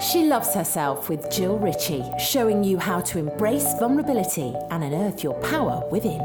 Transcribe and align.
She 0.00 0.24
loves 0.24 0.54
herself 0.54 1.08
with 1.08 1.30
Jill 1.30 1.58
Ritchie, 1.58 2.04
showing 2.18 2.62
you 2.62 2.78
how 2.78 3.00
to 3.00 3.18
embrace 3.18 3.74
vulnerability 3.78 4.54
and 4.70 4.84
unearth 4.84 5.24
your 5.24 5.34
power 5.40 5.82
within. 5.90 6.20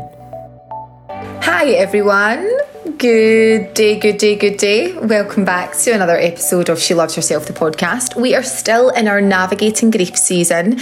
Hi, 1.42 1.70
everyone. 1.70 2.63
Good 3.04 3.74
day, 3.74 4.00
good 4.00 4.18
day, 4.18 4.38
good 4.38 4.56
day. 4.56 4.94
Welcome 4.94 5.44
back 5.44 5.76
to 5.80 5.92
another 5.92 6.16
episode 6.16 6.70
of 6.70 6.80
She 6.80 6.94
Loves 6.94 7.16
Herself, 7.16 7.48
the 7.48 7.52
podcast. 7.52 8.16
We 8.16 8.34
are 8.34 8.44
still 8.44 8.92
in 8.92 9.10
our 9.10 9.20
navigating 9.20 9.92
grief 9.92 10.16
season. 10.16 10.80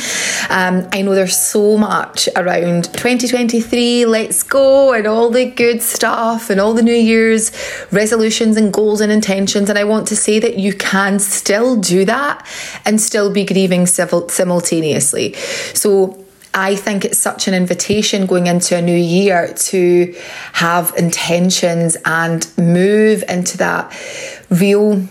Um, 0.48 0.88
I 0.94 1.02
know 1.02 1.16
there's 1.16 1.36
so 1.36 1.80
much 1.80 2.30
around 2.36 2.94
2023, 2.94 4.06
let's 4.06 4.44
go, 4.44 4.94
and 4.94 5.08
all 5.08 5.32
the 5.32 5.46
good 5.46 5.82
stuff, 5.82 6.52
and 6.52 6.60
all 6.60 6.76
the 6.76 6.84
New 6.84 6.94
Year's 6.94 7.52
resolutions 7.92 8.56
and 8.56 8.72
goals 8.72 9.02
and 9.02 9.12
intentions. 9.12 9.68
And 9.68 9.80
I 9.80 9.84
want 9.86 10.08
to 10.10 10.16
say 10.16 10.38
that 10.38 10.60
you 10.60 10.76
can 10.76 11.18
still 11.18 11.76
do 11.76 12.06
that 12.06 12.46
and 12.86 13.02
still 13.02 13.34
be 13.34 13.46
grieving 13.46 13.88
simultaneously. 13.88 15.34
So, 15.74 16.21
I 16.54 16.76
think 16.76 17.06
it's 17.06 17.18
such 17.18 17.48
an 17.48 17.54
invitation 17.54 18.26
going 18.26 18.48
into 18.48 18.78
a 18.78 18.82
new 18.82 18.96
year 18.96 19.54
to 19.54 20.16
have 20.54 20.94
intentions 20.98 21.96
and 22.04 22.46
move 22.58 23.24
into 23.30 23.58
that 23.58 23.96
real 24.50 25.08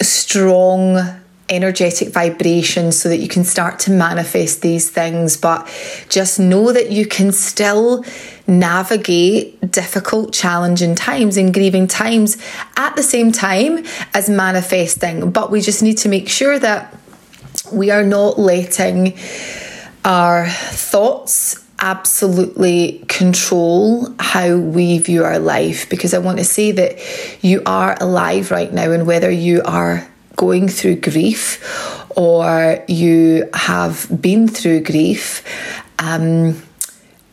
strong 0.00 1.18
energetic 1.50 2.08
vibration 2.08 2.92
so 2.92 3.08
that 3.08 3.18
you 3.18 3.28
can 3.28 3.44
start 3.44 3.78
to 3.80 3.90
manifest 3.90 4.62
these 4.62 4.90
things. 4.90 5.36
But 5.36 5.66
just 6.08 6.38
know 6.38 6.72
that 6.72 6.90
you 6.90 7.06
can 7.06 7.32
still 7.32 8.04
navigate 8.46 9.70
difficult, 9.70 10.32
challenging 10.32 10.94
times 10.94 11.36
and 11.36 11.52
grieving 11.52 11.86
times 11.86 12.36
at 12.76 12.96
the 12.96 13.02
same 13.02 13.32
time 13.32 13.84
as 14.14 14.28
manifesting. 14.30 15.30
But 15.30 15.50
we 15.50 15.60
just 15.60 15.82
need 15.82 15.98
to 15.98 16.08
make 16.08 16.28
sure 16.28 16.58
that 16.58 16.94
we 17.72 17.90
are 17.90 18.04
not 18.04 18.38
letting 18.38 19.14
our 20.08 20.48
thoughts 20.48 21.62
absolutely 21.80 23.04
control 23.08 24.12
how 24.18 24.56
we 24.56 24.98
view 24.98 25.22
our 25.22 25.38
life 25.38 25.88
because 25.90 26.14
I 26.14 26.18
want 26.18 26.38
to 26.38 26.44
say 26.44 26.72
that 26.72 26.98
you 27.44 27.62
are 27.66 27.94
alive 28.00 28.50
right 28.50 28.72
now, 28.72 28.90
and 28.90 29.06
whether 29.06 29.30
you 29.30 29.62
are 29.64 30.08
going 30.34 30.66
through 30.68 30.96
grief 30.96 31.62
or 32.16 32.82
you 32.88 33.48
have 33.52 34.08
been 34.20 34.48
through 34.48 34.80
grief, 34.80 35.44
um, 35.98 36.60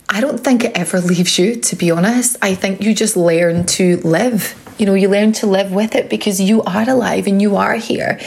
I 0.10 0.20
don't 0.20 0.39
think 0.39 0.66
it 0.66 0.78
ever 0.78 1.00
leaves 1.00 1.39
you, 1.39 1.56
to 1.56 1.76
be 1.78 1.92
honest. 1.92 2.36
I 2.42 2.56
think 2.56 2.82
you 2.82 2.94
just 2.94 3.16
learn 3.16 3.66
to 3.67 3.98
live 3.98 4.54
you 4.78 4.86
know, 4.86 4.94
you 4.94 5.08
learn 5.09 5.31
to 5.34 5.48
live 5.48 5.72
with 5.72 5.95
it 5.95 6.09
because 6.09 6.42
you 6.42 6.62
are 6.64 6.90
alive 6.90 7.28
and 7.28 7.42
you 7.42 7.56
are 7.56 7.76
here. 7.76 8.20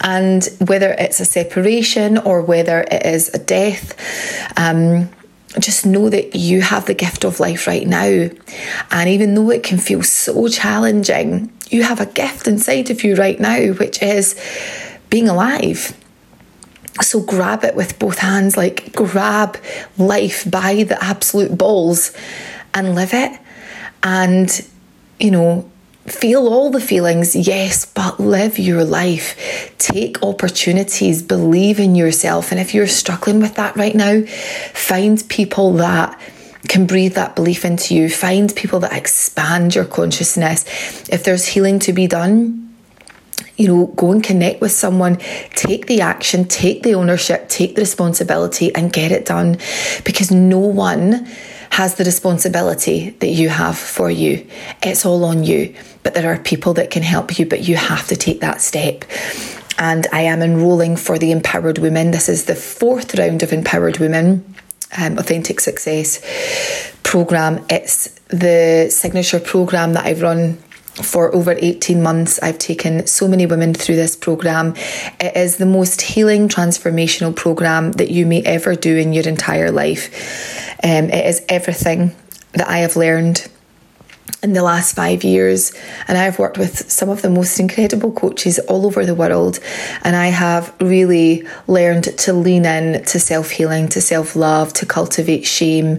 And 0.00 0.46
whether 0.66 0.92
it's 0.92 1.20
a 1.20 1.24
separation 1.24 2.18
or 2.18 2.42
whether 2.42 2.80
it 2.80 3.06
is 3.06 3.32
a 3.32 3.38
death, 3.38 3.94
um, 4.58 5.08
just 5.60 5.86
know 5.86 6.08
that 6.08 6.34
you 6.34 6.62
have 6.62 6.86
the 6.86 6.94
gift 6.94 7.24
of 7.24 7.38
life 7.38 7.66
right 7.66 7.86
now. 7.86 8.28
And 8.90 9.08
even 9.08 9.34
though 9.34 9.50
it 9.50 9.62
can 9.62 9.78
feel 9.78 10.02
so 10.02 10.48
challenging, 10.48 11.52
you 11.70 11.84
have 11.84 12.00
a 12.00 12.06
gift 12.06 12.48
inside 12.48 12.90
of 12.90 13.04
you 13.04 13.14
right 13.14 13.38
now, 13.38 13.72
which 13.74 14.02
is 14.02 14.34
being 15.10 15.28
alive. 15.28 15.96
So 17.00 17.20
grab 17.20 17.64
it 17.64 17.74
with 17.74 17.98
both 17.98 18.18
hands, 18.18 18.56
like 18.56 18.92
grab 18.92 19.56
life 19.96 20.48
by 20.50 20.84
the 20.84 21.02
absolute 21.02 21.56
balls 21.56 22.12
and 22.72 22.94
live 22.94 23.14
it. 23.14 23.38
And, 24.02 24.68
you 25.18 25.30
know, 25.30 25.70
Feel 26.06 26.48
all 26.48 26.70
the 26.70 26.80
feelings, 26.80 27.34
yes, 27.34 27.86
but 27.86 28.20
live 28.20 28.58
your 28.58 28.84
life. 28.84 29.74
Take 29.78 30.22
opportunities, 30.22 31.22
believe 31.22 31.80
in 31.80 31.94
yourself. 31.94 32.50
And 32.50 32.60
if 32.60 32.74
you're 32.74 32.86
struggling 32.86 33.40
with 33.40 33.54
that 33.54 33.74
right 33.76 33.94
now, 33.94 34.22
find 34.74 35.26
people 35.30 35.72
that 35.74 36.20
can 36.68 36.86
breathe 36.86 37.14
that 37.14 37.34
belief 37.34 37.64
into 37.64 37.94
you. 37.94 38.10
Find 38.10 38.54
people 38.54 38.80
that 38.80 38.92
expand 38.92 39.74
your 39.74 39.86
consciousness. 39.86 40.64
If 41.08 41.24
there's 41.24 41.46
healing 41.46 41.78
to 41.80 41.94
be 41.94 42.06
done, 42.06 42.74
you 43.56 43.68
know, 43.68 43.86
go 43.86 44.12
and 44.12 44.22
connect 44.22 44.60
with 44.60 44.72
someone, 44.72 45.16
take 45.54 45.86
the 45.86 46.02
action, 46.02 46.44
take 46.44 46.82
the 46.82 46.94
ownership, 46.94 47.48
take 47.48 47.76
the 47.76 47.82
responsibility, 47.82 48.74
and 48.74 48.92
get 48.92 49.10
it 49.10 49.24
done 49.24 49.58
because 50.04 50.30
no 50.30 50.58
one 50.58 51.26
has 51.70 51.94
the 51.96 52.04
responsibility 52.04 53.10
that 53.20 53.28
you 53.28 53.48
have 53.48 53.78
for 53.78 54.10
you. 54.10 54.46
It's 54.82 55.06
all 55.06 55.24
on 55.24 55.44
you. 55.44 55.74
But 56.04 56.14
there 56.14 56.32
are 56.32 56.38
people 56.38 56.74
that 56.74 56.90
can 56.90 57.02
help 57.02 57.38
you, 57.38 57.46
but 57.46 57.66
you 57.66 57.74
have 57.74 58.06
to 58.08 58.16
take 58.16 58.40
that 58.40 58.60
step. 58.60 59.04
And 59.76 60.06
I 60.12 60.20
am 60.20 60.40
enrolling 60.42 60.96
for 60.96 61.18
the 61.18 61.32
Empowered 61.32 61.78
Women. 61.78 62.12
This 62.12 62.28
is 62.28 62.44
the 62.44 62.54
fourth 62.54 63.18
round 63.18 63.42
of 63.42 63.52
Empowered 63.52 63.98
Women. 63.98 64.54
Um, 64.96 65.18
authentic 65.18 65.58
success 65.58 66.20
program. 67.02 67.64
It's 67.68 68.08
the 68.28 68.88
signature 68.90 69.40
program 69.40 69.94
that 69.94 70.06
I've 70.06 70.22
run 70.22 70.58
for 71.02 71.34
over 71.34 71.56
18 71.58 72.00
months. 72.02 72.38
I've 72.40 72.58
taken 72.58 73.06
so 73.06 73.26
many 73.26 73.46
women 73.46 73.74
through 73.74 73.96
this 73.96 74.14
program. 74.14 74.74
It 75.20 75.36
is 75.36 75.56
the 75.56 75.66
most 75.66 76.00
healing, 76.00 76.48
transformational 76.48 77.34
program 77.34 77.92
that 77.92 78.10
you 78.10 78.26
may 78.26 78.42
ever 78.42 78.76
do 78.76 78.96
in 78.96 79.12
your 79.12 79.26
entire 79.26 79.72
life. 79.72 80.78
Um, 80.84 81.10
it 81.10 81.26
is 81.26 81.44
everything 81.48 82.14
that 82.52 82.68
I 82.68 82.78
have 82.78 82.94
learned 82.94 83.48
in 84.44 84.52
the 84.52 84.62
last 84.62 84.94
five 84.94 85.24
years. 85.24 85.72
And 86.06 86.18
I've 86.18 86.38
worked 86.38 86.58
with 86.58 86.90
some 86.92 87.08
of 87.08 87.22
the 87.22 87.30
most 87.30 87.58
incredible 87.58 88.12
coaches 88.12 88.58
all 88.60 88.86
over 88.86 89.04
the 89.04 89.14
world. 89.14 89.58
And 90.02 90.14
I 90.14 90.26
have 90.26 90.72
really 90.80 91.48
learned 91.66 92.04
to 92.18 92.32
lean 92.32 92.66
in 92.66 93.02
to 93.06 93.18
self 93.18 93.50
healing, 93.50 93.88
to 93.88 94.00
self 94.00 94.36
love, 94.36 94.74
to 94.74 94.86
cultivate 94.86 95.46
shame, 95.46 95.98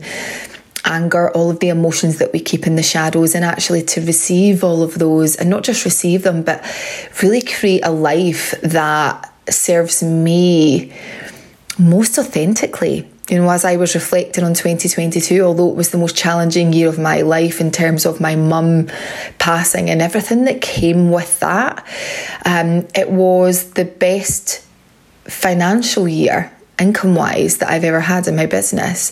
anger, 0.86 1.32
all 1.32 1.50
of 1.50 1.60
the 1.60 1.70
emotions 1.70 2.20
that 2.20 2.32
we 2.32 2.40
keep 2.40 2.68
in 2.68 2.76
the 2.76 2.84
shadows, 2.84 3.34
and 3.34 3.44
actually 3.44 3.82
to 3.82 4.02
receive 4.06 4.64
all 4.64 4.84
of 4.84 5.00
those 5.00 5.36
and 5.36 5.50
not 5.50 5.64
just 5.64 5.84
receive 5.84 6.22
them, 6.22 6.44
but 6.44 6.64
really 7.24 7.42
create 7.42 7.84
a 7.84 7.92
life 7.92 8.54
that 8.62 9.34
serves 9.50 10.04
me 10.04 10.94
most 11.80 12.18
authentically 12.18 13.10
you 13.30 13.40
know, 13.40 13.50
as 13.50 13.66
I 13.66 13.78
was 13.78 13.96
reflecting 13.96 14.44
on 14.44 14.54
2022, 14.54 15.42
although 15.42 15.70
it 15.70 15.76
was 15.76 15.90
the 15.90 15.98
most 15.98 16.16
challenging 16.16 16.74
year 16.74 16.88
of 16.88 17.00
my 17.00 17.22
life 17.22 17.60
in 17.60 17.72
terms 17.72 18.06
of 18.06 18.22
my 18.22 18.36
mum 18.36 18.88
passing 19.40 19.90
and 19.90 20.02
everything 20.02 20.46
that 20.46 20.62
came 20.62 21.12
with 21.12 21.40
that, 21.40 21.86
um, 22.46 22.88
it 22.94 23.10
was 23.10 23.72
the 23.72 23.86
best 23.86 24.64
financial 25.24 26.08
year, 26.08 26.52
income 26.80 27.16
wise, 27.16 27.58
that 27.58 27.70
I've 27.70 27.84
ever 27.84 28.00
had 28.00 28.28
in 28.28 28.36
my 28.36 28.46
business. 28.46 29.12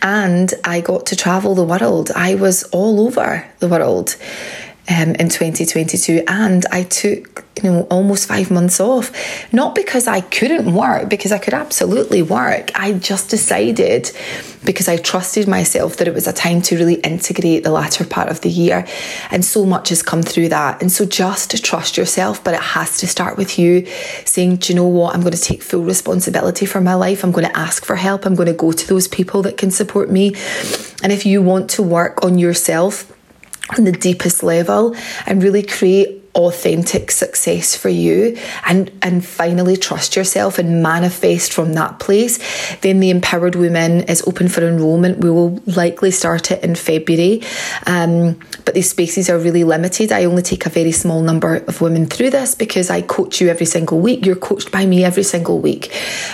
And 0.00 0.54
I 0.64 0.80
got 0.80 1.06
to 1.06 1.16
travel 1.16 1.56
the 1.56 1.64
world. 1.64 2.12
I 2.14 2.36
was 2.36 2.62
all 2.64 3.00
over 3.00 3.44
the 3.58 3.68
world 3.68 4.16
um, 4.90 5.14
in 5.14 5.28
2022 5.28 6.24
and 6.26 6.66
I 6.72 6.82
took 6.82 7.44
you 7.62 7.70
know 7.70 7.82
almost 7.90 8.26
five 8.26 8.50
months 8.50 8.80
off. 8.80 9.12
Not 9.52 9.74
because 9.74 10.06
I 10.06 10.20
couldn't 10.20 10.74
work 10.74 11.08
because 11.08 11.32
I 11.32 11.38
could 11.38 11.54
absolutely 11.54 12.22
work. 12.22 12.70
I 12.74 12.92
just 12.94 13.30
decided 13.30 14.10
because 14.64 14.88
I 14.88 14.96
trusted 14.96 15.48
myself 15.48 15.96
that 15.96 16.08
it 16.08 16.14
was 16.14 16.26
a 16.26 16.32
time 16.32 16.60
to 16.62 16.76
really 16.76 16.94
integrate 16.94 17.64
the 17.64 17.70
latter 17.70 18.04
part 18.04 18.28
of 18.28 18.40
the 18.40 18.50
year. 18.50 18.86
And 19.30 19.44
so 19.44 19.64
much 19.64 19.88
has 19.88 20.02
come 20.02 20.22
through 20.22 20.50
that. 20.50 20.82
And 20.82 20.92
so 20.92 21.06
just 21.06 21.62
trust 21.64 21.96
yourself 21.96 22.42
but 22.42 22.54
it 22.54 22.60
has 22.60 22.98
to 22.98 23.06
start 23.06 23.36
with 23.36 23.58
you 23.58 23.86
saying 24.24 24.56
do 24.56 24.72
you 24.72 24.76
know 24.76 24.86
what? 24.86 25.14
I'm 25.14 25.20
going 25.20 25.32
to 25.32 25.40
take 25.40 25.62
full 25.62 25.84
responsibility 25.84 26.66
for 26.66 26.80
my 26.80 26.94
life. 26.94 27.22
I'm 27.22 27.32
going 27.32 27.46
to 27.46 27.56
ask 27.56 27.84
for 27.84 27.96
help. 27.96 28.26
I'm 28.26 28.34
going 28.34 28.48
to 28.48 28.54
go 28.54 28.72
to 28.72 28.88
those 28.88 29.08
people 29.08 29.42
that 29.42 29.56
can 29.56 29.70
support 29.70 30.10
me. 30.10 30.34
And 31.02 31.12
if 31.12 31.24
you 31.24 31.42
want 31.42 31.70
to 31.70 31.82
work 31.82 32.24
on 32.24 32.38
yourself 32.38 33.12
on 33.76 33.84
the 33.84 33.92
deepest 33.92 34.42
level 34.42 34.94
and 35.26 35.42
really 35.42 35.62
create 35.62 36.20
authentic 36.34 37.10
success 37.10 37.74
for 37.74 37.88
you 37.88 38.38
and 38.64 38.90
and 39.02 39.24
finally 39.24 39.76
trust 39.76 40.14
yourself 40.14 40.60
and 40.60 40.80
manifest 40.80 41.52
from 41.52 41.72
that 41.72 41.98
place 41.98 42.38
then 42.82 43.00
the 43.00 43.10
empowered 43.10 43.56
women 43.56 44.02
is 44.02 44.22
open 44.26 44.48
for 44.48 44.62
enrollment. 44.62 45.18
We 45.18 45.30
will 45.30 45.60
likely 45.66 46.10
start 46.10 46.50
it 46.50 46.62
in 46.62 46.76
february. 46.76 47.42
Um, 47.86 48.38
but 48.64 48.74
these 48.74 48.90
spaces 48.90 49.28
are 49.28 49.38
really 49.38 49.64
limited. 49.64 50.12
I 50.12 50.24
only 50.24 50.42
take 50.42 50.66
a 50.66 50.70
very 50.70 50.92
small 50.92 51.22
number 51.22 51.56
of 51.56 51.80
women 51.80 52.06
through 52.06 52.30
this 52.30 52.54
because 52.54 52.90
i 52.90 53.02
coach 53.02 53.40
you 53.40 53.48
every 53.48 53.66
single 53.66 53.98
week. 53.98 54.24
You're 54.24 54.36
coached 54.36 54.70
by 54.70 54.86
me 54.86 55.04
every 55.04 55.24
single 55.24 55.58
week. 55.58 55.92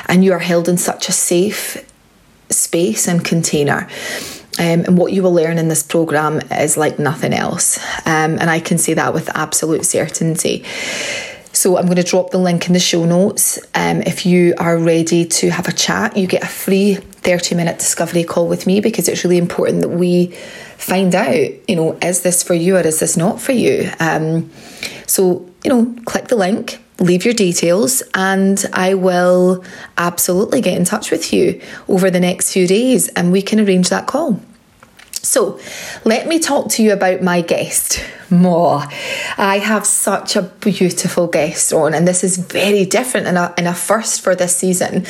And 0.09 0.25
you 0.25 0.33
are 0.33 0.39
held 0.39 0.69
in 0.69 0.77
such 0.77 1.09
a 1.09 1.13
safe 1.13 1.83
space 2.51 3.09
and 3.09 3.25
container 3.25 3.89
um, 4.59 4.85
and 4.85 4.99
what 4.99 5.13
you 5.13 5.23
will 5.23 5.35
learn 5.35 5.59
in 5.59 5.69
this 5.69 5.83
program 5.83 6.41
is 6.51 6.77
like 6.77 6.99
nothing 6.99 7.35
else. 7.35 7.79
Um, 8.07 8.39
and 8.39 8.51
I 8.51 8.61
can 8.61 8.79
say 8.79 8.95
that 8.95 9.13
with 9.13 9.29
absolute 9.37 9.85
certainty. 9.85 10.65
So 11.53 11.79
I'm 11.79 11.87
going 11.87 11.97
to 11.97 12.03
drop 12.03 12.31
the 12.31 12.39
link 12.39 12.67
in 12.67 12.75
the 12.75 12.79
show 12.79 13.05
notes. 13.07 13.59
Um, 13.75 14.03
if 14.03 14.27
you 14.27 14.55
are 14.59 14.77
ready 14.77 15.25
to 15.25 15.51
have 15.51 15.69
a 15.69 15.73
chat, 15.73 16.17
you 16.17 16.27
get 16.27 16.43
a 16.43 16.47
free 16.47 16.97
30 16.97 17.55
minute 17.55 17.79
discovery 17.79 18.25
call 18.25 18.47
with 18.47 18.67
me 18.67 18.81
because 18.81 19.09
it's 19.09 19.25
really 19.25 19.39
important 19.39 19.81
that 19.81 19.89
we 19.89 20.29
find 20.77 21.15
out, 21.15 21.35
you 21.69 21.77
know, 21.77 21.99
is 22.03 22.21
this 22.23 22.43
for 22.43 22.55
you 22.55 22.77
or 22.77 22.81
is 22.81 23.01
this 23.01 23.17
not 23.17 23.41
for 23.41 23.53
you? 23.53 23.91
Um, 24.01 24.51
so, 25.07 25.49
you 25.65 25.71
know, 25.71 25.95
click 26.05 26.29
the 26.29 26.37
link 26.37 26.79
leave 26.99 27.25
your 27.25 27.35
details 27.35 28.03
and 28.15 28.65
I 28.73 28.95
will 28.95 29.65
absolutely 29.99 30.61
get 30.61 30.77
in 30.77 30.85
touch 30.85 31.11
with 31.11 31.33
you 31.33 31.61
over 31.89 32.11
the 32.11 32.21
next 32.21 32.53
few 32.53 32.67
days 32.67 33.09
and 33.09 33.33
we 33.33 33.43
can 33.43 33.61
arrange 33.61 33.89
that 33.91 34.07
call. 34.07 34.41
So, 35.23 35.59
let 36.05 36.29
me 36.29 36.39
talk 36.39 36.69
to 36.71 36.85
you 36.85 36.93
about 36.93 37.21
my 37.21 37.41
guest. 37.41 38.01
More. 38.31 38.85
I 39.37 39.59
have 39.59 39.85
such 39.85 40.37
a 40.37 40.43
beautiful 40.43 41.27
guest 41.27 41.73
on, 41.73 41.95
and 41.95 42.07
this 42.07 42.23
is 42.23 42.39
very 42.39 42.85
different 42.85 43.27
and 43.27 43.37
a, 43.37 43.53
and 43.59 43.67
a 43.67 43.75
first 43.75 44.21
for 44.21 44.37
this 44.37 44.57
season 44.57 45.05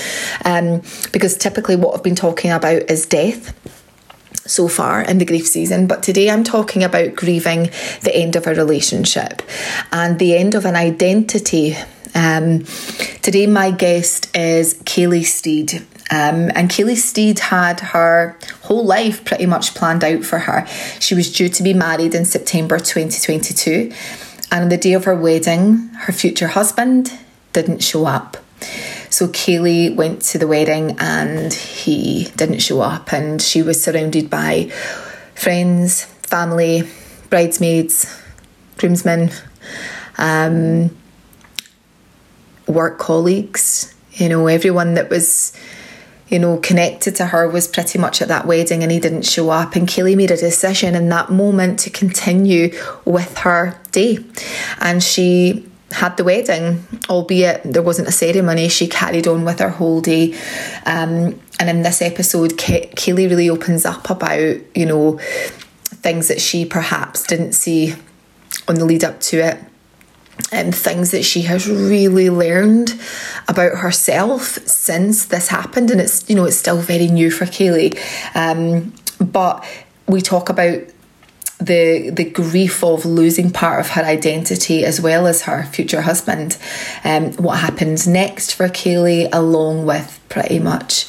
um, 0.44 0.80
because 1.12 1.36
typically 1.36 1.76
what 1.76 1.94
I've 1.94 2.02
been 2.02 2.14
talking 2.14 2.50
about 2.50 2.90
is 2.90 3.04
death 3.04 3.54
so 4.46 4.68
far 4.68 5.02
in 5.02 5.18
the 5.18 5.24
grief 5.24 5.46
season, 5.46 5.86
but 5.86 6.02
today 6.02 6.30
I'm 6.30 6.44
talking 6.44 6.82
about 6.82 7.14
grieving 7.14 7.70
the 8.02 8.14
end 8.14 8.36
of 8.36 8.46
a 8.46 8.54
relationship 8.54 9.42
and 9.92 10.18
the 10.18 10.36
end 10.36 10.54
of 10.54 10.64
an 10.64 10.76
identity. 10.76 11.76
Um, 12.14 12.64
today, 13.22 13.46
my 13.46 13.70
guest 13.70 14.34
is 14.36 14.74
Kayley 14.84 15.24
Stead. 15.24 15.82
Um, 16.10 16.50
and 16.54 16.70
Kayley 16.70 16.96
Stead 16.96 17.40
had 17.40 17.80
her 17.80 18.38
whole 18.62 18.84
life 18.84 19.24
pretty 19.24 19.46
much 19.46 19.74
planned 19.74 20.04
out 20.04 20.24
for 20.24 20.38
her. 20.38 20.66
She 21.00 21.14
was 21.14 21.32
due 21.32 21.48
to 21.48 21.62
be 21.62 21.74
married 21.74 22.14
in 22.14 22.24
September 22.24 22.78
2022, 22.78 23.92
and 24.52 24.62
on 24.62 24.68
the 24.68 24.76
day 24.76 24.92
of 24.92 25.04
her 25.04 25.16
wedding, 25.16 25.88
her 26.02 26.12
future 26.12 26.48
husband 26.48 27.12
didn't 27.52 27.82
show 27.82 28.06
up. 28.06 28.36
So 29.16 29.28
Kayley 29.28 29.96
went 29.96 30.20
to 30.24 30.36
the 30.36 30.46
wedding 30.46 30.94
and 30.98 31.50
he 31.50 32.24
didn't 32.36 32.58
show 32.58 32.82
up, 32.82 33.14
and 33.14 33.40
she 33.40 33.62
was 33.62 33.82
surrounded 33.82 34.28
by 34.28 34.64
friends, 35.34 36.04
family, 36.04 36.82
bridesmaids, 37.30 38.14
groomsmen, 38.76 39.30
um, 40.18 40.94
work 42.66 42.98
colleagues, 42.98 43.94
you 44.12 44.28
know, 44.28 44.48
everyone 44.48 44.92
that 44.96 45.08
was 45.08 45.56
you 46.28 46.38
know, 46.38 46.58
connected 46.58 47.14
to 47.14 47.24
her 47.26 47.48
was 47.48 47.68
pretty 47.68 47.98
much 47.98 48.20
at 48.20 48.28
that 48.28 48.46
wedding 48.46 48.82
and 48.82 48.90
he 48.90 48.98
didn't 48.98 49.22
show 49.22 49.48
up. 49.48 49.76
And 49.76 49.88
Kayley 49.88 50.16
made 50.16 50.32
a 50.32 50.36
decision 50.36 50.96
in 50.96 51.08
that 51.08 51.30
moment 51.30 51.78
to 51.80 51.90
continue 51.90 52.76
with 53.04 53.38
her 53.38 53.80
day. 53.92 54.18
And 54.80 55.02
she 55.02 55.64
had 55.92 56.16
the 56.16 56.24
wedding, 56.24 56.84
albeit 57.08 57.62
there 57.64 57.82
wasn't 57.82 58.08
a 58.08 58.12
ceremony. 58.12 58.68
She 58.68 58.88
carried 58.88 59.26
on 59.26 59.44
with 59.44 59.60
her 59.60 59.70
whole 59.70 60.00
day. 60.00 60.34
Um, 60.84 61.40
and 61.58 61.70
in 61.70 61.82
this 61.82 62.02
episode, 62.02 62.58
Kay- 62.58 62.90
Kayley 62.96 63.28
really 63.28 63.48
opens 63.48 63.84
up 63.84 64.10
about, 64.10 64.56
you 64.74 64.86
know, 64.86 65.18
things 65.84 66.28
that 66.28 66.40
she 66.40 66.64
perhaps 66.64 67.22
didn't 67.22 67.52
see 67.52 67.94
on 68.68 68.76
the 68.76 68.84
lead 68.84 69.04
up 69.04 69.20
to 69.20 69.38
it. 69.38 69.58
And 70.52 70.74
things 70.74 71.12
that 71.12 71.24
she 71.24 71.42
has 71.42 71.66
really 71.66 72.28
learned 72.28 72.94
about 73.48 73.78
herself 73.78 74.58
since 74.68 75.24
this 75.24 75.48
happened, 75.48 75.90
and 75.90 75.98
it's 75.98 76.28
you 76.28 76.36
know 76.36 76.44
it's 76.44 76.58
still 76.58 76.76
very 76.76 77.06
new 77.06 77.30
for 77.30 77.46
Kayley. 77.46 77.98
Um, 78.34 78.92
but 79.18 79.64
we 80.06 80.20
talk 80.20 80.50
about 80.50 80.82
the 81.58 82.10
the 82.10 82.24
grief 82.24 82.84
of 82.84 83.04
losing 83.06 83.50
part 83.50 83.80
of 83.80 83.90
her 83.90 84.02
identity 84.02 84.84
as 84.84 85.00
well 85.00 85.26
as 85.26 85.42
her 85.42 85.64
future 85.64 86.02
husband. 86.02 86.58
Um, 87.04 87.32
what 87.34 87.58
happens 87.58 88.06
next 88.06 88.52
for 88.52 88.68
Kayley, 88.68 89.28
along 89.32 89.86
with 89.86 90.20
pretty 90.28 90.58
much 90.58 91.06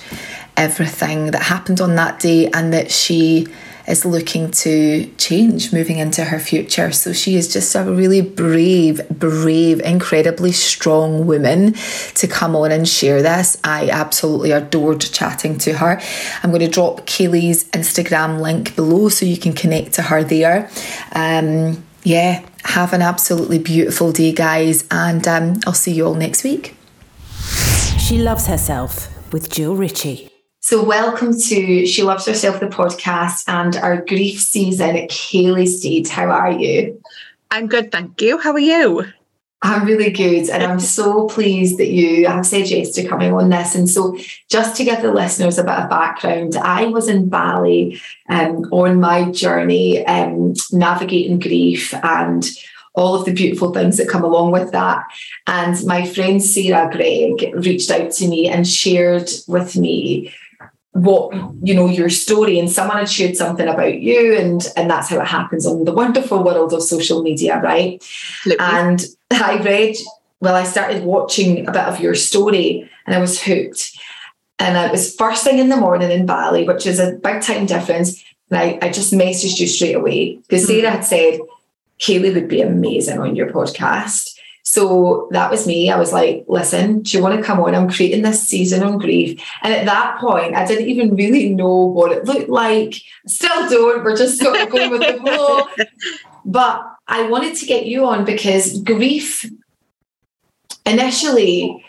everything 0.56 1.32
that 1.32 1.44
happened 1.44 1.82
on 1.82 1.96
that 1.96 2.20
day, 2.20 2.48
and 2.48 2.74
that 2.74 2.92
she 2.92 3.48
is 3.88 4.06
looking 4.06 4.52
to 4.52 5.06
change 5.18 5.72
moving 5.72 5.98
into 5.98 6.26
her 6.26 6.40
future. 6.40 6.92
So 6.92 7.14
she 7.14 7.36
is 7.36 7.52
just 7.52 7.74
a 7.76 7.84
really 7.84 8.22
brave, 8.22 9.08
brave, 9.10 9.80
incredibly 9.82 10.52
strong 10.52 11.26
woman 11.26 11.74
to 12.16 12.28
come 12.28 12.56
on 12.56 12.72
and 12.72 12.88
share 12.88 13.22
this. 13.22 13.58
I 13.64 13.90
absolutely 13.90 14.52
adored 14.52 15.02
chatting 15.02 15.58
to 15.60 15.74
her. 15.78 16.02
I'm 16.44 16.52
going 16.52 16.62
to 16.62 16.68
drop 16.68 17.08
Kayley's 17.08 17.64
Instagram 17.72 18.42
link 18.42 18.76
below 18.76 19.10
so 19.10 19.26
you 19.26 19.38
can 19.38 19.54
connect 19.54 19.94
to 19.94 20.02
her 20.04 20.24
there. 20.24 20.70
Um, 21.14 21.84
yeah, 22.04 22.46
have 22.64 22.94
an 22.94 23.02
absolutely 23.02 23.60
beautiful 23.60 24.12
day, 24.12 24.32
guys, 24.32 24.86
and 24.92 25.28
um, 25.28 25.60
I'll 25.66 25.74
see 25.74 25.94
you 25.94 26.06
all 26.06 26.16
next 26.16 26.44
week. 26.44 26.76
She 28.00 28.20
loves 28.20 28.48
herself 28.48 29.10
with 29.34 29.50
Jill 29.50 29.76
Ritchie. 29.76 30.30
So, 30.70 30.84
welcome 30.84 31.32
to 31.32 31.86
She 31.86 32.04
Loves 32.04 32.26
Herself, 32.26 32.60
the 32.60 32.66
podcast, 32.66 33.46
and 33.48 33.78
our 33.78 34.04
grief 34.04 34.38
season. 34.38 34.98
Kayley 35.08 35.66
Stead, 35.66 36.10
how 36.10 36.26
are 36.26 36.52
you? 36.52 37.02
I'm 37.50 37.68
good, 37.68 37.90
thank 37.90 38.22
you. 38.22 38.38
How 38.38 38.52
are 38.52 38.60
you? 38.60 39.06
I'm 39.62 39.86
really 39.86 40.12
good, 40.12 40.50
and 40.50 40.62
I'm 40.62 40.82
so 40.82 41.28
pleased 41.28 41.78
that 41.78 41.88
you 41.88 42.28
have 42.28 42.46
said 42.46 42.68
yes 42.70 42.92
to 42.96 43.08
coming 43.08 43.32
on 43.32 43.50
this. 43.50 43.76
And 43.76 43.90
so, 43.90 44.18
just 44.50 44.76
to 44.76 44.84
give 44.84 45.02
the 45.02 45.14
listeners 45.14 45.58
a 45.58 45.64
bit 45.64 45.72
of 45.72 45.90
background, 45.90 46.58
I 46.58 46.88
was 46.88 47.08
in 47.08 47.30
Bali 47.30 48.02
um, 48.28 48.66
on 48.74 49.00
my 49.00 49.32
journey, 49.32 50.06
um, 50.06 50.54
navigating 50.74 51.40
grief 51.40 51.94
and 52.04 52.46
all 52.94 53.16
of 53.16 53.24
the 53.24 53.32
beautiful 53.32 53.72
things 53.72 53.96
that 53.96 54.10
come 54.10 54.26
along 54.26 54.52
with 54.52 54.74
that. 54.74 55.06
And 55.46 55.82
my 55.86 56.06
friend 56.06 56.44
Sarah 56.44 56.90
Gregg 56.92 57.54
reached 57.54 57.90
out 57.90 58.12
to 58.12 58.28
me 58.28 58.50
and 58.50 58.68
shared 58.68 59.30
with 59.48 59.78
me 59.78 60.34
what 60.98 61.32
you 61.62 61.76
know 61.76 61.88
your 61.88 62.10
story 62.10 62.58
and 62.58 62.72
someone 62.72 62.98
had 62.98 63.10
shared 63.10 63.36
something 63.36 63.68
about 63.68 64.02
you 64.02 64.36
and 64.36 64.68
and 64.76 64.90
that's 64.90 65.10
how 65.10 65.20
it 65.20 65.28
happens 65.28 65.66
on 65.66 65.84
the 65.84 65.94
wonderful 65.94 66.44
world 66.44 66.74
of 66.74 66.82
social 66.82 67.22
media 67.22 67.62
right 67.62 68.04
Absolutely. 68.46 68.66
and 68.66 69.06
i 69.32 69.62
read 69.62 69.96
well 70.40 70.56
i 70.56 70.64
started 70.64 71.04
watching 71.04 71.68
a 71.68 71.72
bit 71.72 71.84
of 71.84 72.00
your 72.00 72.16
story 72.16 72.90
and 73.06 73.16
i 73.16 73.20
was 73.20 73.42
hooked 73.42 73.96
and 74.58 74.76
it 74.76 74.92
was 74.92 75.16
first 75.16 75.44
thing 75.44 75.60
in 75.60 75.70
the 75.70 75.78
morning 75.78 76.10
in 76.10 76.26
bali 76.26 76.66
which 76.66 76.88
is 76.88 77.00
a 77.00 77.12
big 77.12 77.42
time 77.42 77.68
difference 77.68 78.24
and 78.50 78.60
i, 78.60 78.80
I 78.82 78.90
just 78.90 79.14
messaged 79.14 79.60
you 79.60 79.68
straight 79.68 79.96
away 79.96 80.38
because 80.38 80.64
mm-hmm. 80.64 80.82
sarah 80.82 80.92
had 80.92 81.06
said 81.06 81.40
kayley 82.00 82.34
would 82.34 82.48
be 82.48 82.62
amazing 82.62 83.20
on 83.20 83.36
your 83.36 83.52
podcast 83.52 84.37
so 84.70 85.30
that 85.32 85.50
was 85.50 85.66
me. 85.66 85.90
I 85.90 85.98
was 85.98 86.12
like, 86.12 86.44
listen, 86.50 87.00
do 87.00 87.18
you 87.18 87.24
want 87.24 87.40
to 87.40 87.42
come 87.42 87.62
on? 87.62 87.74
I'm 87.74 87.90
creating 87.90 88.24
this 88.24 88.46
season 88.46 88.84
on 88.84 88.98
grief. 88.98 89.42
And 89.64 89.74
at 89.74 89.86
that 89.86 90.20
point, 90.20 90.56
I 90.56 90.66
didn't 90.66 90.90
even 90.90 91.16
really 91.16 91.48
know 91.48 91.86
what 91.86 92.12
it 92.12 92.26
looked 92.26 92.50
like. 92.50 92.96
Still 93.26 93.70
don't. 93.70 94.04
We're 94.04 94.18
just 94.18 94.38
sort 94.38 94.60
of 94.60 94.70
going 94.70 94.92
with 94.92 95.02
the 95.02 95.20
flow. 95.20 95.68
But 96.50 96.82
I 97.08 97.30
wanted 97.30 97.56
to 97.56 97.66
get 97.66 97.88
you 97.88 98.06
on 98.06 98.24
because 98.24 98.82
grief 98.82 99.46
initially 100.86 101.84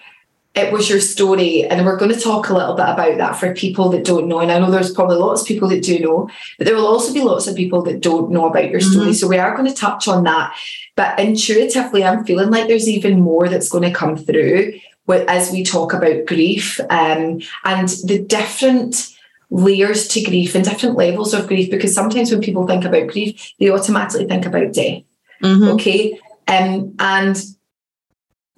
it 0.59 0.73
was 0.73 0.89
your 0.89 1.01
story 1.01 1.65
and 1.65 1.85
we're 1.85 1.97
going 1.97 2.13
to 2.13 2.21
talk 2.21 2.49
a 2.49 2.55
little 2.55 2.75
bit 2.75 2.89
about 2.89 3.19
that 3.19 3.33
for 3.37 3.55
people 3.55 3.89
that 3.91 4.05
don't 4.05 4.29
know. 4.29 4.41
And 4.41 4.51
i 4.51 4.59
know 4.59 4.71
there's 4.71 4.93
probably 4.93 5.17
lots 5.17 5.43
of 5.43 5.49
people 5.49 5.69
that 5.69 5.83
do 5.83 5.99
know 5.99 6.29
but 6.57 6.67
there 6.67 6.75
will 6.75 6.87
also 6.87 7.13
be 7.13 7.23
lots 7.23 7.47
of 7.47 7.57
people 7.57 7.83
that 7.83 8.01
don't 8.01 8.31
know 8.31 8.47
about 8.49 8.71
your 8.71 8.81
story. 8.81 9.07
Mm-hmm. 9.07 9.13
so 9.13 9.29
we 9.29 9.39
are 9.39 9.57
going 9.57 9.69
to 9.69 9.75
touch 9.75 10.09
on 10.09 10.25
that. 10.25 10.55
But 10.97 11.19
intuitively 11.19 12.05
i'm 12.05 12.25
feeling 12.25 12.51
like 12.51 12.69
there's 12.69 12.89
even 12.89 13.21
more 13.21 13.49
that's 13.49 13.69
going 13.69 13.85
to 13.85 13.99
come 13.99 14.17
through 14.17 14.79
as 15.09 15.51
we 15.51 15.65
talk 15.65 15.93
about 15.95 16.27
grief. 16.27 16.81
Um, 16.91 17.41
and 17.65 17.89
the 18.05 18.23
different 18.27 19.09
layers 19.51 20.09
to 20.09 20.23
grief 20.23 20.55
and 20.55 20.65
different 20.65 20.97
levels 20.97 21.33
of 21.33 21.47
grief 21.47 21.71
because 21.71 21.95
sometimes 21.95 22.31
when 22.31 22.43
people 22.43 22.67
think 22.67 22.85
about 22.85 23.09
grief 23.09 23.55
they 23.59 23.71
automatically 23.71 24.27
think 24.27 24.45
about 24.45 24.73
death. 24.73 25.03
Mm-hmm. 25.43 25.69
okay? 25.69 26.21
Um, 26.47 26.95
and 26.99 27.43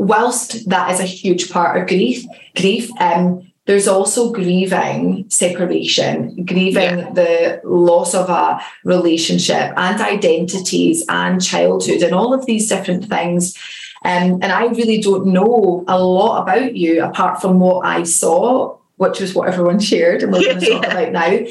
whilst 0.01 0.67
that 0.71 0.91
is 0.91 0.99
a 0.99 1.05
huge 1.05 1.51
part 1.51 1.79
of 1.79 1.87
grief, 1.87 2.25
grief, 2.57 2.91
um, 3.01 3.47
there's 3.67 3.87
also 3.87 4.33
grieving 4.33 5.29
separation, 5.29 6.43
grieving 6.47 6.99
yeah. 6.99 7.13
the 7.13 7.61
loss 7.65 8.15
of 8.15 8.31
a 8.31 8.61
relationship 8.83 9.75
and 9.77 10.01
identities 10.01 11.05
and 11.11 11.45
childhood 11.45 12.03
and 12.03 12.15
all 12.15 12.33
of 12.33 12.47
these 12.47 12.67
different 12.67 13.11
things. 13.11 13.55
Um, 14.03 14.41
and 14.43 14.47
I 14.47 14.69
really 14.69 15.03
don't 15.03 15.27
know 15.27 15.85
a 15.87 16.03
lot 16.03 16.43
about 16.43 16.75
you 16.75 17.05
apart 17.05 17.43
from 17.43 17.61
what 17.61 17.85
I 17.85 18.05
saw, 18.05 18.79
which 18.97 19.21
was 19.21 19.35
what 19.35 19.49
everyone 19.49 19.81
shared 19.91 20.23
and 20.23 20.33
we're 20.33 20.45
going 20.45 20.61
to 20.61 20.67
talk 20.67 20.83
yeah. 20.87 20.99
about 20.99 21.13
now. 21.13 21.47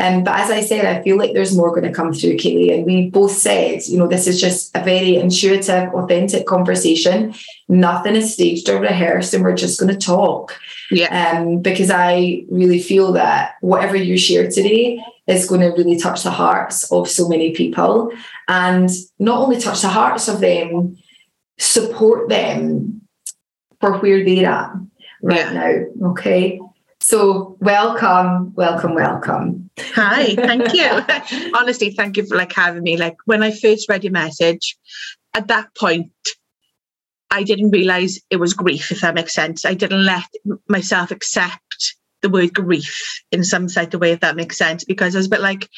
Um, 0.00 0.24
but 0.24 0.40
as 0.40 0.50
I 0.50 0.62
said, 0.62 0.86
I 0.86 1.02
feel 1.02 1.18
like 1.18 1.34
there's 1.34 1.54
more 1.54 1.68
going 1.70 1.84
to 1.84 1.92
come 1.92 2.14
through, 2.14 2.36
Kayley. 2.36 2.74
And 2.74 2.86
we 2.86 3.10
both 3.10 3.32
said, 3.32 3.86
you 3.86 3.98
know, 3.98 4.08
this 4.08 4.26
is 4.26 4.40
just 4.40 4.74
a 4.74 4.82
very 4.82 5.16
intuitive, 5.16 5.92
authentic 5.92 6.46
conversation. 6.46 7.34
Nothing 7.68 8.16
is 8.16 8.32
staged 8.32 8.70
or 8.70 8.80
rehearsed, 8.80 9.34
and 9.34 9.44
we're 9.44 9.54
just 9.54 9.78
going 9.78 9.92
to 9.92 9.98
talk. 9.98 10.58
Yeah. 10.90 11.38
Um, 11.38 11.60
because 11.60 11.90
I 11.90 12.44
really 12.50 12.80
feel 12.80 13.12
that 13.12 13.56
whatever 13.60 13.94
you 13.94 14.16
share 14.16 14.50
today 14.50 15.04
is 15.26 15.46
going 15.46 15.60
to 15.60 15.68
really 15.68 15.98
touch 15.98 16.22
the 16.22 16.30
hearts 16.30 16.90
of 16.90 17.06
so 17.06 17.28
many 17.28 17.52
people. 17.52 18.10
And 18.48 18.88
not 19.18 19.38
only 19.38 19.60
touch 19.60 19.82
the 19.82 19.88
hearts 19.88 20.28
of 20.28 20.40
them, 20.40 20.96
support 21.58 22.30
them 22.30 23.02
for 23.80 23.98
where 23.98 24.24
they're 24.24 24.50
at 24.50 24.72
right 25.22 25.52
yeah. 25.52 25.52
now. 25.52 26.08
Okay. 26.10 26.58
So 27.10 27.56
welcome, 27.58 28.54
welcome, 28.54 28.94
welcome. 28.94 29.68
Hi, 29.80 30.36
thank 30.36 30.72
you. 30.72 31.50
Honestly, 31.58 31.90
thank 31.90 32.16
you 32.16 32.24
for 32.24 32.36
like 32.36 32.52
having 32.52 32.84
me. 32.84 32.96
Like 32.96 33.16
when 33.24 33.42
I 33.42 33.50
first 33.50 33.88
read 33.88 34.04
your 34.04 34.12
message, 34.12 34.78
at 35.34 35.48
that 35.48 35.74
point, 35.74 36.12
I 37.28 37.42
didn't 37.42 37.72
realize 37.72 38.20
it 38.30 38.36
was 38.36 38.54
grief, 38.54 38.92
if 38.92 39.00
that 39.00 39.16
makes 39.16 39.34
sense. 39.34 39.64
I 39.64 39.74
didn't 39.74 40.04
let 40.04 40.22
myself 40.68 41.10
accept 41.10 41.58
the 42.22 42.28
word 42.28 42.52
grief 42.52 43.22
in 43.32 43.42
some 43.44 43.68
sort 43.68 43.94
of 43.94 44.00
way, 44.00 44.12
if 44.12 44.20
that 44.20 44.36
makes 44.36 44.58
sense, 44.58 44.84
because 44.84 45.14
I 45.14 45.18
was 45.18 45.26
a 45.26 45.30
bit 45.30 45.40
like, 45.40 45.68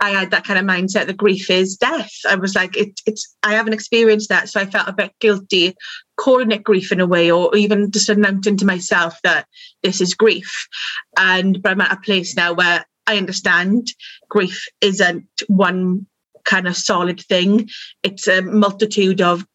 I 0.00 0.10
had 0.10 0.30
that 0.30 0.44
kind 0.44 0.58
of 0.58 0.64
mindset 0.64 1.06
that 1.06 1.16
grief 1.16 1.50
is 1.50 1.76
death. 1.76 2.10
I 2.28 2.34
was 2.34 2.54
like, 2.54 2.76
it, 2.76 3.00
it's, 3.06 3.34
I 3.42 3.54
haven't 3.54 3.72
experienced 3.72 4.28
that. 4.28 4.48
So 4.48 4.60
I 4.60 4.66
felt 4.66 4.88
a 4.88 4.92
bit 4.92 5.12
guilty 5.20 5.74
calling 6.16 6.52
it 6.52 6.62
grief 6.62 6.92
in 6.92 7.00
a 7.00 7.06
way, 7.06 7.30
or 7.30 7.56
even 7.56 7.90
just 7.90 8.08
announcing 8.08 8.56
to 8.58 8.66
myself 8.66 9.18
that 9.22 9.46
this 9.82 10.00
is 10.00 10.14
grief. 10.14 10.66
And, 11.16 11.62
but 11.62 11.72
I'm 11.72 11.80
at 11.80 11.92
a 11.92 12.00
place 12.00 12.36
now 12.36 12.52
where 12.52 12.84
I 13.06 13.16
understand 13.16 13.92
grief 14.28 14.66
isn't 14.80 15.26
one 15.46 16.06
kind 16.44 16.68
of 16.68 16.76
solid 16.76 17.20
thing. 17.20 17.68
It's 18.02 18.28
a 18.28 18.42
multitude 18.42 19.20
of 19.20 19.46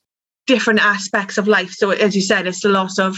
different 0.47 0.79
aspects 0.79 1.37
of 1.37 1.47
life. 1.47 1.71
So 1.71 1.91
as 1.91 2.15
you 2.15 2.21
said, 2.21 2.47
it's 2.47 2.61
the 2.61 2.69
loss 2.69 2.97
of 2.97 3.17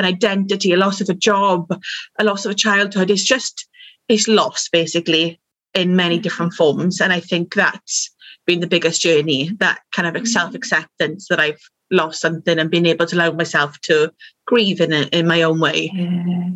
an 0.00 0.06
identity, 0.06 0.72
a 0.72 0.76
loss 0.76 1.00
of 1.00 1.08
a 1.08 1.14
job, 1.14 1.70
a 2.18 2.24
loss 2.24 2.44
of 2.46 2.50
a 2.50 2.54
childhood. 2.54 3.10
It's 3.10 3.22
just 3.22 3.68
it's 4.08 4.26
loss 4.26 4.68
basically 4.68 5.38
in 5.74 5.94
many 5.94 6.16
mm-hmm. 6.16 6.22
different 6.22 6.54
forms. 6.54 7.00
And 7.00 7.12
I 7.12 7.20
think 7.20 7.54
that's 7.54 8.10
been 8.46 8.60
the 8.60 8.66
biggest 8.66 9.02
journey, 9.02 9.50
that 9.60 9.80
kind 9.92 10.08
of 10.08 10.14
mm-hmm. 10.14 10.24
self-acceptance 10.24 11.28
that 11.28 11.38
I've 11.38 11.60
lost 11.92 12.20
something 12.20 12.58
and 12.58 12.70
being 12.70 12.86
able 12.86 13.06
to 13.06 13.16
allow 13.16 13.30
myself 13.32 13.78
to 13.82 14.10
grieve 14.46 14.80
in 14.80 14.92
it 14.92 15.10
in 15.10 15.26
my 15.26 15.42
own 15.42 15.60
way. 15.60 15.90
Yeah. 15.94 16.50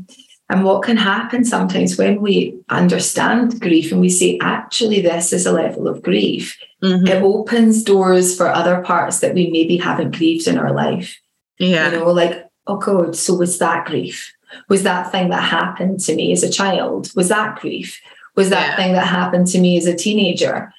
And 0.51 0.65
what 0.65 0.83
can 0.83 0.97
happen 0.97 1.45
sometimes 1.45 1.97
when 1.97 2.21
we 2.21 2.59
understand 2.69 3.61
grief 3.61 3.93
and 3.93 4.01
we 4.01 4.11
say, 4.11 4.39
actually, 4.43 5.01
this 5.01 5.33
is 5.33 5.47
a 5.47 5.53
level 5.53 5.89
of 5.89 6.03
grief, 6.03 6.57
mm-hmm. 6.83 7.07
it 7.07 7.23
opens 7.23 7.83
doors 7.83 8.37
for 8.37 8.49
other 8.49 8.83
parts 8.83 9.21
that 9.21 9.35
we 9.35 9.51
maybe 9.51 9.77
haven't 9.77 10.17
grieved 10.17 10.47
in 10.47 10.59
our 10.59 10.73
life. 10.73 11.19
Yeah. 11.59 11.91
You 11.91 11.99
know, 11.99 12.11
like, 12.11 12.44
oh 12.66 12.76
God, 12.76 13.16
so 13.16 13.35
was 13.35 13.59
that 13.59 13.87
grief? 13.87 14.33
Was 14.68 14.83
that 14.85 15.11
thing 15.11 15.30
that 15.30 15.42
happened 15.42 16.00
to 16.00 16.14
me 16.14 16.33
as 16.33 16.42
a 16.42 16.50
child? 16.50 17.11
Was 17.16 17.28
that 17.28 17.59
grief? 17.59 18.00
Was 18.37 18.50
that 18.50 18.71
yeah. 18.71 18.76
thing 18.76 18.92
that 18.94 19.06
happened 19.06 19.47
to 19.49 19.61
me 19.61 19.76
as 19.76 19.87
a 19.87 19.97
teenager? 19.97 20.73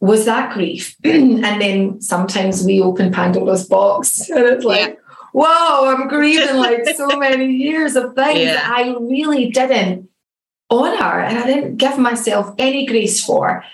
Was 0.00 0.24
that 0.26 0.52
grief? 0.52 0.96
and 1.04 1.60
then 1.60 2.00
sometimes 2.00 2.64
we 2.64 2.80
open 2.80 3.12
Pandora's 3.12 3.66
box 3.66 4.28
and 4.30 4.44
it's 4.44 4.64
like, 4.64 4.80
yeah. 4.80 4.94
whoa, 5.32 5.94
I'm 5.94 6.08
grieving 6.08 6.56
like 6.56 6.88
so 6.96 7.08
many 7.18 7.52
years 7.52 7.96
of 7.96 8.14
things 8.14 8.40
yeah. 8.40 8.54
that 8.54 8.72
I 8.72 8.94
really 8.98 9.50
didn't 9.50 10.08
honor 10.70 11.20
and 11.20 11.38
I 11.38 11.46
didn't 11.46 11.76
give 11.76 11.98
myself 11.98 12.54
any 12.58 12.86
grace 12.86 13.24
for. 13.24 13.64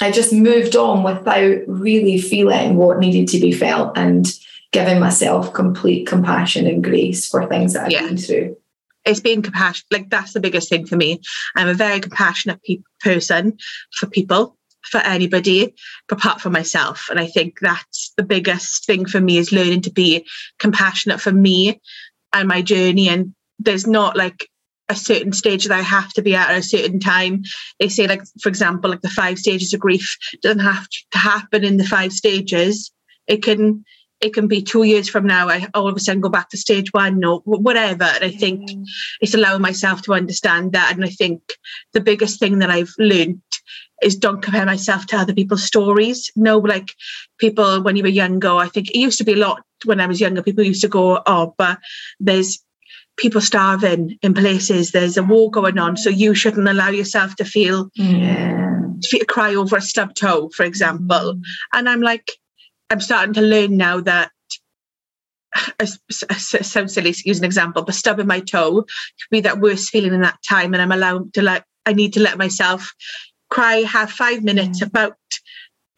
I 0.00 0.12
just 0.12 0.32
moved 0.32 0.76
on 0.76 1.02
without 1.02 1.58
really 1.66 2.20
feeling 2.20 2.76
what 2.76 3.00
needed 3.00 3.28
to 3.28 3.40
be 3.40 3.52
felt. 3.52 3.98
And 3.98 4.26
giving 4.72 5.00
myself 5.00 5.52
complete 5.52 6.06
compassion 6.06 6.66
and 6.66 6.84
grace 6.84 7.28
for 7.28 7.46
things 7.46 7.72
that 7.72 7.86
I've 7.86 7.92
yeah. 7.92 8.06
been 8.06 8.16
through. 8.16 8.56
It's 9.04 9.20
being 9.20 9.42
compassionate. 9.42 9.86
Like 9.90 10.10
that's 10.10 10.34
the 10.34 10.40
biggest 10.40 10.68
thing 10.68 10.86
for 10.86 10.96
me. 10.96 11.20
I'm 11.56 11.68
a 11.68 11.74
very 11.74 12.00
compassionate 12.00 12.62
pe- 12.62 12.82
person 13.00 13.56
for 13.92 14.06
people, 14.06 14.56
for 14.82 14.98
anybody, 14.98 15.74
apart 16.10 16.40
from 16.40 16.52
myself. 16.52 17.06
And 17.10 17.18
I 17.18 17.26
think 17.26 17.58
that's 17.60 18.12
the 18.16 18.22
biggest 18.22 18.84
thing 18.84 19.06
for 19.06 19.20
me 19.20 19.38
is 19.38 19.52
learning 19.52 19.82
to 19.82 19.90
be 19.90 20.26
compassionate 20.58 21.20
for 21.20 21.32
me 21.32 21.80
and 22.34 22.48
my 22.48 22.60
journey. 22.60 23.08
And 23.08 23.34
there's 23.58 23.86
not 23.86 24.16
like 24.16 24.48
a 24.90 24.94
certain 24.94 25.32
stage 25.32 25.64
that 25.64 25.78
I 25.78 25.82
have 25.82 26.12
to 26.14 26.22
be 26.22 26.34
at 26.34 26.50
at 26.50 26.58
a 26.58 26.62
certain 26.62 27.00
time. 27.00 27.42
They 27.80 27.88
say, 27.88 28.06
like, 28.06 28.22
for 28.42 28.48
example, 28.48 28.90
like 28.90 29.02
the 29.02 29.10
five 29.10 29.38
stages 29.38 29.72
of 29.72 29.80
grief 29.80 30.16
doesn't 30.42 30.60
have 30.60 30.88
to 30.88 31.18
happen 31.18 31.64
in 31.64 31.76
the 31.78 31.84
five 31.84 32.12
stages. 32.12 32.90
It 33.26 33.42
can 33.42 33.84
it 34.20 34.34
can 34.34 34.48
be 34.48 34.62
two 34.62 34.82
years 34.82 35.08
from 35.08 35.26
now 35.26 35.48
i 35.48 35.66
all 35.74 35.88
of 35.88 35.96
a 35.96 36.00
sudden 36.00 36.20
go 36.20 36.28
back 36.28 36.48
to 36.48 36.56
stage 36.56 36.92
one 36.92 37.24
or 37.24 37.40
whatever 37.44 38.04
and 38.04 38.24
i 38.24 38.30
think 38.30 38.68
mm. 38.68 38.84
it's 39.20 39.34
allowing 39.34 39.62
myself 39.62 40.02
to 40.02 40.14
understand 40.14 40.72
that 40.72 40.92
and 40.94 41.04
i 41.04 41.08
think 41.08 41.40
the 41.92 42.00
biggest 42.00 42.38
thing 42.38 42.58
that 42.58 42.70
i've 42.70 42.92
learned 42.98 43.40
is 44.02 44.16
don't 44.16 44.42
compare 44.42 44.66
myself 44.66 45.06
to 45.06 45.16
other 45.16 45.34
people's 45.34 45.64
stories 45.64 46.30
no 46.36 46.58
like 46.58 46.94
people 47.38 47.82
when 47.82 47.96
you 47.96 48.02
were 48.02 48.08
younger 48.08 48.50
i 48.50 48.68
think 48.68 48.90
it 48.90 48.98
used 48.98 49.18
to 49.18 49.24
be 49.24 49.34
a 49.34 49.36
lot 49.36 49.62
when 49.84 50.00
i 50.00 50.06
was 50.06 50.20
younger 50.20 50.42
people 50.42 50.64
used 50.64 50.82
to 50.82 50.88
go 50.88 51.22
oh 51.26 51.54
but 51.58 51.78
there's 52.20 52.62
people 53.16 53.40
starving 53.40 54.16
in 54.22 54.32
places 54.32 54.92
there's 54.92 55.16
a 55.16 55.22
war 55.22 55.50
going 55.50 55.78
on 55.78 55.96
so 55.96 56.08
you 56.08 56.34
shouldn't 56.34 56.68
allow 56.68 56.88
yourself 56.88 57.34
to 57.34 57.44
feel 57.44 57.90
yeah. 57.94 58.78
to 59.02 59.08
feel, 59.08 59.24
cry 59.24 59.54
over 59.54 59.76
a 59.76 59.80
stub 59.80 60.14
toe 60.14 60.48
for 60.54 60.64
example 60.64 61.34
mm. 61.34 61.40
and 61.72 61.88
i'm 61.88 62.00
like 62.00 62.30
I'm 62.90 63.00
starting 63.00 63.34
to 63.34 63.42
learn 63.42 63.76
now 63.76 64.00
that 64.00 64.30
it 65.80 66.64
sounds 66.66 66.94
silly 66.94 67.12
to 67.12 67.22
use 67.24 67.38
an 67.38 67.44
example, 67.44 67.82
but 67.82 67.94
stubbing 67.94 68.26
my 68.26 68.40
toe 68.40 68.82
could 68.82 69.30
be 69.30 69.40
that 69.42 69.60
worst 69.60 69.90
feeling 69.90 70.14
in 70.14 70.22
that 70.22 70.38
time, 70.48 70.74
and 70.74 70.82
I'm 70.82 70.92
allowed 70.92 71.34
to 71.34 71.42
like 71.42 71.64
I 71.86 71.92
need 71.92 72.12
to 72.14 72.20
let 72.20 72.38
myself 72.38 72.92
cry, 73.50 73.76
have 73.76 74.10
five 74.10 74.42
minutes 74.44 74.80
mm. 74.80 74.86
about 74.86 75.16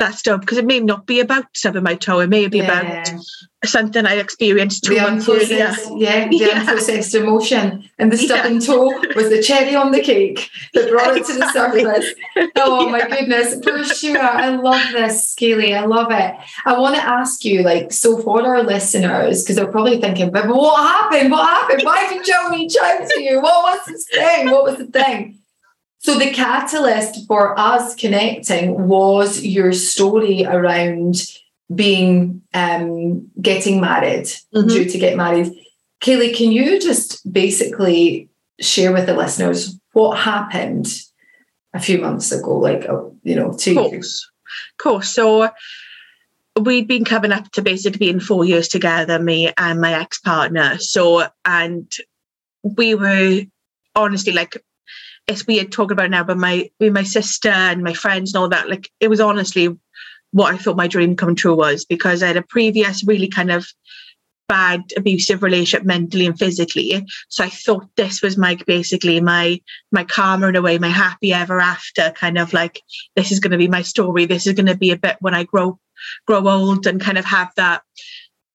that 0.00 0.16
stuff 0.16 0.40
because 0.40 0.59
it 0.59 0.66
may 0.66 0.80
not 0.80 1.07
be 1.07 1.21
about 1.21 1.45
stubbing 1.54 1.85
my 1.85 1.95
toe. 1.95 2.21
It 2.21 2.28
may 2.28 2.49
be 2.49 2.59
yeah. 2.59 2.64
about 2.64 3.25
something 3.64 4.07
I 4.07 4.14
experienced 4.14 4.85
two 4.85 4.95
the 4.95 5.02
months 5.02 5.28
earlier. 5.28 5.75
Yeah, 5.97 6.28
the 6.28 6.37
yeah. 6.37 6.64
unprocessed 6.64 7.14
emotion. 7.14 7.88
And 7.99 8.11
the 8.11 8.16
stubbing 8.16 8.54
yeah. 8.54 8.66
toe 8.66 9.00
was 9.14 9.28
the 9.28 9.42
cherry 9.42 9.75
on 9.76 9.92
the 9.92 10.00
cake 10.00 10.50
that 10.75 10.90
brought 10.90 11.16
exactly. 11.16 11.21
it 11.21 11.35
to 11.35 11.38
the 11.38 11.52
surface. 11.52 12.14
Oh 12.57 12.87
yeah. 12.87 12.90
my 12.90 13.09
goodness. 13.09 13.62
For 13.62 13.85
sure. 13.85 14.19
I 14.21 14.49
love 14.49 14.92
this, 14.92 15.35
Kayley. 15.35 15.76
I 15.76 15.85
love 15.85 16.11
it. 16.11 16.35
I 16.64 16.78
want 16.78 16.97
to 16.97 17.02
ask 17.02 17.45
you, 17.45 17.62
like, 17.62 17.92
so 17.92 18.19
for 18.19 18.42
our 18.42 18.62
listeners, 18.62 19.42
because 19.42 19.57
they're 19.57 19.71
probably 19.71 20.00
thinking, 20.00 20.30
but 20.30 20.49
what 20.49 20.76
happened? 20.76 21.30
What 21.30 21.49
happened? 21.49 21.83
Why 21.85 22.09
did 22.09 22.25
Joe 22.25 22.50
reach 22.50 22.76
out 22.83 23.07
to 23.09 23.23
you? 23.23 23.40
What 23.40 23.78
was 23.78 23.87
this 23.87 24.07
thing? 24.09 24.50
What 24.50 24.64
was 24.64 24.78
the 24.78 24.87
thing? 24.87 25.39
So 26.00 26.19
the 26.19 26.33
catalyst 26.33 27.26
for 27.26 27.59
us 27.61 27.95
connecting 27.95 28.88
was 28.88 29.45
your 29.45 29.73
story 29.75 30.47
around 30.47 31.16
being 31.75 32.40
um, 32.54 33.30
getting 33.40 33.83
married, 33.83 34.25
mm-hmm. 34.25 34.66
due 34.66 34.87
to 34.87 34.99
get 34.99 35.16
married. 35.16 35.52
Kayley, 36.00 36.35
can 36.35 36.52
you 36.52 36.80
just 36.80 37.30
basically 37.30 38.30
share 38.61 38.92
with 38.92 39.04
the 39.04 39.14
listeners 39.14 39.78
what 39.92 40.16
happened 40.16 40.87
a 41.75 41.80
few 41.80 42.00
months 42.00 42.33
ago, 42.33 42.57
like 42.57 42.87
oh, 42.88 43.14
you 43.23 43.37
know, 43.37 43.52
two 43.52 43.75
course. 43.75 43.92
years? 43.92 44.30
Of 44.73 44.83
course. 44.83 45.11
So 45.11 45.50
we'd 46.59 46.88
been 46.88 47.04
coming 47.04 47.30
up 47.30 47.50
to 47.52 47.62
basically 47.62 47.99
being 47.99 48.21
four 48.21 48.47
years 48.47 48.69
together, 48.69 49.19
me 49.19 49.52
and 49.59 49.83
my 49.83 49.92
ex-partner. 49.92 50.78
So 50.78 51.28
and 51.45 51.92
we 52.62 52.95
were 52.95 53.42
honestly 53.95 54.33
like 54.33 54.57
as 55.30 55.46
we 55.46 55.58
had 55.58 55.72
talked 55.72 55.92
about 55.92 56.10
now, 56.10 56.25
but 56.25 56.37
my 56.37 56.70
with 56.80 56.92
my 56.92 57.04
sister 57.04 57.49
and 57.49 57.82
my 57.82 57.94
friends 57.94 58.34
and 58.34 58.40
all 58.40 58.49
that, 58.49 58.68
like 58.68 58.90
it 59.00 59.08
was 59.08 59.20
honestly 59.20 59.76
what 60.32 60.54
I 60.54 60.58
thought 60.58 60.76
my 60.76 60.88
dream 60.88 61.16
come 61.16 61.34
true 61.34 61.54
was 61.54 61.84
because 61.84 62.22
I 62.22 62.28
had 62.28 62.37
a 62.37 62.42
previous 62.42 63.04
really 63.04 63.28
kind 63.28 63.50
of 63.50 63.66
bad 64.49 64.82
abusive 64.96 65.44
relationship 65.44 65.87
mentally 65.87 66.26
and 66.26 66.38
physically. 66.38 67.06
So 67.28 67.44
I 67.44 67.49
thought 67.49 67.88
this 67.96 68.20
was 68.20 68.37
my 68.37 68.56
basically 68.66 69.20
my 69.20 69.60
my 69.92 70.04
karma 70.04 70.49
in 70.49 70.56
a 70.56 70.62
way, 70.62 70.78
my 70.78 70.88
happy 70.88 71.32
ever 71.32 71.60
after 71.60 72.10
kind 72.10 72.37
of 72.37 72.52
like 72.52 72.82
this 73.14 73.30
is 73.30 73.40
going 73.40 73.52
to 73.52 73.58
be 73.58 73.68
my 73.68 73.82
story. 73.82 74.26
This 74.26 74.46
is 74.46 74.54
going 74.54 74.66
to 74.66 74.76
be 74.76 74.90
a 74.90 74.96
bit 74.96 75.16
when 75.20 75.34
I 75.34 75.44
grow 75.44 75.78
grow 76.26 76.49
old 76.49 76.87
and 76.87 77.00
kind 77.00 77.18
of 77.18 77.25
have 77.25 77.52
that, 77.56 77.82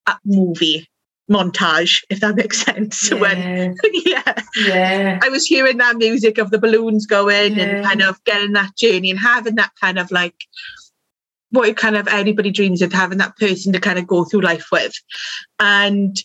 that 0.06 0.20
movie 0.26 0.88
montage, 1.30 2.04
if 2.10 2.20
that 2.20 2.36
makes 2.36 2.62
sense. 2.66 3.12
Yeah. 3.12 3.20
When 3.20 3.76
yeah. 4.06 4.34
Yeah. 4.58 5.20
I 5.22 5.30
was 5.30 5.46
hearing 5.46 5.78
that 5.78 5.98
music 5.98 6.38
of 6.38 6.52
the 6.52 6.60
balloons 6.60 7.06
going 7.06 7.56
yeah. 7.56 7.64
and 7.64 7.86
kind 7.86 8.02
of 8.02 8.24
getting 8.24 8.54
that 8.54 8.76
journey 8.78 9.10
and 9.10 9.20
having 9.20 9.56
that 9.56 9.72
kind 9.82 10.00
of 10.00 10.12
like 10.12 10.36
what 11.52 11.78
kind 11.78 11.96
of 11.96 12.08
anybody 12.08 12.52
dreams 12.52 12.82
of 12.82 12.92
having 12.92 13.18
that 13.20 13.38
person 13.38 13.72
to 13.74 13.80
kind 13.80 13.98
of 13.98 14.08
go 14.08 14.26
through 14.26 14.42
life 14.42 14.68
with. 14.72 14.94
And 15.60 16.18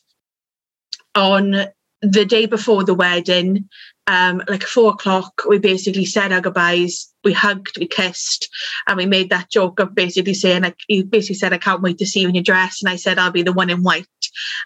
on 1.14 1.66
the 2.02 2.24
day 2.24 2.46
before 2.46 2.84
the 2.84 2.94
wedding, 2.94 3.68
um, 4.06 4.42
like 4.48 4.62
four 4.62 4.90
o'clock, 4.90 5.42
we 5.48 5.58
basically 5.58 6.04
said 6.04 6.32
our 6.32 6.40
goodbyes. 6.40 7.06
We 7.22 7.34
hugged, 7.34 7.78
we 7.78 7.86
kissed, 7.86 8.48
and 8.88 8.96
we 8.96 9.04
made 9.04 9.28
that 9.28 9.50
joke 9.50 9.78
of 9.78 9.94
basically 9.94 10.32
saying, 10.32 10.62
like, 10.62 10.76
he 10.88 11.02
basically 11.02 11.34
said, 11.34 11.52
I 11.52 11.58
can't 11.58 11.82
wait 11.82 11.98
to 11.98 12.06
see 12.06 12.20
you 12.20 12.28
in 12.28 12.34
your 12.34 12.42
dress. 12.42 12.82
And 12.82 12.90
I 12.90 12.96
said, 12.96 13.18
I'll 13.18 13.30
be 13.30 13.42
the 13.42 13.52
one 13.52 13.68
in 13.68 13.82
white. 13.82 14.06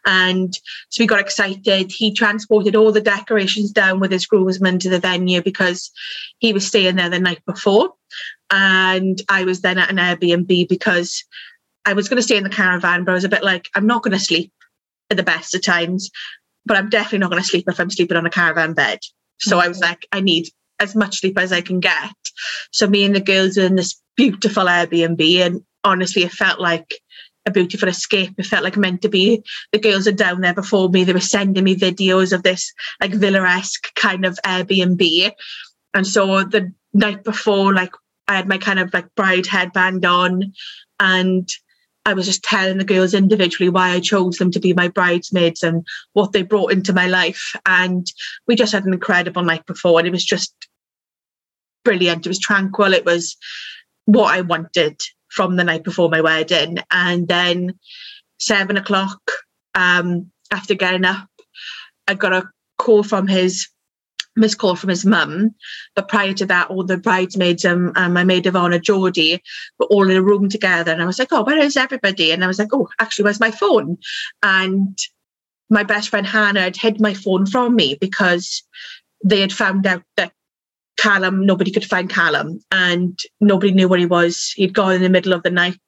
And 0.07 0.55
so 0.89 1.03
we 1.03 1.09
got 1.09 1.21
excited. 1.21 1.91
He 1.91 2.13
transported 2.13 2.77
all 2.77 2.93
the 2.93 3.01
decorations 3.01 3.73
down 3.73 3.99
with 3.99 4.13
his 4.13 4.25
groomsmen 4.25 4.79
to 4.79 4.89
the 4.89 5.01
venue 5.01 5.43
because 5.43 5.91
he 6.39 6.53
was 6.53 6.67
staying 6.67 6.97
there 6.97 7.11
the 7.11 7.19
night 7.19 7.43
before. 7.45 7.95
And 8.51 9.21
I 9.29 9.45
was 9.45 9.63
then 9.63 9.79
at 9.79 9.91
an 9.91 9.97
Airbnb 9.97 10.69
because 10.69 11.25
I 11.85 11.93
was 11.93 12.09
going 12.09 12.19
to 12.19 12.23
stay 12.23 12.37
in 12.37 12.45
the 12.45 12.51
caravan, 12.51 13.05
but 13.05 13.13
I 13.13 13.15
was 13.15 13.25
a 13.25 13.29
bit 13.29 13.43
like, 13.43 13.69
I'm 13.75 13.87
not 13.87 14.03
going 14.03 14.17
to 14.17 14.25
sleep 14.25 14.53
at 15.11 15.17
the 15.17 15.23
best 15.23 15.55
of 15.55 15.63
times, 15.63 16.11
but 16.67 16.77
I'm 16.77 16.89
definitely 16.89 17.19
not 17.19 17.31
going 17.31 17.43
to 17.43 17.49
sleep 17.49 17.65
if 17.69 17.79
I'm 17.79 17.91
sleeping 17.91 18.17
on 18.17 18.27
a 18.27 18.31
caravan 18.31 18.75
bed. 18.75 19.01
So 19.41 19.59
I 19.59 19.69
was 19.69 19.81
mm-hmm. 19.81 19.91
like, 19.91 20.07
I 20.13 20.21
need 20.21 20.49
as 20.81 20.95
much 20.95 21.21
sleep 21.21 21.39
as 21.39 21.53
I 21.53 21.61
can 21.61 21.81
get. 21.81 22.15
So 22.73 22.87
me 22.87 23.05
and 23.05 23.15
the 23.15 23.21
girls 23.21 23.59
are 23.59 23.67
in 23.67 23.77
this 23.77 24.01
beautiful 24.17 24.65
Airbnb, 24.65 25.47
and 25.47 25.63
honestly, 25.83 26.23
it 26.23 26.33
felt 26.33 26.61
like 26.61 26.95
a 27.47 27.51
beautiful 27.51 27.89
escape. 27.89 28.35
It 28.39 28.47
felt 28.47 28.65
like 28.65 28.77
meant 28.77 29.03
to 29.03 29.09
be. 29.09 29.43
The 29.73 29.79
girls 29.79 30.09
are 30.09 30.13
down 30.13 30.41
there 30.41 30.55
before 30.55 30.89
me. 30.89 31.05
They 31.05 31.13
were 31.13 31.21
sending 31.21 31.65
me 31.65 31.77
videos 31.77 32.33
of 32.33 32.43
this 32.43 32.73
like 33.01 33.13
villa-esque 33.13 33.95
kind 33.95 34.25
of 34.25 34.39
Airbnb. 34.47 35.33
And 35.93 36.07
so 36.07 36.45
the 36.45 36.73
night 36.93 37.23
before, 37.23 37.75
like 37.75 37.93
I 38.29 38.37
had 38.37 38.49
my 38.49 38.59
kind 38.59 38.79
of 38.79 38.93
like 38.95 39.15
bride 39.15 39.47
headband 39.47 40.05
on 40.05 40.55
and 40.99 41.49
I 42.07 42.15
was 42.15 42.27
just 42.27 42.43
telling 42.43 42.79
the 42.79 42.85
girls 42.85 43.15
individually 43.15 43.71
why 43.71 43.91
I 43.91 44.01
chose 44.01 44.37
them 44.37 44.51
to 44.51 44.61
be 44.61 44.75
my 44.75 44.89
bridesmaids 44.89 45.63
and 45.63 45.87
what 46.13 46.33
they 46.33 46.43
brought 46.43 46.73
into 46.73 46.93
my 46.93 47.07
life. 47.07 47.57
And 47.65 48.07
we 48.47 48.57
just 48.57 48.73
had 48.73 48.85
an 48.85 48.93
incredible 48.93 49.43
night 49.43 49.65
before, 49.67 49.99
and 49.99 50.07
it 50.07 50.13
was 50.13 50.25
just 50.25 50.55
brilliant. 51.85 52.27
It 52.27 52.29
was 52.29 52.39
tranquil. 52.39 52.93
It 52.93 53.07
was 53.07 53.37
what 54.05 54.35
I 54.35 54.43
wanted 54.43 55.01
from 55.29 55.57
the 55.57 55.65
night 55.65 55.83
before 55.83 56.11
my 56.11 56.21
wedding. 56.21 56.79
And 56.91 57.27
then 57.27 57.79
seven 58.39 58.77
o'clock, 58.77 59.21
um, 59.75 60.31
after 60.51 60.75
getting 60.75 61.05
up, 61.05 61.29
I 62.07 62.15
got 62.15 62.33
a 62.33 62.49
call 62.79 63.03
from 63.03 63.27
his 63.27 63.69
missed 64.37 64.59
call 64.59 64.77
from 64.77 64.91
his 64.91 65.05
mum. 65.05 65.55
But 65.95 66.09
prior 66.09 66.33
to 66.35 66.47
that, 66.47 66.71
all 66.71 66.85
the 66.85 66.97
bridesmaids 66.97 67.65
and, 67.65 67.93
and 67.97 68.15
my 68.15 68.25
maid 68.25 68.47
of 68.47 68.57
honour, 68.57 68.79
Geordie, 68.79 69.43
were 69.79 69.87
all 69.87 70.11
in 70.11 70.17
a 70.17 70.23
room 70.23 70.49
together. 70.49 70.93
And 70.93 71.03
I 71.03 71.07
was 71.07 71.19
like, 71.19 71.33
oh, 71.33 71.45
where 71.45 71.59
is 71.59 71.77
everybody? 71.77 72.33
And 72.33 72.45
I 72.45 72.47
was 72.47 72.59
like, 72.59 72.73
oh, 72.73 72.89
actually, 72.99 73.25
where's 73.25 73.41
my 73.41 73.51
phone? 73.51 73.99
And 74.43 74.99
my 75.71 75.83
best 75.83 76.09
friend 76.09 76.27
Hannah 76.27 76.63
had 76.63 76.77
hid 76.77 77.01
my 77.01 77.15
phone 77.15 77.47
from 77.47 77.75
me 77.77 77.97
because 78.01 78.63
they 79.25 79.41
had 79.41 79.53
found 79.53 79.87
out 79.87 80.03
that 80.17 80.33
Callum, 80.97 81.45
nobody 81.45 81.71
could 81.71 81.85
find 81.85 82.09
Callum 82.09 82.61
and 82.71 83.19
nobody 83.41 83.73
knew 83.73 83.89
where 83.89 83.99
he 83.99 84.07
was. 84.07 84.53
He'd 84.57 84.75
gone 84.75 84.95
in 84.95 85.03
the 85.03 85.09
middle 85.09 85.33
of 85.33 85.43
the 85.43 85.51
night 85.51 85.79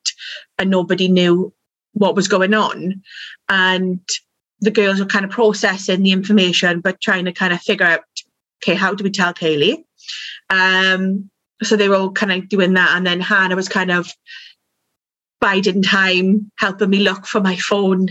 and 0.59 0.71
nobody 0.71 1.09
knew 1.09 1.53
what 1.93 2.17
was 2.17 2.29
going 2.29 2.55
on. 2.55 3.03
And 3.49 4.01
the 4.61 4.71
girls 4.71 4.99
were 4.99 5.07
kind 5.07 5.25
of 5.25 5.31
processing 5.31 6.03
the 6.03 6.13
information, 6.13 6.81
but 6.81 7.01
trying 7.01 7.27
to 7.27 7.33
kind 7.33 7.53
of 7.53 7.61
figure 7.61 7.87
out 7.87 8.05
okay, 8.63 8.75
how 8.75 8.95
do 8.95 9.05
we 9.05 9.11
tell 9.11 9.35
Kayley? 9.35 9.85
Um, 10.51 11.31
so 11.63 11.77
they 11.77 11.89
were 11.89 11.97
all 11.97 12.13
kind 12.13 12.33
of 12.33 12.49
doing 12.49 12.75
that. 12.75 12.97
And 12.97 13.07
then 13.07 13.21
Hannah 13.21 13.57
was 13.57 13.69
kind 13.69 13.91
of 13.91 14.13
biding 15.41 15.83
time, 15.83 16.51
helping 16.59 16.91
me 16.91 17.01
look 17.01 17.27
for 17.27 17.41
my 17.41 17.57
phone, 17.57 18.09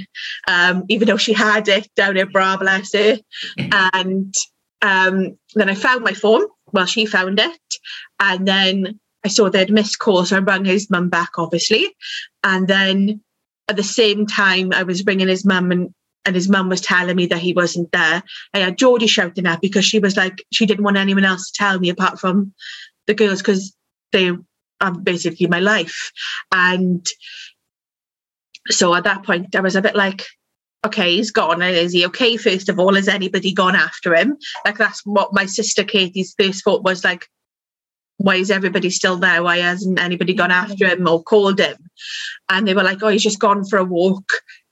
um, 0.48 0.84
even 0.90 1.08
though 1.08 1.18
she 1.18 1.34
had 1.34 1.68
it 1.68 1.88
down 1.96 2.18
at 2.18 2.32
Bra, 2.32 2.58
bless 2.58 2.94
her. 2.94 3.18
And 3.58 4.34
um, 4.82 5.38
then 5.56 5.70
I 5.70 5.76
found 5.76 6.04
my 6.04 6.14
phone. 6.14 6.46
Well, 6.72 6.86
she 6.86 7.06
found 7.06 7.40
it. 7.40 7.60
And 8.20 8.48
then 8.48 9.00
I 9.24 9.30
saw 9.30 9.50
they'd 9.50 9.72
missed 9.72 10.00
calls. 10.00 10.30
So 10.30 10.38
I 10.38 10.40
rang 10.40 10.66
his 10.66 10.90
mum 10.90 11.10
back, 11.10 11.32
obviously. 11.38 11.96
And 12.44 12.68
then 12.68 13.22
at 13.68 13.76
the 13.76 13.84
same 13.84 14.26
time, 14.28 14.72
I 14.74 14.84
was 14.84 15.06
ringing 15.06 15.28
his 15.28 15.46
mum 15.46 15.72
and 15.72 15.94
and 16.26 16.36
his 16.36 16.50
mum 16.50 16.70
was 16.70 16.82
telling 16.82 17.16
me 17.16 17.28
that 17.28 17.40
he 17.40 17.54
wasn't 17.54 17.92
there. 17.92 18.24
I 18.54 18.60
had 18.60 18.78
Geordie 18.78 19.08
shouting 19.08 19.46
at 19.46 19.62
because 19.62 19.86
she 19.86 20.00
was 20.00 20.18
like, 20.18 20.44
she 20.52 20.66
didn't 20.66 20.84
want 20.84 20.98
anyone 20.98 21.26
else 21.26 21.52
to 21.52 21.58
tell 21.58 21.80
me 21.80 21.90
apart 21.90 22.20
from 22.20 22.54
the 23.08 23.14
girls 23.14 23.42
because 23.42 23.76
they 24.12 24.32
are 24.82 24.92
basically 24.92 25.48
my 25.48 25.60
life. 25.60 26.12
And 26.52 27.06
so 28.70 28.96
at 28.96 29.04
that 29.04 29.24
point, 29.24 29.56
I 29.56 29.62
was 29.62 29.76
a 29.76 29.82
bit 29.82 29.96
like, 29.96 30.26
okay, 30.86 31.16
he's 31.16 31.32
gone. 31.32 31.62
Is 31.62 31.94
he 31.94 32.06
okay? 32.08 32.38
First 32.38 32.70
of 32.70 32.80
all, 32.80 32.96
has 32.96 33.08
anybody 33.08 33.54
gone 33.54 33.76
after 33.76 34.16
him? 34.16 34.38
Like 34.66 34.78
that's 34.78 35.02
what 35.06 35.34
my 35.34 35.46
sister 35.46 35.84
Katie's 35.84 36.36
first 36.40 36.64
thought 36.64 36.84
was 36.84 37.04
like, 37.04 37.28
why 38.18 38.36
is 38.36 38.50
everybody 38.50 38.90
still 38.90 39.18
there? 39.18 39.44
Why 39.44 39.58
hasn't 39.58 40.00
anybody 40.00 40.34
gone 40.34 40.52
after 40.52 40.88
him 40.88 41.08
or 41.08 41.22
called 41.22 41.60
him? 41.60 41.76
And 42.50 42.68
they 42.68 42.74
were 42.74 42.84
like, 42.84 43.04
oh, 43.04 43.10
he's 43.10 43.24
just 43.24 43.40
gone 43.40 43.66
for 43.66 43.78
a 43.78 43.84
walk. 43.84 44.30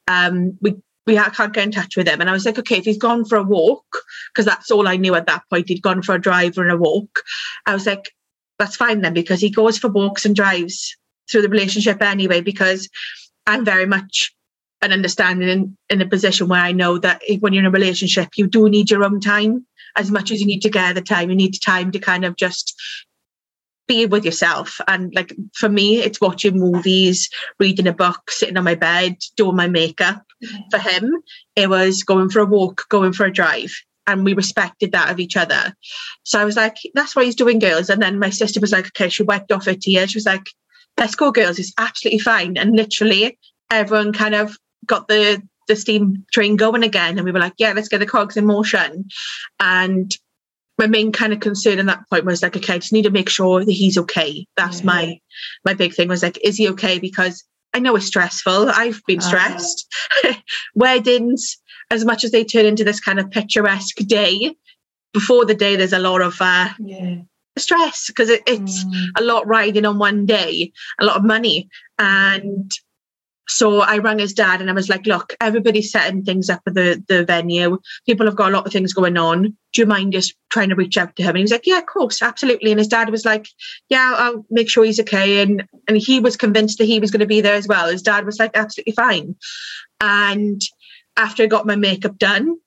Um, 0.07 0.57
we 0.62 0.75
we 1.05 1.15
can't 1.15 1.53
get 1.53 1.63
in 1.65 1.72
touch 1.72 1.98
with 1.98 2.07
him. 2.07 2.22
And 2.22 2.29
I 2.29 2.33
was 2.33 2.45
like, 2.45 2.57
okay, 2.60 2.77
if 2.77 2.86
he's 2.86 2.98
gone 2.98 3.25
for 3.25 3.38
a 3.38 3.43
walk, 3.43 3.86
because 4.33 4.45
that's 4.45 4.72
all 4.72 4.88
I 4.88 4.95
knew 4.95 5.15
at 5.15 5.27
that 5.27 5.43
point, 5.50 5.67
he'd 5.67 5.82
gone 5.82 6.01
for 6.01 6.15
a 6.15 6.21
drive 6.21 6.58
and 6.58 6.71
a 6.71 6.78
walk. 6.78 7.19
I 7.65 7.73
was 7.73 7.86
like, 7.86 8.13
that's 8.60 8.75
fine 8.75 9.01
then, 9.01 9.13
because 9.13 9.41
he 9.41 9.49
goes 9.49 9.78
for 9.78 9.89
walks 9.89 10.25
and 10.25 10.36
drives 10.36 10.95
through 11.30 11.41
the 11.41 11.49
relationship 11.49 12.01
anyway, 12.01 12.41
because 12.41 12.89
I'm 13.47 13.65
very 13.65 13.86
much 13.86 14.34
an 14.82 14.93
understanding 14.93 15.49
in, 15.49 15.78
in 15.89 16.01
a 16.01 16.08
position 16.08 16.47
where 16.47 16.62
I 16.62 16.71
know 16.71 16.97
that 16.99 17.21
when 17.39 17.54
you're 17.54 17.63
in 17.63 17.67
a 17.67 17.71
relationship, 17.71 18.30
you 18.36 18.47
do 18.47 18.69
need 18.69 18.91
your 18.91 19.04
own 19.04 19.19
time 19.19 19.65
as 19.97 20.12
much 20.12 20.32
as 20.32 20.39
you 20.39 20.47
need 20.47 20.62
to 20.62 20.69
get 20.69 20.95
the 20.95 21.01
time. 21.01 21.30
You 21.30 21.36
need 21.36 21.58
time 21.62 21.91
to 21.91 21.99
kind 21.99 22.25
of 22.25 22.36
just 22.36 22.73
be 23.88 24.06
with 24.06 24.23
yourself. 24.23 24.80
And 24.88 25.13
like 25.15 25.34
for 25.54 25.69
me, 25.69 25.97
it's 25.97 26.21
watching 26.21 26.60
movies, 26.60 27.30
reading 27.60 27.88
a 27.88 27.93
book, 27.93 28.32
sitting 28.32 28.58
on 28.58 28.63
my 28.63 28.75
bed, 28.75 29.17
doing 29.36 29.56
my 29.56 29.67
makeup. 29.67 30.23
For 30.71 30.77
him, 30.77 31.21
it 31.56 31.69
was 31.69 32.03
going 32.03 32.29
for 32.29 32.39
a 32.39 32.45
walk, 32.45 32.86
going 32.89 33.13
for 33.13 33.25
a 33.25 33.32
drive. 33.32 33.73
And 34.06 34.25
we 34.25 34.34
respected 34.34 34.91
that 34.91 35.12
of 35.12 35.19
each 35.19 35.38
other. 35.38 35.73
So 36.23 36.39
I 36.39 36.43
was 36.43 36.58
like, 36.58 36.75
that's 36.93 37.15
what 37.15 37.25
he's 37.25 37.36
doing, 37.36 37.60
girls. 37.60 37.89
And 37.89 38.01
then 38.01 38.19
my 38.19 38.32
sister 38.32 38.60
was 38.60 38.73
like, 38.73 38.88
okay, 38.88 39.08
she 39.08 39.23
wiped 39.23 39.51
off 39.51 39.65
her 39.65 39.75
tears. 39.75 40.12
She 40.12 40.17
was 40.17 40.25
like, 40.25 40.45
let's 40.97 41.15
go, 41.15 41.32
girls. 41.32 41.58
It's 41.58 41.73
absolutely 41.77 42.19
fine. 42.19 42.58
And 42.58 42.75
literally, 42.75 43.38
everyone 43.71 44.12
kind 44.12 44.36
of 44.36 44.58
got 44.86 45.08
the 45.08 45.41
the 45.67 45.75
steam 45.77 46.25
train 46.34 46.58
going 46.58 46.84
again. 46.84 47.17
And 47.17 47.23
we 47.23 47.32
were 47.32 47.39
like, 47.39 47.53
yeah, 47.58 47.71
let's 47.73 47.88
get 47.88 47.99
the 47.99 48.06
cogs 48.06 48.36
in 48.36 48.45
motion. 48.45 49.06
And 49.60 50.13
my 50.77 50.88
main 50.88 51.12
kind 51.12 51.34
of 51.34 51.39
concern 51.39 51.79
at 51.79 51.86
that 51.86 52.10
point 52.10 52.25
was 52.25 52.41
like, 52.41 52.58
okay, 52.58 52.73
I 52.73 52.79
just 52.79 52.93
need 52.93 53.03
to 53.03 53.12
make 53.12 53.29
sure 53.29 53.63
that 53.63 53.71
he's 53.71 53.97
okay. 53.97 54.45
That's 54.58 54.79
yeah. 54.79 54.86
my 54.86 55.19
my 55.65 55.73
big 55.73 55.93
thing 55.93 56.08
was 56.10 56.23
like, 56.23 56.39
is 56.43 56.58
he 56.58 56.69
okay? 56.69 56.99
Because 56.99 57.43
I 57.73 57.79
know 57.79 57.95
it's 57.95 58.05
stressful. 58.05 58.69
I've 58.69 59.01
been 59.05 59.19
uh-huh. 59.19 59.27
stressed. 59.27 59.88
Uh-huh. 60.23 60.33
Weddings, 60.75 61.57
as 61.91 62.05
much 62.05 62.23
as 62.23 62.31
they 62.31 62.43
turn 62.43 62.65
into 62.65 62.83
this 62.83 62.99
kind 62.99 63.19
of 63.19 63.31
picturesque 63.31 63.97
day, 64.07 64.55
before 65.13 65.45
the 65.45 65.55
day 65.55 65.75
there's 65.75 65.93
a 65.93 65.99
lot 65.99 66.21
of 66.21 66.36
uh, 66.39 66.69
yeah. 66.79 67.17
stress 67.57 68.07
because 68.07 68.29
it, 68.29 68.41
it's 68.47 68.83
mm. 68.83 69.05
a 69.17 69.23
lot 69.23 69.47
riding 69.47 69.86
on 69.86 69.99
one 69.99 70.25
day, 70.25 70.71
a 70.99 71.05
lot 71.05 71.17
of 71.17 71.23
money, 71.23 71.69
and 71.99 72.71
so 73.47 73.82
I 73.82 73.97
rang 73.97 74.19
his 74.19 74.34
dad 74.34 74.62
and 74.62 74.69
I 74.69 74.73
was 74.73 74.88
like, 74.89 75.06
look, 75.06 75.36
everybody's 75.41 75.91
setting 75.91 76.23
things 76.23 76.49
up 76.49 76.62
at 76.65 76.75
the, 76.75 77.03
the 77.08 77.25
venue. 77.25 77.77
People 78.06 78.25
have 78.25 78.36
got 78.36 78.49
a 78.49 78.56
lot 78.56 78.65
of 78.65 78.71
things 78.71 78.93
going 78.93 79.17
on. 79.17 79.43
Do 79.73 79.82
you 79.82 79.86
mind 79.86 80.13
just 80.13 80.34
trying 80.49 80.69
to 80.69 80.75
reach 80.75 80.97
out 80.97 81.15
to 81.15 81.23
him? 81.23 81.29
And 81.29 81.38
he 81.38 81.43
was 81.43 81.51
like, 81.51 81.67
yeah, 81.67 81.79
of 81.79 81.86
course, 81.86 82.21
absolutely. 82.21 82.71
And 82.71 82.79
his 82.79 82.88
dad 82.88 83.10
was 83.10 83.25
like, 83.25 83.47
yeah, 83.89 84.15
I'll 84.17 84.45
make 84.49 84.69
sure 84.69 84.86
he's 84.86 84.99
okay. 85.01 85.41
And, 85.41 85.67
and 85.88 85.97
he 85.97 86.19
was 86.19 86.38
convinced 86.38 86.77
that 86.77 86.86
he 86.86 86.99
was 86.99 87.12
going 87.12 87.19
to 87.19 87.25
be 87.25 87.41
there 87.41 87.56
as 87.56 87.67
well. 87.67 87.89
His 87.89 88.01
dad 88.01 88.25
was 88.25 88.39
like, 88.39 88.56
absolutely 88.56 88.93
fine. 88.93 89.36
And 89.99 90.62
after 91.17 91.43
I 91.43 91.47
got 91.47 91.67
my 91.67 91.75
makeup 91.75 92.17
done, 92.17 92.58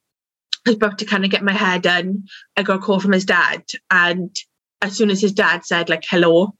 I 0.66 0.70
was 0.70 0.76
about 0.76 0.98
to 0.98 1.04
kind 1.06 1.24
of 1.24 1.30
get 1.30 1.44
my 1.44 1.52
hair 1.52 1.78
done. 1.78 2.24
I 2.56 2.62
got 2.62 2.76
a 2.76 2.80
call 2.80 3.00
from 3.00 3.12
his 3.12 3.24
dad. 3.24 3.62
And 3.90 4.34
as 4.82 4.96
soon 4.96 5.10
as 5.10 5.22
his 5.22 5.32
dad 5.32 5.64
said 5.64 5.88
like, 5.88 6.04
hello, 6.06 6.54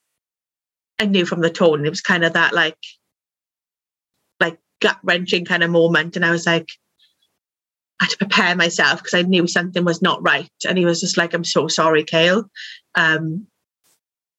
I 0.99 1.05
knew 1.05 1.27
from 1.27 1.43
the 1.43 1.51
tone, 1.51 1.85
it 1.85 1.91
was 1.91 2.01
kind 2.01 2.25
of 2.25 2.33
that 2.33 2.55
like, 2.55 2.79
gut 4.81 4.99
wrenching 5.03 5.45
kind 5.45 5.63
of 5.63 5.71
moment. 5.71 6.17
And 6.17 6.25
I 6.25 6.31
was 6.31 6.47
like, 6.47 6.69
I 8.01 8.05
had 8.05 8.11
to 8.11 8.19
prepare 8.19 8.55
myself 8.55 9.03
because 9.03 9.15
I 9.15 9.23
knew 9.23 9.47
something 9.47 9.85
was 9.85 10.03
not 10.03 10.23
right. 10.23 10.51
And 10.69 10.77
he 10.77 10.85
was 10.85 11.01
just 11.01 11.17
like, 11.17 11.33
I'm 11.33 11.45
so 11.45 11.69
sorry, 11.69 12.05
Kale. 12.05 12.51
Um, 12.95 13.47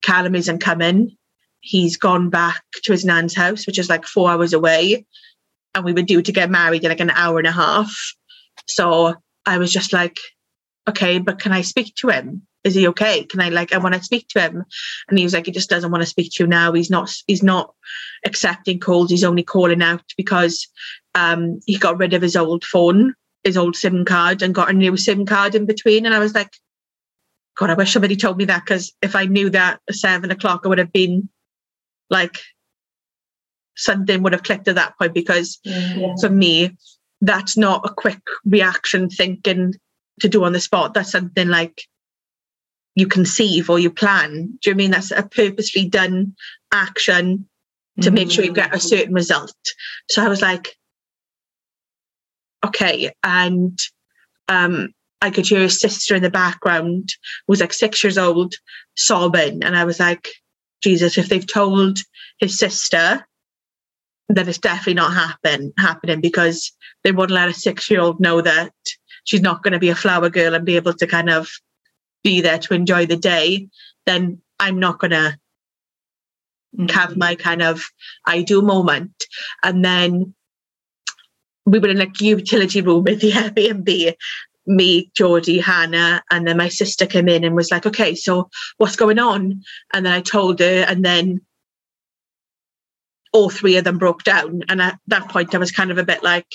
Callum 0.03 0.35
isn't 0.35 0.59
coming. 0.59 1.17
He's 1.59 1.97
gone 1.97 2.29
back 2.29 2.63
to 2.83 2.91
his 2.91 3.03
nan's 3.03 3.35
house, 3.35 3.65
which 3.65 3.79
is 3.79 3.89
like 3.89 4.05
four 4.05 4.29
hours 4.29 4.53
away. 4.53 5.05
And 5.73 5.83
we 5.83 5.93
were 5.93 6.03
due 6.03 6.21
to 6.21 6.31
get 6.31 6.49
married 6.49 6.83
in 6.83 6.89
like 6.89 6.99
an 6.99 7.09
hour 7.09 7.39
and 7.39 7.47
a 7.47 7.51
half. 7.51 7.93
So 8.67 9.15
I 9.45 9.57
was 9.57 9.71
just 9.71 9.91
like, 9.91 10.17
okay, 10.87 11.19
but 11.19 11.39
can 11.39 11.51
I 11.51 11.61
speak 11.61 11.95
to 11.95 12.09
him? 12.09 12.46
Is 12.63 12.75
he 12.75 12.87
okay? 12.89 13.23
Can 13.23 13.39
I 13.39 13.49
like 13.49 13.73
I 13.73 13.77
want 13.77 13.95
to 13.95 14.03
speak 14.03 14.27
to 14.29 14.41
him? 14.41 14.63
And 15.09 15.17
he 15.17 15.23
was 15.23 15.33
like, 15.33 15.45
he 15.45 15.51
just 15.51 15.69
doesn't 15.69 15.91
want 15.91 16.01
to 16.01 16.09
speak 16.09 16.31
to 16.33 16.43
you 16.43 16.47
now. 16.47 16.73
He's 16.73 16.89
not 16.89 17.13
he's 17.27 17.43
not 17.43 17.73
accepting 18.25 18.79
calls. 18.79 19.09
He's 19.09 19.23
only 19.23 19.43
calling 19.43 19.81
out 19.81 20.03
because 20.17 20.67
um 21.15 21.59
he 21.65 21.77
got 21.77 21.97
rid 21.97 22.13
of 22.13 22.21
his 22.21 22.35
old 22.35 22.63
phone, 22.63 23.13
his 23.43 23.57
old 23.57 23.75
SIM 23.75 24.05
card, 24.05 24.41
and 24.41 24.55
got 24.55 24.69
a 24.69 24.73
new 24.73 24.97
SIM 24.97 25.25
card 25.25 25.55
in 25.55 25.65
between. 25.65 26.05
And 26.05 26.13
I 26.13 26.19
was 26.19 26.33
like, 26.33 26.53
God, 27.57 27.69
I 27.69 27.75
wish 27.75 27.93
somebody 27.93 28.15
told 28.15 28.37
me 28.37 28.45
that 28.45 28.65
because 28.65 28.93
if 29.01 29.15
I 29.15 29.25
knew 29.25 29.49
that 29.49 29.79
at 29.87 29.95
seven 29.95 30.31
o'clock, 30.31 30.61
I 30.63 30.67
would 30.67 30.79
have 30.79 30.93
been 30.93 31.29
like 32.09 32.39
something 33.75 34.23
would 34.23 34.33
have 34.33 34.43
clicked 34.43 34.67
at 34.67 34.75
that 34.75 34.97
point 34.97 35.13
because 35.13 35.59
yeah. 35.63 36.15
for 36.19 36.29
me, 36.29 36.75
that's 37.21 37.57
not 37.57 37.85
a 37.85 37.93
quick 37.93 38.21
reaction 38.45 39.09
thinking 39.09 39.73
to 40.19 40.27
do 40.27 40.43
on 40.43 40.51
the 40.53 40.59
spot. 40.59 40.93
That's 40.93 41.11
something 41.11 41.47
like 41.47 41.83
you 42.97 43.07
conceive 43.07 43.69
or 43.69 43.77
you 43.77 43.91
plan. 43.91 44.57
Do 44.61 44.71
you 44.71 44.75
mean 44.75 44.91
that's 44.91 45.11
a 45.11 45.23
purposely 45.23 45.87
done 45.87 46.35
action 46.73 47.47
to 48.01 48.07
mm-hmm. 48.07 48.15
make 48.15 48.31
sure 48.31 48.43
you 48.43 48.53
get 48.53 48.73
a 48.73 48.79
certain 48.79 49.13
result? 49.13 49.55
So 50.09 50.23
I 50.23 50.27
was 50.27 50.41
like, 50.41 50.75
okay. 52.65 53.13
And 53.23 53.77
um, 54.47 54.93
I 55.21 55.29
could 55.29 55.47
hear 55.47 55.61
his 55.61 55.79
sister 55.79 56.15
in 56.15 56.23
the 56.23 56.31
background 56.31 57.13
was 57.47 57.61
like 57.61 57.73
six 57.73 58.03
years 58.03 58.17
old 58.17 58.55
sobbing. 58.95 59.63
And 59.63 59.77
I 59.77 59.85
was 59.85 59.99
like, 59.99 60.29
Jesus, 60.81 61.19
if 61.19 61.29
they've 61.29 61.45
told 61.45 61.99
his 62.39 62.57
sister 62.57 63.25
then 64.29 64.49
it's 64.49 64.57
definitely 64.57 64.95
not 64.95 65.13
happen 65.13 65.73
happening 65.77 66.19
because 66.19 66.71
they 67.03 67.11
wouldn't 67.11 67.35
let 67.35 67.49
a 67.49 67.53
six 67.53 67.89
year 67.89 68.01
old 68.01 68.19
know 68.19 68.41
that 68.41 68.73
she's 69.23 69.41
not 69.41 69.63
going 69.63 69.71
to 69.73 69.79
be 69.79 69.89
a 69.89 69.95
flower 69.95 70.29
girl 70.29 70.53
and 70.53 70.65
be 70.65 70.75
able 70.75 70.93
to 70.93 71.07
kind 71.07 71.29
of 71.29 71.49
be 72.27 72.41
there 72.41 72.59
to 72.59 72.73
enjoy 72.73 73.05
the 73.05 73.15
day, 73.15 73.69
then 74.05 74.41
I'm 74.59 74.79
not 74.79 74.99
going 74.99 75.11
to 75.11 75.39
mm-hmm. 76.77 76.87
have 76.87 77.15
my 77.15 77.35
kind 77.35 77.61
of 77.61 77.85
I 78.25 78.41
do 78.41 78.61
moment. 78.61 79.23
And 79.63 79.85
then 79.85 80.35
we 81.65 81.79
were 81.79 81.87
in 81.87 82.01
a 82.01 82.11
utility 82.19 82.81
room 82.81 83.05
with 83.05 83.21
the 83.21 83.31
Airbnb, 83.41 84.15
me, 84.65 85.09
Geordie, 85.15 85.61
Hannah, 85.61 86.21
and 86.29 86.45
then 86.45 86.57
my 86.57 86.67
sister 86.67 87.05
came 87.05 87.29
in 87.29 87.45
and 87.45 87.55
was 87.55 87.71
like, 87.71 87.85
okay, 87.85 88.13
so 88.13 88.49
what's 88.75 88.97
going 88.97 89.19
on? 89.19 89.61
And 89.93 90.05
then 90.05 90.11
I 90.11 90.19
told 90.19 90.59
her, 90.59 90.85
and 90.85 91.05
then 91.05 91.39
all 93.31 93.49
three 93.49 93.77
of 93.77 93.85
them 93.85 93.99
broke 93.99 94.23
down. 94.23 94.63
And 94.67 94.81
at 94.81 94.99
that 95.07 95.29
point, 95.29 95.55
I 95.55 95.59
was 95.59 95.71
kind 95.71 95.91
of 95.91 95.97
a 95.97 96.03
bit 96.03 96.23
like, 96.23 96.47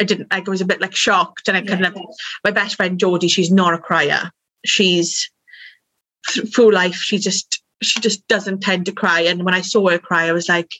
I 0.00 0.04
didn't, 0.04 0.30
like, 0.30 0.48
I 0.48 0.50
was 0.50 0.60
a 0.60 0.66
bit 0.66 0.80
like 0.80 0.94
shocked. 0.94 1.48
And 1.48 1.56
I 1.56 1.62
kind 1.62 1.80
yeah. 1.80 1.88
of, 1.88 1.96
my 2.44 2.50
best 2.50 2.76
friend 2.76 2.98
Geordie, 2.98 3.28
she's 3.28 3.50
not 3.50 3.74
a 3.74 3.78
crier. 3.78 4.30
She's 4.64 5.30
through 6.54 6.72
life, 6.72 6.96
she 6.96 7.18
just, 7.18 7.62
she 7.82 8.00
just 8.00 8.26
doesn't 8.28 8.60
tend 8.60 8.86
to 8.86 8.92
cry. 8.92 9.20
And 9.20 9.44
when 9.44 9.54
I 9.54 9.60
saw 9.60 9.88
her 9.88 9.98
cry, 9.98 10.26
I 10.26 10.32
was 10.32 10.48
like, 10.48 10.70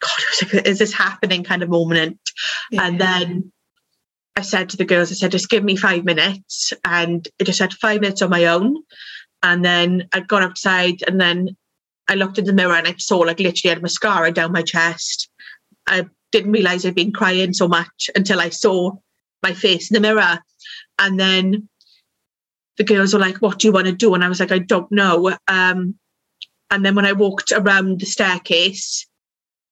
God, 0.00 0.10
was 0.40 0.54
like, 0.54 0.66
is 0.66 0.78
this 0.78 0.92
happening 0.92 1.44
kind 1.44 1.62
of 1.62 1.68
moment? 1.68 2.18
Yeah. 2.70 2.86
And 2.86 3.00
then 3.00 3.52
I 4.36 4.42
said 4.42 4.68
to 4.70 4.76
the 4.76 4.84
girls, 4.84 5.10
I 5.10 5.16
said, 5.16 5.32
just 5.32 5.50
give 5.50 5.64
me 5.64 5.74
five 5.74 6.04
minutes. 6.04 6.72
And 6.84 7.26
I 7.40 7.44
just 7.44 7.58
had 7.58 7.72
five 7.74 8.00
minutes 8.00 8.22
on 8.22 8.30
my 8.30 8.46
own. 8.46 8.76
And 9.42 9.64
then 9.64 10.08
I'd 10.12 10.28
gone 10.28 10.42
outside 10.44 11.02
and 11.06 11.20
then 11.20 11.56
I 12.08 12.14
looked 12.14 12.38
in 12.38 12.44
the 12.44 12.52
mirror 12.52 12.74
and 12.74 12.88
I 12.88 12.94
saw 12.98 13.18
like 13.18 13.40
literally 13.40 13.74
had 13.74 13.82
mascara 13.82 14.32
down 14.32 14.52
my 14.52 14.62
chest. 14.62 15.28
I 15.86 16.06
didn't 16.32 16.52
realize 16.52 16.84
I'd 16.84 16.94
been 16.94 17.12
crying 17.12 17.52
so 17.52 17.68
much 17.68 18.10
until 18.14 18.40
I 18.40 18.50
saw 18.50 18.92
my 19.42 19.52
face 19.52 19.90
in 19.90 19.94
the 19.94 20.00
mirror. 20.00 20.38
And 20.98 21.18
then 21.18 21.68
the 22.76 22.84
girls 22.84 23.12
were 23.12 23.20
like, 23.20 23.38
What 23.38 23.58
do 23.58 23.68
you 23.68 23.72
want 23.72 23.86
to 23.86 23.92
do? 23.92 24.14
And 24.14 24.24
I 24.24 24.28
was 24.28 24.40
like, 24.40 24.52
I 24.52 24.58
don't 24.58 24.90
know. 24.90 25.36
Um, 25.48 25.94
and 26.70 26.84
then 26.84 26.94
when 26.94 27.06
I 27.06 27.12
walked 27.12 27.52
around 27.52 28.00
the 28.00 28.06
staircase, 28.06 29.06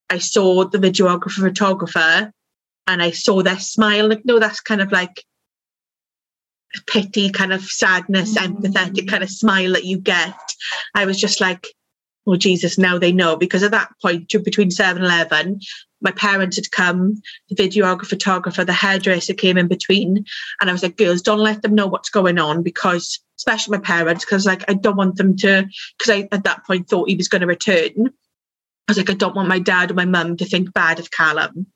I 0.08 0.18
saw 0.18 0.64
the 0.64 0.78
videographer 0.78 1.42
photographer 1.42 2.32
and 2.86 3.02
I 3.02 3.10
saw 3.10 3.42
their 3.42 3.58
smile. 3.58 4.08
Like, 4.08 4.24
no, 4.24 4.38
that's 4.38 4.60
kind 4.60 4.80
of 4.80 4.92
like 4.92 5.24
pity, 6.86 7.30
kind 7.30 7.52
of 7.52 7.62
sadness, 7.62 8.36
mm-hmm. 8.36 8.56
empathetic 8.56 9.08
kind 9.08 9.22
of 9.22 9.30
smile 9.30 9.72
that 9.72 9.84
you 9.84 9.98
get. 9.98 10.34
I 10.94 11.06
was 11.06 11.18
just 11.18 11.40
like, 11.40 11.66
oh 12.26 12.36
Jesus, 12.36 12.78
now 12.78 12.98
they 12.98 13.12
know. 13.12 13.36
Because 13.36 13.62
at 13.62 13.72
that 13.72 13.90
point, 14.00 14.28
between 14.44 14.70
7 14.70 15.02
11, 15.02 15.60
my 16.00 16.10
parents 16.10 16.56
had 16.56 16.70
come, 16.70 17.20
the 17.48 17.56
videographer, 17.56 18.06
photographer, 18.06 18.64
the 18.64 18.72
hairdresser 18.72 19.34
came 19.34 19.56
in 19.56 19.68
between. 19.68 20.24
And 20.60 20.68
I 20.68 20.72
was 20.72 20.82
like, 20.82 20.96
girls, 20.96 21.22
don't 21.22 21.38
let 21.38 21.62
them 21.62 21.74
know 21.74 21.86
what's 21.86 22.10
going 22.10 22.38
on 22.38 22.62
because, 22.62 23.20
especially 23.38 23.78
my 23.78 23.82
parents, 23.82 24.24
because 24.24 24.46
like 24.46 24.64
I 24.68 24.74
don't 24.74 24.96
want 24.96 25.16
them 25.16 25.36
to, 25.38 25.66
because 25.98 26.12
I 26.12 26.28
at 26.32 26.44
that 26.44 26.64
point 26.66 26.88
thought 26.88 27.08
he 27.08 27.16
was 27.16 27.28
going 27.28 27.40
to 27.40 27.46
return. 27.46 28.10
I 28.88 28.92
was 28.92 28.98
like, 28.98 29.10
I 29.10 29.14
don't 29.14 29.34
want 29.34 29.48
my 29.48 29.58
dad 29.58 29.90
or 29.90 29.94
my 29.94 30.04
mum 30.04 30.36
to 30.36 30.44
think 30.44 30.72
bad 30.72 31.00
of 31.00 31.10
Callum 31.10 31.66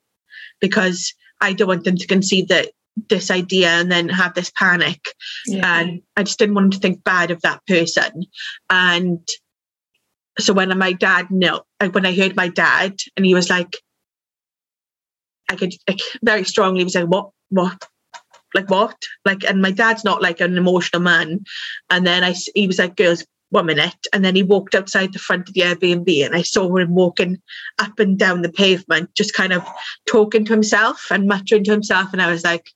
because 0.60 1.14
I 1.40 1.54
don't 1.54 1.68
want 1.68 1.84
them 1.84 1.96
to 1.96 2.06
conceive 2.06 2.48
that 2.48 2.70
this 3.08 3.30
idea 3.30 3.68
and 3.68 3.90
then 3.90 4.08
have 4.08 4.34
this 4.34 4.50
panic. 4.54 5.14
Yeah. 5.46 5.80
And 5.80 6.02
I 6.16 6.22
just 6.22 6.38
didn't 6.38 6.54
want 6.54 6.66
them 6.66 6.70
to 6.72 6.78
think 6.78 7.04
bad 7.04 7.30
of 7.30 7.40
that 7.42 7.64
person. 7.66 8.24
And 8.68 9.26
so 10.38 10.52
when 10.52 10.76
my 10.78 10.92
dad 10.92 11.26
no 11.30 11.62
when 11.92 12.06
I 12.06 12.14
heard 12.14 12.36
my 12.36 12.48
dad 12.48 12.98
and 13.16 13.26
he 13.26 13.34
was 13.34 13.50
like 13.50 13.76
I 15.50 15.56
could 15.56 15.74
like, 15.88 16.00
very 16.22 16.44
strongly 16.44 16.84
was 16.84 16.94
like 16.94 17.08
what 17.08 17.30
what 17.48 17.88
like 18.54 18.70
what? 18.70 18.96
Like 19.24 19.44
and 19.44 19.62
my 19.62 19.70
dad's 19.70 20.04
not 20.04 20.22
like 20.22 20.40
an 20.40 20.56
emotional 20.56 21.02
man. 21.02 21.44
And 21.88 22.06
then 22.06 22.24
I 22.24 22.34
he 22.54 22.66
was 22.66 22.78
like 22.78 22.96
girls 22.96 23.24
one 23.50 23.66
minute. 23.66 24.06
And 24.12 24.24
then 24.24 24.36
he 24.36 24.42
walked 24.42 24.74
outside 24.74 25.12
the 25.12 25.18
front 25.18 25.48
of 25.48 25.54
the 25.54 25.62
Airbnb 25.62 26.24
and 26.24 26.36
I 26.36 26.42
saw 26.42 26.74
him 26.76 26.94
walking 26.94 27.40
up 27.78 27.98
and 27.98 28.18
down 28.18 28.42
the 28.42 28.52
pavement 28.52 29.14
just 29.14 29.34
kind 29.34 29.52
of 29.52 29.66
talking 30.06 30.44
to 30.44 30.52
himself 30.52 31.08
and 31.10 31.26
muttering 31.26 31.64
to 31.64 31.72
himself. 31.72 32.12
And 32.12 32.22
I 32.22 32.30
was 32.30 32.44
like 32.44 32.70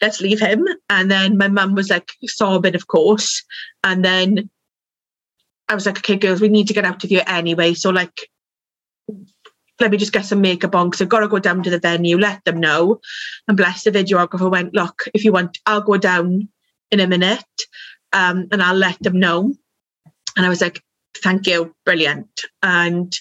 let's 0.00 0.20
leave 0.20 0.40
him. 0.40 0.66
And 0.90 1.10
then 1.10 1.38
my 1.38 1.48
mum 1.48 1.74
was 1.74 1.90
like 1.90 2.12
sobbing, 2.24 2.74
of 2.74 2.86
course. 2.86 3.42
And 3.82 4.04
then 4.04 4.50
I 5.68 5.74
was 5.74 5.86
like, 5.86 5.98
okay, 5.98 6.16
girls, 6.16 6.40
we 6.40 6.48
need 6.48 6.68
to 6.68 6.74
get 6.74 6.84
out 6.84 7.02
of 7.02 7.10
here 7.10 7.24
anyway. 7.26 7.74
So 7.74 7.90
like, 7.90 8.28
let 9.80 9.90
me 9.90 9.98
just 9.98 10.12
get 10.12 10.24
some 10.24 10.40
makeup 10.40 10.74
on 10.74 10.88
because 10.88 11.02
I've 11.02 11.08
got 11.08 11.20
to 11.20 11.28
go 11.28 11.38
down 11.38 11.62
to 11.62 11.70
the 11.70 11.78
venue, 11.78 12.18
let 12.18 12.44
them 12.44 12.60
know. 12.60 13.00
And 13.46 13.56
bless 13.56 13.84
the 13.84 13.90
videographer 13.90 14.50
went, 14.50 14.74
look, 14.74 15.04
if 15.14 15.24
you 15.24 15.32
want, 15.32 15.58
I'll 15.66 15.82
go 15.82 15.96
down 15.96 16.48
in 16.90 17.00
a 17.00 17.06
minute 17.06 17.44
um, 18.12 18.48
and 18.50 18.62
I'll 18.62 18.76
let 18.76 18.98
them 19.00 19.20
know. 19.20 19.52
And 20.36 20.46
I 20.46 20.48
was 20.48 20.60
like, 20.60 20.82
thank 21.22 21.46
you, 21.46 21.74
brilliant. 21.84 22.42
And 22.62 23.12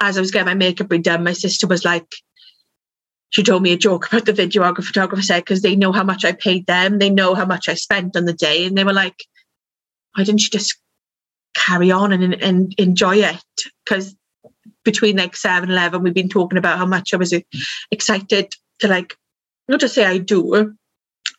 as 0.00 0.16
I 0.16 0.20
was 0.20 0.30
getting 0.30 0.46
my 0.46 0.54
makeup 0.54 0.88
redone, 0.88 1.24
my 1.24 1.32
sister 1.32 1.66
was 1.66 1.84
like, 1.84 2.12
she 3.30 3.42
told 3.42 3.62
me 3.62 3.72
a 3.72 3.76
joke 3.76 4.06
about 4.06 4.24
the 4.24 4.32
videographer 4.32 4.84
photographer 4.84 5.22
said 5.22 5.40
because 5.40 5.62
they 5.62 5.76
know 5.76 5.92
how 5.92 6.04
much 6.04 6.24
I 6.24 6.32
paid 6.32 6.66
them, 6.66 6.98
they 6.98 7.10
know 7.10 7.34
how 7.34 7.44
much 7.44 7.68
I 7.68 7.74
spent 7.74 8.16
on 8.16 8.24
the 8.24 8.32
day, 8.32 8.66
and 8.66 8.78
they 8.78 8.84
were 8.84 8.92
like, 8.92 9.24
why 10.14 10.24
didn't 10.24 10.42
you 10.42 10.50
just 10.50 10.78
carry 11.54 11.90
on 11.90 12.12
and, 12.12 12.34
and 12.34 12.74
enjoy 12.78 13.16
it 13.16 13.42
because 13.84 14.14
between 14.86 15.18
like 15.18 15.36
7 15.36 15.70
11 15.70 16.02
we've 16.02 16.14
been 16.14 16.30
talking 16.30 16.56
about 16.56 16.78
how 16.78 16.86
much 16.86 17.12
i 17.12 17.18
was 17.18 17.34
excited 17.90 18.54
to 18.78 18.88
like 18.88 19.14
not 19.68 19.80
to 19.80 19.88
say 19.88 20.06
i 20.06 20.16
do 20.16 20.74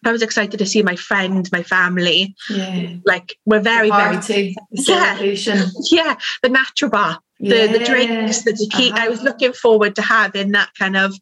I 0.05 0.11
was 0.11 0.21
excited 0.21 0.57
to 0.57 0.65
see 0.65 0.83
my 0.83 0.95
friends, 0.95 1.51
my 1.51 1.63
family. 1.63 2.35
Yeah. 2.49 2.97
Like 3.05 3.37
we're 3.45 3.59
very, 3.59 3.87
the 3.87 3.93
party, 3.93 4.55
very 4.71 4.83
celebration. 4.83 5.57
Yeah, 5.57 5.65
yeah. 5.91 6.15
The 6.43 6.49
natural 6.49 6.91
bar, 6.91 7.19
the, 7.39 7.47
yeah. 7.47 7.67
the 7.67 7.79
drinks, 7.83 8.43
the 8.43 8.53
tequila. 8.53 8.95
Uh-huh. 8.95 9.05
I 9.05 9.09
was 9.09 9.23
looking 9.23 9.53
forward 9.53 9.95
to 9.95 10.01
having 10.01 10.51
that 10.51 10.69
kind 10.77 10.95
of 10.95 11.13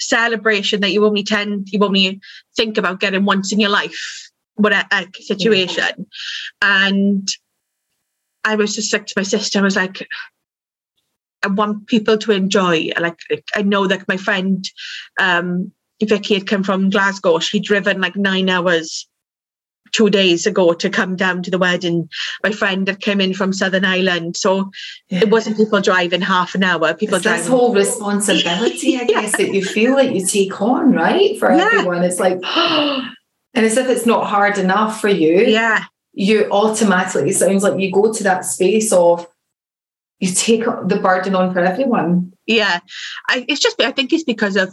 celebration 0.00 0.80
that 0.80 0.92
you 0.92 1.04
only 1.06 1.22
tend 1.22 1.68
you 1.72 1.78
only 1.82 2.20
think 2.56 2.76
about 2.76 3.00
getting 3.00 3.24
once 3.24 3.52
in 3.52 3.60
your 3.60 3.70
life, 3.70 4.30
whatever 4.54 4.86
situation. 5.14 5.84
Yeah. 6.62 6.86
And 6.88 7.28
I 8.44 8.56
was 8.56 8.74
just 8.74 8.92
like 8.92 9.06
to 9.06 9.14
my 9.16 9.22
sister, 9.22 9.58
I 9.58 9.62
was 9.62 9.76
like, 9.76 10.06
I 11.42 11.48
want 11.48 11.86
people 11.86 12.18
to 12.18 12.32
enjoy. 12.32 12.90
Like, 12.98 13.18
I 13.54 13.62
know 13.62 13.86
that 13.86 14.08
my 14.08 14.16
friend 14.16 14.64
um, 15.18 15.72
Vicky 16.02 16.34
had 16.34 16.46
come 16.46 16.62
from 16.62 16.90
Glasgow. 16.90 17.38
She'd 17.38 17.64
driven 17.64 18.00
like 18.00 18.16
nine 18.16 18.48
hours 18.48 19.08
two 19.92 20.08
days 20.08 20.46
ago 20.46 20.72
to 20.72 20.88
come 20.88 21.16
down 21.16 21.42
to 21.42 21.50
the 21.50 21.58
wedding. 21.58 22.08
My 22.42 22.50
friend 22.50 22.88
had 22.88 23.02
come 23.02 23.20
in 23.20 23.34
from 23.34 23.52
Southern 23.52 23.84
Ireland. 23.84 24.36
So 24.36 24.70
yeah. 25.10 25.20
it 25.20 25.30
wasn't 25.30 25.58
people 25.58 25.80
driving 25.82 26.22
half 26.22 26.54
an 26.54 26.64
hour, 26.64 26.94
people 26.94 27.16
it's 27.16 27.24
driving. 27.24 27.40
This 27.40 27.48
whole 27.48 27.74
responsibility, 27.74 28.98
I 28.98 29.04
guess, 29.04 29.36
that 29.36 29.52
you 29.52 29.64
feel 29.64 29.92
like 29.92 30.12
you 30.12 30.26
take 30.26 30.60
on, 30.62 30.92
right? 30.92 31.38
For 31.38 31.52
yeah. 31.52 31.68
everyone. 31.72 32.04
It's 32.04 32.18
like, 32.18 32.40
and 32.56 33.66
as 33.66 33.76
if 33.76 33.88
it's 33.88 34.06
not 34.06 34.26
hard 34.26 34.56
enough 34.58 35.00
for 35.00 35.08
you. 35.08 35.40
Yeah 35.46 35.84
you 36.12 36.46
automatically, 36.50 37.30
it 37.30 37.36
sounds 37.36 37.62
like 37.62 37.80
you 37.80 37.90
go 37.90 38.12
to 38.12 38.22
that 38.22 38.44
space 38.44 38.92
of 38.92 39.26
you 40.22 40.32
take 40.32 40.64
the 40.64 41.00
burden 41.02 41.34
on 41.34 41.52
for 41.52 41.58
everyone. 41.58 42.32
Yeah. 42.46 42.78
I, 43.28 43.44
it's 43.48 43.60
just, 43.60 43.80
I 43.82 43.90
think 43.90 44.12
it's 44.12 44.22
because 44.22 44.54
of 44.54 44.72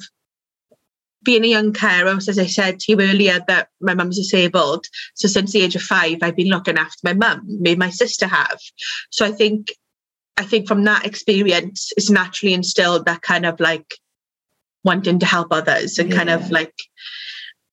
being 1.23 1.43
a 1.43 1.47
young 1.47 1.73
carer, 1.73 2.15
as 2.15 2.37
I 2.37 2.45
said 2.45 2.79
to 2.79 2.91
you 2.91 3.01
earlier, 3.01 3.39
that 3.47 3.69
my 3.81 3.95
mum's 3.95 4.17
disabled. 4.17 4.85
So 5.15 5.27
since 5.27 5.51
the 5.51 5.63
age 5.63 5.75
of 5.75 5.81
five, 5.81 6.19
I've 6.21 6.35
been 6.35 6.49
looking 6.49 6.77
after 6.77 6.99
my 7.03 7.13
mum. 7.13 7.41
Me 7.47 7.71
and 7.71 7.79
my 7.79 7.89
sister 7.89 8.27
have. 8.27 8.59
So 9.09 9.25
I 9.25 9.31
think, 9.31 9.73
I 10.37 10.43
think 10.43 10.67
from 10.67 10.83
that 10.83 11.07
experience, 11.07 11.91
it's 11.97 12.11
naturally 12.11 12.53
instilled 12.53 13.07
that 13.07 13.23
kind 13.23 13.47
of 13.47 13.59
like 13.59 13.95
wanting 14.83 15.17
to 15.17 15.25
help 15.25 15.47
others 15.51 15.97
and 15.97 16.11
yeah. 16.11 16.15
kind 16.15 16.29
of 16.29 16.51
like, 16.51 16.75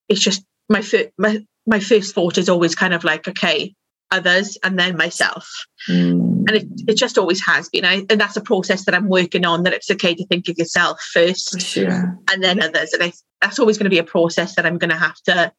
it's 0.09 0.21
just 0.21 0.43
my 0.71 0.83
my 1.19 1.45
my 1.67 1.81
first 1.81 2.15
thought 2.15 2.39
is 2.39 2.49
always 2.49 2.75
kind 2.75 2.95
of 2.95 3.05
like, 3.05 3.29
okay, 3.29 3.75
others 4.11 4.57
and 4.63 4.79
then 4.79 4.97
myself. 4.97 5.51
Mm. 5.89 6.45
And 6.49 6.51
it, 6.51 6.67
it 6.89 6.97
just 6.97 7.19
always 7.19 7.45
has 7.45 7.69
been. 7.69 7.85
I, 7.85 8.07
and 8.09 8.21
that's 8.21 8.37
a 8.37 8.41
process 8.41 8.85
that 8.85 8.95
I'm 8.95 9.09
working 9.09 9.45
on 9.45 9.63
that 9.65 9.73
it's 9.73 9.91
okay 9.91 10.15
to 10.15 10.27
think 10.27 10.49
of 10.49 10.59
yourself 10.59 11.01
first 11.13 11.61
sure. 11.61 12.19
and 12.33 12.43
then 12.43 12.63
others. 12.63 12.93
And 12.93 13.03
I, 13.03 13.13
that's 13.41 13.59
always 13.59 13.79
going 13.79 13.85
to 13.85 13.91
be 13.91 13.99
a 13.99 14.05
process 14.05 14.55
that 14.57 14.67
I'm 14.67 14.79
going 14.79 14.91
to 14.91 14.97
have 14.97 15.21
to 15.23 15.53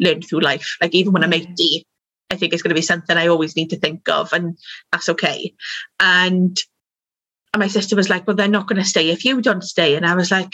learn 0.00 0.22
through 0.22 0.40
life. 0.40 0.76
Like 0.80 0.94
even 0.94 1.12
when 1.12 1.24
I'm 1.24 1.32
80, 1.32 1.84
I 2.30 2.36
think 2.36 2.52
it's 2.52 2.62
going 2.62 2.70
to 2.70 2.74
be 2.74 2.82
something 2.82 3.16
I 3.16 3.28
always 3.28 3.56
need 3.56 3.70
to 3.70 3.78
think 3.78 4.08
of, 4.08 4.32
and 4.32 4.58
that's 4.90 5.08
okay. 5.10 5.54
And, 6.00 6.60
and 7.52 7.60
my 7.60 7.68
sister 7.68 7.94
was 7.94 8.10
like, 8.10 8.26
Well, 8.26 8.36
they're 8.36 8.48
not 8.48 8.66
going 8.66 8.82
to 8.82 8.88
stay 8.88 9.10
if 9.10 9.24
you 9.24 9.40
don't 9.40 9.62
stay. 9.62 9.94
And 9.94 10.04
I 10.04 10.14
was 10.14 10.30
like, 10.30 10.52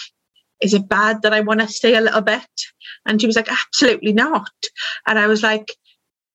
Is 0.60 0.74
it 0.74 0.88
bad 0.88 1.22
that 1.22 1.32
I 1.32 1.40
want 1.40 1.60
to 1.60 1.68
stay 1.68 1.96
a 1.96 2.02
little 2.02 2.20
bit? 2.20 2.46
And 3.06 3.20
she 3.20 3.26
was 3.26 3.36
like, 3.36 3.50
absolutely 3.50 4.12
not. 4.12 4.50
And 5.06 5.18
I 5.18 5.26
was 5.26 5.42
like, 5.42 5.74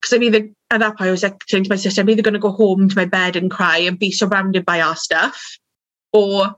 because 0.01 0.13
I'm 0.13 0.23
either 0.23 0.49
at 0.71 0.79
that 0.79 0.97
point 0.97 1.07
I 1.07 1.11
was 1.11 1.23
like 1.23 1.41
saying 1.47 1.63
to 1.65 1.69
my 1.69 1.75
sister, 1.75 2.01
I'm 2.01 2.09
either 2.09 2.21
going 2.21 2.33
to 2.33 2.39
go 2.39 2.51
home 2.51 2.89
to 2.89 2.95
my 2.95 3.05
bed 3.05 3.35
and 3.35 3.49
cry 3.49 3.77
and 3.79 3.97
be 3.97 4.11
surrounded 4.11 4.65
by 4.65 4.81
our 4.81 4.95
stuff, 4.95 5.57
or 6.13 6.55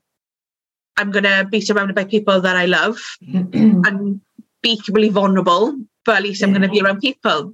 I'm 0.98 1.12
going 1.12 1.24
to 1.24 1.48
be 1.50 1.62
surrounded 1.62 1.96
by 1.96 2.04
people 2.04 2.42
that 2.42 2.58
I 2.58 2.66
love 2.66 2.98
mm-hmm. 3.24 3.86
and 3.86 4.22
be 4.62 4.72
equally 4.72 5.10
vulnerable, 5.10 5.76
but 6.06 6.18
at 6.18 6.24
least 6.24 6.44
I'm 6.44 6.52
going 6.52 6.64
to 6.64 6.70
be 6.70 6.82
around 6.82 7.00
people. 7.00 7.54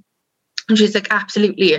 And 0.68 0.76
she's 0.76 0.96
like, 0.96 1.12
absolutely. 1.12 1.74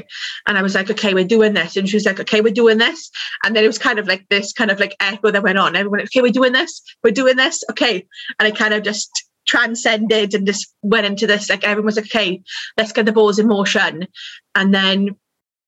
And 0.48 0.58
I 0.58 0.62
was 0.62 0.74
like, 0.74 0.89
okay, 0.89 1.13
we're 1.13 1.26
doing 1.26 1.54
this. 1.54 1.76
And 1.76 1.89
she 1.89 1.98
was 1.98 2.06
like, 2.06 2.22
okay, 2.22 2.39
we're 2.39 2.54
doing 2.54 2.78
this. 2.78 3.12
And 3.43 3.54
then 3.54 3.65
it 3.65 3.67
was 3.67 3.78
kind 3.78 4.00
of 4.00 4.08
like 4.08 4.26
this 4.30 4.54
kind 4.54 4.72
of 4.72 4.80
like 4.80 4.96
echo 5.02 5.30
that 5.30 5.43
went 5.43 5.58
on. 5.58 5.76
Everyone, 5.76 6.02
okay, 6.04 6.22
we're 6.22 6.32
doing 6.32 6.54
this. 6.54 6.82
We're 7.04 7.12
doing 7.12 7.36
this. 7.36 7.65
Okay. 7.72 8.08
And 8.39 8.48
I 8.48 8.52
kind 8.52 8.74
of 8.74 8.84
just 8.84 9.27
transcended 9.48 10.34
and 10.34 10.46
just 10.46 10.74
went 10.82 11.06
into 11.06 11.26
this. 11.28 11.50
Like 11.50 11.64
everyone 11.64 11.86
was 11.86 11.96
like, 11.96 12.06
okay, 12.06 12.42
let's 12.78 12.92
get 12.92 13.06
the 13.06 13.12
balls 13.12 13.40
in 13.40 13.48
motion. 13.48 14.08
And 14.54 14.74
then 14.74 15.16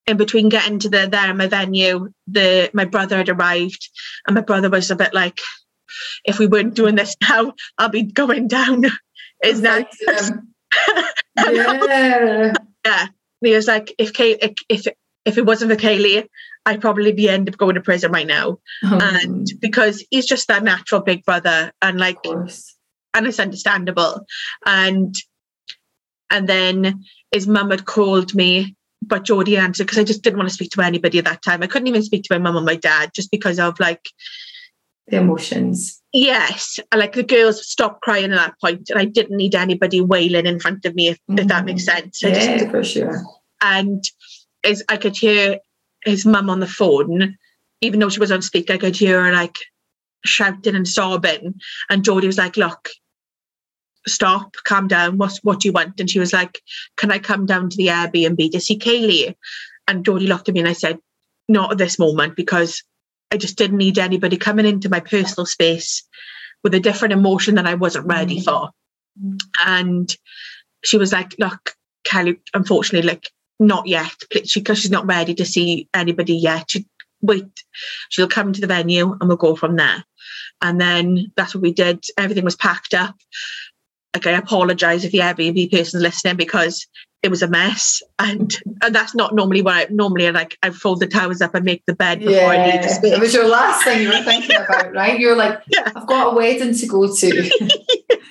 in 0.07 0.17
between 0.17 0.49
getting 0.49 0.79
to 0.79 0.89
the 0.89 1.07
there 1.07 1.29
in 1.29 1.37
my 1.37 1.47
venue, 1.47 2.09
the 2.27 2.69
my 2.73 2.85
brother 2.85 3.17
had 3.17 3.29
arrived, 3.29 3.89
and 4.27 4.35
my 4.35 4.41
brother 4.41 4.69
was 4.69 4.91
a 4.91 4.95
bit 4.95 5.13
like, 5.13 5.39
if 6.25 6.39
we 6.39 6.47
weren't 6.47 6.75
doing 6.75 6.95
this 6.95 7.15
now, 7.29 7.53
I'll 7.77 7.89
be 7.89 8.03
going 8.03 8.47
down. 8.47 8.85
Is 9.43 9.61
that 9.61 9.89
yeah. 11.37 12.53
yeah. 12.85 13.07
He 13.41 13.55
was 13.55 13.67
like, 13.67 13.95
if 13.97 14.11
Kay, 14.11 14.37
if 14.67 14.85
if 15.25 15.37
it 15.37 15.45
wasn't 15.45 15.71
for 15.71 15.77
Kayley, 15.77 16.27
I'd 16.65 16.81
probably 16.81 17.13
be 17.13 17.29
end 17.29 17.47
up 17.47 17.57
going 17.57 17.75
to 17.75 17.81
prison 17.81 18.11
right 18.11 18.27
now. 18.27 18.59
Um, 18.83 18.99
And 19.01 19.47
because 19.59 20.03
he's 20.09 20.25
just 20.25 20.49
that 20.49 20.63
natural 20.63 21.01
big 21.01 21.23
brother, 21.23 21.71
and 21.81 21.99
like. 21.99 22.17
And 23.13 23.27
it's 23.27 23.39
understandable. 23.39 24.25
And 24.65 25.15
and 26.29 26.47
then 26.47 27.03
his 27.31 27.47
mum 27.47 27.71
had 27.71 27.85
called 27.85 28.35
me, 28.35 28.75
but 29.01 29.25
Jodie 29.25 29.57
answered 29.57 29.85
because 29.87 29.97
I 29.97 30.03
just 30.03 30.21
didn't 30.21 30.37
want 30.37 30.49
to 30.49 30.53
speak 30.53 30.71
to 30.71 30.81
anybody 30.81 31.17
at 31.17 31.25
that 31.25 31.41
time. 31.41 31.63
I 31.63 31.67
couldn't 31.67 31.87
even 31.87 32.03
speak 32.03 32.23
to 32.23 32.33
my 32.33 32.37
mum 32.37 32.57
or 32.57 32.61
my 32.61 32.75
dad 32.75 33.11
just 33.15 33.31
because 33.31 33.59
of 33.59 33.79
like 33.79 34.09
The 35.07 35.17
emotions. 35.17 36.01
yes, 36.13 36.79
like 36.93 37.13
the 37.13 37.23
girls 37.23 37.67
stopped 37.67 38.01
crying 38.01 38.31
at 38.31 38.37
that 38.37 38.59
point, 38.61 38.89
and 38.89 38.99
I 38.99 39.05
didn't 39.05 39.37
need 39.37 39.55
anybody 39.55 40.01
wailing 40.01 40.45
in 40.45 40.59
front 40.59 40.85
of 40.85 40.95
me 40.95 41.09
if, 41.09 41.19
if 41.29 41.47
that 41.47 41.65
makes 41.65 41.85
mm-hmm. 41.85 41.99
sense. 41.99 42.23
I 42.23 42.31
just 42.31 42.47
Yeah, 42.47 42.69
for 42.69 42.83
sure. 42.83 43.23
and 43.61 44.03
is 44.63 44.83
I 44.89 44.97
could 44.97 45.17
hear 45.17 45.59
his 46.05 46.25
mum 46.25 46.49
on 46.49 46.59
the 46.59 46.67
phone, 46.67 47.37
even 47.81 47.99
though 47.99 48.09
she 48.09 48.19
was 48.19 48.31
on 48.31 48.41
speaker, 48.41 48.73
I 48.73 48.77
could 48.77 48.95
hear 48.95 49.23
her 49.23 49.31
like 49.31 49.57
shouting 50.25 50.75
and 50.75 50.87
sobbing. 50.87 51.55
And 51.89 52.03
Jodie 52.03 52.25
was 52.27 52.37
like, 52.37 52.57
Look, 52.57 52.89
stop, 54.07 54.55
calm 54.63 54.87
down, 54.87 55.17
what's 55.17 55.43
what 55.43 55.59
do 55.59 55.67
you 55.67 55.71
want? 55.73 55.99
And 55.99 56.09
she 56.09 56.19
was 56.19 56.33
like, 56.33 56.61
Can 56.97 57.11
I 57.11 57.19
come 57.19 57.45
down 57.45 57.69
to 57.69 57.77
the 57.77 57.87
Airbnb 57.87 58.51
to 58.51 58.59
see 58.59 58.77
Kayley? 58.77 59.35
And 59.87 60.05
Jodie 60.05 60.27
looked 60.27 60.49
at 60.49 60.53
me 60.53 60.59
and 60.61 60.69
I 60.69 60.73
said, 60.73 60.99
Not 61.47 61.71
at 61.71 61.77
this 61.77 61.99
moment, 61.99 62.35
because 62.35 62.83
I 63.31 63.37
just 63.37 63.57
didn't 63.57 63.77
need 63.77 63.99
anybody 63.99 64.37
coming 64.37 64.65
into 64.65 64.89
my 64.89 64.99
personal 64.99 65.45
space 65.45 66.03
with 66.63 66.73
a 66.73 66.79
different 66.79 67.13
emotion 67.13 67.55
that 67.55 67.67
I 67.67 67.75
wasn't 67.75 68.07
ready 68.07 68.41
Mm. 68.41 68.45
for. 68.45 68.69
And 69.65 70.15
she 70.83 70.97
was 70.97 71.11
like, 71.11 71.35
Look, 71.39 71.73
Kelly, 72.03 72.39
unfortunately, 72.53 73.07
like 73.09 73.29
not 73.59 73.87
yet, 73.87 74.15
because 74.31 74.79
she's 74.79 74.89
not 74.91 75.05
ready 75.05 75.33
to 75.35 75.45
see 75.45 75.87
anybody 75.93 76.33
yet. 76.35 76.71
She 76.71 76.85
wait, 77.21 77.63
she'll 78.07 78.29
come 78.29 78.53
to 78.53 78.61
the 78.61 78.67
venue 78.67 79.11
and 79.19 79.27
we'll 79.27 79.35
go 79.37 79.53
from 79.55 79.75
there. 79.75 80.05
And 80.61 80.79
then 80.79 81.31
that's 81.35 81.55
what 81.55 81.61
we 81.61 81.73
did. 81.73 82.05
Everything 82.17 82.43
was 82.43 82.55
packed 82.55 82.93
up. 82.93 83.15
Like 84.13 84.27
I 84.27 84.31
apologize 84.31 85.05
if 85.05 85.11
the 85.11 85.19
Airbnb 85.19 85.71
person's 85.71 86.01
listening 86.01 86.35
because 86.35 86.87
it 87.21 87.29
was 87.29 87.41
a 87.41 87.47
mess. 87.47 88.01
And 88.17 88.55
and 88.81 88.95
that's 88.95 89.13
not 89.13 89.35
normally 89.35 89.61
what 89.61 89.75
I 89.75 89.87
normally 89.89 90.31
like 90.31 90.57
I 90.63 90.69
fold 90.69 90.99
the 90.99 91.07
towels 91.07 91.41
up 91.41 91.53
and 91.55 91.65
make 91.65 91.83
the 91.85 91.95
bed 91.95 92.19
before 92.19 92.49
I 92.49 92.71
leave 92.71 92.81
the 92.81 92.89
space. 92.89 93.13
It 93.13 93.19
was 93.19 93.33
your 93.33 93.47
last 93.47 93.83
thing 93.83 94.01
you 94.01 94.09
were 94.09 94.23
thinking 94.23 94.55
about, 94.55 94.93
right? 94.93 95.19
You're 95.19 95.35
like, 95.35 95.59
Yeah. 95.67 95.91
I've 95.95 96.07
got 96.07 96.33
a 96.33 96.35
wedding 96.35 96.73
to 96.73 96.87
go 96.87 97.13
to. 97.13 97.71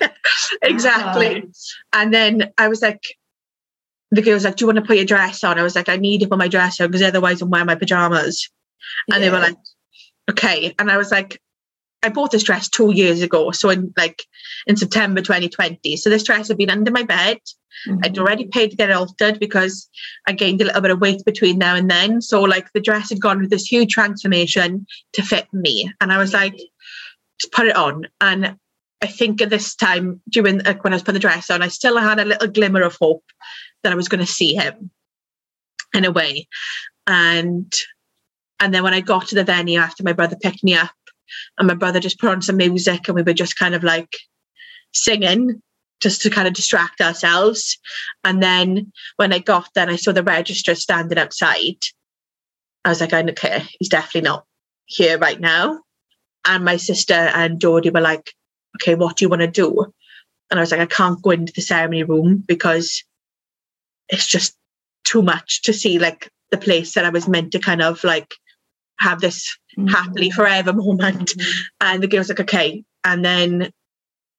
exactly. 0.62 1.42
Um, 1.42 1.52
and 1.92 2.14
then 2.14 2.52
I 2.58 2.68
was 2.68 2.82
like, 2.82 3.02
the 4.10 4.22
girl 4.22 4.34
was 4.34 4.44
like, 4.44 4.56
Do 4.56 4.64
you 4.64 4.66
want 4.68 4.78
to 4.78 4.84
put 4.84 4.96
your 4.96 5.04
dress 5.04 5.44
on? 5.44 5.58
I 5.58 5.62
was 5.62 5.76
like, 5.76 5.88
I 5.88 5.96
need 5.96 6.20
to 6.22 6.28
put 6.28 6.38
my 6.38 6.48
dress 6.48 6.80
on 6.80 6.88
because 6.88 7.02
otherwise 7.02 7.42
I'm 7.42 7.50
wearing 7.50 7.66
my 7.66 7.74
pajamas. 7.74 8.50
And 9.12 9.22
they 9.22 9.30
were 9.30 9.38
like, 9.38 9.56
Okay. 10.30 10.74
And 10.78 10.90
I 10.90 10.96
was 10.96 11.10
like, 11.10 11.40
I 12.02 12.08
bought 12.10 12.30
this 12.30 12.44
dress 12.44 12.68
two 12.68 12.92
years 12.92 13.22
ago. 13.22 13.50
So 13.50 13.70
in 13.70 13.92
like 13.96 14.22
in 14.66 14.76
September 14.76 15.20
2020. 15.20 15.96
So 15.96 16.10
this 16.10 16.22
dress 16.22 16.48
had 16.48 16.56
been 16.56 16.70
under 16.70 16.90
my 16.90 17.02
bed. 17.02 17.38
I'd 18.02 18.14
Mhm. 18.14 18.18
already 18.18 18.46
paid 18.46 18.70
to 18.70 18.76
get 18.76 18.90
it 18.90 18.96
altered 18.96 19.38
because 19.38 19.88
I 20.26 20.32
gained 20.32 20.60
a 20.60 20.64
little 20.64 20.80
bit 20.80 20.90
of 20.90 21.00
weight 21.00 21.24
between 21.24 21.58
now 21.58 21.74
and 21.74 21.90
then. 21.90 22.20
So 22.20 22.42
like 22.42 22.72
the 22.72 22.80
dress 22.80 23.10
had 23.10 23.20
gone 23.20 23.40
with 23.40 23.50
this 23.50 23.66
huge 23.66 23.92
transformation 23.92 24.86
to 25.14 25.22
fit 25.22 25.46
me. 25.52 25.92
And 26.00 26.12
I 26.12 26.18
was 26.18 26.32
like, 26.32 26.56
just 27.40 27.52
put 27.52 27.66
it 27.66 27.76
on. 27.76 28.06
And 28.20 28.56
I 29.00 29.06
think 29.06 29.40
at 29.40 29.50
this 29.50 29.76
time, 29.76 30.20
during 30.28 30.58
like, 30.64 30.82
when 30.82 30.92
I 30.92 30.96
was 30.96 31.02
putting 31.02 31.14
the 31.14 31.20
dress 31.20 31.50
on, 31.50 31.62
I 31.62 31.68
still 31.68 31.96
had 31.98 32.18
a 32.18 32.24
little 32.24 32.48
glimmer 32.48 32.82
of 32.82 32.96
hope 33.00 33.24
that 33.82 33.92
I 33.92 33.96
was 33.96 34.08
going 34.08 34.24
to 34.24 34.32
see 34.32 34.54
him 34.54 34.90
in 35.94 36.04
a 36.04 36.10
way. 36.10 36.48
And 37.06 37.72
and 38.60 38.74
then 38.74 38.82
when 38.82 38.92
I 38.94 39.00
got 39.00 39.28
to 39.28 39.36
the 39.36 39.44
venue 39.44 39.78
after 39.78 40.02
my 40.02 40.12
brother 40.12 40.36
picked 40.42 40.64
me 40.64 40.74
up, 40.74 40.90
and 41.58 41.68
my 41.68 41.74
brother 41.74 42.00
just 42.00 42.18
put 42.18 42.30
on 42.30 42.42
some 42.42 42.56
music, 42.56 43.08
and 43.08 43.14
we 43.16 43.22
were 43.22 43.32
just 43.32 43.56
kind 43.56 43.74
of 43.74 43.84
like 43.84 44.16
singing 44.92 45.62
just 46.00 46.22
to 46.22 46.30
kind 46.30 46.46
of 46.46 46.54
distract 46.54 47.00
ourselves. 47.00 47.78
And 48.24 48.42
then 48.42 48.92
when 49.16 49.32
I 49.32 49.40
got 49.40 49.68
there, 49.74 49.88
I 49.88 49.96
saw 49.96 50.12
the 50.12 50.22
register 50.22 50.74
standing 50.74 51.18
outside. 51.18 51.76
I 52.84 52.90
was 52.90 53.00
like, 53.00 53.12
I 53.12 53.22
don't 53.22 53.36
care. 53.36 53.66
He's 53.78 53.88
definitely 53.88 54.28
not 54.28 54.44
here 54.86 55.18
right 55.18 55.40
now. 55.40 55.80
And 56.46 56.64
my 56.64 56.76
sister 56.76 57.14
and 57.14 57.60
Jodie 57.60 57.92
were 57.92 58.00
like, 58.00 58.32
okay, 58.76 58.94
what 58.94 59.16
do 59.16 59.24
you 59.24 59.28
want 59.28 59.42
to 59.42 59.48
do? 59.48 59.92
And 60.50 60.58
I 60.58 60.62
was 60.62 60.70
like, 60.70 60.80
I 60.80 60.86
can't 60.86 61.20
go 61.20 61.30
into 61.30 61.52
the 61.52 61.60
ceremony 61.60 62.04
room 62.04 62.42
because 62.46 63.04
it's 64.08 64.26
just 64.26 64.56
too 65.04 65.22
much 65.22 65.62
to 65.62 65.72
see 65.72 65.98
like 65.98 66.30
the 66.50 66.58
place 66.58 66.94
that 66.94 67.04
I 67.04 67.10
was 67.10 67.28
meant 67.28 67.52
to 67.52 67.58
kind 67.58 67.82
of 67.82 68.02
like 68.04 68.34
have 68.98 69.20
this 69.20 69.56
happily 69.86 70.30
forever 70.30 70.72
moment. 70.72 71.32
Mhm. 71.38 71.52
And 71.80 72.02
the 72.02 72.08
girls 72.08 72.28
like, 72.28 72.40
okay. 72.40 72.84
And 73.04 73.24
then 73.24 73.72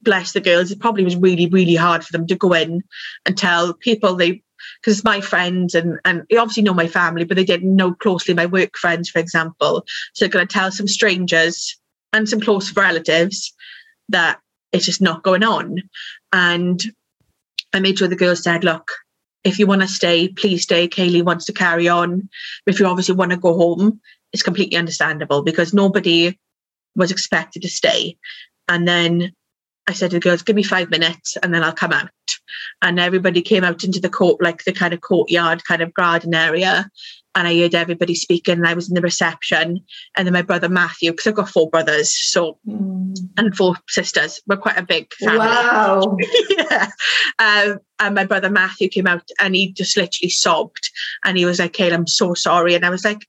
bless 0.02 0.32
the 0.34 0.42
girls, 0.42 0.72
it 0.72 0.80
probably 0.80 1.04
was 1.04 1.16
really, 1.16 1.48
really 1.48 1.76
hard 1.76 2.04
for 2.04 2.12
them 2.12 2.28
to 2.28 2.36
go 2.36 2.54
in 2.54 2.84
and 3.26 3.38
tell 3.38 3.74
people 3.74 4.16
they 4.16 4.42
because 4.82 4.98
it's 4.98 5.06
my 5.06 5.22
friends 5.22 5.76
and 5.76 6.00
and 6.04 6.24
they 6.30 6.38
obviously 6.38 6.64
know 6.64 6.74
my 6.74 6.88
family, 6.88 7.24
but 7.24 7.38
they 7.38 7.46
didn't 7.46 7.76
know 7.76 7.94
closely 7.94 8.34
my 8.34 8.46
work 8.46 8.78
friends, 8.78 9.10
for 9.10 9.20
example. 9.20 9.86
So 10.14 10.26
they're 10.26 10.32
gonna 10.32 10.46
tell 10.46 10.72
some 10.72 10.88
strangers 10.88 11.78
and 12.14 12.28
some 12.28 12.42
close 12.42 12.76
relatives 12.76 13.54
that 14.10 14.40
it's 14.72 14.86
just 14.86 15.02
not 15.02 15.24
going 15.24 15.44
on. 15.44 15.78
And 16.34 16.82
I 17.74 17.80
made 17.80 17.98
sure 17.98 18.08
the 18.08 18.16
girls 18.16 18.44
said, 18.44 18.64
look, 18.64 18.92
if 19.44 19.60
you 19.60 19.68
want 19.68 19.82
to 19.82 19.88
stay, 19.88 20.28
please 20.28 20.64
stay. 20.64 20.88
Kayley 20.88 21.24
wants 21.24 21.46
to 21.46 21.54
carry 21.54 21.88
on. 21.88 22.30
If 22.66 22.80
you 22.80 22.86
obviously 22.88 23.16
want 23.16 23.32
to 23.32 23.38
go 23.38 23.56
home, 23.56 24.02
it's 24.34 24.44
completely 24.44 24.78
understandable 24.78 25.44
because 25.44 25.74
nobody 25.74 26.38
was 26.96 27.12
expected 27.12 27.62
to 27.64 27.70
stay. 27.70 28.18
And 28.68 28.88
then 28.88 29.34
I 29.88 29.94
said 29.94 30.12
to 30.12 30.18
the 30.18 30.22
girls, 30.22 30.44
give 30.44 30.56
me 30.56 30.64
five 30.64 30.92
minutes 30.92 31.36
and 31.42 31.54
then 31.54 31.64
I'll 31.64 31.74
come 31.74 31.94
out. 31.94 32.10
And 32.82 33.00
everybody 33.00 33.42
came 33.42 33.64
out 33.64 33.84
into 33.84 34.00
the 34.00 34.10
court, 34.10 34.42
like 34.42 34.64
the 34.64 34.72
kind 34.74 34.94
of 34.94 35.02
courtyard, 35.02 35.64
kind 35.66 35.82
of 35.82 35.94
garden 35.94 36.34
area. 36.36 36.90
And 37.36 37.48
I 37.48 37.58
heard 37.58 37.76
everybody 37.76 38.16
speaking. 38.16 38.58
And 38.58 38.68
I 38.68 38.74
was 38.74 38.88
in 38.90 38.96
the 38.96 39.02
reception. 39.02 39.80
And 40.16 40.28
then 40.28 40.34
my 40.34 40.42
brother 40.42 40.70
Matthew, 40.70 41.12
because 41.12 41.28
I've 41.28 41.36
got 41.36 41.50
four 41.50 41.70
brothers, 41.70 42.12
so 42.12 42.60
Mm. 42.68 43.16
and 43.38 43.56
four 43.56 43.76
sisters. 43.88 44.42
We're 44.46 44.58
quite 44.58 44.78
a 44.78 44.84
big 44.84 45.12
family. 45.14 45.40
Wow. 45.40 46.18
yeah. 46.50 46.90
Um, 47.40 47.80
and 48.00 48.16
my 48.16 48.26
brother 48.26 48.50
Matthew 48.50 48.90
came 48.90 49.08
out 49.08 49.28
and 49.40 49.56
he 49.56 49.72
just 49.72 49.98
literally 49.98 50.30
sobbed. 50.30 50.90
And 51.24 51.38
he 51.38 51.46
was 51.46 51.60
like, 51.60 51.74
Kayla, 51.74 51.94
I'm 51.94 52.08
so 52.08 52.34
sorry. 52.34 52.76
And 52.76 52.86
I 52.86 52.90
was 52.90 53.06
like, 53.06 53.26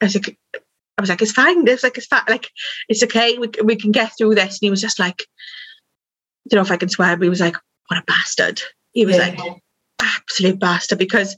I 0.00 0.04
was 0.06 0.14
like, 0.14 0.38
I 0.54 1.00
was 1.00 1.10
like, 1.10 1.22
it's 1.22 1.32
fine. 1.32 1.66
It's 1.66 1.82
like, 1.82 1.96
it's 1.96 2.06
fine. 2.06 2.22
Like, 2.28 2.50
it's 2.88 3.02
okay. 3.04 3.38
We, 3.38 3.48
we 3.64 3.76
can 3.76 3.92
get 3.92 4.12
through 4.16 4.34
this. 4.34 4.54
And 4.54 4.58
he 4.62 4.70
was 4.70 4.80
just 4.80 4.98
like, 4.98 5.22
I 5.22 6.48
don't 6.50 6.58
know 6.58 6.62
if 6.66 6.70
I 6.72 6.76
can 6.76 6.88
swear, 6.88 7.16
but 7.16 7.22
he 7.24 7.28
was 7.30 7.40
like, 7.40 7.56
what 7.88 7.98
a 8.00 8.04
bastard. 8.06 8.60
He 8.92 9.06
was 9.06 9.16
Yeah. 9.16 9.34
like, 9.38 9.62
absolute 10.00 10.60
bastard 10.60 10.98
because 10.98 11.36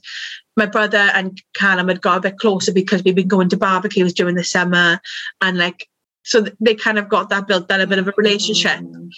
my 0.55 0.65
brother 0.67 1.09
and 1.15 1.41
Callum 1.55 1.87
had 1.87 2.01
got 2.01 2.17
a 2.17 2.21
bit 2.21 2.37
closer 2.37 2.71
because 2.71 3.03
we'd 3.03 3.15
been 3.15 3.27
going 3.27 3.49
to 3.49 3.57
barbecues 3.57 4.13
during 4.13 4.35
the 4.35 4.43
summer 4.43 4.99
and 5.41 5.57
like 5.57 5.87
so 6.23 6.45
they 6.59 6.75
kind 6.75 6.99
of 6.99 7.09
got 7.09 7.29
that 7.29 7.47
built 7.47 7.67
that 7.69 7.81
a 7.81 7.87
bit 7.87 7.97
of 7.97 8.07
a 8.07 8.13
relationship 8.17 8.79
Mm. 8.79 9.09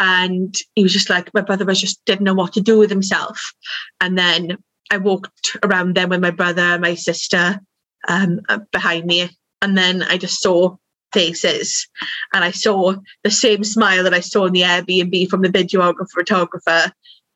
and 0.00 0.54
he 0.74 0.82
was 0.82 0.92
just 0.92 1.08
like 1.08 1.32
my 1.34 1.40
brother 1.40 1.64
was 1.64 1.80
just 1.80 2.04
didn't 2.04 2.24
know 2.24 2.34
what 2.34 2.52
to 2.54 2.60
do 2.60 2.78
with 2.78 2.90
himself 2.90 3.52
and 4.00 4.18
then 4.18 4.56
I 4.90 4.96
walked 4.96 5.56
around 5.62 5.94
then 5.94 6.08
with 6.08 6.20
my 6.20 6.32
brother 6.32 6.76
my 6.80 6.96
sister 6.96 7.60
um, 8.08 8.40
behind 8.72 9.06
me. 9.06 9.30
And 9.62 9.76
then 9.76 10.02
I 10.02 10.16
just 10.16 10.40
saw 10.40 10.76
faces. 11.12 11.88
And 12.32 12.44
I 12.44 12.50
saw 12.50 12.94
the 13.24 13.30
same 13.30 13.64
smile 13.64 14.04
that 14.04 14.14
I 14.14 14.20
saw 14.20 14.46
in 14.46 14.52
the 14.52 14.62
Airbnb 14.62 15.28
from 15.28 15.42
the 15.42 15.48
videographer 15.48 16.10
photographer 16.12 16.92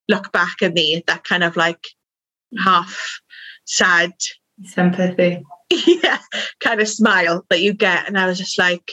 look 0.09 0.33
back 0.33 0.57
at 0.63 0.75
me 0.75 1.03
that 1.07 1.25
kind 1.25 1.43
of 1.43 1.57
like 1.57 1.87
half 2.59 3.21
sad 3.65 4.13
sympathy. 4.65 5.43
Yeah 5.71 6.19
kind 6.61 6.81
of 6.81 6.89
smile 6.89 7.45
that 7.51 7.63
you 7.63 7.73
get. 7.73 8.07
And 8.07 8.19
i 8.19 8.27
was 8.27 8.39
just 8.39 8.59
like 8.59 8.93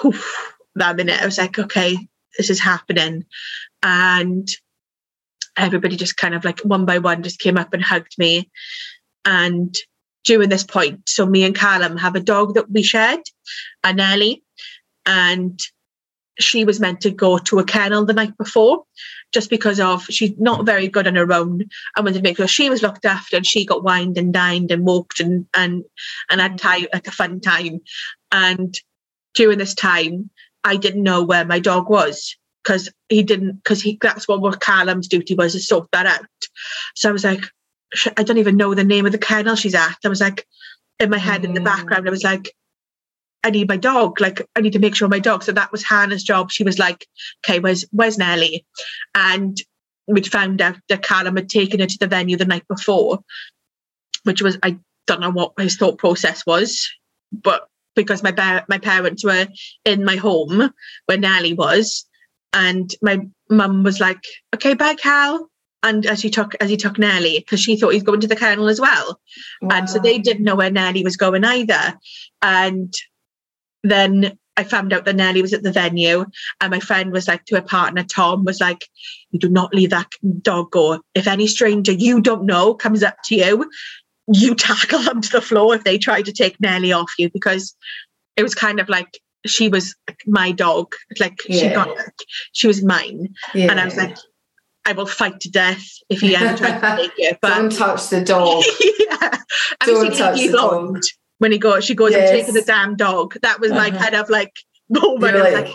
whew, 0.00 0.14
that 0.74 0.96
minute. 0.96 1.20
I 1.20 1.26
was 1.26 1.38
like 1.38 1.58
okay 1.58 1.96
this 2.38 2.50
is 2.50 2.60
happening. 2.60 3.24
And 3.82 4.48
everybody 5.56 5.96
just 5.96 6.16
kind 6.16 6.34
of 6.34 6.44
like 6.44 6.60
one 6.60 6.84
by 6.86 6.98
one 6.98 7.22
just 7.22 7.40
came 7.40 7.58
up 7.58 7.72
and 7.74 7.82
hugged 7.82 8.16
me 8.18 8.50
and 9.24 9.74
during 10.24 10.48
this 10.48 10.64
point 10.64 11.08
so 11.08 11.26
me 11.26 11.44
and 11.44 11.54
callum 11.54 11.96
have 11.96 12.14
a 12.14 12.20
dog 12.20 12.54
that 12.54 12.70
we 12.70 12.82
shared 12.82 13.20
a 13.84 13.92
nelly 13.92 14.42
and 15.06 15.60
she 16.38 16.64
was 16.64 16.80
meant 16.80 17.00
to 17.00 17.10
go 17.10 17.38
to 17.38 17.58
a 17.58 17.64
kennel 17.64 18.04
the 18.04 18.12
night 18.12 18.36
before 18.38 18.84
just 19.32 19.50
because 19.50 19.78
of 19.78 20.04
she's 20.04 20.32
not 20.38 20.66
very 20.66 20.88
good 20.88 21.06
on 21.06 21.14
her 21.14 21.32
own. 21.32 21.62
And 21.96 22.04
wanted 22.04 22.18
to 22.18 22.22
make 22.22 22.36
sure 22.36 22.48
she 22.48 22.70
was 22.70 22.82
looked 22.82 23.04
after 23.04 23.36
and 23.36 23.46
she 23.46 23.64
got 23.64 23.84
wined 23.84 24.18
and 24.18 24.32
dined 24.32 24.70
and 24.70 24.84
walked 24.84 25.20
and 25.20 25.46
and 25.54 25.84
and 26.30 26.40
had 26.40 26.58
time 26.58 26.86
like 26.92 27.06
a 27.06 27.12
fun 27.12 27.40
time. 27.40 27.80
And 28.32 28.78
during 29.34 29.58
this 29.58 29.74
time 29.74 30.30
I 30.64 30.76
didn't 30.76 31.02
know 31.02 31.22
where 31.22 31.44
my 31.44 31.58
dog 31.58 31.88
was 31.88 32.36
because 32.62 32.90
he 33.08 33.22
didn't 33.22 33.56
because 33.56 33.80
he 33.82 33.98
that's 34.00 34.26
what, 34.26 34.40
what 34.40 34.60
Callum's 34.60 35.08
duty 35.08 35.34
was 35.34 35.52
to 35.52 35.60
sort 35.60 35.88
that 35.92 36.06
out. 36.06 36.26
So 36.96 37.08
I 37.08 37.12
was 37.12 37.24
like 37.24 37.44
I 38.16 38.22
don't 38.22 38.38
even 38.38 38.56
know 38.56 38.74
the 38.74 38.84
name 38.84 39.06
of 39.06 39.12
the 39.12 39.18
kennel 39.18 39.56
she's 39.56 39.74
at 39.74 39.96
I 40.04 40.08
was 40.08 40.20
like 40.20 40.46
in 40.98 41.10
my 41.10 41.18
head 41.18 41.44
in 41.44 41.54
the 41.54 41.60
mm. 41.60 41.64
background 41.64 42.06
I 42.06 42.10
was 42.10 42.24
like 42.24 42.54
I 43.42 43.50
need 43.50 43.68
my 43.68 43.76
dog. 43.76 44.20
Like 44.20 44.46
I 44.54 44.60
need 44.60 44.74
to 44.74 44.78
make 44.78 44.94
sure 44.94 45.08
my 45.08 45.18
dog. 45.18 45.42
So 45.42 45.52
that 45.52 45.72
was 45.72 45.82
Hannah's 45.82 46.22
job. 46.22 46.50
She 46.50 46.64
was 46.64 46.78
like, 46.78 47.06
okay, 47.44 47.58
where's 47.58 47.84
where's 47.90 48.18
Nelly? 48.18 48.66
And 49.14 49.56
we'd 50.06 50.30
found 50.30 50.60
out 50.60 50.76
that 50.88 51.02
Callum 51.02 51.36
had 51.36 51.48
taken 51.48 51.80
her 51.80 51.86
to 51.86 51.98
the 51.98 52.06
venue 52.06 52.36
the 52.36 52.44
night 52.44 52.66
before, 52.68 53.20
which 54.24 54.42
was 54.42 54.58
I 54.62 54.78
don't 55.06 55.20
know 55.20 55.30
what 55.30 55.52
his 55.58 55.76
thought 55.76 55.98
process 55.98 56.44
was, 56.46 56.88
but 57.32 57.66
because 57.96 58.22
my 58.22 58.32
ba- 58.32 58.64
my 58.68 58.78
parents 58.78 59.24
were 59.24 59.46
in 59.84 60.04
my 60.04 60.16
home 60.16 60.72
where 61.06 61.18
Nelly 61.18 61.54
was, 61.54 62.06
and 62.52 62.94
my 63.02 63.20
mum 63.48 63.82
was 63.82 64.00
like, 64.00 64.22
okay, 64.54 64.74
bye, 64.74 64.94
Cal. 64.94 65.49
And 65.82 66.04
as 66.06 66.20
he 66.20 66.28
took 66.28 66.54
as 66.60 66.68
he 66.68 66.76
took 66.76 66.98
Nelly, 66.98 67.38
because 67.38 67.60
she 67.60 67.76
thought 67.76 67.94
he's 67.94 68.02
going 68.02 68.20
to 68.20 68.26
the 68.26 68.36
kennel 68.36 68.68
as 68.68 68.80
well. 68.80 69.20
Wow. 69.62 69.78
And 69.78 69.90
so 69.90 69.98
they 69.98 70.18
didn't 70.18 70.44
know 70.44 70.56
where 70.56 70.70
Nelly 70.70 71.02
was 71.02 71.16
going 71.16 71.44
either. 71.44 71.98
And 72.42 72.92
then 73.82 74.38
I 74.56 74.64
found 74.64 74.92
out 74.92 75.06
that 75.06 75.16
Nelly 75.16 75.40
was 75.40 75.54
at 75.54 75.62
the 75.62 75.72
venue, 75.72 76.26
and 76.60 76.70
my 76.70 76.80
friend 76.80 77.12
was 77.12 77.26
like 77.26 77.46
to 77.46 77.56
her 77.56 77.62
partner, 77.62 78.04
Tom, 78.04 78.44
was 78.44 78.60
like, 78.60 78.84
You 79.30 79.38
do 79.38 79.48
not 79.48 79.72
leave 79.72 79.90
that 79.90 80.10
dog 80.42 80.70
go. 80.70 81.00
If 81.14 81.26
any 81.26 81.46
stranger 81.46 81.92
you 81.92 82.20
don't 82.20 82.44
know 82.44 82.74
comes 82.74 83.02
up 83.02 83.16
to 83.24 83.36
you, 83.36 83.70
you 84.32 84.54
tackle 84.54 85.00
them 85.00 85.22
to 85.22 85.30
the 85.30 85.40
floor 85.40 85.74
if 85.74 85.84
they 85.84 85.96
try 85.96 86.20
to 86.20 86.32
take 86.32 86.60
Nelly 86.60 86.92
off 86.92 87.14
you, 87.18 87.30
because 87.30 87.74
it 88.36 88.42
was 88.42 88.54
kind 88.54 88.80
of 88.80 88.88
like 88.90 89.18
she 89.46 89.68
was 89.68 89.94
my 90.26 90.52
dog. 90.52 90.94
Like 91.18 91.38
yeah. 91.48 91.60
she 91.60 91.74
got, 91.74 91.96
she 92.52 92.66
was 92.66 92.84
mine. 92.84 93.34
Yeah. 93.54 93.70
And 93.70 93.80
I 93.80 93.84
was 93.86 93.96
like, 93.96 94.16
I 94.90 94.92
will 94.92 95.06
fight 95.06 95.38
to 95.40 95.50
death 95.50 95.86
if 96.08 96.20
he 96.20 96.34
ever 96.34 96.56
tries 96.56 96.80
to 96.80 96.96
take 96.96 97.12
it. 97.16 97.38
But 97.40 97.54
don't 97.54 97.72
touch 97.72 98.08
the 98.08 98.24
dog. 98.24 98.64
yeah. 98.98 99.30
Don't 99.86 100.14
touch 100.16 100.40
the 100.40 100.52
dog 100.52 100.98
when 101.38 101.52
he 101.52 101.58
goes, 101.58 101.84
she 101.84 101.94
goes, 101.94 102.10
yes. 102.10 102.28
I'm 102.28 102.36
taking 102.36 102.54
the 102.54 102.62
damn 102.62 102.96
dog. 102.96 103.34
That 103.42 103.60
was 103.60 103.70
uh-huh. 103.72 103.96
kind 103.96 104.14
of 104.14 104.28
like 104.28 104.54
moment. 104.90 105.38
Like, 105.38 105.54
like 105.54 105.74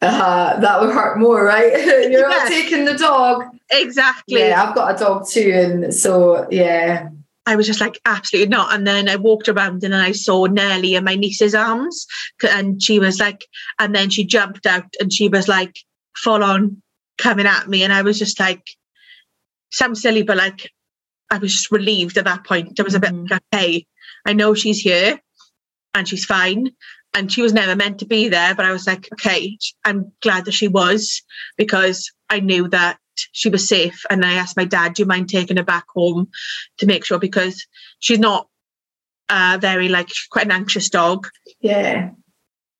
uh, 0.00 0.58
that 0.58 0.80
would 0.80 0.90
hurt 0.90 1.18
more, 1.18 1.44
right? 1.44 1.72
You're 2.10 2.28
not 2.28 2.48
taking 2.48 2.86
the 2.86 2.94
dog. 2.94 3.44
Exactly. 3.70 4.40
Yeah, 4.40 4.64
I've 4.64 4.74
got 4.74 4.96
a 4.96 4.98
dog 4.98 5.28
too. 5.28 5.52
And 5.52 5.94
so, 5.94 6.48
yeah. 6.50 7.10
I 7.46 7.56
was 7.56 7.66
just 7.66 7.80
like, 7.80 8.00
absolutely 8.06 8.48
not. 8.48 8.74
And 8.74 8.86
then 8.86 9.08
I 9.08 9.16
walked 9.16 9.48
around 9.48 9.84
and 9.84 9.94
I 9.94 10.12
saw 10.12 10.46
Nelly 10.46 10.94
in 10.94 11.04
my 11.04 11.14
niece's 11.14 11.54
arms. 11.54 12.06
And 12.50 12.82
she 12.82 12.98
was 12.98 13.20
like, 13.20 13.46
and 13.78 13.94
then 13.94 14.08
she 14.08 14.24
jumped 14.24 14.66
out 14.66 14.86
and 14.98 15.12
she 15.12 15.28
was 15.28 15.46
like, 15.46 15.76
full 16.16 16.42
on 16.42 16.82
coming 17.20 17.46
at 17.46 17.68
me. 17.68 17.84
And 17.84 17.92
I 17.92 18.02
was 18.02 18.18
just 18.18 18.40
like, 18.40 18.66
sounds 19.70 20.02
silly, 20.02 20.22
but 20.22 20.36
like, 20.36 20.70
I 21.30 21.38
was 21.38 21.52
just 21.52 21.70
relieved 21.70 22.18
at 22.18 22.24
that 22.24 22.44
point. 22.44 22.80
I 22.80 22.82
was 22.82 22.94
a 22.94 23.00
bit 23.00 23.12
mm-hmm. 23.12 23.26
like, 23.30 23.42
okay, 23.54 23.86
I 24.26 24.32
know 24.32 24.54
she's 24.54 24.80
here 24.80 25.20
and 25.94 26.08
she's 26.08 26.24
fine. 26.24 26.70
And 27.14 27.30
she 27.30 27.42
was 27.42 27.52
never 27.52 27.74
meant 27.74 27.98
to 28.00 28.06
be 28.06 28.28
there, 28.28 28.54
but 28.54 28.64
I 28.64 28.72
was 28.72 28.86
like, 28.86 29.08
okay, 29.14 29.58
I'm 29.84 30.12
glad 30.22 30.44
that 30.44 30.52
she 30.52 30.68
was 30.68 31.22
because 31.56 32.10
I 32.28 32.38
knew 32.38 32.68
that 32.68 32.98
she 33.32 33.48
was 33.48 33.68
safe. 33.68 34.04
And 34.08 34.24
I 34.24 34.34
asked 34.34 34.56
my 34.56 34.64
dad, 34.64 34.94
do 34.94 35.02
you 35.02 35.06
mind 35.06 35.28
taking 35.28 35.56
her 35.56 35.64
back 35.64 35.86
home 35.92 36.28
to 36.78 36.86
make 36.86 37.04
sure? 37.04 37.18
Because 37.18 37.66
she's 37.98 38.20
not 38.20 38.46
uh, 39.28 39.58
very 39.60 39.88
like 39.88 40.10
quite 40.30 40.44
an 40.46 40.52
anxious 40.52 40.88
dog. 40.88 41.26
Yeah. 41.60 42.10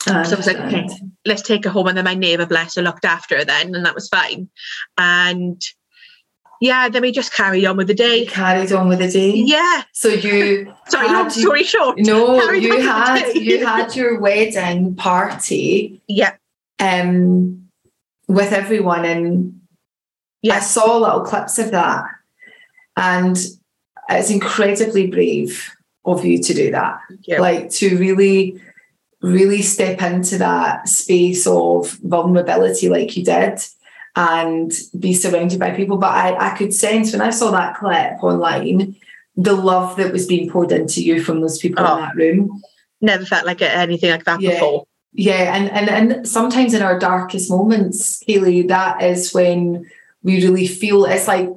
So 0.06 0.14
I 0.14 0.34
was 0.34 0.46
like, 0.46 0.58
okay, 0.58 0.88
let's 1.26 1.42
take 1.42 1.64
her 1.64 1.70
home. 1.70 1.86
And 1.86 1.96
then 1.96 2.04
my 2.04 2.14
neighbour, 2.14 2.46
bless 2.46 2.76
her, 2.76 2.82
looked 2.82 3.04
after 3.04 3.36
her 3.36 3.44
then, 3.44 3.74
and 3.74 3.84
that 3.84 3.94
was 3.94 4.08
fine. 4.08 4.48
And 4.96 5.62
yeah, 6.60 6.88
then 6.88 7.02
we 7.02 7.10
just 7.10 7.32
carried 7.32 7.64
on 7.64 7.76
with 7.76 7.86
the 7.86 7.94
day. 7.94 8.26
Carried 8.26 8.72
on 8.72 8.88
with 8.88 8.98
the 8.98 9.10
day. 9.10 9.32
Yeah. 9.34 9.82
So 9.92 10.08
you 10.08 10.72
sorry, 10.88 11.08
long 11.08 11.30
story 11.30 11.64
short. 11.64 11.98
No, 11.98 12.50
you 12.50 12.80
had 12.80 13.34
you 13.34 13.66
had 13.66 13.96
your 13.96 14.20
wedding 14.20 14.94
party. 14.94 16.00
Yeah. 16.06 16.36
Um, 16.78 17.68
with 18.28 18.52
everyone, 18.52 19.04
and 19.04 19.60
yeah. 20.42 20.56
I 20.56 20.60
saw 20.60 20.98
little 20.98 21.20
clips 21.20 21.58
of 21.58 21.72
that, 21.72 22.04
and 22.96 23.38
it's 24.08 24.30
incredibly 24.30 25.06
brave 25.08 25.70
of 26.04 26.24
you 26.24 26.42
to 26.42 26.54
do 26.54 26.70
that. 26.70 27.00
Like 27.28 27.70
to 27.72 27.98
really, 27.98 28.60
really 29.22 29.62
step 29.62 30.00
into 30.02 30.38
that 30.38 30.88
space 30.88 31.46
of 31.46 31.90
vulnerability, 32.02 32.88
like 32.88 33.16
you 33.16 33.24
did 33.24 33.60
and 34.16 34.72
be 34.98 35.14
surrounded 35.14 35.60
by 35.60 35.70
people. 35.70 35.96
But 35.96 36.10
I, 36.10 36.52
I 36.52 36.56
could 36.56 36.74
sense 36.74 37.12
when 37.12 37.20
I 37.20 37.30
saw 37.30 37.50
that 37.52 37.76
clip 37.76 38.22
online 38.22 38.96
the 39.36 39.54
love 39.54 39.96
that 39.96 40.12
was 40.12 40.26
being 40.26 40.50
poured 40.50 40.72
into 40.72 41.02
you 41.02 41.22
from 41.22 41.40
those 41.40 41.58
people 41.58 41.84
oh, 41.86 41.94
in 41.94 42.00
that 42.02 42.16
room. 42.16 42.62
Never 43.00 43.24
felt 43.24 43.46
like 43.46 43.62
anything 43.62 44.10
like 44.10 44.24
that 44.24 44.40
yeah. 44.40 44.50
before. 44.50 44.86
Yeah, 45.12 45.56
and, 45.56 45.70
and 45.70 45.88
and 45.88 46.28
sometimes 46.28 46.74
in 46.74 46.82
our 46.82 46.98
darkest 46.98 47.50
moments, 47.50 48.22
Kayley, 48.24 48.68
that 48.68 49.02
is 49.02 49.32
when 49.32 49.90
we 50.22 50.44
really 50.44 50.66
feel 50.66 51.04
it's 51.04 51.26
like 51.26 51.48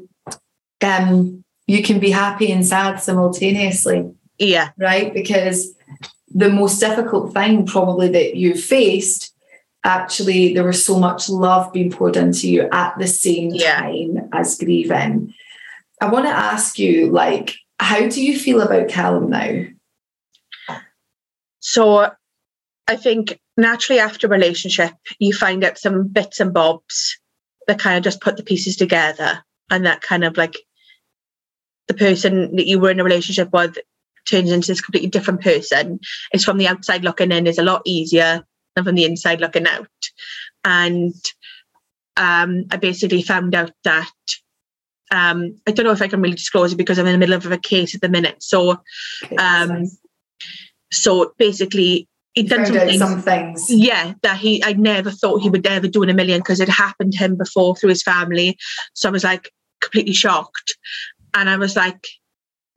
um 0.82 1.44
you 1.68 1.84
can 1.84 2.00
be 2.00 2.10
happy 2.10 2.52
and 2.52 2.66
sad 2.66 2.98
simultaneously. 2.98 4.12
Yeah. 4.40 4.70
Right? 4.78 5.14
Because 5.14 5.74
the 6.34 6.50
most 6.50 6.80
difficult 6.80 7.34
thing 7.34 7.66
probably 7.66 8.10
that 8.10 8.36
you 8.36 8.56
faced 8.56 9.34
actually 9.84 10.54
there 10.54 10.64
was 10.64 10.84
so 10.84 10.98
much 10.98 11.30
love 11.30 11.72
being 11.74 11.92
poured 11.92 12.16
into 12.16 12.50
you 12.50 12.70
at 12.72 12.98
the 12.98 13.08
same 13.08 13.52
yeah. 13.54 13.82
time 13.82 14.30
as 14.32 14.58
grieving. 14.58 15.34
I 16.02 16.10
want 16.10 16.26
to 16.26 16.32
ask 16.32 16.80
you, 16.80 17.12
like, 17.12 17.56
how 17.80 18.08
do 18.08 18.24
you 18.24 18.38
feel 18.38 18.62
about 18.62 18.88
Callum 18.88 19.30
now? 19.30 19.66
So 21.60 22.12
I 22.88 22.96
think 22.96 23.40
naturally 23.58 24.00
after 24.00 24.28
a 24.28 24.30
relationship, 24.30 24.94
you 25.20 25.34
find 25.34 25.64
out 25.64 25.78
some 25.78 26.08
bits 26.08 26.40
and 26.40 26.54
bobs 26.54 27.18
that 27.68 27.80
kind 27.80 27.98
of 27.98 28.04
just 28.04 28.22
put 28.22 28.38
the 28.38 28.44
pieces 28.44 28.76
together 28.76 29.44
and 29.70 29.86
that 29.86 30.02
kind 30.02 30.24
of 30.24 30.38
like 30.38 30.58
the 31.88 31.94
person 31.94 32.56
that 32.56 32.68
you 32.68 32.80
were 32.80 32.92
in 32.92 33.00
a 33.00 33.04
relationship 33.04 33.52
with 33.54 33.78
turns 34.30 34.52
into 34.52 34.68
this 34.68 34.82
completely 34.82 35.10
different 35.10 35.42
person. 35.42 36.00
It's 36.32 36.44
from 36.44 36.58
the 36.58 36.68
outside 36.68 37.04
looking 37.04 37.32
in 37.32 37.48
is 37.48 37.58
a 37.58 37.64
lot 37.64 37.82
easier 37.86 38.44
than 38.76 38.86
from 38.86 38.96
the 38.96 39.06
inside 39.06 39.42
looking 39.42 39.68
out. 39.68 39.88
And 40.64 41.14
um, 42.18 42.66
I 42.72 42.78
basically 42.78 43.22
found 43.22 43.56
out 43.56 43.72
that 43.84 44.12
um, 45.12 45.56
I 45.68 45.72
don't 45.72 45.86
know 45.86 45.92
if 45.92 46.02
I 46.02 46.08
can 46.08 46.22
really 46.22 46.36
disclose 46.36 46.74
it 46.74 46.78
because 46.78 46.98
I'm 46.98 47.06
in 47.06 47.14
the 47.14 47.20
middle 47.20 47.36
of 47.36 47.52
a 47.52 47.58
case 47.58 47.94
at 47.94 48.02
the 48.02 48.10
minute. 48.10 48.42
So, 48.42 48.82
um, 49.38 49.84
so 50.92 51.34
basically, 51.38 52.08
he 52.34 52.44
done 52.44 52.66
some 52.66 52.76
things, 52.76 52.98
some 52.98 53.22
things, 53.22 53.66
Yeah, 53.70 54.14
that 54.24 54.38
he 54.38 54.64
I 54.64 54.74
never 54.74 55.12
thought 55.12 55.42
he 55.42 55.52
would 55.52 55.68
ever 55.68 55.88
do 55.88 56.02
in 56.02 56.10
a 56.10 56.16
million 56.16 56.40
because 56.40 56.60
it 56.60 56.70
happened 56.70 57.14
to 57.14 57.20
him 57.20 57.38
before 57.38 57.76
through 57.76 57.90
his 57.90 58.02
family. 58.02 58.58
So 58.94 59.08
I 59.08 59.12
was 59.12 59.24
like 59.24 59.52
completely 59.82 60.14
shocked, 60.14 60.76
and 61.36 61.48
I 61.48 61.58
was 61.58 61.76
like, 61.76 62.08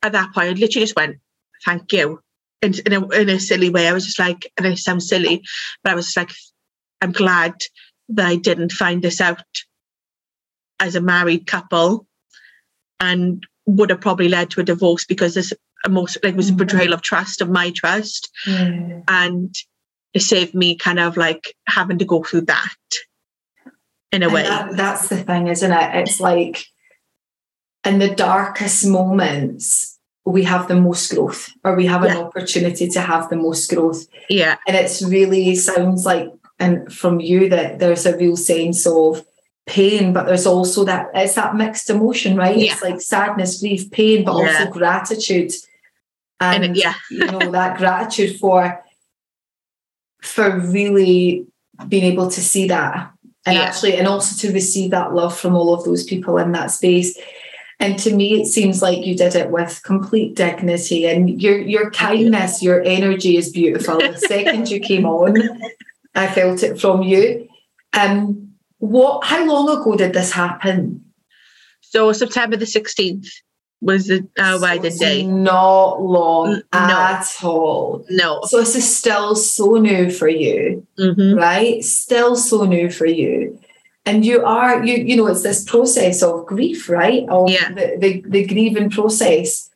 at 0.03 0.11
that 0.11 0.31
point, 0.33 0.49
I 0.49 0.51
literally 0.51 0.85
just 0.85 0.95
went, 0.95 1.17
"Thank 1.65 1.93
you." 1.93 2.21
in, 2.61 2.73
in, 2.85 2.93
a, 2.93 3.07
in 3.09 3.29
a 3.29 3.39
silly 3.39 3.69
way. 3.69 3.87
I 3.87 3.93
was 3.93 4.05
just 4.05 4.19
like, 4.19 4.51
and 4.57 4.65
it 4.65 4.77
sounds 4.77 5.07
silly, 5.07 5.43
but 5.83 5.91
I 5.91 5.95
was 5.95 6.07
just 6.07 6.17
like, 6.17 6.31
I'm 7.01 7.11
glad 7.11 7.53
that 8.09 8.25
I 8.25 8.35
didn't 8.35 8.71
find 8.71 9.01
this 9.01 9.21
out 9.21 9.43
as 10.79 10.95
a 10.95 11.01
married 11.01 11.47
couple 11.47 12.07
and 12.99 13.45
would 13.65 13.89
have 13.89 14.01
probably 14.01 14.29
led 14.29 14.49
to 14.51 14.61
a 14.61 14.63
divorce 14.63 15.05
because 15.05 15.35
this 15.35 15.53
most 15.87 16.17
like 16.23 16.35
was 16.35 16.49
a 16.49 16.53
mm. 16.53 16.57
betrayal 16.57 16.93
of 16.93 17.01
trust 17.01 17.41
of 17.41 17.49
my 17.49 17.71
trust 17.71 18.29
and 18.45 19.55
it 20.13 20.21
saved 20.21 20.55
me 20.55 20.75
kind 20.75 20.99
of 20.99 21.17
like 21.17 21.53
having 21.67 21.97
to 21.99 22.05
go 22.05 22.23
through 22.23 22.41
that 22.41 22.75
in 24.11 24.23
a 24.23 24.25
and 24.25 24.33
way 24.33 24.43
that, 24.43 24.75
that's 24.75 25.09
the 25.09 25.17
thing 25.17 25.47
isn't 25.47 25.71
it 25.71 25.95
it's 25.95 26.19
like 26.19 26.65
in 27.87 27.99
the 27.99 28.13
darkest 28.13 28.85
moments, 28.85 29.96
we 30.31 30.43
have 30.43 30.67
the 30.67 30.75
most 30.75 31.13
growth, 31.13 31.49
or 31.63 31.75
we 31.75 31.85
have 31.85 32.03
an 32.03 32.17
opportunity 32.17 32.87
to 32.89 32.99
have 33.01 33.29
the 33.29 33.35
most 33.35 33.69
growth. 33.69 34.05
Yeah. 34.29 34.57
And 34.67 34.75
it's 34.75 35.01
really 35.01 35.55
sounds 35.55 36.05
like, 36.05 36.27
and 36.59 36.91
from 36.91 37.19
you, 37.19 37.47
that 37.49 37.79
there's 37.79 38.05
a 38.05 38.17
real 38.17 38.35
sense 38.35 38.85
of 38.85 39.23
pain, 39.67 40.11
but 40.13 40.25
there's 40.25 40.45
also 40.45 40.83
that 40.85 41.07
it's 41.13 41.35
that 41.35 41.55
mixed 41.55 41.89
emotion, 41.89 42.35
right? 42.35 42.57
Yeah. 42.57 42.73
It's 42.73 42.81
like 42.81 42.99
sadness, 43.01 43.59
grief, 43.61 43.89
pain, 43.91 44.25
but 44.25 44.37
Yeah. 44.37 44.47
also 44.59 44.71
gratitude. 44.71 45.53
And, 46.39 46.63
And 46.65 46.75
yeah. 46.77 46.95
you 47.09 47.25
know, 47.25 47.39
that 47.51 47.77
gratitude 47.77 48.37
for 48.39 48.83
for 50.21 50.59
really 50.59 51.45
being 51.87 52.03
able 52.03 52.29
to 52.29 52.41
see 52.41 52.67
that 52.67 53.11
and 53.45 53.55
Yeah. 53.55 53.63
actually 53.63 53.95
and 53.97 54.07
also 54.07 54.35
to 54.47 54.53
receive 54.53 54.91
that 54.91 55.13
love 55.13 55.37
from 55.37 55.55
all 55.55 55.73
of 55.73 55.85
those 55.85 56.03
people 56.03 56.37
in 56.37 56.51
that 56.53 56.71
space. 56.71 57.17
And 57.79 57.97
to 57.99 58.15
me, 58.15 58.41
it 58.41 58.47
seems 58.47 58.81
like 58.81 59.05
you 59.05 59.15
did 59.15 59.35
it 59.35 59.51
with 59.51 59.81
complete 59.83 60.35
dignity 60.35 61.05
and 61.05 61.39
your 61.41 61.59
your 61.59 61.91
kindness, 61.91 62.63
your 62.63 62.81
energy 62.81 63.37
is 63.37 63.51
beautiful. 63.51 63.99
The 63.99 64.17
second 64.17 64.69
you 64.71 64.79
came 64.79 65.05
on, 65.05 65.37
I 66.15 66.27
felt 66.27 66.63
it 66.63 66.79
from 66.81 67.03
you. 67.03 67.47
Um, 67.93 68.53
what? 68.79 69.23
How 69.25 69.45
long 69.45 69.69
ago 69.69 69.95
did 69.95 70.13
this 70.13 70.31
happen? 70.31 71.03
So 71.81 72.11
September 72.13 72.57
the 72.57 72.65
16th 72.65 73.27
was 73.79 74.07
the 74.07 74.27
uh, 74.39 74.55
So 74.57 74.61
wedding 74.61 74.85
it's 74.85 74.97
day. 74.97 75.23
Not 75.23 76.01
long 76.01 76.55
N- 76.55 76.63
no. 76.73 76.79
at 76.97 77.27
all. 77.43 78.05
No. 78.09 78.41
So 78.45 78.57
this 78.57 78.75
is 78.75 78.97
still 78.97 79.35
so 79.35 79.75
new 79.75 80.09
for 80.09 80.27
you, 80.27 80.85
hmm 80.97 81.35
right? 81.35 81.83
Still 81.83 82.35
so 82.35 82.65
new 82.65 82.89
for 82.89 83.05
you. 83.05 83.59
And 84.07 84.25
you 84.25 84.45
are, 84.45 84.85
you, 84.85 84.95
you 84.95 85.17
know, 85.17 85.27
it's 85.27 85.43
this 85.43 85.65
process 85.65 86.23
of 86.23 86.45
grief, 86.45 86.87
right? 86.87 87.27
Of 87.27 87.49
Yeah. 87.49 87.73
the, 87.73 87.97
the, 87.99 88.23
the 88.25 88.45
grieving 88.45 88.89
process. 88.89 89.69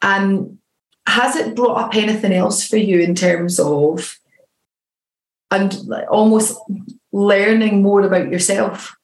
And 0.00 0.58
has 1.06 1.34
it 1.34 1.56
brought 1.56 1.78
up 1.78 1.96
anything 1.96 2.32
else 2.32 2.66
for 2.66 2.76
you 2.76 3.00
in 3.00 3.16
terms 3.16 3.58
of 3.58 4.18
and 5.50 5.76
almost 6.08 6.56
learning 7.12 7.82
more 7.82 8.02
about 8.02 8.30
yourself? 8.30 8.96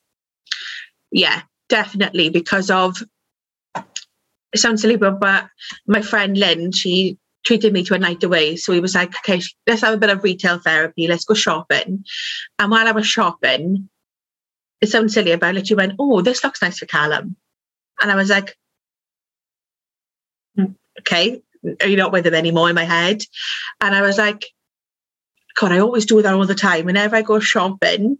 Yeah, 1.10 1.42
definitely. 1.68 2.30
Because 2.30 2.70
of, 2.70 3.02
it 3.74 4.58
sounds 4.58 4.80
silly, 4.80 4.96
but, 4.96 5.18
but 5.18 5.48
my 5.88 6.02
friend 6.02 6.38
Lynn, 6.38 6.70
she 6.70 7.18
treated 7.44 7.72
me 7.72 7.84
to 7.84 7.94
a 7.94 7.98
night 7.98 8.22
away. 8.22 8.56
So 8.56 8.72
he 8.72 8.80
was 8.80 8.94
like, 8.94 9.16
okay, 9.18 9.40
let's 9.66 9.82
have 9.82 9.94
a 9.94 9.98
bit 9.98 10.10
of 10.10 10.22
retail 10.22 10.58
therapy. 10.58 11.06
Let's 11.06 11.24
go 11.24 11.34
shopping. 11.34 12.04
And 12.58 12.70
while 12.70 12.86
I 12.86 12.92
was 12.92 13.06
shopping, 13.06 13.88
it 14.80 14.88
sounds 14.88 15.14
silly, 15.14 15.34
but 15.36 15.46
I 15.46 15.52
literally 15.52 15.86
went, 15.86 15.96
oh, 15.98 16.20
this 16.20 16.44
looks 16.44 16.62
nice 16.62 16.78
for 16.78 16.86
Callum. 16.86 17.36
And 18.00 18.12
I 18.12 18.14
was 18.14 18.30
like, 18.30 18.56
"Hmm, 20.54 20.72
okay, 21.00 21.42
are 21.80 21.88
you 21.88 21.96
not 21.96 22.12
with 22.12 22.26
him 22.26 22.34
anymore 22.34 22.68
in 22.68 22.74
my 22.74 22.84
head? 22.84 23.22
And 23.80 23.94
I 23.94 24.02
was 24.02 24.18
like, 24.18 24.46
God, 25.56 25.72
I 25.72 25.80
always 25.80 26.06
do 26.06 26.22
that 26.22 26.34
all 26.34 26.46
the 26.46 26.54
time. 26.54 26.84
Whenever 26.84 27.16
I 27.16 27.22
go 27.22 27.40
shopping, 27.40 28.18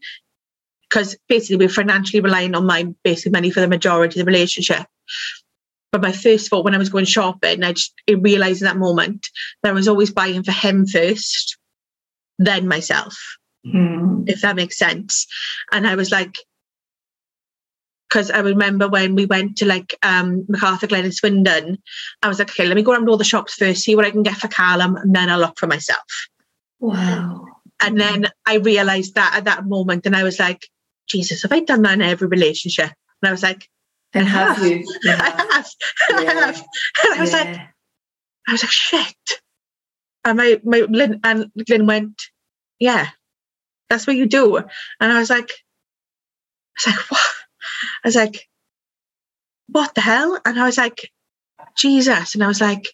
because 0.89 1.17
basically 1.29 1.57
we're 1.57 1.69
financially 1.69 2.21
relying 2.21 2.55
on 2.55 2.67
my 2.67 2.93
basic 3.05 3.33
money 3.33 3.51
for 3.51 3.61
the 3.61 3.69
majority 3.69 4.19
of 4.19 4.27
the 4.27 4.33
relationship. 4.33 4.87
But 5.91 6.03
my 6.03 6.13
first 6.13 6.51
thought 6.51 6.65
when 6.65 6.75
I 6.75 6.79
was 6.79 6.91
going 6.91 7.07
shopping, 7.07 7.65
I 7.65 7.73
just 7.73 7.95
realized 8.09 8.61
in 8.61 8.67
that 8.67 8.77
moment 8.77 9.27
that 9.63 9.71
I 9.71 9.73
was 9.73 9.89
always 9.89 10.11
buying 10.11 10.43
for 10.43 10.53
him 10.53 10.87
first, 10.87 11.57
then 12.39 12.69
myself 12.69 13.19
Hmm. 13.65 14.23
if 14.27 14.41
that 14.43 14.57
makes 14.57 14.79
sense. 14.79 15.27
And 15.73 15.87
I 15.87 15.97
was 15.97 16.11
like, 16.11 16.39
because 18.09 18.31
I 18.31 18.39
remember 18.39 18.89
when 18.89 19.15
we 19.15 19.27
went 19.27 19.59
to 19.59 19.67
like 19.67 19.99
um 20.03 20.47
McArthurGlen 20.51 21.05
in 21.05 21.13
Swindon, 21.13 21.79
I 22.23 22.29
was 22.29 22.39
like, 22.39 22.51
okay, 22.51 22.67
let 22.67 22.77
me 22.77 22.83
go 22.83 22.93
around 22.93 23.09
all 23.09 23.17
the 23.17 23.25
shops 23.25 23.55
first, 23.55 23.83
see 23.83 23.97
what 23.97 24.05
I 24.05 24.11
can 24.11 24.23
get 24.23 24.37
for 24.37 24.49
Callum, 24.49 24.97
and 24.97 25.15
then 25.15 25.29
I'll 25.29 25.41
look 25.41 25.59
for 25.59 25.67
myself. 25.67 26.29
Wow. 26.81 27.47
And 27.81 28.01
then 28.01 28.29
I 28.47 28.57
realized 28.57 29.15
that 29.17 29.35
at 29.37 29.45
that 29.45 29.67
moment, 29.67 30.07
and 30.07 30.17
I 30.17 30.23
was 30.23 30.39
like, 30.39 30.67
Jesus, 31.09 31.43
have 31.43 31.53
I 31.53 31.61
done 31.61 31.83
that 31.83 31.95
in 31.95 32.03
every 32.03 32.29
relationship? 32.29 32.91
And 33.23 33.29
I 33.29 33.31
was 33.31 33.43
like, 33.43 33.69
And 34.15 34.27
have 34.29 34.59
you? 34.65 34.85
You 35.03 35.11
I 35.11 35.31
have. 35.31 35.49
have. 35.51 35.71
I 36.11 36.23
Yeah. 36.23 36.33
have. 36.35 36.57
And 37.05 37.15
I 37.15 37.21
was 37.21 37.33
like, 37.33 37.61
I 38.49 38.53
was 38.53 38.63
like, 38.65 38.73
shit. 38.73 39.15
And 40.25 40.39
my, 40.39 40.61
my 40.65 40.81
Lynn, 40.89 41.21
and 41.25 41.51
Lynn 41.69 41.87
went, 41.87 42.23
yeah, 42.79 43.09
that's 43.91 44.07
what 44.07 44.17
you 44.17 44.27
do. 44.27 44.57
And 44.59 45.13
I 45.13 45.19
was 45.21 45.31
like, 45.31 45.51
I 45.51 46.91
was 46.91 46.97
like, 46.97 47.07
what? 47.11 47.31
I 48.05 48.09
was 48.09 48.17
like, 48.17 48.49
what 49.69 49.95
the 49.95 50.01
hell? 50.01 50.41
And 50.45 50.61
I 50.61 50.65
was 50.67 50.79
like, 50.79 51.11
Jesus. 51.77 52.35
And 52.35 52.45
I 52.45 52.49
was 52.49 52.61
like, 52.61 52.89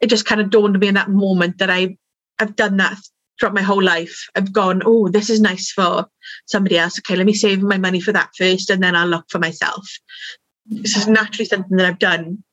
it 0.00 0.08
just 0.08 0.26
kind 0.26 0.40
of 0.40 0.50
dawned 0.50 0.76
on 0.76 0.80
me 0.80 0.88
in 0.88 0.94
that 0.94 1.10
moment 1.10 1.58
that 1.58 1.70
I, 1.70 1.96
I've 2.38 2.56
done 2.56 2.78
that 2.78 2.98
throughout 3.40 3.54
my 3.54 3.62
whole 3.62 3.82
life. 3.82 4.28
I've 4.36 4.52
gone, 4.52 4.82
oh, 4.84 5.08
this 5.08 5.30
is 5.30 5.40
nice 5.40 5.72
for 5.72 6.06
somebody 6.46 6.76
else. 6.78 6.98
Okay, 6.98 7.16
let 7.16 7.26
me 7.26 7.34
save 7.34 7.62
my 7.62 7.78
money 7.78 8.00
for 8.00 8.12
that 8.12 8.30
first, 8.36 8.70
and 8.70 8.82
then 8.82 8.94
I'll 8.94 9.08
look 9.08 9.24
for 9.30 9.38
myself. 9.38 9.88
This 10.66 10.96
is 10.96 11.08
naturally 11.08 11.46
something 11.46 11.76
that 11.78 11.86
I've 11.86 11.98
done. 11.98 12.44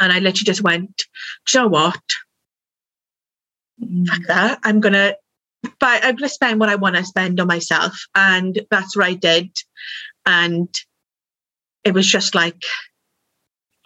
And 0.00 0.12
I 0.12 0.18
literally 0.18 0.44
just 0.44 0.62
went, 0.62 1.02
you 1.52 1.60
know 1.60 1.68
what? 1.68 2.00
Fuck 4.06 4.26
that. 4.26 4.58
I'm 4.64 4.80
gonna 4.80 5.14
but 5.80 6.04
I'm 6.04 6.16
gonna 6.16 6.28
spend 6.28 6.60
what 6.60 6.68
I 6.68 6.76
want 6.76 6.96
to 6.96 7.04
spend 7.04 7.40
on 7.40 7.46
myself. 7.46 7.98
And 8.14 8.60
that's 8.70 8.96
what 8.96 9.06
I 9.06 9.14
did. 9.14 9.50
And 10.26 10.68
it 11.84 11.94
was 11.94 12.06
just 12.06 12.34
like 12.34 12.62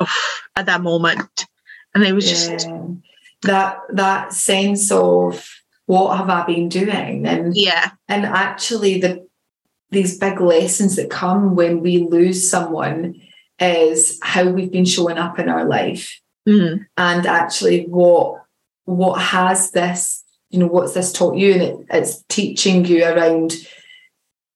oh, 0.01 0.13
at 0.57 0.67
that 0.67 0.83
moment. 0.83 1.47
And 1.95 2.05
it 2.05 2.13
was 2.15 2.29
just 2.29 2.69
that 3.43 3.79
that 3.93 4.33
sense 4.33 4.91
of 4.91 5.47
what 5.87 6.17
have 6.17 6.31
I 6.31 6.45
been 6.47 6.69
doing? 6.69 7.27
And 7.27 7.57
yeah, 7.57 7.91
and 8.09 8.25
actually 8.25 9.01
the 9.01 9.27
these 9.91 10.19
big 10.19 10.41
lessons 10.41 10.97
that 10.97 11.11
come 11.11 11.55
when 11.55 11.81
we 11.81 11.99
lose 11.99 12.49
someone 12.49 13.21
is 13.61 14.19
how 14.23 14.49
we've 14.49 14.73
been 14.73 14.87
showing 14.87 15.19
up 15.19 15.39
in 15.39 15.49
our 15.49 15.65
life. 15.65 16.19
Mm, 16.49 16.87
and 16.97 17.27
actually 17.27 17.85
what 17.85 18.43
what 18.85 19.21
has 19.21 19.71
this 19.71 20.25
you 20.51 20.59
know 20.59 20.67
what's 20.67 20.95
this 20.95 21.13
taught 21.13 21.37
you? 21.37 21.53
And 21.53 21.63
it, 21.63 21.87
it's 21.91 22.25
teaching 22.29 22.85
you 22.85 23.05
around 23.05 23.55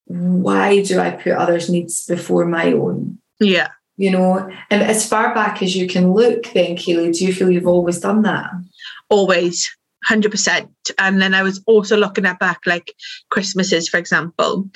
why 0.07 0.83
do 0.83 1.01
I 1.01 1.11
put 1.11 1.33
others' 1.33 1.68
needs 1.68 2.07
before 2.07 2.45
my 2.47 2.72
own? 2.72 3.18
Yeah. 3.39 3.68
you 3.99 4.11
know 4.11 4.51
and 4.70 4.83
as 4.83 5.07
far 5.07 5.35
back 5.35 5.62
as 5.62 5.77
you 5.77 5.87
can 5.87 6.12
look 6.12 6.45
then 6.55 6.77
Kayley 6.77 7.16
do 7.16 7.27
you 7.27 7.35
feel 7.35 7.51
you've 7.51 7.66
always 7.66 8.01
done 8.01 8.22
that? 8.22 8.51
Always. 9.11 9.76
Hundred 10.07 10.30
percent. 10.30 10.70
And 10.98 11.20
then 11.20 11.34
I 11.34 11.42
was 11.42 11.62
also 11.66 11.96
looking 11.96 12.26
at 12.26 12.38
back 12.38 12.61
like 12.64 12.94
Christmases, 13.30 13.88
for 13.88 13.98
example. 13.98 14.70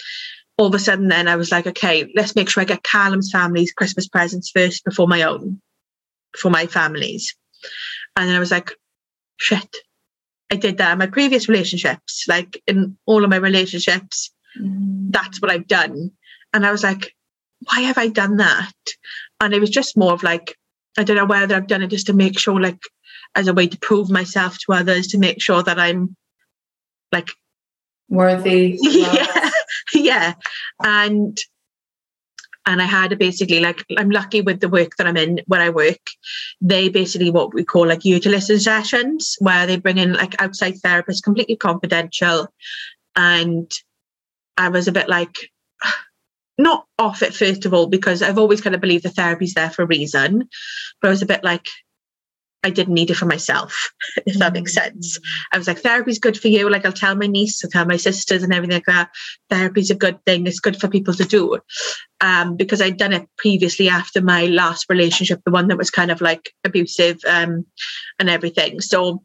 All 0.58 0.66
of 0.66 0.74
a 0.74 0.78
sudden 0.78 1.08
then 1.08 1.28
I 1.28 1.36
was 1.36 1.52
like, 1.52 1.66
okay, 1.66 2.10
let's 2.16 2.34
make 2.34 2.50
sure 2.50 2.62
I 2.62 2.66
get 2.66 2.82
Callum's 2.82 3.30
family's 3.30 3.72
Christmas 3.72 4.08
presents 4.08 4.50
first 4.50 4.84
before 4.84 5.06
my 5.06 5.22
own, 5.22 5.60
for 6.36 6.50
my 6.50 6.66
family's. 6.66 7.34
And 8.16 8.28
then 8.28 8.36
I 8.36 8.40
was 8.40 8.50
like, 8.50 8.72
shit. 9.36 9.76
I 10.52 10.56
did 10.56 10.78
that 10.78 10.92
in 10.92 10.98
my 10.98 11.06
previous 11.06 11.48
relationships, 11.48 12.24
like 12.26 12.60
in 12.66 12.98
all 13.06 13.22
of 13.22 13.30
my 13.30 13.36
relationships, 13.36 14.32
mm. 14.60 15.12
that's 15.12 15.40
what 15.40 15.50
I've 15.50 15.68
done. 15.68 16.10
And 16.52 16.66
I 16.66 16.72
was 16.72 16.82
like, 16.82 17.14
why 17.66 17.82
have 17.82 17.98
I 17.98 18.08
done 18.08 18.38
that? 18.38 18.72
And 19.40 19.54
it 19.54 19.60
was 19.60 19.70
just 19.70 19.96
more 19.96 20.12
of 20.12 20.24
like, 20.24 20.56
I 20.98 21.04
don't 21.04 21.16
know 21.16 21.24
whether 21.24 21.54
I've 21.54 21.68
done 21.68 21.82
it 21.82 21.88
just 21.88 22.06
to 22.06 22.12
make 22.12 22.36
sure, 22.36 22.60
like, 22.60 22.82
as 23.34 23.48
a 23.48 23.54
way 23.54 23.66
to 23.66 23.78
prove 23.78 24.10
myself 24.10 24.58
to 24.58 24.72
others, 24.72 25.08
to 25.08 25.18
make 25.18 25.40
sure 25.40 25.62
that 25.62 25.78
I'm 25.78 26.16
like, 27.12 27.30
worthy 28.08 28.76
yeah, 28.82 29.50
yeah. 29.94 30.34
And 30.84 31.38
and 32.66 32.82
I 32.82 32.84
had 32.84 33.12
a 33.12 33.16
basically 33.16 33.60
like 33.60 33.84
I'm 33.96 34.10
lucky 34.10 34.42
with 34.42 34.60
the 34.60 34.68
work 34.68 34.96
that 34.96 35.06
I'm 35.06 35.16
in 35.16 35.40
where 35.46 35.60
I 35.60 35.70
work. 35.70 36.00
They 36.60 36.88
basically 36.88 37.30
what 37.30 37.54
we 37.54 37.64
call 37.64 37.86
like 37.86 38.04
utility 38.04 38.58
sessions 38.58 39.36
where 39.40 39.66
they 39.66 39.78
bring 39.78 39.98
in 39.98 40.12
like 40.12 40.40
outside 40.40 40.74
therapists, 40.74 41.22
completely 41.22 41.56
confidential. 41.56 42.48
And 43.16 43.70
I 44.56 44.68
was 44.68 44.88
a 44.88 44.92
bit 44.92 45.08
like 45.08 45.50
not 46.58 46.86
off 46.98 47.22
it 47.22 47.34
first 47.34 47.64
of 47.64 47.72
all 47.72 47.86
because 47.86 48.22
I've 48.22 48.38
always 48.38 48.60
kind 48.60 48.74
of 48.74 48.80
believed 48.80 49.04
the 49.04 49.10
therapy's 49.10 49.54
there 49.54 49.70
for 49.70 49.82
a 49.82 49.86
reason, 49.86 50.48
but 51.00 51.08
I 51.08 51.10
was 51.10 51.22
a 51.22 51.26
bit 51.26 51.42
like 51.42 51.66
I 52.62 52.70
didn't 52.70 52.94
need 52.94 53.10
it 53.10 53.16
for 53.16 53.26
myself, 53.26 53.90
if 54.26 54.38
that 54.38 54.52
makes 54.52 54.74
sense. 54.74 55.18
I 55.52 55.58
was 55.58 55.66
like, 55.66 55.78
therapy's 55.78 56.18
good 56.18 56.38
for 56.38 56.48
you. 56.48 56.68
Like 56.68 56.84
I'll 56.84 56.92
tell 56.92 57.14
my 57.14 57.26
niece, 57.26 57.64
I'll 57.64 57.70
tell 57.70 57.86
my 57.86 57.96
sisters 57.96 58.42
and 58.42 58.52
everything 58.52 58.76
like 58.76 58.86
that. 58.86 59.10
Therapy's 59.48 59.90
a 59.90 59.94
good 59.94 60.24
thing. 60.24 60.46
It's 60.46 60.60
good 60.60 60.78
for 60.78 60.88
people 60.88 61.14
to 61.14 61.24
do. 61.24 61.58
Um, 62.20 62.56
because 62.56 62.82
I'd 62.82 62.98
done 62.98 63.12
it 63.12 63.26
previously 63.38 63.88
after 63.88 64.20
my 64.20 64.46
last 64.46 64.86
relationship, 64.90 65.40
the 65.44 65.50
one 65.50 65.68
that 65.68 65.78
was 65.78 65.90
kind 65.90 66.10
of 66.10 66.20
like 66.20 66.52
abusive 66.64 67.18
um 67.26 67.64
and 68.18 68.28
everything. 68.28 68.80
So 68.80 69.22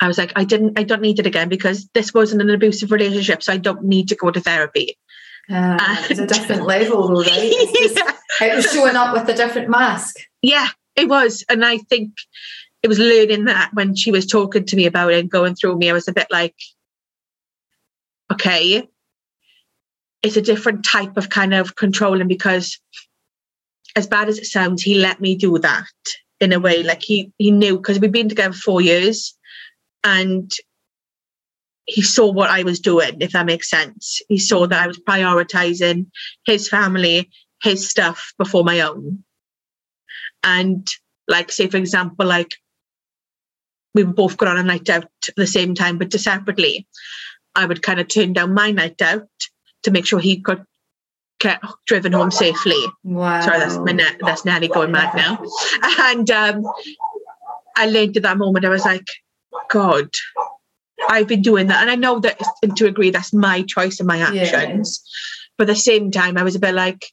I 0.00 0.08
was 0.08 0.18
like, 0.18 0.32
I 0.34 0.44
didn't 0.44 0.78
I 0.78 0.82
don't 0.82 1.02
need 1.02 1.20
it 1.20 1.26
again 1.26 1.48
because 1.48 1.88
this 1.94 2.12
wasn't 2.12 2.42
an 2.42 2.50
abusive 2.50 2.90
relationship. 2.90 3.42
So 3.42 3.52
I 3.52 3.58
don't 3.58 3.84
need 3.84 4.08
to 4.08 4.16
go 4.16 4.32
to 4.32 4.40
therapy. 4.40 4.98
Uh, 5.50 5.76
it's 6.08 6.20
a 6.20 6.26
different 6.26 6.66
level, 6.66 7.08
though, 7.08 7.20
right? 7.20 7.30
It's 7.30 7.94
just, 7.94 7.96
yeah. 8.40 8.46
It 8.46 8.56
was 8.56 8.72
showing 8.72 8.96
up 8.96 9.12
with 9.12 9.28
a 9.28 9.34
different 9.34 9.68
mask. 9.68 10.16
Yeah, 10.40 10.68
it 10.96 11.08
was. 11.08 11.44
And 11.48 11.64
I 11.64 11.78
think 11.78 12.12
it 12.82 12.88
was 12.88 12.98
learning 12.98 13.44
that 13.44 13.70
when 13.72 13.94
she 13.94 14.10
was 14.10 14.26
talking 14.26 14.64
to 14.66 14.76
me 14.76 14.86
about 14.86 15.12
it 15.12 15.20
and 15.20 15.30
going 15.30 15.54
through 15.54 15.78
me, 15.78 15.90
I 15.90 15.92
was 15.92 16.08
a 16.08 16.12
bit 16.12 16.26
like, 16.30 16.54
okay, 18.32 18.88
it's 20.22 20.36
a 20.36 20.42
different 20.42 20.84
type 20.84 21.16
of 21.16 21.30
kind 21.30 21.54
of 21.54 21.76
controlling 21.76 22.28
because 22.28 22.80
as 23.94 24.06
bad 24.06 24.28
as 24.28 24.38
it 24.38 24.46
sounds, 24.46 24.82
he 24.82 24.94
let 24.96 25.20
me 25.20 25.36
do 25.36 25.58
that 25.58 25.84
in 26.40 26.52
a 26.52 26.60
way. 26.60 26.82
Like 26.82 27.02
he 27.02 27.32
he 27.38 27.50
knew 27.50 27.76
because 27.76 27.98
we've 27.98 28.12
been 28.12 28.28
together 28.28 28.54
four 28.54 28.80
years 28.80 29.36
and 30.04 30.50
he 31.84 32.02
saw 32.02 32.30
what 32.30 32.50
I 32.50 32.62
was 32.62 32.80
doing, 32.80 33.20
if 33.20 33.32
that 33.32 33.46
makes 33.46 33.68
sense. 33.68 34.22
He 34.28 34.38
saw 34.38 34.66
that 34.66 34.82
I 34.82 34.86
was 34.86 34.98
prioritizing 35.00 36.06
his 36.46 36.68
family, 36.68 37.28
his 37.62 37.88
stuff 37.88 38.32
before 38.38 38.64
my 38.64 38.80
own. 38.80 39.24
And 40.44 40.86
like 41.28 41.52
say 41.52 41.68
for 41.68 41.76
example, 41.76 42.26
like 42.26 42.54
we 43.94 44.04
both 44.04 44.36
going 44.36 44.52
on 44.52 44.58
a 44.58 44.62
night 44.62 44.88
out 44.88 45.04
at 45.28 45.36
the 45.36 45.46
same 45.46 45.74
time, 45.74 45.98
but 45.98 46.12
separately. 46.12 46.86
I 47.54 47.66
would 47.66 47.82
kind 47.82 48.00
of 48.00 48.08
turn 48.08 48.32
down 48.32 48.54
my 48.54 48.70
night 48.70 49.02
out 49.02 49.28
to 49.82 49.90
make 49.90 50.06
sure 50.06 50.18
he 50.18 50.40
could 50.40 50.64
get 51.38 51.60
driven 51.86 52.12
home 52.12 52.30
safely. 52.30 52.80
Wow. 53.04 53.40
Sorry, 53.42 53.58
that's 53.58 53.76
my 53.76 54.16
that's 54.20 54.44
Nanny 54.44 54.68
going 54.68 54.92
mad 54.92 55.14
now. 55.14 55.44
And 55.98 56.30
um, 56.30 56.64
I 57.76 57.86
learned 57.86 58.16
at 58.16 58.22
that 58.22 58.38
moment, 58.38 58.64
I 58.64 58.70
was 58.70 58.84
like, 58.84 59.06
God, 59.68 60.08
I've 61.08 61.28
been 61.28 61.42
doing 61.42 61.66
that. 61.66 61.82
And 61.82 61.90
I 61.90 61.96
know 61.96 62.20
that 62.20 62.40
to 62.76 62.86
agree, 62.86 63.10
that's 63.10 63.32
my 63.32 63.62
choice 63.62 63.98
and 63.98 64.06
my 64.06 64.18
actions. 64.18 65.02
Yeah. 65.04 65.52
But 65.58 65.68
at 65.68 65.74
the 65.74 65.80
same 65.80 66.10
time, 66.10 66.38
I 66.38 66.42
was 66.42 66.54
a 66.54 66.60
bit 66.60 66.74
like, 66.74 67.04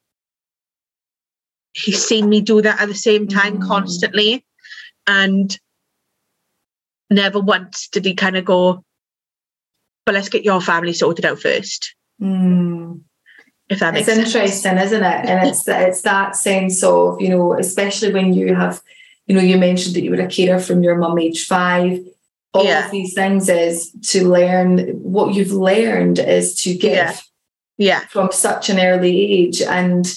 he's 1.73 2.05
seen 2.05 2.29
me 2.29 2.41
do 2.41 2.61
that 2.61 2.81
at 2.81 2.87
the 2.87 2.95
same 2.95 3.27
time 3.27 3.59
mm. 3.59 3.67
constantly. 3.67 4.45
And 5.07 5.57
never 7.09 7.39
once 7.39 7.87
did 7.91 8.05
he 8.05 8.13
kind 8.13 8.37
of 8.37 8.45
go, 8.45 8.83
but 10.05 10.15
let's 10.15 10.29
get 10.29 10.45
your 10.45 10.61
family 10.61 10.93
sorted 10.93 11.25
out 11.25 11.39
first. 11.39 11.95
Mm. 12.21 13.01
If 13.69 13.79
that 13.79 13.93
makes 13.93 14.07
it's 14.07 14.15
sense. 14.15 14.35
interesting, 14.35 14.77
isn't 14.77 15.03
it? 15.03 15.25
And 15.25 15.47
it's 15.47 15.67
it's 15.67 16.01
that 16.01 16.35
sense 16.35 16.83
of 16.83 17.21
you 17.21 17.29
know, 17.29 17.53
especially 17.53 18.11
when 18.11 18.33
you 18.33 18.55
have, 18.55 18.81
you 19.27 19.35
know, 19.35 19.41
you 19.41 19.57
mentioned 19.57 19.95
that 19.95 20.01
you 20.01 20.09
were 20.09 20.21
a 20.21 20.27
carer 20.27 20.59
from 20.59 20.81
your 20.81 20.97
mum 20.97 21.19
age 21.19 21.45
five. 21.45 21.99
All 22.51 22.65
yeah. 22.65 22.85
of 22.85 22.91
these 22.91 23.13
things 23.13 23.47
is 23.47 23.91
to 24.07 24.27
learn 24.27 24.87
what 25.03 25.35
you've 25.35 25.51
learned 25.51 26.17
is 26.17 26.55
to 26.63 26.73
give. 26.73 26.93
Yeah. 26.93 27.19
yeah. 27.77 27.99
From 28.07 28.31
such 28.31 28.71
an 28.71 28.79
early 28.79 29.31
age, 29.31 29.61
and 29.61 30.07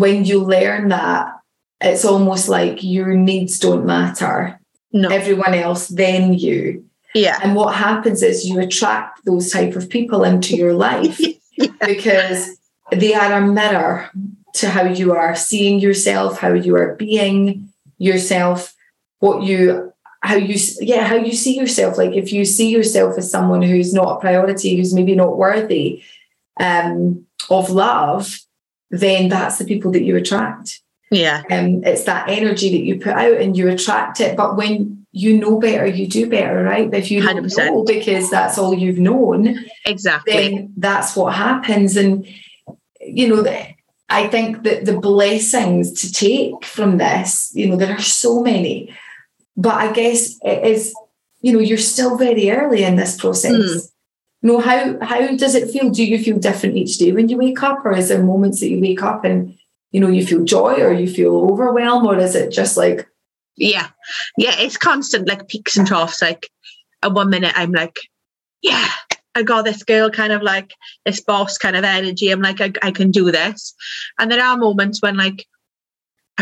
when 0.00 0.24
you 0.24 0.42
learn 0.42 0.88
that, 0.88 1.32
it's 1.80 2.04
almost 2.04 2.48
like 2.48 2.82
your 2.82 3.14
needs 3.14 3.58
don't 3.58 3.86
matter. 3.86 4.58
No. 4.92 5.08
Everyone 5.08 5.54
else, 5.54 5.88
then 5.88 6.34
you. 6.34 6.84
Yeah. 7.14 7.38
And 7.42 7.54
what 7.54 7.74
happens 7.74 8.22
is 8.22 8.46
you 8.46 8.60
attract 8.60 9.24
those 9.24 9.50
type 9.50 9.74
of 9.76 9.88
people 9.88 10.24
into 10.24 10.56
your 10.56 10.74
life 10.74 11.20
yeah. 11.56 11.68
because 11.84 12.58
they 12.92 13.14
are 13.14 13.32
a 13.32 13.46
mirror 13.46 14.10
to 14.54 14.70
how 14.70 14.84
you 14.84 15.12
are 15.12 15.34
seeing 15.34 15.80
yourself, 15.80 16.38
how 16.38 16.52
you 16.52 16.76
are 16.76 16.94
being 16.94 17.72
yourself, 17.98 18.74
what 19.18 19.42
you 19.42 19.92
how 20.22 20.36
you 20.36 20.58
yeah, 20.80 21.04
how 21.06 21.16
you 21.16 21.32
see 21.32 21.56
yourself. 21.56 21.98
Like 21.98 22.12
if 22.12 22.32
you 22.32 22.44
see 22.44 22.70
yourself 22.70 23.16
as 23.16 23.30
someone 23.30 23.62
who's 23.62 23.94
not 23.94 24.16
a 24.16 24.20
priority, 24.20 24.76
who's 24.76 24.94
maybe 24.94 25.14
not 25.14 25.36
worthy 25.36 26.02
um, 26.58 27.26
of 27.48 27.70
love, 27.70 28.38
then 28.90 29.28
that's 29.28 29.58
the 29.58 29.64
people 29.64 29.90
that 29.92 30.02
you 30.02 30.16
attract. 30.16 30.80
Yeah. 31.10 31.42
And 31.50 31.84
um, 31.84 31.92
it's 31.92 32.04
that 32.04 32.28
energy 32.28 32.70
that 32.70 32.84
you 32.84 32.98
put 32.98 33.12
out 33.12 33.40
and 33.40 33.56
you 33.56 33.68
attract 33.68 34.20
it. 34.20 34.36
But 34.36 34.56
when 34.56 35.06
you 35.12 35.38
know 35.38 35.58
better, 35.58 35.86
you 35.86 36.06
do 36.08 36.28
better, 36.28 36.62
right? 36.62 36.92
If 36.92 37.10
you 37.10 37.22
don't 37.22 37.46
100%. 37.46 37.66
know 37.66 37.84
because 37.84 38.30
that's 38.30 38.58
all 38.58 38.74
you've 38.74 38.98
known, 38.98 39.64
exactly, 39.84 40.32
then 40.32 40.74
that's 40.76 41.16
what 41.16 41.34
happens. 41.34 41.96
And 41.96 42.26
you 43.00 43.28
know, 43.28 43.44
I 44.08 44.26
think 44.28 44.62
that 44.64 44.84
the 44.84 44.98
blessings 44.98 45.92
to 46.00 46.12
take 46.12 46.64
from 46.64 46.98
this, 46.98 47.50
you 47.54 47.68
know, 47.68 47.76
there 47.76 47.94
are 47.94 48.00
so 48.00 48.42
many, 48.42 48.94
but 49.56 49.74
I 49.74 49.92
guess 49.92 50.36
it 50.42 50.64
is, 50.64 50.94
you 51.40 51.52
know, 51.52 51.60
you're 51.60 51.78
still 51.78 52.16
very 52.16 52.50
early 52.50 52.84
in 52.84 52.96
this 52.96 53.16
process. 53.16 53.52
Mm. 53.52 53.88
You 54.42 54.52
know, 54.52 54.60
how 54.60 54.98
how 55.00 55.34
does 55.36 55.54
it 55.54 55.70
feel? 55.70 55.90
Do 55.90 56.04
you 56.04 56.22
feel 56.22 56.38
different 56.38 56.76
each 56.76 56.98
day 56.98 57.12
when 57.12 57.28
you 57.28 57.36
wake 57.36 57.62
up, 57.62 57.84
or 57.84 57.92
is 57.92 58.08
there 58.08 58.22
moments 58.22 58.60
that 58.60 58.68
you 58.68 58.80
wake 58.80 59.02
up 59.02 59.24
and 59.24 59.56
you 59.90 60.00
know 60.00 60.08
you 60.08 60.24
feel 60.24 60.44
joy, 60.44 60.74
or 60.74 60.92
you 60.92 61.08
feel 61.08 61.34
overwhelmed, 61.50 62.06
or 62.06 62.18
is 62.18 62.34
it 62.34 62.52
just 62.52 62.76
like 62.76 63.08
yeah. 63.56 63.88
Yeah 64.36 64.54
it's 64.58 64.76
constant 64.76 65.28
like 65.28 65.48
peaks 65.48 65.76
and 65.76 65.86
troughs 65.86 66.22
like 66.22 66.48
at 67.02 67.12
one 67.12 67.30
minute 67.30 67.52
i'm 67.56 67.72
like 67.72 67.98
yeah 68.62 68.88
i 69.34 69.42
got 69.42 69.64
this 69.64 69.82
girl 69.82 70.10
kind 70.10 70.32
of 70.32 70.42
like 70.42 70.74
this 71.04 71.20
boss 71.20 71.58
kind 71.58 71.76
of 71.76 71.84
energy. 71.84 72.30
I'm 72.30 72.42
like 72.42 72.60
I, 72.60 72.72
I 72.82 72.90
can 72.90 73.10
do 73.10 73.30
this. 73.30 73.74
And 74.18 74.30
there 74.30 74.42
are 74.42 74.56
moments 74.56 75.02
when 75.02 75.16
like 75.16 75.46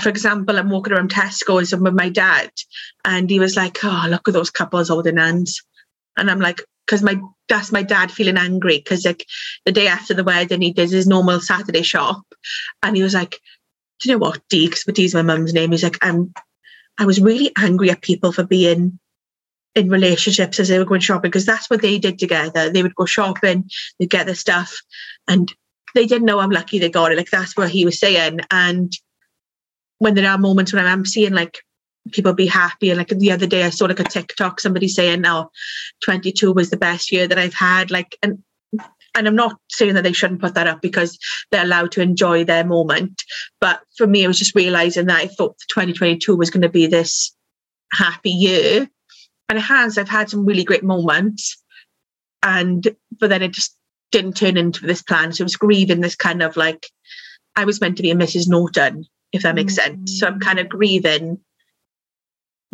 for 0.00 0.08
example 0.08 0.58
i'm 0.58 0.70
walking 0.70 0.92
around 0.92 1.12
tesco's 1.12 1.74
with 1.74 1.94
my 1.94 2.08
dad 2.08 2.50
and 3.04 3.30
he 3.30 3.38
was 3.38 3.56
like 3.56 3.78
oh 3.84 4.06
look 4.08 4.26
at 4.28 4.34
those 4.34 4.50
couples 4.50 4.88
holding 4.88 5.16
hands. 5.16 5.62
And 6.16 6.30
i'm 6.30 6.40
like 6.40 6.62
because 6.86 7.02
my 7.02 7.18
that's 7.48 7.72
my 7.72 7.82
dad 7.82 8.10
feeling 8.10 8.38
angry 8.38 8.78
because 8.78 9.04
like 9.04 9.26
the 9.64 9.72
day 9.72 9.86
after 9.86 10.14
the 10.14 10.24
wedding 10.24 10.62
he 10.62 10.72
does 10.72 10.90
his 10.90 11.06
normal 11.06 11.40
saturday 11.40 11.82
shop 11.82 12.22
and 12.82 12.96
he 12.96 13.02
was 13.02 13.14
like 13.14 13.40
do 14.00 14.08
you 14.08 14.14
know 14.14 14.18
what 14.18 14.40
Dee 14.48 14.66
because 14.66 14.84
Dee's 14.84 15.14
my 15.14 15.22
mum's 15.22 15.52
name 15.52 15.70
he's 15.70 15.82
like 15.82 15.98
I'm 16.02 16.32
I 16.98 17.06
was 17.06 17.20
really 17.20 17.52
angry 17.58 17.90
at 17.90 18.02
people 18.02 18.32
for 18.32 18.44
being 18.44 18.98
in 19.74 19.88
relationships 19.88 20.60
as 20.60 20.68
they 20.68 20.78
were 20.78 20.84
going 20.84 21.00
shopping 21.00 21.30
because 21.30 21.46
that's 21.46 21.68
what 21.68 21.82
they 21.82 21.98
did 21.98 22.18
together. 22.18 22.70
They 22.70 22.82
would 22.82 22.94
go 22.94 23.06
shopping, 23.06 23.68
they'd 23.98 24.10
get 24.10 24.26
their 24.26 24.34
stuff, 24.34 24.80
and 25.26 25.52
they 25.94 26.06
didn't 26.06 26.26
know 26.26 26.38
I'm 26.38 26.50
lucky 26.50 26.78
they 26.78 26.90
got 26.90 27.12
it. 27.12 27.18
Like 27.18 27.30
that's 27.30 27.56
what 27.56 27.70
he 27.70 27.84
was 27.84 27.98
saying. 27.98 28.40
And 28.50 28.92
when 29.98 30.14
there 30.14 30.30
are 30.30 30.38
moments 30.38 30.72
when 30.72 30.86
I'm 30.86 31.04
seeing 31.04 31.32
like 31.32 31.58
people 32.12 32.32
be 32.32 32.46
happy, 32.46 32.90
and 32.90 32.98
like 32.98 33.08
the 33.08 33.32
other 33.32 33.46
day 33.46 33.64
I 33.64 33.70
saw 33.70 33.86
like 33.86 34.00
a 34.00 34.04
TikTok, 34.04 34.60
somebody 34.60 34.88
saying, 34.88 35.26
"Oh, 35.26 35.50
22 36.02 36.52
was 36.52 36.70
the 36.70 36.76
best 36.76 37.12
year 37.12 37.26
that 37.26 37.38
I've 37.38 37.54
had." 37.54 37.90
Like, 37.90 38.16
and 38.22 38.42
and 39.14 39.28
I'm 39.28 39.36
not 39.36 39.58
saying 39.70 39.94
that 39.94 40.02
they 40.02 40.12
shouldn't 40.12 40.40
put 40.40 40.54
that 40.54 40.66
up 40.66 40.82
because 40.82 41.18
they're 41.50 41.62
allowed 41.62 41.92
to 41.92 42.02
enjoy 42.02 42.44
their 42.44 42.64
moment. 42.64 43.22
But 43.60 43.80
for 43.96 44.06
me, 44.06 44.24
it 44.24 44.28
was 44.28 44.38
just 44.38 44.56
realizing 44.56 45.06
that 45.06 45.20
I 45.20 45.28
thought 45.28 45.56
2022 45.68 46.34
was 46.34 46.50
going 46.50 46.62
to 46.62 46.68
be 46.68 46.86
this 46.86 47.34
happy 47.92 48.30
year. 48.30 48.88
And 49.48 49.58
it 49.58 49.62
has. 49.62 49.98
I've 49.98 50.08
had 50.08 50.30
some 50.30 50.44
really 50.44 50.64
great 50.64 50.82
moments. 50.82 51.62
And 52.42 52.94
but 53.20 53.30
then 53.30 53.42
it 53.42 53.52
just 53.52 53.76
didn't 54.10 54.36
turn 54.36 54.56
into 54.56 54.86
this 54.86 55.02
plan. 55.02 55.32
So 55.32 55.42
it 55.42 55.44
was 55.44 55.56
grieving 55.56 56.00
this 56.00 56.16
kind 56.16 56.42
of 56.42 56.56
like 56.56 56.86
I 57.56 57.64
was 57.64 57.80
meant 57.80 57.96
to 57.96 58.02
be 58.02 58.10
a 58.10 58.16
Mrs. 58.16 58.48
Norton, 58.48 59.04
if 59.32 59.42
that 59.42 59.54
makes 59.54 59.78
mm-hmm. 59.78 59.94
sense. 59.94 60.18
So 60.18 60.26
I'm 60.26 60.40
kind 60.40 60.58
of 60.58 60.68
grieving 60.68 61.38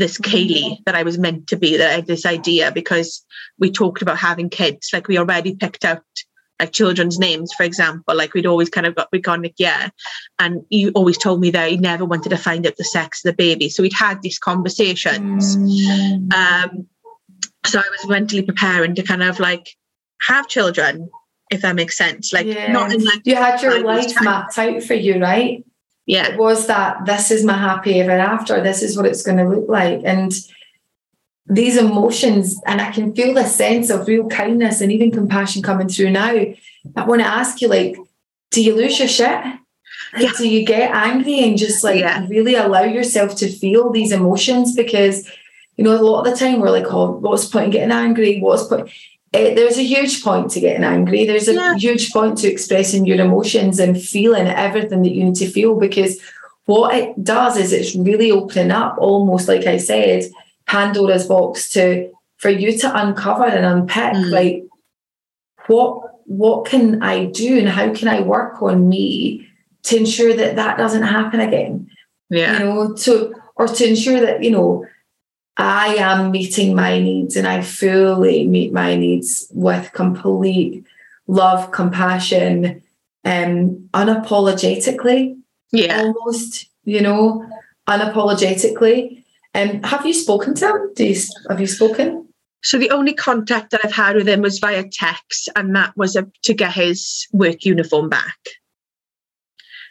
this 0.00 0.18
Kayley 0.18 0.78
that 0.86 0.96
I 0.96 1.04
was 1.04 1.18
meant 1.18 1.46
to 1.48 1.56
be, 1.56 1.76
that 1.76 1.90
I 1.90 1.94
had 1.94 2.06
this 2.06 2.26
idea 2.26 2.72
because 2.72 3.24
we 3.58 3.70
talked 3.70 4.02
about 4.02 4.18
having 4.18 4.50
kids. 4.50 4.90
Like 4.92 5.06
we 5.06 5.18
already 5.18 5.54
picked 5.54 5.84
out 5.84 6.02
like 6.58 6.72
children's 6.72 7.18
names, 7.18 7.52
for 7.52 7.62
example. 7.62 8.16
Like 8.16 8.34
we'd 8.34 8.46
always 8.46 8.68
kind 8.68 8.86
of 8.86 8.94
got 8.94 9.08
we'd 9.12 9.22
gone 9.22 9.42
like, 9.42 9.54
yeah. 9.58 9.90
And 10.38 10.64
you 10.70 10.90
always 10.94 11.18
told 11.18 11.40
me 11.40 11.50
that 11.52 11.70
you 11.70 11.78
never 11.78 12.04
wanted 12.04 12.30
to 12.30 12.36
find 12.36 12.66
out 12.66 12.76
the 12.76 12.84
sex 12.84 13.24
of 13.24 13.30
the 13.30 13.36
baby. 13.36 13.68
So 13.68 13.82
we'd 13.82 13.92
had 13.92 14.22
these 14.22 14.38
conversations. 14.38 15.56
Mm. 15.56 16.32
Um, 16.32 16.86
so 17.66 17.78
I 17.78 17.88
was 17.90 18.08
mentally 18.08 18.42
preparing 18.42 18.94
to 18.94 19.02
kind 19.02 19.22
of 19.22 19.38
like 19.38 19.76
have 20.22 20.48
children, 20.48 21.10
if 21.50 21.62
that 21.62 21.76
makes 21.76 21.96
sense. 21.96 22.32
Like 22.32 22.46
yeah. 22.46 22.72
not 22.72 22.92
in 22.92 23.04
like 23.04 23.20
you 23.24 23.36
had 23.36 23.62
your 23.62 23.84
life 23.84 24.12
mapped 24.22 24.58
out 24.58 24.82
for 24.82 24.94
you, 24.94 25.20
right? 25.20 25.64
Yeah. 26.10 26.26
It 26.26 26.38
was 26.38 26.66
that 26.66 27.06
this 27.06 27.30
is 27.30 27.44
my 27.44 27.56
happy 27.56 28.00
ever 28.00 28.10
after, 28.10 28.60
this 28.60 28.82
is 28.82 28.96
what 28.96 29.06
it's 29.06 29.22
going 29.22 29.38
to 29.38 29.48
look 29.48 29.68
like. 29.68 30.00
And 30.04 30.32
these 31.46 31.76
emotions, 31.76 32.60
and 32.66 32.80
I 32.80 32.90
can 32.90 33.14
feel 33.14 33.32
the 33.32 33.44
sense 33.44 33.90
of 33.90 34.08
real 34.08 34.26
kindness 34.26 34.80
and 34.80 34.90
even 34.90 35.12
compassion 35.12 35.62
coming 35.62 35.88
through 35.88 36.10
now. 36.10 36.30
I 36.32 37.04
want 37.06 37.20
to 37.20 37.28
ask 37.28 37.62
you, 37.62 37.68
like, 37.68 37.96
do 38.50 38.60
you 38.60 38.74
lose 38.74 38.98
your 38.98 39.06
shit? 39.06 39.40
yeah. 40.18 40.32
Do 40.36 40.48
you 40.48 40.66
get 40.66 40.90
angry 40.92 41.44
and 41.44 41.56
just 41.56 41.84
like 41.84 42.00
yeah. 42.00 42.26
really 42.28 42.56
allow 42.56 42.82
yourself 42.82 43.36
to 43.36 43.48
feel 43.48 43.90
these 43.90 44.10
emotions? 44.10 44.74
Because, 44.74 45.30
you 45.76 45.84
know, 45.84 45.96
a 45.96 46.02
lot 46.02 46.26
of 46.26 46.32
the 46.32 46.36
time 46.36 46.58
we're 46.58 46.70
like, 46.70 46.92
oh, 46.92 47.12
what's 47.12 47.46
the 47.46 47.52
point 47.52 47.66
in 47.66 47.70
getting 47.70 47.92
angry? 47.92 48.40
What's 48.40 48.64
point? 48.64 48.90
It, 49.32 49.54
there's 49.54 49.78
a 49.78 49.82
huge 49.82 50.24
point 50.24 50.50
to 50.52 50.60
getting 50.60 50.82
angry. 50.82 51.24
There's 51.24 51.48
a 51.48 51.54
yeah. 51.54 51.76
huge 51.76 52.10
point 52.10 52.38
to 52.38 52.48
expressing 52.48 53.06
your 53.06 53.20
emotions 53.20 53.78
and 53.78 54.00
feeling 54.00 54.48
everything 54.48 55.02
that 55.02 55.12
you 55.12 55.24
need 55.24 55.36
to 55.36 55.48
feel 55.48 55.78
because 55.78 56.20
what 56.66 56.94
it 56.94 57.22
does 57.22 57.56
is 57.56 57.72
it's 57.72 57.94
really 57.94 58.30
opening 58.30 58.70
up, 58.70 58.96
almost 58.98 59.48
like 59.48 59.66
I 59.66 59.76
said, 59.76 60.24
Pandora's 60.66 61.26
box 61.26 61.70
to 61.70 62.10
for 62.38 62.48
you 62.48 62.76
to 62.78 63.00
uncover 63.00 63.44
and 63.44 63.66
unpick 63.66 64.14
mm. 64.14 64.30
like 64.30 64.64
what 65.66 66.24
what 66.26 66.64
can 66.64 67.02
I 67.02 67.24
do 67.24 67.58
and 67.58 67.68
how 67.68 67.92
can 67.92 68.08
I 68.08 68.20
work 68.20 68.62
on 68.62 68.88
me 68.88 69.48
to 69.84 69.96
ensure 69.96 70.32
that 70.32 70.56
that 70.56 70.78
doesn't 70.78 71.02
happen 71.02 71.40
again? 71.40 71.90
Yeah. 72.28 72.52
You 72.52 72.58
know, 72.64 72.94
to 72.94 73.34
or 73.56 73.66
to 73.66 73.88
ensure 73.88 74.20
that 74.20 74.42
you 74.44 74.50
know 74.50 74.86
I 75.56 75.96
am 75.96 76.30
meeting 76.30 76.74
my 76.74 76.98
needs 77.00 77.36
and 77.36 77.46
I 77.46 77.62
fully 77.62 78.46
meet 78.46 78.72
my 78.72 78.96
needs 78.96 79.46
with 79.50 79.92
complete 79.92 80.84
love, 81.26 81.70
compassion, 81.70 82.82
um, 83.24 83.88
unapologetically. 83.92 85.36
Yeah. 85.72 86.02
Almost, 86.02 86.68
you 86.84 87.00
know, 87.00 87.46
unapologetically. 87.88 89.24
Um, 89.54 89.82
have 89.82 90.06
you 90.06 90.14
spoken 90.14 90.54
to 90.56 90.68
him? 90.68 90.92
Do 90.94 91.06
you, 91.06 91.20
have 91.48 91.60
you 91.60 91.66
spoken? 91.66 92.28
So 92.62 92.78
the 92.78 92.90
only 92.90 93.14
contact 93.14 93.70
that 93.70 93.80
I've 93.84 93.92
had 93.92 94.16
with 94.16 94.28
him 94.28 94.42
was 94.42 94.58
via 94.58 94.84
text, 94.90 95.48
and 95.56 95.74
that 95.76 95.96
was 95.96 96.14
a, 96.14 96.26
to 96.42 96.54
get 96.54 96.72
his 96.72 97.26
work 97.32 97.64
uniform 97.64 98.08
back. 98.08 98.38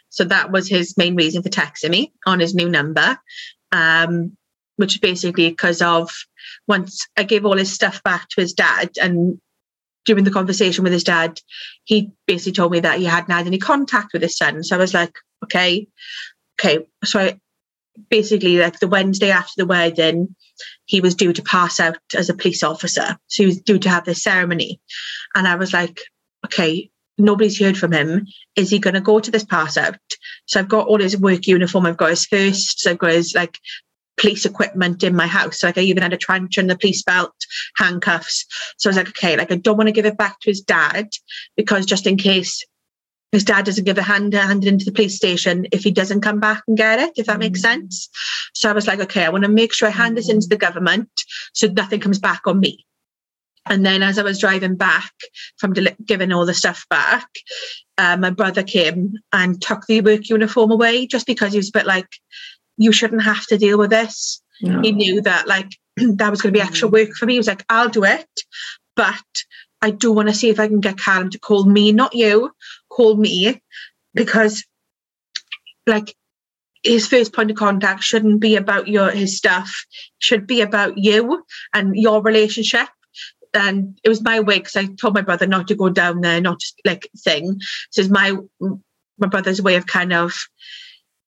So 0.08 0.24
that 0.24 0.50
was 0.50 0.68
his 0.68 0.96
main 0.96 1.16
reason 1.16 1.42
for 1.42 1.48
texting 1.48 1.90
me 1.90 2.12
on 2.26 2.40
his 2.40 2.54
new 2.54 2.68
number, 2.68 3.18
um, 3.72 4.36
which 4.80 4.94
is 4.94 5.00
basically 5.00 5.50
because 5.50 5.82
of 5.82 6.10
once 6.66 7.06
I 7.16 7.22
gave 7.22 7.44
all 7.44 7.58
his 7.58 7.72
stuff 7.72 8.02
back 8.02 8.28
to 8.30 8.40
his 8.40 8.54
dad, 8.54 8.90
and 9.00 9.38
during 10.06 10.24
the 10.24 10.30
conversation 10.30 10.82
with 10.82 10.92
his 10.94 11.04
dad, 11.04 11.38
he 11.84 12.10
basically 12.26 12.52
told 12.52 12.72
me 12.72 12.80
that 12.80 12.98
he 12.98 13.04
hadn't 13.04 13.30
had 13.30 13.46
any 13.46 13.58
contact 13.58 14.14
with 14.14 14.22
his 14.22 14.36
son. 14.36 14.64
So 14.64 14.74
I 14.74 14.78
was 14.78 14.94
like, 14.94 15.14
okay, 15.44 15.86
okay. 16.58 16.86
So 17.04 17.20
I, 17.20 17.40
basically, 18.08 18.56
like 18.56 18.80
the 18.80 18.88
Wednesday 18.88 19.30
after 19.30 19.52
the 19.58 19.66
wedding, 19.66 20.34
he 20.86 21.02
was 21.02 21.14
due 21.14 21.34
to 21.34 21.42
pass 21.42 21.78
out 21.78 21.98
as 22.16 22.30
a 22.30 22.34
police 22.34 22.62
officer. 22.62 23.18
So 23.26 23.42
he 23.42 23.46
was 23.46 23.60
due 23.60 23.78
to 23.80 23.90
have 23.90 24.06
this 24.06 24.22
ceremony. 24.22 24.80
And 25.34 25.46
I 25.46 25.56
was 25.56 25.74
like, 25.74 26.00
okay, 26.46 26.90
nobody's 27.18 27.60
heard 27.60 27.76
from 27.76 27.92
him. 27.92 28.26
Is 28.56 28.70
he 28.70 28.78
going 28.78 28.94
to 28.94 29.00
go 29.02 29.20
to 29.20 29.30
this 29.30 29.44
pass 29.44 29.76
out? 29.76 29.98
So 30.46 30.58
I've 30.58 30.68
got 30.68 30.86
all 30.86 31.00
his 31.00 31.18
work 31.18 31.46
uniform. 31.46 31.84
I've 31.84 31.98
got 31.98 32.10
his 32.10 32.24
first. 32.24 32.80
So 32.80 32.92
I've 32.92 32.98
got 32.98 33.12
his 33.12 33.34
like 33.34 33.58
police 34.20 34.44
equipment 34.44 35.02
in 35.02 35.16
my 35.16 35.26
house. 35.26 35.60
So 35.60 35.66
like 35.66 35.78
I 35.78 35.82
even 35.82 36.02
had 36.02 36.12
a 36.12 36.18
truncheon, 36.18 36.66
the 36.66 36.76
police 36.76 37.02
belt, 37.02 37.34
handcuffs. 37.76 38.46
So 38.78 38.88
I 38.88 38.90
was 38.90 38.96
like, 38.96 39.08
okay, 39.08 39.36
like 39.36 39.50
I 39.50 39.56
don't 39.56 39.76
want 39.76 39.88
to 39.88 39.92
give 39.92 40.06
it 40.06 40.18
back 40.18 40.38
to 40.40 40.50
his 40.50 40.60
dad 40.60 41.08
because 41.56 41.86
just 41.86 42.06
in 42.06 42.16
case 42.16 42.64
his 43.32 43.44
dad 43.44 43.64
doesn't 43.64 43.84
give 43.84 43.96
a 43.96 44.02
hand 44.02 44.34
hand 44.34 44.64
it 44.64 44.68
into 44.68 44.84
the 44.84 44.92
police 44.92 45.16
station 45.16 45.66
if 45.72 45.84
he 45.84 45.90
doesn't 45.90 46.20
come 46.20 46.40
back 46.40 46.62
and 46.66 46.76
get 46.76 46.98
it, 46.98 47.12
if 47.16 47.26
that 47.26 47.38
makes 47.38 47.62
sense. 47.62 48.08
So 48.54 48.68
I 48.68 48.72
was 48.72 48.86
like, 48.86 49.00
okay, 49.00 49.24
I 49.24 49.30
want 49.30 49.44
to 49.44 49.50
make 49.50 49.72
sure 49.72 49.88
I 49.88 49.92
hand 49.92 50.16
this 50.16 50.28
into 50.28 50.48
the 50.48 50.56
government 50.56 51.08
so 51.54 51.68
nothing 51.68 52.00
comes 52.00 52.18
back 52.18 52.42
on 52.46 52.60
me. 52.60 52.84
And 53.66 53.84
then 53.84 54.02
as 54.02 54.18
I 54.18 54.22
was 54.22 54.38
driving 54.38 54.74
back 54.74 55.12
from 55.58 55.74
deli- 55.74 55.96
giving 56.04 56.32
all 56.32 56.46
the 56.46 56.54
stuff 56.54 56.86
back, 56.88 57.28
uh, 57.98 58.16
my 58.16 58.30
brother 58.30 58.62
came 58.62 59.14
and 59.32 59.60
took 59.60 59.86
the 59.86 60.00
work 60.00 60.28
uniform 60.28 60.72
away 60.72 61.06
just 61.06 61.26
because 61.26 61.52
he 61.52 61.58
was 61.58 61.68
a 61.68 61.78
bit 61.78 61.86
like, 61.86 62.08
you 62.80 62.92
shouldn't 62.92 63.22
have 63.22 63.46
to 63.46 63.58
deal 63.58 63.78
with 63.78 63.90
this. 63.90 64.42
No. 64.62 64.80
He 64.80 64.92
knew 64.92 65.20
that 65.20 65.46
like 65.46 65.76
that 65.96 66.30
was 66.30 66.40
going 66.40 66.54
to 66.54 66.58
be 66.58 66.66
extra 66.66 66.88
mm. 66.88 66.92
work 66.92 67.10
for 67.10 67.26
me. 67.26 67.34
He 67.34 67.38
was 67.38 67.46
like, 67.46 67.64
I'll 67.68 67.90
do 67.90 68.04
it, 68.04 68.26
but 68.96 69.22
I 69.82 69.90
do 69.90 70.10
want 70.12 70.28
to 70.28 70.34
see 70.34 70.48
if 70.48 70.58
I 70.58 70.66
can 70.66 70.80
get 70.80 70.98
Callum 70.98 71.30
to 71.30 71.38
call 71.38 71.64
me, 71.64 71.92
not 71.92 72.14
you, 72.14 72.50
call 72.88 73.16
me, 73.16 73.60
because 74.14 74.64
like 75.86 76.16
his 76.82 77.06
first 77.06 77.34
point 77.34 77.50
of 77.50 77.58
contact 77.58 78.02
shouldn't 78.02 78.40
be 78.40 78.56
about 78.56 78.88
your 78.88 79.10
his 79.10 79.36
stuff, 79.36 79.84
should 80.18 80.46
be 80.46 80.62
about 80.62 80.96
you 80.96 81.44
and 81.74 81.94
your 81.94 82.22
relationship. 82.22 82.88
And 83.52 83.98
it 84.02 84.08
was 84.08 84.22
my 84.22 84.40
way 84.40 84.58
because 84.58 84.76
I 84.76 84.86
told 84.86 85.14
my 85.14 85.22
brother 85.22 85.46
not 85.46 85.68
to 85.68 85.74
go 85.74 85.90
down 85.90 86.22
there, 86.22 86.40
not 86.40 86.60
just 86.60 86.80
like 86.86 87.10
thing. 87.18 87.58
So 87.90 88.00
it's 88.00 88.10
my 88.10 88.36
my 89.18 89.28
brother's 89.28 89.60
way 89.60 89.76
of 89.76 89.86
kind 89.86 90.14
of 90.14 90.32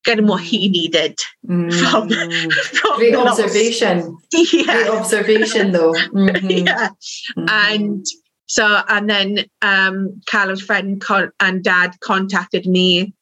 getting 0.03 0.27
what 0.27 0.41
he 0.43 0.69
needed 0.69 1.19
from, 1.45 1.69
Mm. 1.69 2.51
from 2.53 2.97
Great 2.97 3.11
the 3.13 3.19
loss. 3.19 3.39
observation. 3.39 4.17
Great 4.31 4.87
observation, 4.89 5.71
though. 5.71 5.93
Mhm. 6.13 6.65
yeah. 6.67 6.89
Mhm. 7.37 7.49
And 7.49 8.05
so, 8.47 8.81
and 8.89 9.09
then 9.09 9.45
um, 9.61 10.21
Callum's 10.27 10.61
friend 10.61 10.99
con- 11.01 11.31
and 11.39 11.63
dad 11.63 11.95
contacted 12.01 12.65
me, 12.67 13.13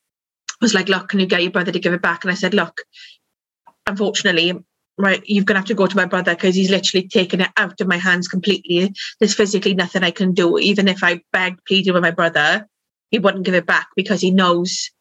was 0.61 0.73
like, 0.73 0.89
look, 0.89 1.09
can 1.09 1.19
you 1.19 1.25
get 1.25 1.41
your 1.41 1.51
brother 1.51 1.71
to 1.71 1.79
give 1.79 1.93
it 1.93 2.01
back? 2.01 2.23
And 2.23 2.31
I 2.31 2.35
said, 2.35 2.53
look, 2.53 2.81
unfortunately, 3.87 4.53
right, 4.97 5.21
you're 5.25 5.43
going 5.43 5.55
to 5.55 5.59
have 5.59 5.67
to 5.67 5.73
go 5.73 5.87
to 5.87 5.95
my 5.95 6.05
brother 6.05 6.35
because 6.35 6.55
he's 6.55 6.69
literally 6.69 7.07
taken 7.07 7.41
it 7.41 7.49
out 7.57 7.79
of 7.81 7.87
my 7.87 7.97
hands 7.97 8.27
completely. 8.27 8.93
There's 9.19 9.33
physically 9.33 9.73
nothing 9.73 10.03
I 10.03 10.11
can 10.11 10.33
do. 10.33 10.57
Even 10.59 10.87
if 10.87 11.03
I 11.03 11.21
begged, 11.31 11.65
pleaded 11.65 11.91
with 11.93 12.03
my 12.03 12.11
brother, 12.11 12.67
he 13.09 13.19
wouldn't 13.19 13.45
give 13.45 13.55
it 13.55 13.65
back 13.65 13.87
because 13.95 14.21
he 14.21 14.31
knows 14.31 14.91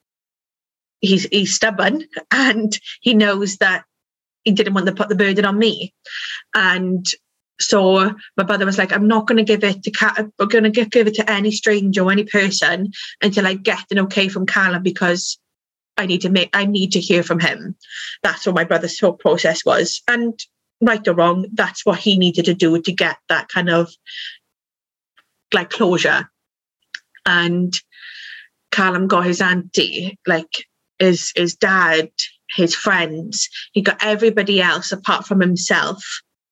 he's 1.00 1.24
he's 1.24 1.54
stubborn 1.54 2.04
and 2.30 2.78
he 3.00 3.14
knows 3.14 3.56
that 3.58 3.84
he 4.44 4.52
didn't 4.52 4.74
want 4.74 4.86
to 4.86 4.94
put 4.94 5.08
the 5.08 5.14
burden 5.14 5.44
on 5.44 5.58
me. 5.58 5.94
And 6.54 7.06
so 7.60 8.14
my 8.38 8.44
brother 8.44 8.64
was 8.64 8.78
like, 8.78 8.92
I'm 8.92 9.06
not 9.06 9.26
going 9.26 9.36
to 9.36 9.44
give 9.44 9.62
it 9.64 9.82
to 9.82 9.90
Cat. 9.90 10.18
I'm 10.18 10.48
going 10.48 10.64
to 10.64 10.70
give 10.70 11.06
it 11.06 11.14
to 11.16 11.30
any 11.30 11.50
stranger 11.50 12.02
or 12.02 12.10
any 12.10 12.24
person 12.24 12.90
until 13.22 13.46
I 13.46 13.54
get 13.54 13.84
an 13.90 13.98
okay 14.00 14.28
from 14.28 14.46
Callum 14.46 14.82
because 14.82 15.38
I 15.98 16.06
need 16.06 16.22
to 16.22 16.30
make. 16.30 16.50
I 16.54 16.64
need 16.64 16.92
to 16.92 17.00
hear 17.00 17.22
from 17.22 17.40
him. 17.40 17.76
That's 18.22 18.46
what 18.46 18.54
my 18.54 18.64
brother's 18.64 18.98
thought 18.98 19.18
process 19.18 19.64
was, 19.64 20.02
and 20.08 20.38
right 20.80 21.06
or 21.06 21.14
wrong, 21.14 21.46
that's 21.52 21.84
what 21.84 21.98
he 21.98 22.16
needed 22.16 22.46
to 22.46 22.54
do 22.54 22.80
to 22.80 22.92
get 22.92 23.18
that 23.28 23.48
kind 23.48 23.68
of 23.68 23.90
like 25.52 25.70
closure. 25.70 26.30
And 27.26 27.78
Callum 28.70 29.08
got 29.08 29.26
his 29.26 29.42
auntie, 29.42 30.18
like 30.26 30.64
his 31.00 31.32
his 31.34 31.56
dad, 31.56 32.10
his 32.54 32.74
friends. 32.74 33.48
He 33.72 33.82
got 33.82 33.98
everybody 34.04 34.60
else 34.62 34.92
apart 34.92 35.26
from 35.26 35.40
himself 35.40 36.04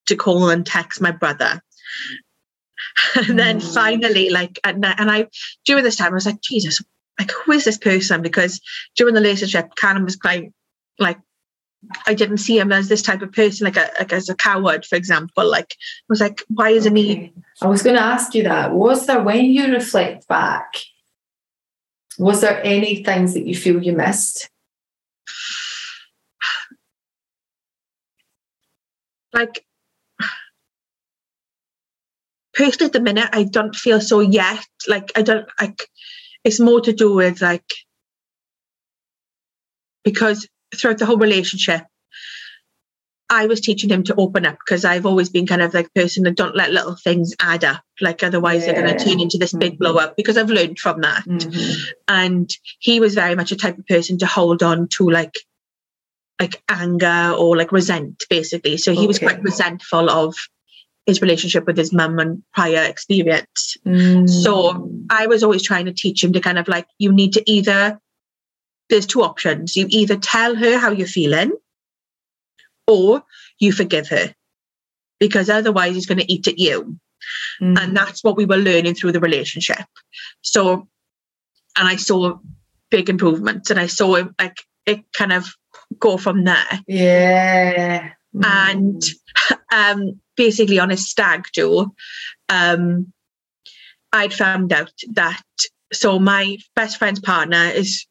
to 0.07 0.15
call 0.15 0.49
and 0.49 0.65
text 0.65 0.99
my 1.01 1.11
brother. 1.11 1.61
And 3.15 3.37
then 3.37 3.59
Mm. 3.59 3.73
finally, 3.73 4.29
like, 4.29 4.59
and, 4.63 4.83
and 4.85 5.11
I, 5.11 5.27
during 5.65 5.83
this 5.83 5.95
time, 5.95 6.11
I 6.11 6.15
was 6.15 6.25
like, 6.25 6.41
Jesus, 6.41 6.81
like, 7.19 7.31
who 7.31 7.51
is 7.51 7.65
this 7.65 7.77
person? 7.77 8.21
Because 8.21 8.59
during 8.95 9.13
the 9.13 9.21
relationship, 9.21 9.75
Callum 9.75 10.05
was 10.05 10.15
quite, 10.15 10.51
like, 10.97 11.19
I 12.07 12.13
didn't 12.13 12.37
see 12.39 12.57
him 12.57 12.71
as 12.71 12.87
this 12.87 13.01
type 13.01 13.21
of 13.21 13.31
person, 13.31 13.65
like, 13.65 13.77
a, 13.77 13.89
like 13.99 14.11
as 14.13 14.29
a 14.29 14.35
coward, 14.35 14.85
for 14.85 14.95
example. 14.95 15.47
Like, 15.47 15.75
I 15.77 16.05
was 16.09 16.21
like, 16.21 16.41
why 16.47 16.69
isn't 16.69 16.95
he? 16.95 17.33
I 17.61 17.67
was 17.67 17.83
going 17.83 17.95
to 17.95 18.01
ask 18.01 18.33
you 18.33 18.43
that. 18.43 18.73
Was 18.73 19.05
there, 19.05 19.21
when 19.21 19.45
you 19.45 19.71
reflect 19.71 20.27
back, 20.27 20.75
was 22.19 22.41
there 22.41 22.61
any 22.63 23.03
things 23.03 23.33
that 23.33 23.47
you 23.47 23.55
feel 23.55 23.81
you 23.81 23.93
missed? 23.93 24.49
like 29.33 29.65
personally 32.53 32.87
at 32.87 32.93
the 32.93 32.99
minute 32.99 33.29
I 33.31 33.43
don't 33.43 33.75
feel 33.75 34.01
so 34.01 34.19
yet. 34.19 34.65
Like 34.87 35.11
I 35.15 35.21
don't 35.21 35.47
like 35.59 35.87
it's 36.43 36.59
more 36.59 36.81
to 36.81 36.93
do 36.93 37.13
with 37.13 37.41
like 37.41 37.65
because 40.03 40.47
throughout 40.75 40.97
the 40.97 41.05
whole 41.05 41.17
relationship 41.17 41.83
I 43.31 43.45
was 43.45 43.61
teaching 43.61 43.89
him 43.91 44.03
to 44.05 44.15
open 44.15 44.45
up 44.45 44.57
because 44.57 44.83
I've 44.85 45.05
always 45.05 45.29
been 45.29 45.45
kind 45.45 45.61
of 45.61 45.73
like 45.73 45.87
a 45.87 45.99
person 45.99 46.23
that 46.23 46.35
don't 46.35 46.55
let 46.55 46.71
little 46.71 46.95
things 46.95 47.35
add 47.39 47.63
up. 47.63 47.83
Like 48.01 48.23
otherwise 48.23 48.65
they're 48.65 48.73
gonna 48.73 48.97
turn 48.97 49.19
into 49.19 49.37
this 49.37 49.53
big 49.53 49.73
Mhm. 49.75 49.77
blow 49.79 49.95
up 49.97 50.15
because 50.17 50.35
I've 50.37 50.49
learned 50.49 50.79
from 50.79 51.01
that 51.01 51.25
Mhm. 51.27 51.77
and 52.07 52.49
he 52.79 52.99
was 52.99 53.13
very 53.13 53.35
much 53.35 53.51
a 53.51 53.55
type 53.55 53.77
of 53.77 53.85
person 53.87 54.17
to 54.19 54.25
hold 54.25 54.63
on 54.63 54.87
to 54.97 55.09
like 55.09 55.35
like 56.41 56.63
anger 56.69 57.33
or 57.37 57.57
like 57.57 57.71
resent 57.73 58.23
basically 58.29 58.77
so 58.77 58.93
he 58.93 59.05
was 59.07 59.19
quite 59.19 59.43
resentful 59.43 60.09
of 60.09 60.33
his 61.05 61.21
relationship 61.21 61.67
with 61.67 61.75
his 61.75 61.91
mum 61.91 62.17
and 62.17 62.41
prior 62.53 62.81
experience 62.83 63.75
Mm. 63.85 64.29
so 64.29 64.89
i 65.09 65.27
was 65.27 65.43
always 65.43 65.61
trying 65.63 65.85
to 65.87 65.91
teach 65.91 66.23
him 66.23 66.31
to 66.31 66.39
kind 66.39 66.57
of 66.57 66.69
like 66.69 66.87
you 66.97 67.11
need 67.11 67.33
to 67.33 67.43
either 67.51 67.99
there's 68.89 69.05
two 69.05 69.21
options 69.21 69.75
you 69.75 69.85
either 69.89 70.15
tell 70.15 70.55
her 70.55 70.77
how 70.77 70.91
you're 70.91 71.07
feeling 71.07 71.51
or 72.89 73.23
you 73.59 73.71
forgive 73.71 74.07
her 74.09 74.33
because 75.19 75.49
otherwise 75.49 75.93
he's 75.95 76.05
going 76.07 76.17
to 76.19 76.31
eat 76.31 76.47
at 76.47 76.59
you 76.59 76.97
Mhm. 77.61 77.77
and 77.79 77.97
that's 77.97 78.23
what 78.23 78.37
we 78.37 78.45
were 78.45 78.57
learning 78.57 78.95
through 78.95 79.11
the 79.11 79.19
relationship 79.19 79.85
so 80.41 80.87
and 81.77 81.87
i 81.87 81.95
saw 81.97 82.37
big 82.89 83.09
improvements 83.09 83.69
and 83.69 83.79
i 83.79 83.87
saw 83.87 84.15
it 84.15 84.27
like 84.39 84.57
it 84.85 85.01
kind 85.13 85.33
of 85.33 85.45
go 85.99 86.17
from 86.17 86.45
there 86.45 86.79
yeah. 86.87 88.11
and 88.43 89.01
um 89.73 90.19
basically 90.37 90.79
on 90.79 90.91
a 90.91 90.97
stag 90.97 91.45
do 91.53 91.91
um 92.47 93.11
i'd 94.13 94.33
found 94.33 94.71
out 94.71 94.93
that 95.13 95.41
so 95.91 96.19
my 96.19 96.57
best 96.75 96.97
friend's 96.97 97.19
partner 97.19 97.65
is 97.75 98.05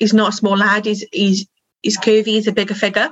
is 0.00 0.14
not 0.14 0.32
a 0.32 0.36
small 0.36 0.56
lad 0.56 0.86
he's 0.86 1.04
he's 1.12 1.46
he's 1.82 1.98
curvy 1.98 2.26
he's 2.26 2.46
a 2.46 2.52
bigger 2.52 2.74
figure 2.74 3.10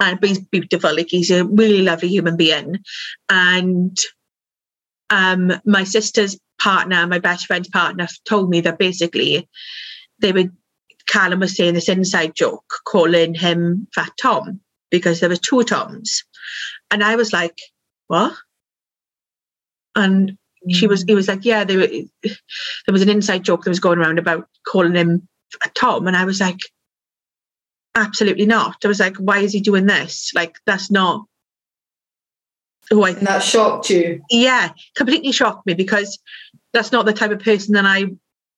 and 0.00 0.20
but 0.20 0.28
he's 0.28 0.38
beautiful 0.38 0.94
like 0.94 1.08
he's 1.08 1.30
a 1.30 1.44
really 1.44 1.82
lovely 1.82 2.08
human 2.08 2.36
being 2.36 2.78
and 3.28 3.96
um 5.10 5.52
my 5.64 5.84
sister's 5.84 6.38
partner, 6.60 7.06
my 7.06 7.18
best 7.18 7.46
friend's 7.46 7.68
partner, 7.68 8.06
told 8.24 8.50
me 8.50 8.60
that 8.60 8.78
basically 8.78 9.48
they 10.20 10.32
would 10.32 10.52
Callum 11.08 11.40
was 11.40 11.56
saying 11.56 11.74
this 11.74 11.88
inside 11.88 12.36
joke, 12.36 12.74
calling 12.86 13.34
him 13.34 13.88
Fat 13.92 14.12
Tom 14.22 14.60
because 14.90 15.18
there 15.18 15.28
were 15.28 15.36
two 15.36 15.64
Toms, 15.64 16.22
and 16.90 17.02
I 17.02 17.16
was 17.16 17.32
like, 17.32 17.58
"What?" 18.06 18.32
And 19.96 20.36
she 20.68 20.86
was, 20.86 21.02
he 21.02 21.14
was 21.14 21.26
like, 21.26 21.44
"Yeah, 21.44 21.64
were." 21.64 21.88
There 22.22 22.92
was 22.92 23.02
an 23.02 23.08
inside 23.08 23.42
joke 23.42 23.64
that 23.64 23.70
was 23.70 23.80
going 23.80 23.98
around 23.98 24.18
about 24.18 24.46
calling 24.64 24.94
him 24.94 25.26
Tom, 25.74 26.06
and 26.06 26.16
I 26.16 26.24
was 26.24 26.40
like, 26.40 26.60
"Absolutely 27.94 28.46
not." 28.46 28.76
I 28.84 28.88
was 28.88 29.00
like, 29.00 29.16
"Why 29.16 29.38
is 29.38 29.52
he 29.52 29.60
doing 29.60 29.86
this? 29.86 30.30
Like, 30.34 30.56
that's 30.66 30.90
not." 30.90 31.24
Who 32.90 33.04
I 33.04 33.10
And 33.10 33.26
that 33.26 33.42
shocked 33.42 33.90
you. 33.90 34.22
yeah, 34.30 34.70
completely 34.96 35.30
shocked 35.32 35.64
me 35.66 35.74
because 35.74 36.18
that's 36.72 36.90
not 36.92 37.06
the 37.06 37.12
type 37.12 37.30
of 37.30 37.38
person 37.40 37.74
that 37.74 37.86
I 37.86 38.04
thought 38.04 38.14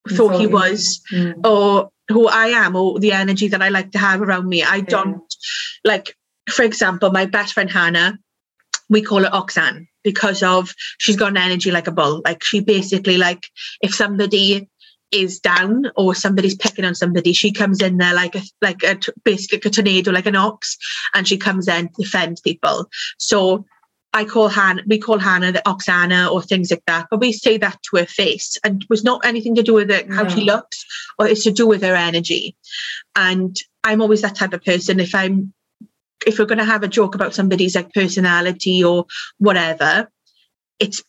he 0.08 0.16
thought 0.16 0.40
he- 0.40 0.46
was 0.46 1.00
Mm. 1.12 1.46
or 1.46 1.90
who 2.08 2.28
I 2.28 2.46
am 2.48 2.74
or 2.74 2.98
the 2.98 3.12
energy 3.12 3.48
that 3.48 3.62
I 3.62 3.68
like 3.68 3.92
to 3.92 3.98
have 3.98 4.20
around 4.22 4.48
me. 4.48 4.62
I 4.62 4.80
don't 4.80 5.22
like, 5.84 6.16
for 6.50 6.62
example, 6.62 7.10
my 7.10 7.26
best 7.26 7.52
friend 7.54 7.70
Hannah, 7.70 8.18
we 8.88 9.02
call 9.02 9.22
her 9.22 9.30
Oxan 9.30 9.86
because 10.02 10.42
of 10.42 10.74
she's 10.98 11.16
got 11.16 11.28
an 11.30 11.36
energy 11.36 11.70
like 11.70 11.86
a 11.86 11.92
bull. 11.92 12.22
Like 12.24 12.42
she 12.42 12.60
basically 12.60 13.18
like 13.18 13.46
if 13.82 13.94
somebody 13.94 14.68
is 15.12 15.38
down 15.40 15.90
or 15.96 16.14
somebody's 16.14 16.56
picking 16.56 16.84
on 16.84 16.94
somebody, 16.94 17.32
she 17.32 17.52
comes 17.52 17.80
in 17.80 17.98
there 17.98 18.14
like 18.14 18.34
a 18.34 18.42
like 18.60 18.82
a 18.82 18.98
basically 19.24 19.58
like 19.58 19.66
a 19.66 19.70
tornado, 19.70 20.10
like 20.10 20.26
an 20.26 20.36
ox, 20.36 20.76
and 21.14 21.28
she 21.28 21.36
comes 21.36 21.68
in 21.68 21.88
to 21.88 22.02
defend 22.02 22.40
people. 22.42 22.88
So 23.18 23.66
I 24.14 24.24
call 24.24 24.48
Hannah, 24.48 24.82
we 24.86 24.98
call 24.98 25.18
Hannah 25.18 25.52
the 25.52 25.62
Oxana 25.64 26.30
or 26.30 26.42
things 26.42 26.70
like 26.70 26.82
that, 26.86 27.06
but 27.10 27.20
we 27.20 27.32
say 27.32 27.56
that 27.58 27.78
to 27.84 27.98
her 27.98 28.06
face, 28.06 28.58
and 28.62 28.82
it 28.82 28.90
was 28.90 29.04
not 29.04 29.24
anything 29.24 29.54
to 29.54 29.62
do 29.62 29.74
with 29.74 29.90
it, 29.90 30.12
how 30.12 30.28
she 30.28 30.42
looks, 30.42 30.84
or 31.18 31.26
it's 31.26 31.44
to 31.44 31.50
do 31.50 31.66
with 31.66 31.82
her 31.82 31.94
energy. 31.94 32.54
And 33.16 33.56
I'm 33.84 34.02
always 34.02 34.20
that 34.22 34.36
type 34.36 34.52
of 34.52 34.64
person. 34.64 35.00
If 35.00 35.14
I'm, 35.14 35.54
if 36.26 36.38
we're 36.38 36.44
going 36.44 36.58
to 36.58 36.64
have 36.64 36.82
a 36.82 36.88
joke 36.88 37.14
about 37.14 37.34
somebody's 37.34 37.74
like 37.74 37.94
personality 37.94 38.84
or 38.84 39.06
whatever, 39.38 40.10
it's 40.78 41.02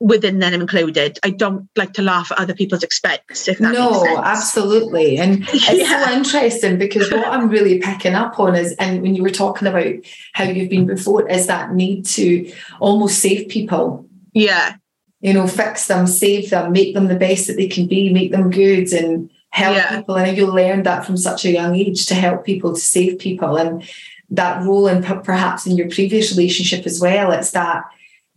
within 0.00 0.38
them 0.38 0.52
included. 0.54 1.18
I 1.24 1.30
don't 1.30 1.68
like 1.76 1.92
to 1.94 2.02
laugh 2.02 2.30
at 2.32 2.38
other 2.38 2.54
people's 2.54 2.82
expense. 2.82 3.48
If 3.48 3.58
that 3.58 3.72
makes 3.72 3.78
No, 3.80 4.18
absolutely. 4.18 5.16
And 5.18 5.42
it's 5.52 5.72
Yeah. 5.72 6.04
so 6.06 6.12
interesting 6.12 6.78
because 6.78 7.10
what 7.10 7.26
I'm 7.26 7.48
really 7.48 7.78
picking 7.78 8.14
up 8.14 8.38
on 8.38 8.54
is, 8.54 8.72
and 8.78 9.02
when 9.02 9.14
you 9.14 9.22
were 9.22 9.30
talking 9.30 9.68
about 9.68 9.94
how 10.32 10.44
you've 10.44 10.70
been 10.70 10.86
before, 10.86 11.28
is 11.28 11.46
that 11.46 11.72
need 11.72 12.04
to 12.06 12.52
almost 12.80 13.20
save 13.20 13.48
people, 13.48 14.06
Yeah, 14.32 14.74
you 15.20 15.32
know, 15.32 15.46
fix 15.46 15.86
them, 15.86 16.06
save 16.06 16.50
them, 16.50 16.72
make 16.72 16.94
them 16.94 17.08
the 17.08 17.14
best 17.16 17.46
that 17.46 17.56
they 17.56 17.68
can 17.68 17.86
be, 17.86 18.12
make 18.12 18.30
them 18.32 18.50
good 18.50 18.92
and 18.92 19.30
help 19.50 19.76
Yeah. 19.76 19.96
people. 19.96 20.16
And 20.16 20.36
you 20.36 20.46
learned 20.46 20.84
that 20.86 21.06
from 21.06 21.16
such 21.16 21.44
a 21.44 21.50
young 21.52 21.76
age 21.76 22.06
to 22.06 22.14
help 22.14 22.44
people, 22.44 22.74
to 22.74 22.80
save 22.80 23.18
people. 23.20 23.56
And 23.56 23.84
that 24.30 24.62
role, 24.64 24.88
and 24.88 25.04
perhaps 25.24 25.66
in 25.66 25.76
your 25.76 25.88
previous 25.88 26.36
relationship 26.36 26.84
as 26.84 27.00
well, 27.00 27.30
it's 27.30 27.52
that 27.52 27.84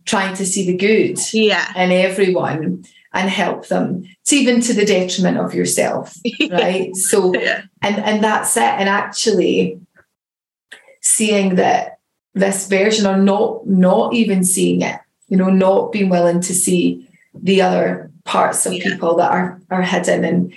trying 0.08 0.34
to 0.36 0.44
see 0.46 0.64
the 0.66 0.76
good 0.76 1.18
yeah, 1.32 1.66
in 1.82 1.92
everyone 1.92 2.84
and 3.12 3.28
help 3.30 3.68
them, 3.68 4.04
it's 4.22 4.32
even 4.32 4.60
to 4.62 4.72
the 4.74 4.84
detriment 4.84 5.38
of 5.38 5.54
yourself, 5.54 6.16
right? 6.50 6.94
so, 6.96 7.32
yeah, 7.34 7.62
and 7.82 7.96
and 8.08 8.22
that's 8.24 8.56
it. 8.56 8.72
And 8.80 8.88
actually, 8.88 9.78
seeing 11.00 11.54
that 11.56 11.98
this 12.34 12.68
version, 12.68 13.06
or 13.06 13.16
not 13.16 13.66
not 13.66 14.14
even 14.14 14.44
seeing 14.44 14.82
it, 14.82 14.98
you 15.28 15.36
know, 15.36 15.50
not 15.50 15.92
being 15.92 16.08
willing 16.10 16.40
to 16.42 16.54
see 16.54 17.08
the 17.34 17.62
other 17.62 18.10
parts 18.24 18.66
of 18.66 18.72
Yeah. 18.72 18.84
people 18.84 19.16
that 19.16 19.30
are 19.30 19.60
are 19.70 19.82
hidden 19.82 20.24
and 20.24 20.54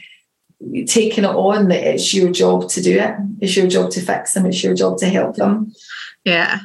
taking 0.88 1.24
it 1.24 1.36
on 1.50 1.70
that 1.70 1.84
it's 1.94 2.14
your 2.14 2.32
job 2.32 2.70
to 2.70 2.82
do 2.82 3.00
it. 3.00 3.16
It's 3.40 3.56
your 3.58 3.68
job 3.68 3.90
to 3.92 4.02
fix 4.02 4.34
them. 4.34 4.46
It's 4.46 4.64
your 4.64 4.76
job 4.76 4.98
to 5.00 5.08
help 5.10 5.36
them. 5.36 5.74
yeah. 6.26 6.60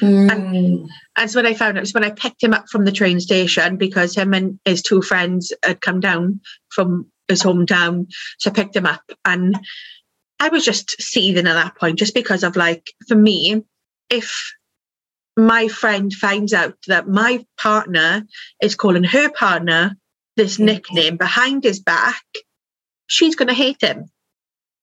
Mm. 0.00 0.88
That's 1.16 1.34
when 1.34 1.46
I 1.46 1.54
found 1.54 1.76
it. 1.76 1.80
It 1.80 1.82
was 1.82 1.94
when 1.94 2.04
I 2.04 2.10
picked 2.10 2.42
him 2.42 2.54
up 2.54 2.68
from 2.68 2.84
the 2.84 2.92
train 2.92 3.20
station 3.20 3.76
because 3.76 4.14
him 4.14 4.34
and 4.34 4.58
his 4.64 4.82
two 4.82 5.02
friends 5.02 5.52
had 5.64 5.80
come 5.80 6.00
down 6.00 6.40
from 6.70 7.06
his 7.26 7.42
hometown. 7.42 8.06
So 8.38 8.50
I 8.50 8.54
picked 8.54 8.76
him 8.76 8.86
up 8.86 9.02
and 9.24 9.58
I 10.40 10.48
was 10.50 10.64
just 10.64 11.00
seething 11.02 11.46
at 11.46 11.54
that 11.54 11.76
point, 11.76 11.98
just 11.98 12.14
because 12.14 12.44
of 12.44 12.56
like, 12.56 12.92
for 13.08 13.16
me, 13.16 13.64
if 14.08 14.54
my 15.36 15.68
friend 15.68 16.12
finds 16.12 16.52
out 16.52 16.76
that 16.86 17.08
my 17.08 17.44
partner 17.60 18.24
is 18.62 18.74
calling 18.74 19.04
her 19.04 19.30
partner 19.30 19.96
this 20.36 20.58
Mhm. 20.58 20.64
nickname 20.64 21.16
behind 21.16 21.64
his 21.64 21.80
back, 21.80 22.22
she's 23.08 23.34
going 23.36 23.48
to 23.48 23.54
hate 23.54 23.82
him. 23.82 24.10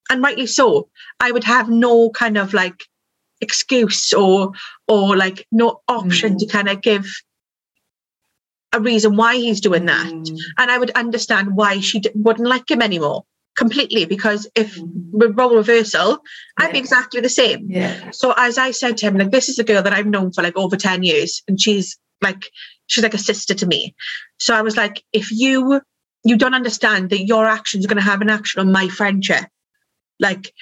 And 0.10 0.22
rightly 0.22 0.46
so. 0.46 0.90
I 1.20 1.32
would 1.32 1.46
have 1.46 1.70
no 1.70 2.10
kind 2.10 2.38
of 2.38 2.54
like 2.54 2.86
excuse 3.42 4.14
or 4.14 4.52
or 4.88 5.16
like 5.18 5.46
no 5.52 5.82
option 5.88 6.34
Mhm. 6.36 6.40
to 6.40 6.46
kind 6.48 6.70
of 6.70 6.82
give 6.82 7.06
a 8.74 8.80
reason 8.80 9.16
why 9.16 9.36
he's 9.36 9.62
doing 9.62 9.86
that 9.86 10.06
Mm. 10.08 10.38
and 10.58 10.72
i 10.72 10.78
would 10.78 10.92
understand 10.92 11.56
why 11.56 11.80
she 11.80 12.00
d- 12.00 12.10
wouldn't 12.16 12.48
like 12.48 12.70
him 12.70 12.82
anymore 12.82 13.24
completely 13.56 14.06
because 14.06 14.48
if 14.56 14.76
Mm. 14.76 15.12
with 15.12 15.38
role 15.38 15.56
reversal 15.56 16.20
i'd 16.58 16.74
be 16.74 16.80
exactly 16.80 17.22
the 17.22 17.30
same 17.30 17.68
Yeah. 17.70 18.12
so 18.12 18.34
as 18.36 18.58
i 18.58 18.72
said 18.72 18.98
to 18.98 19.06
him 19.08 19.18
like 19.18 19.32
this 19.32 19.48
is 19.50 19.60
a 19.60 19.64
girl 19.64 19.82
that 19.84 19.94
i've 19.94 20.06
known 20.16 20.32
for 20.34 20.42
like 20.42 20.58
over 20.58 20.76
10 20.76 21.04
years 21.04 21.42
and 21.48 21.60
she's 21.62 21.98
like 22.22 22.50
she's 22.88 23.04
like 23.04 23.14
a 23.14 23.18
sister 23.30 23.54
to 23.54 23.66
me 23.66 23.96
so 24.40 24.54
i 24.56 24.62
was 24.62 24.76
like 24.76 25.04
if 25.14 25.32
you 25.32 25.82
you 26.26 26.36
don't 26.38 26.56
understand 26.56 27.10
that 27.12 27.26
your 27.26 27.46
actions 27.46 27.86
are 27.86 27.88
going 27.88 28.04
to 28.04 28.12
have 28.12 28.22
an 28.22 28.30
action 28.30 28.60
on 28.60 28.72
my 28.72 28.88
friendship 28.90 29.46
like 30.20 30.54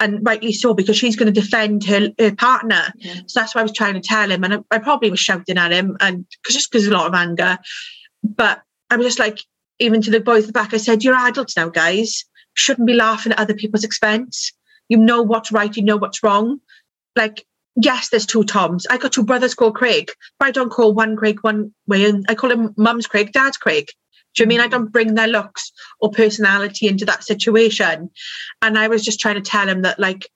and 0.00 0.24
rightly 0.24 0.52
so 0.52 0.74
because 0.74 0.96
she's 0.96 1.16
going 1.16 1.32
to 1.32 1.40
defend 1.40 1.84
her, 1.84 2.10
her 2.18 2.34
partner. 2.34 2.92
Yeah. 2.96 3.14
so 3.26 3.40
that's 3.40 3.54
what 3.54 3.60
i 3.60 3.62
was 3.62 3.72
trying 3.72 3.94
to 3.94 4.00
tell 4.00 4.30
him 4.30 4.44
and 4.44 4.54
i, 4.54 4.58
I 4.70 4.78
probably 4.78 5.10
was 5.10 5.20
shouting 5.20 5.58
at 5.58 5.72
him 5.72 5.96
and 6.00 6.24
cause 6.44 6.54
just 6.54 6.70
because 6.70 6.86
a 6.86 6.90
lot 6.90 7.06
of 7.06 7.14
anger. 7.14 7.58
But 8.22 8.62
i 8.90 8.96
was 8.96 9.06
just 9.06 9.18
like 9.18 9.40
even 9.78 10.02
to 10.02 10.10
the 10.10 10.20
boys 10.20 10.44
at 10.44 10.48
the 10.48 10.52
back 10.52 10.74
i 10.74 10.78
said 10.78 11.04
you're 11.04 11.14
adults 11.14 11.56
now 11.56 11.68
guys. 11.68 12.24
Shouldn't 12.54 12.88
be 12.88 12.94
laughing 12.94 13.32
at 13.32 13.38
other 13.38 13.54
people's 13.54 13.84
expense. 13.84 14.52
You 14.88 14.96
know 14.98 15.22
what's 15.22 15.52
right 15.52 15.76
you 15.76 15.82
know 15.84 15.96
what's 15.96 16.22
wrong. 16.22 16.60
Like 17.16 17.44
yes 17.76 18.08
there's 18.08 18.26
two 18.26 18.44
toms. 18.44 18.86
I 18.90 18.96
got 18.96 19.12
two 19.12 19.24
brothers 19.24 19.54
called 19.54 19.76
craig 19.76 20.10
but 20.38 20.48
i 20.48 20.50
don't 20.50 20.70
call 20.70 20.94
one 20.94 21.16
craig 21.16 21.38
one 21.42 21.72
way 21.86 22.04
and 22.04 22.24
i 22.28 22.34
call 22.34 22.50
him 22.50 22.74
mum's 22.76 23.06
craig 23.06 23.32
dad's 23.32 23.56
craig 23.56 23.88
do 24.38 24.44
you 24.44 24.48
mean 24.48 24.60
I 24.60 24.68
don't 24.68 24.92
bring 24.92 25.14
their 25.14 25.26
looks 25.26 25.72
or 26.00 26.12
personality 26.12 26.86
into 26.86 27.04
that 27.06 27.24
situation? 27.24 28.10
And 28.62 28.78
I 28.78 28.86
was 28.86 29.04
just 29.04 29.18
trying 29.18 29.34
to 29.34 29.40
tell 29.40 29.68
him 29.68 29.82
that, 29.82 29.98
like, 29.98 30.30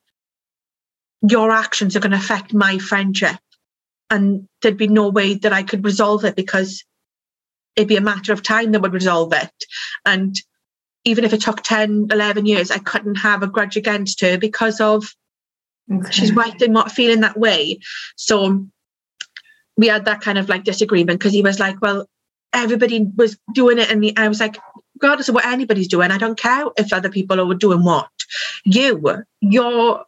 your 1.28 1.52
actions 1.52 1.94
are 1.94 2.00
going 2.00 2.10
to 2.10 2.16
affect 2.16 2.52
my 2.52 2.78
friendship. 2.78 3.38
And 4.10 4.48
there'd 4.60 4.76
be 4.76 4.88
no 4.88 5.08
way 5.08 5.34
that 5.34 5.52
I 5.52 5.62
could 5.62 5.84
resolve 5.84 6.24
it 6.24 6.34
because 6.34 6.84
it'd 7.76 7.88
be 7.88 7.96
a 7.96 8.00
matter 8.00 8.32
of 8.32 8.42
time 8.42 8.72
that 8.72 8.82
would 8.82 8.92
resolve 8.92 9.32
it. 9.32 9.52
And 10.04 10.34
even 11.04 11.24
if 11.24 11.32
it 11.32 11.42
took 11.42 11.62
10, 11.62 12.08
11 12.10 12.44
years, 12.44 12.72
I 12.72 12.78
couldn't 12.78 13.14
have 13.16 13.44
a 13.44 13.46
grudge 13.46 13.76
against 13.76 14.20
her 14.22 14.36
because 14.36 14.80
of 14.80 15.14
Okay. 15.92 16.10
she's 16.10 16.32
right 16.32 16.60
in 16.60 16.72
not 16.72 16.92
feeling 16.92 17.20
that 17.20 17.38
way. 17.38 17.78
So 18.16 18.66
we 19.76 19.88
had 19.88 20.06
that 20.06 20.22
kind 20.22 20.38
of 20.38 20.48
like 20.48 20.64
disagreement 20.64 21.18
because 21.18 21.32
he 21.32 21.42
was 21.42 21.60
like, 21.60 21.80
well, 21.80 22.08
everybody 22.52 23.06
was 23.16 23.38
doing 23.52 23.78
it. 23.78 23.90
And 23.90 24.12
I 24.16 24.28
was 24.28 24.40
like, 24.40 24.58
regardless 24.94 25.28
of 25.28 25.34
what 25.34 25.46
anybody's 25.46 25.88
doing, 25.88 26.10
I 26.10 26.18
don't 26.18 26.38
care 26.38 26.66
if 26.76 26.92
other 26.92 27.10
people 27.10 27.40
are 27.40 27.54
doing 27.54 27.82
what. 27.84 28.08
You, 28.64 29.24
you're 29.40 30.04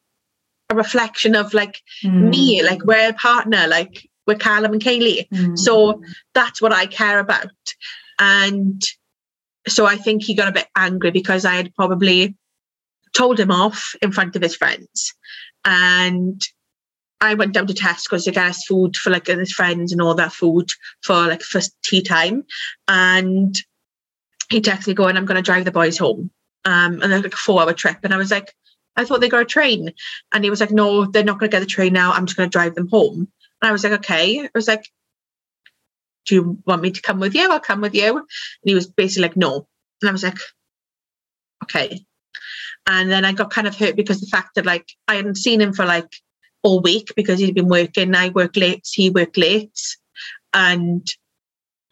a 0.70 0.74
reflection 0.74 1.34
of 1.36 1.52
like 1.54 1.82
Mm. 2.02 2.30
me, 2.30 2.62
like 2.62 2.84
we're 2.84 3.10
a 3.10 3.14
partner, 3.14 3.66
like 3.66 4.08
we're 4.26 4.36
Callum 4.36 4.72
and 4.72 4.82
Kayley. 4.82 5.28
Mm. 5.28 5.58
So 5.58 6.02
that's 6.34 6.62
what 6.62 6.72
I 6.72 6.86
care 6.86 7.18
about. 7.18 7.50
And 8.18 8.82
so 9.66 9.86
I 9.86 9.96
think 9.96 10.22
he 10.22 10.34
got 10.34 10.48
a 10.48 10.52
bit 10.52 10.68
angry 10.76 11.10
because 11.10 11.44
I 11.44 11.54
had 11.54 11.74
probably 11.74 12.36
told 13.14 13.38
him 13.38 13.50
off 13.50 13.94
in 14.02 14.12
front 14.12 14.36
of 14.36 14.42
his 14.42 14.56
friends. 14.56 15.14
And 15.64 16.40
I 17.20 17.34
went 17.34 17.54
down 17.54 17.66
to 17.66 17.74
Tesco's 17.74 18.24
to 18.24 18.32
get 18.32 18.56
food 18.68 18.96
for 18.96 19.10
like 19.10 19.26
his 19.26 19.52
friends 19.52 19.92
and 19.92 20.02
all 20.02 20.14
that 20.14 20.32
food 20.32 20.70
for 21.02 21.14
like 21.14 21.42
for 21.42 21.60
tea 21.82 22.02
time. 22.02 22.44
And 22.88 23.56
he 24.50 24.60
texted 24.60 24.88
me 24.88 24.94
going, 24.94 25.16
I'm 25.16 25.24
gonna 25.24 25.42
drive 25.42 25.64
the 25.64 25.72
boys 25.72 25.98
home. 25.98 26.30
Um 26.64 27.00
and 27.02 27.10
like 27.10 27.32
a 27.32 27.36
four 27.36 27.62
hour 27.62 27.72
trip. 27.72 27.98
And 28.02 28.12
I 28.12 28.18
was 28.18 28.30
like, 28.30 28.52
I 28.96 29.04
thought 29.04 29.20
they 29.20 29.28
got 29.28 29.42
a 29.42 29.46
train. 29.46 29.92
And 30.32 30.44
he 30.44 30.50
was 30.50 30.60
like, 30.60 30.70
No, 30.70 31.06
they're 31.06 31.24
not 31.24 31.38
gonna 31.38 31.50
get 31.50 31.60
the 31.60 31.66
train 31.66 31.92
now. 31.92 32.12
I'm 32.12 32.26
just 32.26 32.36
gonna 32.36 32.48
drive 32.48 32.74
them 32.74 32.88
home. 32.88 33.28
And 33.64 33.70
I 33.70 33.72
was 33.72 33.82
like, 33.82 33.94
okay. 33.94 34.40
I 34.40 34.50
was 34.54 34.68
like, 34.68 34.90
do 36.26 36.34
you 36.34 36.58
want 36.66 36.82
me 36.82 36.90
to 36.90 37.00
come 37.00 37.18
with 37.18 37.34
you? 37.34 37.50
I'll 37.50 37.60
come 37.60 37.80
with 37.80 37.94
you. 37.94 38.18
And 38.18 38.26
he 38.62 38.74
was 38.74 38.86
basically 38.86 39.22
like, 39.22 39.38
no. 39.38 39.66
And 40.02 40.08
I 40.10 40.12
was 40.12 40.22
like, 40.22 40.38
okay. 41.62 42.04
And 42.86 43.10
then 43.10 43.24
I 43.24 43.32
got 43.32 43.50
kind 43.50 43.66
of 43.66 43.74
hurt 43.74 43.96
because 43.96 44.20
the 44.20 44.26
fact 44.26 44.56
that 44.56 44.66
like 44.66 44.92
I 45.08 45.14
hadn't 45.14 45.36
seen 45.36 45.62
him 45.62 45.72
for 45.72 45.86
like 45.86 46.14
all 46.64 46.80
week 46.80 47.12
because 47.14 47.38
he'd 47.38 47.54
been 47.54 47.68
working. 47.68 48.14
I 48.14 48.30
work 48.30 48.56
late, 48.56 48.88
he 48.90 49.10
worked 49.10 49.36
late. 49.36 49.78
And 50.52 51.06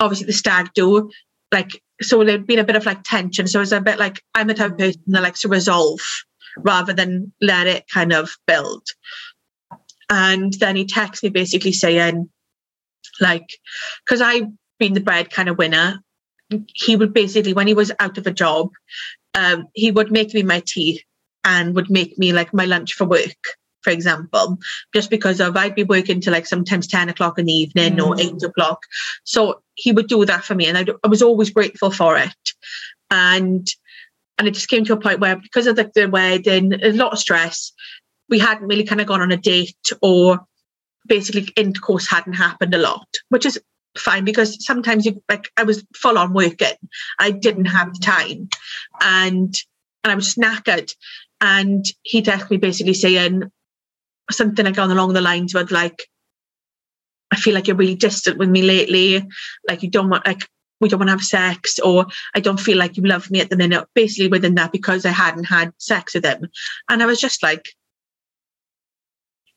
obviously 0.01 0.27
the 0.27 0.33
stag 0.33 0.71
do, 0.75 1.11
like 1.53 1.81
so 2.01 2.25
there'd 2.25 2.47
been 2.47 2.59
a 2.59 2.65
bit 2.65 2.77
of 2.77 2.87
like 2.87 3.05
tension. 3.05 3.47
So 3.47 3.61
it 3.61 3.63
was 3.63 3.73
a 3.73 3.81
bit 3.81 3.99
like 3.99 4.23
I'm 4.35 4.49
the 4.49 4.55
type 4.55 4.73
of 4.73 4.79
person 4.79 5.03
that 5.07 5.23
likes 5.23 5.43
to 5.43 5.49
resolve 5.49 6.01
rather 6.59 6.93
than 6.93 7.33
let 7.41 7.67
it 7.67 7.89
kind 7.89 8.13
of 8.13 8.37
build. 8.47 8.83
And 10.11 10.53
then 10.55 10.77
he 10.77 10.85
texted 10.85 11.23
me 11.23 11.29
basically 11.31 11.73
saying, 11.73 12.29
like, 13.21 13.49
because 14.05 14.21
I've 14.21 14.49
been 14.79 14.93
the 14.93 15.01
bread 15.01 15.31
kind 15.31 15.49
of 15.49 15.57
winner, 15.57 16.01
he 16.75 16.97
would 16.97 17.15
basically, 17.15 17.55
when 17.55 17.67
he 17.67 17.75
was 17.75 17.93
out 17.99 18.19
of 18.19 18.27
a 18.27 18.33
job, 18.33 18.71
um, 19.35 19.69
he 19.73 19.91
would 19.91 20.13
make 20.13 20.35
me 20.35 20.43
my 20.43 20.63
tea 20.67 21.03
and 21.45 21.75
would 21.75 21.91
make 21.91 22.19
me 22.19 22.33
like 22.33 22.53
my 22.53 22.67
lunch 22.67 22.93
for 22.93 23.07
work, 23.07 23.57
for 23.83 23.91
example, 23.91 24.59
just 24.95 25.11
because 25.11 25.41
of 25.41 25.57
I'd 25.57 25.75
be 25.75 25.85
working 25.85 26.21
till 26.21 26.33
like 26.33 26.47
sometimes 26.47 26.87
10 26.87 27.09
o'clock 27.09 27.39
in 27.39 27.47
the 27.47 27.53
evening 27.53 27.97
mm. 27.97 28.07
or 28.07 28.21
eight 28.21 28.43
o'clock. 28.43 28.83
So 29.25 29.63
he 29.75 29.93
would 29.93 30.09
do 30.09 30.25
that 30.25 30.45
for 30.45 30.55
me 30.55 30.67
and 30.67 30.79
I, 30.79 30.87
I 31.05 31.09
was 31.09 31.23
always 31.23 31.51
grateful 31.51 31.91
for 31.91 32.17
it. 32.17 32.53
And 33.11 33.67
and 34.39 34.49
it 34.49 34.55
just 34.55 34.69
came 34.69 34.85
to 34.87 34.95
a 34.95 35.01
point 35.01 35.21
where 35.21 35.37
because 35.37 35.67
of 35.67 35.77
the, 35.77 35.91
the 35.95 36.09
wedding, 36.09 36.73
a 36.83 36.93
lot 36.93 37.13
of 37.13 37.19
stress, 37.19 37.73
we 38.29 38.39
hadn't 38.39 38.67
really 38.67 38.85
kind 38.85 39.01
of 39.01 39.07
gone 39.07 39.21
on 39.21 39.31
a 39.31 39.37
date 39.37 39.77
or 40.01 40.41
basically 41.07 41.53
intercourse 41.55 42.09
hadn't 42.09 42.33
happened 42.33 42.75
a 42.75 42.79
lot, 42.79 43.07
which 43.29 43.47
is 43.47 43.61
fine 43.97 44.25
because 44.25 44.65
sometimes 44.65 45.05
you 45.05 45.23
like 45.29 45.51
I 45.57 45.65
was 45.65 45.85
full 45.95 46.19
on 46.19 46.33
working. 46.33 46.77
I 47.19 47.31
didn't 47.31 47.67
have 47.67 47.93
the 47.93 48.01
time 48.01 48.49
and 49.01 49.55
and 50.05 50.13
I 50.13 50.15
was 50.15 50.35
knackered. 50.35 50.95
And 51.41 51.85
he 52.03 52.23
texted 52.23 52.51
me 52.51 52.57
basically 52.57 52.95
saying 52.95 53.51
something 54.31 54.65
like 54.65 54.79
on 54.79 54.91
along 54.91 55.13
the 55.13 55.21
lines 55.21 55.55
of 55.55 55.71
like, 55.71 56.09
I 57.33 57.37
feel 57.37 57.55
like 57.55 57.67
you're 57.67 57.77
really 57.77 57.95
distant 57.95 58.39
with 58.39 58.49
me 58.49 58.63
lately. 58.63 59.27
Like 59.69 59.83
you 59.83 59.91
don't 59.91 60.11
want 60.11 60.27
like 60.27 60.49
we 60.81 60.89
don't 60.89 60.99
want 60.99 61.09
to 61.09 61.13
have 61.13 61.23
sex 61.23 61.79
or 61.79 62.07
I 62.35 62.41
don't 62.41 62.61
feel 62.61 62.77
like 62.77 62.97
you 62.97 63.05
love 63.05 63.31
me 63.31 63.41
at 63.41 63.51
the 63.51 63.57
minute. 63.57 63.87
Basically 63.95 64.29
within 64.29 64.57
that 64.57 64.73
because 64.73 65.07
I 65.07 65.11
hadn't 65.11 65.45
had 65.45 65.73
sex 65.79 66.15
with 66.15 66.25
him. 66.25 66.49
And 66.89 67.03
I 67.03 67.07
was 67.07 67.21
just 67.21 67.43
like, 67.43 67.69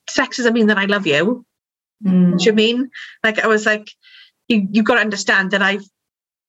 sex 0.08 0.36
doesn't 0.36 0.54
mean 0.54 0.68
that 0.68 0.78
I 0.78 0.86
love 0.86 1.06
you. 1.06 1.44
Mm. 2.04 2.38
Do 2.38 2.44
you 2.44 2.52
mean? 2.52 2.90
Like 3.22 3.40
I 3.40 3.46
was 3.46 3.66
like, 3.66 3.90
you 4.48 4.66
you've 4.70 4.84
got 4.84 4.94
to 4.94 5.00
understand 5.00 5.50
that 5.50 5.62
I've 5.62 5.84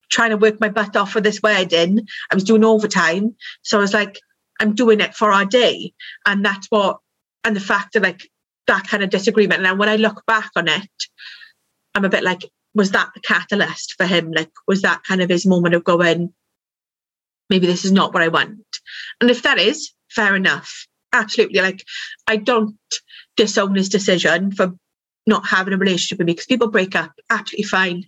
trying 0.09 0.30
to 0.30 0.38
work 0.38 0.59
my 0.61 0.70
butt 0.70 0.95
off 0.95 1.11
for 1.11 1.22
this 1.22 1.41
wedding. 1.41 2.07
I 2.32 2.36
was 2.36 2.43
doing 2.43 2.63
overtime. 2.63 3.36
So 3.61 3.78
I 3.78 3.82
was 3.82 3.93
like, 3.93 4.20
I'm 4.59 4.74
doing 4.74 5.01
it 5.01 5.15
for 5.15 5.32
our 5.32 5.45
day. 5.45 5.93
And 6.26 6.45
that's 6.45 6.68
what 6.70 6.99
and 7.48 7.56
the 7.56 7.62
fact 7.62 7.93
that 7.93 8.04
like 8.04 8.30
that 8.68 8.88
kind 8.88 9.02
of 9.02 9.10
disagreement. 9.10 9.64
Now 9.64 9.74
when 9.74 9.88
I 9.88 9.95
look 9.95 10.26
back 10.28 10.52
on 10.58 10.68
it, 10.68 10.89
I'm 11.95 12.04
a 12.04 12.10
bit 12.10 12.24
like, 12.24 12.41
was 12.76 12.91
that 12.91 13.10
the 13.16 13.22
catalyst 13.22 13.95
for 13.98 14.06
him? 14.06 14.32
Like 14.32 14.52
was 14.68 14.82
that 14.82 15.04
kind 15.08 15.22
of 15.22 15.30
his 15.30 15.45
moment 15.45 15.74
of 15.74 15.86
going, 15.86 16.34
maybe 17.50 17.66
this 17.66 17.86
is 17.86 17.93
not 17.93 18.14
what 18.14 18.22
I 18.22 18.28
want? 18.28 18.60
And 19.22 19.32
if 19.32 19.43
that 19.43 19.58
is, 19.58 19.93
fair 20.12 20.36
enough. 20.36 20.86
Absolutely. 21.14 21.62
Like 21.62 21.84
I 22.28 22.36
don't 22.36 22.76
disown 23.38 23.76
his 23.76 23.88
decision 23.88 24.52
for 24.52 24.74
not 25.26 25.48
having 25.48 25.74
a 25.74 25.78
relationship 25.78 26.18
with 26.18 26.28
me 26.28 26.34
because 26.34 26.48
people 26.48 26.70
break 26.70 26.95
up 26.95 27.14
absolutely 27.30 27.64
fine. 27.64 28.04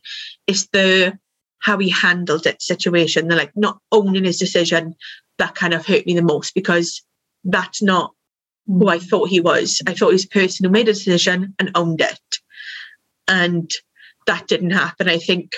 It's 0.47 0.67
the 0.73 1.17
how 1.59 1.77
he 1.77 1.89
handled 1.89 2.45
it 2.45 2.61
situation, 2.61 3.29
the 3.29 3.37
like 3.37 3.51
not 3.55 3.79
owning 3.91 4.25
his 4.25 4.37
decision 4.37 4.95
that 5.37 5.55
kind 5.55 5.73
of 5.73 5.85
hurt 5.85 6.05
me 6.05 6.13
the 6.13 6.21
most 6.21 6.53
because 6.53 7.01
that's 7.45 7.81
not 7.81 8.13
who 8.69 8.87
I 8.87 8.99
thought 8.99 9.29
he 9.29 9.41
was. 9.41 9.81
I 9.87 9.93
thought 9.93 10.09
he 10.09 10.13
was 10.13 10.25
a 10.25 10.29
person 10.29 10.65
who 10.65 10.71
made 10.71 10.87
a 10.87 10.93
decision 10.93 11.55
and 11.57 11.71
owned 11.75 12.01
it. 12.01 12.37
And 13.27 13.69
that 14.27 14.47
didn't 14.47 14.71
happen. 14.71 15.09
I 15.09 15.17
think 15.17 15.51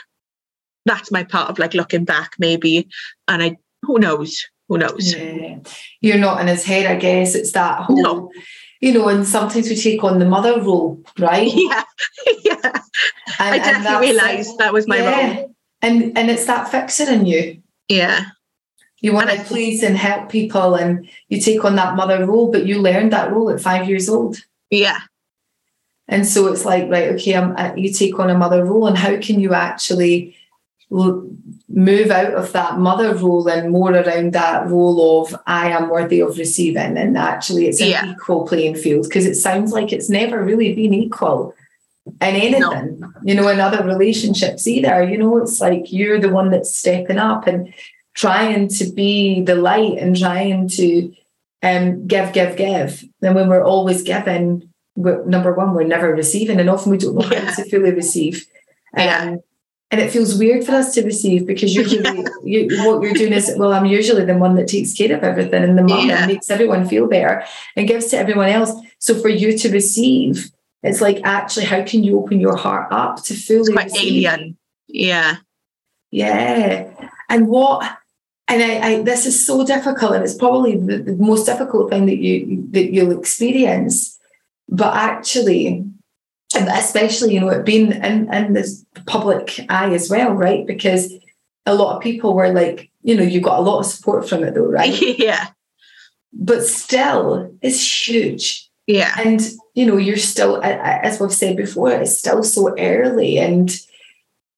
that's 0.85 1.11
my 1.11 1.23
part 1.23 1.49
of 1.49 1.59
like 1.59 1.73
looking 1.73 2.05
back 2.05 2.33
maybe. 2.39 2.87
And 3.27 3.43
I 3.43 3.57
who 3.83 3.99
knows? 3.99 4.45
Who 4.69 4.77
knows? 4.77 5.13
Yeah. 5.13 5.59
You're 5.99 6.17
not 6.17 6.39
in 6.39 6.47
his 6.47 6.63
head, 6.63 6.85
I 6.85 6.95
guess. 6.95 7.35
It's 7.35 7.51
that 7.51 7.83
whole 7.83 8.01
no 8.01 8.31
you 8.81 8.91
know, 8.91 9.07
and 9.07 9.25
sometimes 9.27 9.69
we 9.69 9.75
take 9.75 10.03
on 10.03 10.17
the 10.17 10.25
mother 10.25 10.59
role, 10.59 11.01
right? 11.19 11.51
Yeah, 11.61 11.83
yeah. 12.43 12.81
And, 13.39 13.55
I 13.55 13.57
definitely 13.59 14.09
realised 14.09 14.57
that 14.57 14.73
was 14.73 14.87
my 14.87 14.97
yeah. 14.97 15.35
role. 15.35 15.55
And 15.83 16.17
and 16.17 16.29
it's 16.29 16.45
that 16.45 16.69
fixer 16.69 17.09
in 17.09 17.25
you. 17.25 17.61
Yeah. 17.87 18.25
You 19.01 19.13
want 19.13 19.29
to 19.31 19.43
please 19.43 19.83
and 19.83 19.97
help 19.97 20.29
people, 20.29 20.75
and 20.75 21.09
you 21.27 21.41
take 21.41 21.65
on 21.65 21.75
that 21.75 21.95
mother 21.95 22.25
role, 22.25 22.51
but 22.51 22.65
you 22.65 22.79
learned 22.79 23.11
that 23.13 23.31
role 23.31 23.49
at 23.49 23.59
five 23.61 23.89
years 23.89 24.07
old. 24.07 24.37
Yeah. 24.69 24.99
And 26.07 26.27
so 26.27 26.47
it's 26.47 26.65
like, 26.65 26.89
right, 26.89 27.09
okay, 27.13 27.35
I'm, 27.35 27.55
uh, 27.57 27.73
you 27.75 27.91
take 27.91 28.19
on 28.19 28.29
a 28.29 28.37
mother 28.37 28.63
role, 28.63 28.87
and 28.87 28.97
how 28.97 29.17
can 29.17 29.39
you 29.39 29.53
actually 29.53 30.35
move 30.91 32.11
out 32.11 32.33
of 32.33 32.51
that 32.51 32.77
mother 32.77 33.15
role 33.15 33.47
and 33.47 33.71
more 33.71 33.93
around 33.93 34.33
that 34.33 34.67
role 34.67 35.21
of 35.21 35.33
I 35.47 35.69
am 35.69 35.89
worthy 35.89 36.19
of 36.19 36.37
receiving. 36.37 36.97
And 36.97 37.17
actually, 37.17 37.67
it's 37.67 37.79
an 37.79 37.87
yeah. 37.87 38.11
equal 38.11 38.45
playing 38.45 38.75
field 38.75 39.05
because 39.05 39.25
it 39.25 39.35
sounds 39.35 39.71
like 39.71 39.93
it's 39.93 40.09
never 40.09 40.43
really 40.43 40.75
been 40.75 40.93
equal 40.93 41.55
in 42.05 42.13
anything, 42.19 42.99
no. 42.99 43.09
you 43.23 43.35
know, 43.35 43.47
in 43.47 43.61
other 43.61 43.85
relationships 43.85 44.67
either. 44.67 45.01
You 45.03 45.17
know, 45.17 45.37
it's 45.37 45.61
like 45.61 45.93
you're 45.93 46.19
the 46.19 46.29
one 46.29 46.51
that's 46.51 46.75
stepping 46.75 47.17
up 47.17 47.47
and 47.47 47.73
trying 48.13 48.67
to 48.67 48.91
be 48.91 49.41
the 49.41 49.55
light 49.55 49.97
and 49.97 50.17
trying 50.17 50.67
to 50.69 51.13
um, 51.63 52.07
give, 52.07 52.33
give, 52.33 52.57
give. 52.57 53.03
Then 53.19 53.35
when 53.35 53.47
we're 53.47 53.63
always 53.63 54.03
giving, 54.03 54.69
we're, 54.95 55.23
number 55.25 55.53
one, 55.53 55.73
we're 55.73 55.83
never 55.83 56.13
receiving, 56.13 56.59
and 56.59 56.69
often 56.69 56.91
we 56.91 56.97
don't 56.97 57.15
know 57.15 57.27
yeah. 57.31 57.45
how 57.45 57.55
to 57.55 57.69
fully 57.69 57.91
receive. 57.91 58.45
Um, 58.95 59.03
yeah 59.05 59.35
and 59.91 59.99
it 59.99 60.09
feels 60.09 60.37
weird 60.37 60.63
for 60.63 60.71
us 60.71 60.93
to 60.93 61.03
receive 61.03 61.45
because 61.45 61.75
usually 61.75 62.01
yeah. 62.01 62.29
you, 62.43 62.83
what 62.85 63.01
you're 63.01 63.13
doing 63.13 63.33
is 63.33 63.53
well 63.57 63.73
i'm 63.73 63.85
usually 63.85 64.25
the 64.25 64.37
one 64.37 64.55
that 64.55 64.67
takes 64.67 64.93
care 64.93 65.15
of 65.15 65.23
everything 65.23 65.63
and 65.63 65.77
the 65.77 65.83
mum 65.83 66.07
that 66.07 66.27
makes 66.27 66.49
everyone 66.49 66.87
feel 66.87 67.07
better 67.07 67.43
and 67.75 67.87
gives 67.87 68.07
to 68.07 68.17
everyone 68.17 68.49
else 68.49 68.73
so 68.97 69.13
for 69.13 69.29
you 69.29 69.57
to 69.57 69.69
receive 69.71 70.51
it's 70.83 71.01
like 71.01 71.19
actually 71.23 71.65
how 71.65 71.83
can 71.83 72.03
you 72.03 72.17
open 72.17 72.39
your 72.39 72.55
heart 72.55 72.87
up 72.91 73.21
to 73.23 73.35
fully 73.35 73.59
it's 73.59 73.69
quite 73.69 73.85
receive? 73.85 74.25
alien 74.25 74.57
yeah 74.87 75.35
yeah 76.09 76.89
and 77.29 77.47
what 77.47 77.97
and 78.51 78.61
I, 78.61 78.87
I, 78.87 79.01
this 79.01 79.25
is 79.25 79.45
so 79.45 79.65
difficult 79.65 80.13
and 80.13 80.23
it's 80.23 80.35
probably 80.35 80.75
the, 80.75 80.97
the 80.97 81.15
most 81.15 81.45
difficult 81.45 81.89
thing 81.89 82.05
that 82.07 82.17
you 82.17 82.67
that 82.71 82.91
you'll 82.91 83.17
experience. 83.17 84.19
But 84.67 84.95
actually 84.95 85.85
especially 86.53 87.33
you 87.33 87.39
know 87.39 87.49
it 87.49 87.65
being 87.65 87.93
in 87.93 88.33
in 88.33 88.53
this 88.53 88.85
public 89.05 89.59
eye 89.69 89.93
as 89.93 90.09
well 90.09 90.33
right? 90.33 90.67
Because 90.67 91.13
a 91.65 91.73
lot 91.73 91.95
of 91.95 92.03
people 92.03 92.33
were 92.33 92.51
like 92.51 92.91
you 93.03 93.15
know 93.15 93.23
you 93.23 93.39
got 93.39 93.59
a 93.59 93.61
lot 93.61 93.79
of 93.79 93.85
support 93.85 94.27
from 94.27 94.43
it 94.43 94.53
though 94.53 94.65
right? 94.79 94.99
Yeah. 95.17 95.47
But 96.33 96.63
still 96.63 97.55
it's 97.61 98.07
huge. 98.07 98.69
Yeah. 98.85 99.13
And 99.17 99.41
you 99.75 99.85
know 99.85 99.95
you're 99.95 100.17
still 100.17 100.61
as 100.61 101.21
we've 101.21 101.31
said 101.31 101.55
before 101.55 101.91
it's 101.91 102.17
still 102.17 102.43
so 102.43 102.77
early. 102.77 103.37
And 103.37 103.73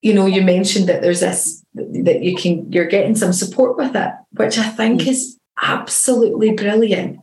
you 0.02 0.16
know 0.16 0.26
you 0.26 0.42
mentioned 0.42 0.90
that 0.90 1.04
there's 1.04 1.20
this 1.20 1.63
that 1.76 2.22
you 2.22 2.36
can 2.36 2.72
you're 2.72 2.86
getting 2.86 3.16
some 3.16 3.34
support 3.34 3.78
with 3.78 3.96
it 3.96 4.12
which 4.32 4.58
i 4.58 4.68
think 4.70 5.02
mm. 5.02 5.08
is 5.08 5.40
absolutely 5.62 6.52
brilliant 6.52 7.20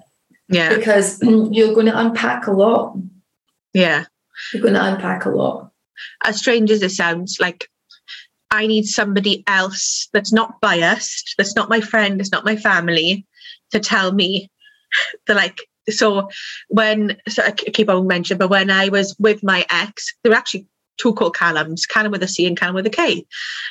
yeah 0.49 0.75
because 0.75 1.21
you're 1.23 1.75
going 1.75 1.87
to 1.87 1.99
unpack 1.99 2.47
a 2.47 2.53
lot 2.53 2.97
yeah 3.73 4.05
you're 4.53 4.63
going 4.63 4.75
to 4.75 4.85
unpack 4.85 5.25
a 5.25 5.31
lot. 5.31 5.71
As 6.25 6.39
strange 6.39 6.71
as 6.71 6.83
it 6.83 6.91
sounds, 6.91 7.39
like 7.41 7.69
I 8.51 8.67
need 8.67 8.87
somebody 8.87 9.45
else 9.47 10.09
that's 10.13 10.33
not 10.33 10.61
biased, 10.61 11.35
that's 11.37 11.55
not 11.55 11.69
my 11.69 11.81
friend, 11.81 12.19
that's 12.19 12.33
not 12.33 12.45
my 12.45 12.57
family, 12.57 13.27
to 13.73 13.81
tell 13.81 14.13
me 14.13 14.51
the 15.27 15.35
like 15.35 15.61
so 15.89 16.29
when 16.69 17.17
so 17.29 17.43
I 17.43 17.53
keep 17.53 17.89
on 17.89 18.07
mentioning, 18.07 18.39
but 18.39 18.51
when 18.51 18.71
I 18.71 18.89
was 18.89 19.15
with 19.19 19.43
my 19.43 19.67
ex, 19.71 20.15
there 20.23 20.31
were 20.31 20.39
actually 20.39 20.67
two 21.01 21.15
called 21.15 21.35
Callums, 21.35 21.89
Callum 21.89 22.13
with 22.13 22.23
a 22.23 22.29
C 22.29 22.47
and 22.47 22.59
Callum 22.59 22.75
with 22.75 22.87
a 22.87 22.91
K. 22.91 23.27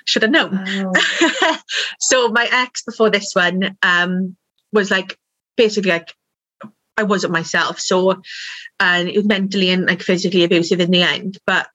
Should 0.06 0.24
have 0.24 0.32
known. 0.32 0.60
Oh. 0.68 1.58
so 2.00 2.30
my 2.30 2.48
ex 2.52 2.84
before 2.84 3.10
this 3.10 3.32
one 3.34 3.78
um 3.84 4.36
was 4.72 4.92
like 4.92 5.18
basically 5.58 5.92
like 5.92 6.14
I 7.00 7.04
wasn't 7.04 7.32
myself. 7.32 7.80
So, 7.80 8.22
and 8.80 9.08
it 9.08 9.16
was 9.16 9.26
mentally 9.26 9.70
and 9.70 9.86
like 9.86 10.02
physically 10.02 10.44
abusive 10.44 10.82
in 10.82 10.92
the 10.92 11.02
end. 11.02 11.38
But 11.48 11.68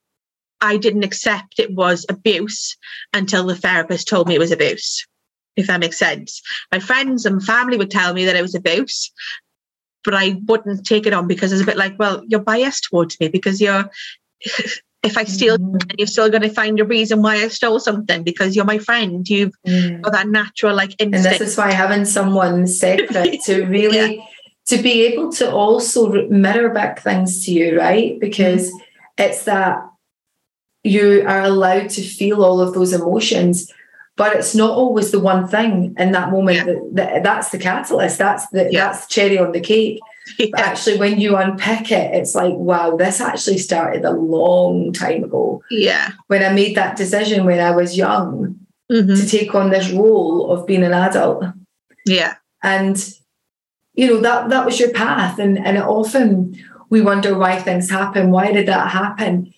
I 0.60 0.76
didn't 0.76 1.04
accept 1.04 1.58
it 1.58 1.72
was 1.72 2.04
abuse 2.08 2.76
until 3.14 3.46
the 3.46 3.56
therapist 3.56 4.06
told 4.06 4.28
me 4.28 4.34
it 4.34 4.38
was 4.38 4.52
abuse, 4.52 5.06
if 5.56 5.66
that 5.66 5.80
makes 5.80 5.98
sense. 5.98 6.42
My 6.70 6.78
friends 6.78 7.24
and 7.24 7.42
family 7.42 7.78
would 7.78 7.90
tell 7.90 8.12
me 8.12 8.26
that 8.26 8.36
it 8.36 8.42
was 8.42 8.54
abuse, 8.54 9.12
but 10.04 10.14
I 10.14 10.40
wouldn't 10.46 10.86
take 10.86 11.06
it 11.06 11.14
on 11.14 11.26
because 11.26 11.52
it's 11.52 11.62
a 11.62 11.66
bit 11.66 11.78
like, 11.78 11.98
well, 11.98 12.22
you're 12.26 12.40
biased 12.40 12.88
towards 12.90 13.18
me 13.18 13.28
because 13.28 13.60
you're. 13.60 13.90
if 15.04 15.18
I 15.18 15.24
steal, 15.24 15.58
mm. 15.58 15.94
you're 15.98 16.06
still 16.06 16.30
going 16.30 16.42
to 16.42 16.48
find 16.48 16.80
a 16.80 16.84
reason 16.84 17.22
why 17.22 17.36
I 17.36 17.48
stole 17.48 17.78
something 17.78 18.22
because 18.22 18.56
you're 18.56 18.64
my 18.64 18.78
friend. 18.78 19.28
You've 19.28 19.54
mm. 19.66 20.00
got 20.00 20.12
that 20.12 20.28
natural 20.28 20.74
like 20.74 20.90
instinct. 20.98 21.26
And 21.26 21.40
this 21.40 21.40
is 21.40 21.56
why 21.56 21.72
having 21.72 22.04
someone 22.04 22.66
separate 22.66 23.40
to 23.44 23.64
really 23.64 24.16
yeah 24.16 24.24
to 24.66 24.78
be 24.78 25.02
able 25.06 25.30
to 25.30 25.50
also 25.50 26.26
mirror 26.28 26.70
back 26.70 27.00
things 27.00 27.44
to 27.44 27.52
you, 27.52 27.78
right? 27.78 28.18
Because 28.18 28.68
mm-hmm. 28.68 28.78
it's 29.18 29.44
that 29.44 29.78
you 30.82 31.24
are 31.26 31.42
allowed 31.42 31.90
to 31.90 32.02
feel 32.02 32.44
all 32.44 32.60
of 32.60 32.74
those 32.74 32.92
emotions 32.92 33.72
but 34.16 34.36
it's 34.36 34.54
not 34.54 34.70
always 34.70 35.10
the 35.10 35.18
one 35.18 35.48
thing 35.48 35.94
in 35.98 36.12
that 36.12 36.30
moment 36.30 36.56
yeah. 36.58 36.64
that, 36.64 36.90
that, 36.92 37.22
that's 37.22 37.48
the 37.48 37.58
catalyst 37.58 38.18
that's 38.18 38.46
the 38.50 38.68
yeah. 38.70 38.90
that's 38.90 39.06
cherry 39.06 39.38
on 39.38 39.52
the 39.52 39.60
cake 39.60 39.98
yeah. 40.38 40.46
but 40.52 40.60
actually 40.60 40.98
when 40.98 41.18
you 41.18 41.36
unpick 41.36 41.90
it 41.92 42.14
it's 42.14 42.34
like 42.34 42.54
wow 42.54 42.96
this 42.96 43.20
actually 43.20 43.58
started 43.58 44.04
a 44.04 44.10
long 44.10 44.92
time 44.92 45.24
ago 45.24 45.62
yeah 45.70 46.12
when 46.28 46.42
i 46.42 46.52
made 46.52 46.76
that 46.76 46.96
decision 46.96 47.44
when 47.44 47.60
i 47.60 47.70
was 47.70 47.96
young 47.96 48.58
mm-hmm. 48.90 49.14
to 49.14 49.26
take 49.26 49.54
on 49.54 49.70
this 49.70 49.90
role 49.90 50.50
of 50.50 50.66
being 50.66 50.82
an 50.82 50.94
adult 50.94 51.44
yeah 52.06 52.34
and 52.62 53.14
you 53.94 54.06
know 54.06 54.20
that 54.20 54.48
that 54.48 54.64
was 54.64 54.80
your 54.80 54.90
path 54.92 55.38
and 55.38 55.58
and 55.58 55.78
often 55.78 56.56
we 56.90 57.00
wonder 57.00 57.36
why 57.36 57.58
things 57.60 57.90
happen 57.90 58.30
why 58.30 58.50
did 58.52 58.66
that 58.66 58.90
happen 58.90 59.52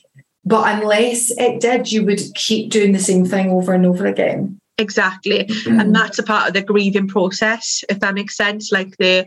but 0.46 0.76
unless 0.76 1.32
it 1.36 1.60
did, 1.60 1.90
you 1.90 2.04
would 2.04 2.20
keep 2.36 2.70
doing 2.70 2.92
the 2.92 3.00
same 3.00 3.26
thing 3.26 3.50
over 3.50 3.74
and 3.74 3.84
over 3.84 4.06
again. 4.06 4.60
Exactly. 4.78 5.44
Mm-hmm. 5.44 5.80
And 5.80 5.94
that's 5.94 6.20
a 6.20 6.22
part 6.22 6.46
of 6.46 6.54
the 6.54 6.62
grieving 6.62 7.08
process, 7.08 7.82
if 7.88 7.98
that 7.98 8.14
makes 8.14 8.36
sense. 8.36 8.70
Like 8.70 8.96
the 8.98 9.26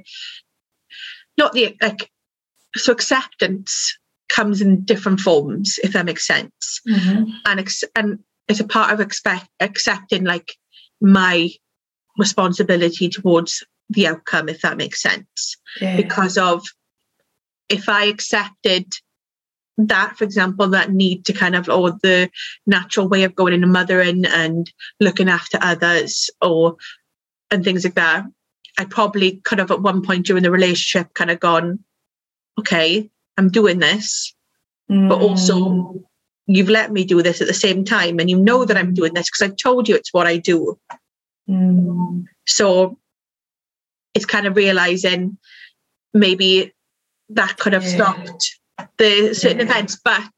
not 1.39 1.53
the 1.53 1.75
like 1.81 2.11
so 2.75 2.91
acceptance 2.91 3.97
comes 4.29 4.61
in 4.61 4.83
different 4.83 5.19
forms, 5.19 5.79
if 5.83 5.93
that 5.93 6.05
makes 6.05 6.27
sense. 6.27 6.81
Mm-hmm. 6.87 7.31
And 7.45 7.59
ex- 7.59 7.83
and 7.95 8.19
it's 8.47 8.59
a 8.59 8.67
part 8.67 8.93
of 8.93 8.99
expect 8.99 9.47
accepting 9.59 10.23
like 10.23 10.55
my 11.01 11.49
responsibility 12.17 13.09
towards 13.09 13.63
the 13.89 14.05
outcome, 14.05 14.49
if 14.49 14.61
that 14.61 14.77
makes 14.77 15.01
sense. 15.01 15.57
Yeah. 15.81 15.95
Because 15.95 16.37
of 16.37 16.63
if 17.69 17.89
I 17.89 18.05
accepted 18.05 18.93
that, 19.77 20.17
for 20.17 20.25
example, 20.25 20.67
that 20.69 20.91
need 20.91 21.25
to 21.25 21.33
kind 21.33 21.55
of, 21.55 21.69
or 21.69 21.91
the 22.03 22.29
natural 22.67 23.07
way 23.07 23.23
of 23.23 23.35
going 23.35 23.53
into 23.53 23.67
mothering 23.67 24.25
and 24.25 24.69
looking 24.99 25.29
after 25.29 25.57
others, 25.61 26.29
or 26.41 26.75
and 27.49 27.63
things 27.63 27.83
like 27.83 27.95
that. 27.95 28.25
I 28.78 28.86
probably 28.86 29.38
could 29.38 29.59
have 29.59 29.72
at 29.72 29.82
one 29.82 30.01
point 30.03 30.26
during 30.26 30.43
the 30.43 30.51
relationship 30.51 31.13
kind 31.13 31.32
of 31.32 31.39
gone, 31.39 31.80
okay, 32.59 33.09
I'm 33.38 33.49
doing 33.49 33.80
this, 33.80 34.34
mm. 34.89 35.09
but 35.09 35.22
also 35.22 35.55
mm. 35.59 36.03
you've 36.47 36.70
let 36.70 36.91
me 36.91 37.05
do 37.05 37.22
this 37.22 37.41
at 37.41 37.47
the 37.47 37.53
same 37.53 37.84
time, 37.86 38.20
and 38.20 38.30
you 38.30 38.38
know 38.38 38.65
that 38.65 38.78
I'm 38.78 38.93
doing 38.93 39.13
this 39.13 39.30
because 39.30 39.41
I've 39.41 39.57
told 39.57 39.88
you 39.88 39.95
it's 39.95 40.13
what 40.13 40.28
I 40.28 40.38
do. 40.38 40.78
Mm. 41.49 42.26
So 42.45 42.97
it's 44.13 44.26
kind 44.26 44.45
of 44.45 44.55
realizing 44.55 45.38
maybe 46.13 46.74
that 47.30 47.57
could 47.57 47.74
have 47.74 47.84
yeah. 47.84 47.95
stopped 47.95 48.59
the 48.97 49.34
certain 49.34 49.59
yeah. 49.59 49.65
events, 49.65 49.99
but 50.03 50.30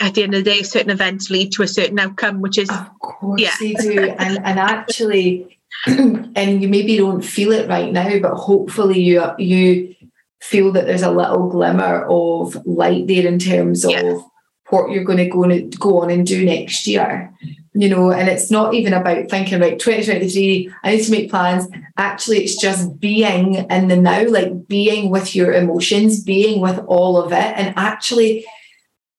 at 0.00 0.14
the 0.14 0.22
end 0.22 0.34
of 0.34 0.44
the 0.44 0.50
day, 0.50 0.62
certain 0.62 0.90
events 0.90 1.30
lead 1.30 1.52
to 1.52 1.62
a 1.62 1.68
certain 1.68 1.98
outcome, 1.98 2.40
which 2.40 2.58
is 2.58 2.70
of 2.70 2.98
course 3.00 3.40
yeah. 3.40 3.54
they 3.60 3.74
do. 3.74 4.00
and 4.02 4.38
and 4.44 4.58
actually, 4.58 5.57
and 5.86 6.62
you 6.62 6.68
maybe 6.68 6.96
don't 6.96 7.22
feel 7.22 7.52
it 7.52 7.68
right 7.68 7.92
now, 7.92 8.18
but 8.18 8.34
hopefully 8.34 9.00
you 9.00 9.22
you 9.38 9.94
feel 10.40 10.72
that 10.72 10.86
there's 10.86 11.02
a 11.02 11.10
little 11.10 11.48
glimmer 11.48 12.06
of 12.08 12.56
light 12.66 13.06
there 13.06 13.26
in 13.26 13.38
terms 13.38 13.84
of 13.84 14.22
what 14.70 14.90
you're 14.90 15.04
going 15.04 15.18
to 15.18 15.28
go 15.28 15.44
on, 15.44 15.70
go 15.70 16.00
on 16.02 16.10
and 16.10 16.26
do 16.26 16.44
next 16.44 16.86
year. 16.86 17.32
You 17.74 17.88
know, 17.88 18.10
and 18.10 18.28
it's 18.28 18.50
not 18.50 18.74
even 18.74 18.92
about 18.92 19.30
thinking 19.30 19.54
about 19.54 19.78
2023, 19.78 20.72
I 20.82 20.90
need 20.90 21.04
to 21.04 21.10
make 21.10 21.30
plans. 21.30 21.68
Actually, 21.96 22.42
it's 22.42 22.60
just 22.60 22.98
being 22.98 23.54
in 23.54 23.88
the 23.88 23.96
now, 23.96 24.26
like 24.26 24.66
being 24.66 25.10
with 25.10 25.36
your 25.36 25.52
emotions, 25.52 26.24
being 26.24 26.60
with 26.60 26.78
all 26.86 27.16
of 27.16 27.32
it, 27.32 27.36
and 27.56 27.74
actually 27.76 28.44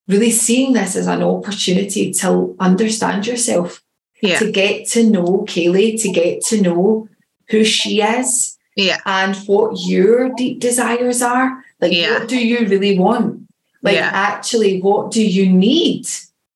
really 0.10 0.32
seeing 0.32 0.74
this 0.74 0.96
as 0.96 1.08
an 1.08 1.22
opportunity 1.22 2.12
to 2.12 2.56
understand 2.60 3.28
yourself, 3.28 3.82
yeah. 4.22 4.40
to 4.40 4.52
get 4.52 4.88
to 4.90 5.10
know 5.10 5.46
Kayley, 5.48 6.02
to 6.02 6.10
get 6.10 6.44
to 6.46 6.62
know 6.62 7.08
who 7.50 7.64
she 7.64 8.02
is, 8.02 8.58
yeah. 8.76 8.98
and 9.06 9.36
what 9.48 9.74
your 9.88 10.30
deep 10.36 10.60
desires 10.60 11.22
are. 11.22 11.64
Like, 11.82 11.94
yeah. 11.94 12.20
what 12.20 12.28
do 12.28 12.38
you 12.38 12.68
really 12.68 12.98
want? 12.98 13.48
Like, 13.82 13.96
yeah. 13.96 14.10
actually, 14.14 14.82
what 14.82 15.12
do 15.12 15.26
you 15.26 15.50
need? 15.50 16.08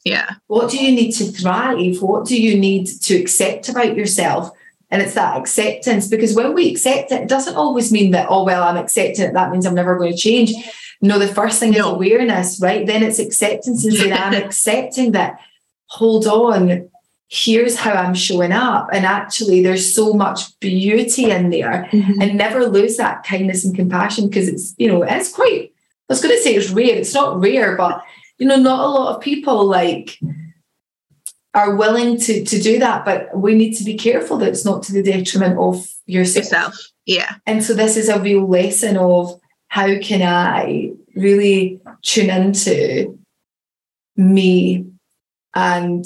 Yeah. 0.03 0.31
What 0.47 0.69
do 0.69 0.83
you 0.83 0.93
need 0.93 1.13
to 1.13 1.25
thrive? 1.25 2.01
What 2.01 2.25
do 2.25 2.41
you 2.41 2.57
need 2.57 2.87
to 2.87 3.15
accept 3.15 3.69
about 3.69 3.95
yourself? 3.95 4.51
And 4.91 5.01
it's 5.01 5.15
that 5.15 5.37
acceptance 5.37 6.07
because 6.07 6.35
when 6.35 6.53
we 6.53 6.69
accept 6.69 7.11
it, 7.11 7.21
it 7.21 7.29
doesn't 7.29 7.55
always 7.55 7.91
mean 7.91 8.11
that, 8.11 8.27
oh, 8.29 8.43
well, 8.43 8.63
I'm 8.63 8.77
accepting 8.77 9.25
it. 9.25 9.33
That 9.33 9.51
means 9.51 9.65
I'm 9.65 9.73
never 9.73 9.97
going 9.97 10.11
to 10.11 10.17
change. 10.17 10.53
No, 11.01 11.17
the 11.17 11.27
first 11.27 11.59
thing 11.59 11.71
no. 11.71 11.77
is 11.77 11.85
awareness, 11.85 12.59
right? 12.61 12.85
Then 12.85 13.01
it's 13.01 13.19
acceptance 13.19 13.83
and 13.85 13.93
saying, 13.93 14.13
I'm 14.13 14.33
accepting 14.43 15.13
that. 15.13 15.39
Hold 15.87 16.27
on, 16.27 16.89
here's 17.29 17.75
how 17.75 17.93
I'm 17.93 18.13
showing 18.13 18.51
up. 18.51 18.89
And 18.93 19.05
actually, 19.05 19.63
there's 19.63 19.93
so 19.93 20.13
much 20.13 20.59
beauty 20.59 21.31
in 21.31 21.49
there. 21.49 21.89
Mm-hmm. 21.91 22.21
And 22.21 22.37
never 22.37 22.65
lose 22.65 22.97
that 22.97 23.23
kindness 23.23 23.65
and 23.65 23.75
compassion 23.75 24.27
because 24.27 24.47
it's, 24.47 24.75
you 24.77 24.87
know, 24.87 25.03
it's 25.03 25.31
quite, 25.31 25.71
I 26.09 26.13
was 26.13 26.21
going 26.21 26.35
to 26.35 26.41
say 26.41 26.55
it's 26.55 26.69
rare. 26.69 26.95
It's 26.95 27.13
not 27.13 27.39
rare, 27.39 27.75
but 27.75 28.03
you 28.37 28.47
know, 28.47 28.57
not 28.57 28.85
a 28.85 28.89
lot 28.89 29.15
of 29.15 29.21
people 29.21 29.65
like 29.65 30.19
are 31.53 31.75
willing 31.75 32.19
to 32.19 32.43
to 32.43 32.61
do 32.61 32.79
that, 32.79 33.05
but 33.05 33.35
we 33.37 33.55
need 33.55 33.73
to 33.75 33.83
be 33.83 33.95
careful 33.95 34.37
that 34.37 34.49
it's 34.49 34.65
not 34.65 34.83
to 34.83 34.93
the 34.93 35.03
detriment 35.03 35.57
of 35.57 35.87
yourself. 36.05 36.45
yourself. 36.45 36.75
Yeah. 37.05 37.35
And 37.45 37.63
so 37.63 37.73
this 37.73 37.95
is 37.95 38.09
a 38.09 38.19
real 38.19 38.47
lesson 38.47 38.97
of 38.97 39.39
how 39.67 39.97
can 39.99 40.21
I 40.21 40.93
really 41.15 41.79
tune 42.01 42.29
into 42.29 43.19
me 44.15 44.85
and 45.55 46.05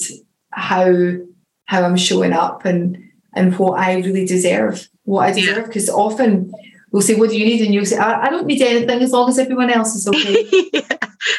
how 0.58 1.18
how 1.66 1.84
I'm 1.84 1.97
showing 1.97 2.34
up 2.34 2.66
and 2.66 2.97
and 3.36 3.58
what 3.58 3.80
I 3.80 3.95
really 3.95 4.26
deserve, 4.26 4.89
what 5.03 5.30
I 5.30 5.34
deserve. 5.34 5.68
Because 5.68 5.88
yeah. 5.88 5.93
often 5.93 6.51
we'll 6.91 7.01
say, 7.01 7.16
"What 7.16 7.30
do 7.30 7.38
you 7.38 7.45
need?" 7.45 7.62
and 7.62 7.74
you'll 7.74 7.86
say, 7.86 7.97
I, 7.97 8.28
"I 8.28 8.30
don't 8.30 8.47
need 8.47 8.62
anything 8.62 9.01
as 9.01 9.12
long 9.12 9.30
as 9.30 9.39
everyone 9.39 9.70
else 9.70 9.95
is 9.95 10.08
okay." 10.08 10.47
yeah. 10.74 10.82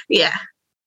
yeah 0.09 0.37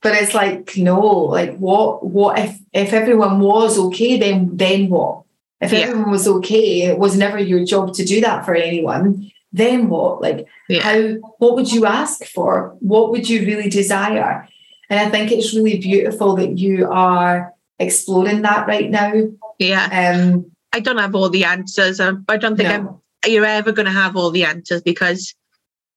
but 0.01 0.15
it's 0.15 0.33
like 0.33 0.75
no 0.77 0.99
like 0.99 1.57
what 1.57 2.05
what 2.05 2.37
if 2.39 2.59
if 2.73 2.93
everyone 2.93 3.39
was 3.39 3.77
okay 3.77 4.17
then 4.17 4.49
then 4.53 4.89
what 4.89 5.23
if 5.61 5.71
yeah. 5.71 5.79
everyone 5.79 6.11
was 6.11 6.27
okay 6.27 6.83
it 6.83 6.97
was 6.97 7.17
never 7.17 7.37
your 7.37 7.63
job 7.65 7.93
to 7.93 8.03
do 8.03 8.21
that 8.21 8.45
for 8.45 8.55
anyone 8.55 9.31
then 9.53 9.89
what 9.89 10.21
like 10.21 10.47
how 10.81 11.13
what 11.37 11.55
would 11.55 11.71
you 11.71 11.85
ask 11.85 12.23
for 12.25 12.75
what 12.79 13.11
would 13.11 13.29
you 13.29 13.45
really 13.45 13.69
desire 13.69 14.47
and 14.89 14.99
i 14.99 15.09
think 15.09 15.31
it's 15.31 15.53
really 15.53 15.77
beautiful 15.77 16.35
that 16.35 16.57
you 16.57 16.89
are 16.89 17.53
exploring 17.81 18.41
that 18.41 18.67
right 18.67 18.89
now 18.89 19.13
yeah 19.59 20.13
um 20.13 20.45
i 20.73 20.79
don't 20.79 20.97
have 20.97 21.15
all 21.15 21.29
the 21.29 21.45
answers 21.45 21.99
um, 21.99 22.23
i 22.27 22.37
don't 22.37 22.55
think 22.55 22.69
no. 22.69 22.75
i'm 22.75 23.31
you're 23.31 23.45
ever 23.45 23.71
going 23.71 23.85
to 23.85 23.91
have 23.91 24.15
all 24.15 24.31
the 24.31 24.45
answers 24.45 24.81
because 24.81 25.35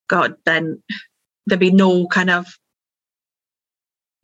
god 0.09 0.35
then 0.45 0.83
there'd 1.47 1.61
be 1.61 1.71
no 1.71 2.07
kind 2.07 2.31
of 2.31 2.47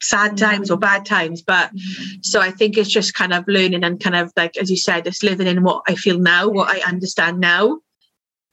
sad 0.03 0.37
times 0.37 0.71
or 0.71 0.79
bad 0.79 1.05
times. 1.05 1.43
But 1.43 1.75
mm-hmm. 1.75 2.21
so 2.23 2.41
I 2.41 2.51
think 2.51 2.77
it's 2.77 2.91
just 2.91 3.15
kind 3.15 3.33
of 3.33 3.45
learning 3.47 3.85
and 3.85 4.01
kind 4.01 4.17
of 4.17 4.33
like, 4.37 4.57
as 4.57 4.71
you 4.71 4.77
said, 4.77 5.07
it's 5.07 5.23
living 5.23 5.47
in 5.47 5.63
what 5.63 5.83
I 5.89 5.95
feel 5.95 6.19
now, 6.19 6.49
what 6.49 6.69
I 6.69 6.81
understand 6.89 7.41
now, 7.41 7.81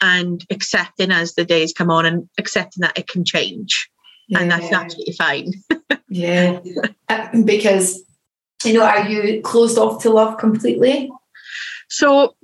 and 0.01 0.43
accepting 0.49 1.11
as 1.11 1.33
the 1.33 1.45
days 1.45 1.73
come 1.73 1.89
on 1.89 2.05
and 2.05 2.29
accepting 2.37 2.81
that 2.81 2.97
it 2.97 3.07
can 3.07 3.25
change. 3.25 3.89
Yeah. 4.27 4.39
And 4.39 4.51
that's 4.51 4.71
absolutely 4.71 5.13
fine. 5.13 5.53
yeah. 6.09 6.59
Uh, 7.07 7.41
because, 7.43 8.03
you 8.63 8.73
know, 8.73 8.83
are 8.83 9.07
you 9.07 9.41
closed 9.41 9.77
off 9.77 10.01
to 10.03 10.09
love 10.09 10.37
completely? 10.37 11.11
So, 11.89 12.35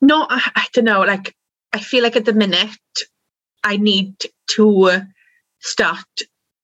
no, 0.00 0.26
I, 0.28 0.50
I 0.56 0.66
don't 0.72 0.84
know. 0.84 1.02
Like, 1.02 1.34
I 1.72 1.80
feel 1.80 2.02
like 2.02 2.16
at 2.16 2.24
the 2.24 2.32
minute, 2.32 2.70
I 3.62 3.76
need 3.76 4.14
to 4.52 5.02
start 5.60 6.04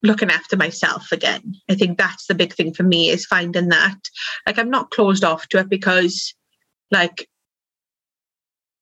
looking 0.02 0.30
after 0.30 0.56
myself 0.56 1.12
again. 1.12 1.54
I 1.68 1.74
think 1.74 1.98
that's 1.98 2.26
the 2.26 2.34
big 2.34 2.54
thing 2.54 2.72
for 2.72 2.82
me 2.82 3.10
is 3.10 3.26
finding 3.26 3.68
that. 3.68 3.98
Like 4.46 4.58
I'm 4.58 4.70
not 4.70 4.90
closed 4.90 5.24
off 5.24 5.48
to 5.48 5.58
it 5.58 5.68
because 5.68 6.34
like 6.90 7.28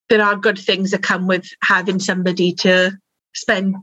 there 0.09 0.23
are 0.23 0.37
good 0.37 0.59
things 0.59 0.91
that 0.91 1.03
come 1.03 1.27
with 1.27 1.49
having 1.63 1.99
somebody 1.99 2.53
to 2.53 2.93
spend 3.35 3.77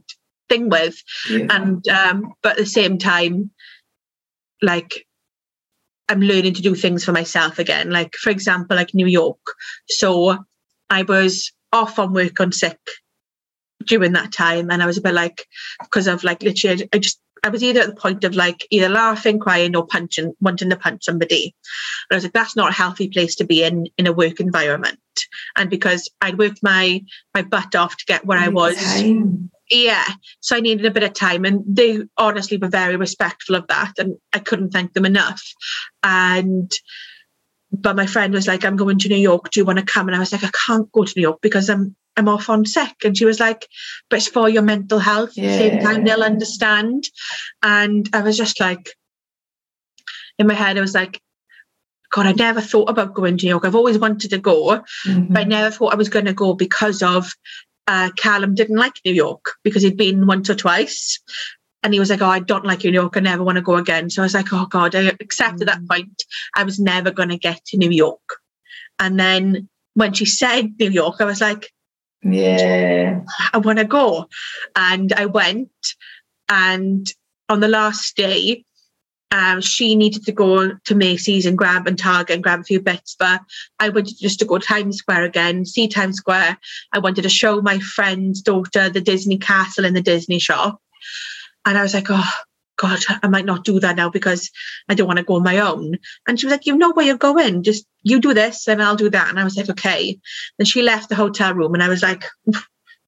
thing 0.50 0.70
with. 0.70 1.02
Yeah. 1.30 1.48
And 1.50 1.88
um 1.88 2.34
but 2.44 2.54
at 2.54 2.58
the 2.58 2.66
same 2.66 2.98
time, 2.98 3.52
like 4.62 5.06
I'm 6.10 6.22
learning 6.22 6.56
to 6.56 6.62
do 6.62 6.76
things 6.76 7.06
for 7.06 7.12
myself 7.12 7.60
again. 7.60 7.90
Like 7.90 8.16
for 8.16 8.30
example, 8.30 8.76
like 8.76 8.94
New 8.94 9.08
York. 9.08 9.40
So 9.90 10.38
I 10.90 11.04
was 11.04 11.52
off 11.72 12.00
on 12.00 12.14
work 12.14 12.40
on 12.40 12.52
sick 12.52 12.80
during 13.86 14.14
that 14.14 14.32
time 14.32 14.70
and 14.70 14.84
I 14.84 14.86
was 14.86 14.98
a 14.98 15.02
bit 15.02 15.14
like 15.14 15.48
because 15.80 16.08
of 16.08 16.24
like 16.24 16.44
literally 16.44 16.88
I 16.94 16.98
just 17.00 17.20
I 17.44 17.50
was 17.50 17.64
either 17.64 17.80
at 17.82 17.88
the 17.88 17.96
point 17.96 18.24
of 18.24 18.36
like 18.36 18.68
either 18.70 18.88
laughing, 18.88 19.40
crying, 19.40 19.76
or 19.76 19.88
punching, 19.88 20.34
wanting 20.42 20.70
to 20.70 20.76
punch 20.76 21.06
somebody. 21.06 21.56
And 22.10 22.16
I 22.16 22.16
was 22.16 22.24
like, 22.24 22.34
that's 22.34 22.56
not 22.56 22.70
a 22.70 22.74
healthy 22.74 23.10
place 23.10 23.36
to 23.36 23.46
be 23.46 23.64
in 23.64 23.88
in 23.98 24.06
a 24.06 24.14
work 24.14 24.40
environment. 24.40 25.00
And 25.56 25.70
because 25.70 26.10
I'd 26.22 26.38
worked 26.38 26.62
my 26.62 27.04
my 27.34 27.42
butt 27.42 27.76
off 27.76 27.98
to 27.98 28.06
get 28.06 28.26
where 28.26 28.38
I 28.38 28.50
was. 28.50 28.76
Time. 28.76 29.50
Yeah. 29.72 30.06
So 30.42 30.56
I 30.56 30.60
needed 30.60 30.86
a 30.86 30.92
bit 30.92 31.04
of 31.04 31.14
time. 31.14 31.46
And 31.46 31.64
they 31.66 32.02
honestly 32.18 32.58
were 32.58 32.68
very 32.68 32.98
respectful 32.98 33.56
of 33.56 33.68
that. 33.68 33.94
And 33.98 34.18
I 34.34 34.40
couldn't 34.40 34.72
thank 34.72 34.94
them 34.94 35.06
enough. 35.06 35.42
And 36.04 36.70
but 37.72 37.96
my 37.96 38.06
friend 38.06 38.34
was 38.34 38.48
like, 38.48 38.66
I'm 38.66 38.76
going 38.76 39.00
to 39.00 39.08
New 39.08 39.16
York. 39.16 39.50
Do 39.50 39.62
you 39.62 39.66
want 39.66 39.80
to 39.80 39.86
come? 39.86 40.08
And 40.10 40.16
I 40.16 40.20
was 40.20 40.34
like, 40.34 40.44
I 40.44 40.50
can't 40.68 40.92
go 40.92 41.06
to 41.06 41.14
New 41.16 41.22
York 41.22 41.40
because 41.42 41.70
I'm 41.70 41.96
I'm 42.18 42.28
off 42.28 42.50
on 42.50 42.66
sick. 42.66 42.94
And 43.06 43.18
she 43.18 43.24
was 43.24 43.40
like, 43.40 43.66
but 44.10 44.18
it's 44.18 44.28
for 44.28 44.50
your 44.50 44.62
mental 44.62 45.00
health. 45.00 45.30
At 45.30 45.36
the 45.36 45.58
same 45.58 45.80
time, 45.82 46.04
they'll 46.04 46.24
understand. 46.24 47.06
And 47.64 48.10
I 48.12 48.22
was 48.22 48.36
just 48.36 48.60
like, 48.60 48.90
in 50.38 50.48
my 50.48 50.54
head, 50.54 50.78
I 50.78 50.82
was 50.82 50.94
like, 50.94 51.22
God, 52.12 52.26
I 52.26 52.34
never 52.34 52.60
thought 52.60 52.90
about 52.90 53.14
going 53.14 53.38
to 53.38 53.46
New 53.46 53.50
York. 53.52 53.64
I've 53.64 53.76
always 53.76 53.98
wanted 53.98 54.32
to 54.32 54.38
go, 54.38 54.84
Mhm. 55.06 55.30
but 55.30 55.40
I 55.40 55.44
never 55.46 55.72
thought 55.72 55.94
I 55.94 55.98
was 55.98 56.10
going 56.10 56.26
to 56.26 56.34
go 56.34 56.54
because 56.54 57.02
of 57.02 57.34
uh, 57.92 58.10
Callum 58.16 58.56
didn't 58.56 58.78
like 58.78 59.02
New 59.04 59.12
York 59.12 59.44
because 59.64 59.84
he'd 59.84 59.98
been 59.98 60.26
once 60.26 60.50
or 60.50 60.56
twice. 60.56 61.20
And 61.84 61.94
he 61.94 62.00
was 62.00 62.10
like, 62.10 62.22
Oh, 62.22 62.28
I 62.28 62.40
don't 62.40 62.66
like 62.66 62.86
New 62.86 62.92
York. 62.92 63.18
I 63.18 63.20
never 63.20 63.44
want 63.44 63.58
to 63.58 63.62
go 63.62 63.76
again. 63.76 64.10
So 64.10 64.22
I 64.22 64.26
was 64.26 64.34
like, 64.34 64.54
Oh, 64.54 64.66
God, 64.66 64.96
I 64.96 65.12
accepted 65.20 65.68
that 65.68 65.86
point. 65.90 66.24
I 66.56 66.64
was 66.64 66.80
never 66.80 67.12
going 67.12 67.30
to 67.30 67.38
get 67.38 67.66
to 67.66 67.78
New 67.78 67.90
York. 67.90 68.38
And 68.98 69.20
then 69.20 69.68
when 69.96 70.14
she 70.14 70.26
said 70.26 70.74
New 70.80 70.90
York, 70.90 71.20
I 71.20 71.26
was 71.26 71.42
like, 71.42 71.70
yeah. 72.24 73.20
I 73.52 73.58
want 73.58 73.80
to 73.80 73.86
go. 73.86 74.30
And 74.76 75.12
I 75.12 75.26
went. 75.26 75.72
And 76.48 77.08
on 77.50 77.60
the 77.60 77.68
last 77.68 78.16
day, 78.16 78.64
um, 79.32 79.62
she 79.62 79.96
needed 79.96 80.26
to 80.26 80.32
go 80.32 80.72
to 80.72 80.96
Macy's 80.96 81.46
and 81.46 81.58
grab 81.58 81.88
and 81.88 81.98
Target 81.98 82.36
and 82.36 82.44
grab 82.44 82.60
a 82.60 82.64
few 82.64 82.82
bits. 82.82 83.16
But 83.18 83.42
I 83.80 83.90
wanted 83.90 84.16
just 84.20 84.40
to 84.40 84.46
go 84.46 84.58
to 84.58 84.66
Times 84.66 84.98
Square 84.98 85.24
again, 85.24 85.66
see 85.66 85.88
Times 85.88 86.18
Square. 86.18 86.58
I 86.92 87.00
wanted 87.00 87.22
to 87.24 87.30
show 87.30 87.62
my 87.62 87.80
friend's 87.80 88.42
daughter 88.42 88.90
the 88.90 89.02
Disney 89.02 89.38
castle 89.38 89.86
in 89.86 89.94
the 89.94 90.02
Disney 90.02 90.40
shop. 90.40 90.82
And 91.66 91.78
I 91.78 91.82
was 91.82 91.94
like, 91.94 92.08
oh, 92.10 92.32
God, 92.82 93.00
I 93.24 93.28
might 93.28 93.46
not 93.46 93.64
do 93.64 93.80
that 93.80 93.96
now 93.96 94.10
because 94.10 94.50
I 94.90 94.96
don't 94.96 95.08
want 95.08 95.18
to 95.18 95.24
go 95.24 95.36
on 95.36 95.44
my 95.44 95.60
own. 95.60 95.98
And 96.28 96.40
she 96.40 96.48
was 96.48 96.52
like, 96.52 96.66
You 96.66 96.76
know 96.76 96.92
where 96.92 97.06
you're 97.06 97.18
going. 97.18 97.64
Just 97.64 97.86
you 98.02 98.20
do 98.20 98.34
this 98.34 98.68
and 98.68 98.82
I'll 98.82 98.96
do 98.96 99.10
that. 99.12 99.30
And 99.30 99.40
I 99.40 99.44
was 99.44 99.56
like, 99.56 99.70
Okay. 99.70 100.20
Then 100.58 100.66
she 100.66 100.82
left 100.82 101.10
the 101.10 101.16
hotel 101.16 101.54
room 101.54 101.76
and 101.76 101.84
I 101.84 101.90
was 101.90 102.02
like, 102.02 102.26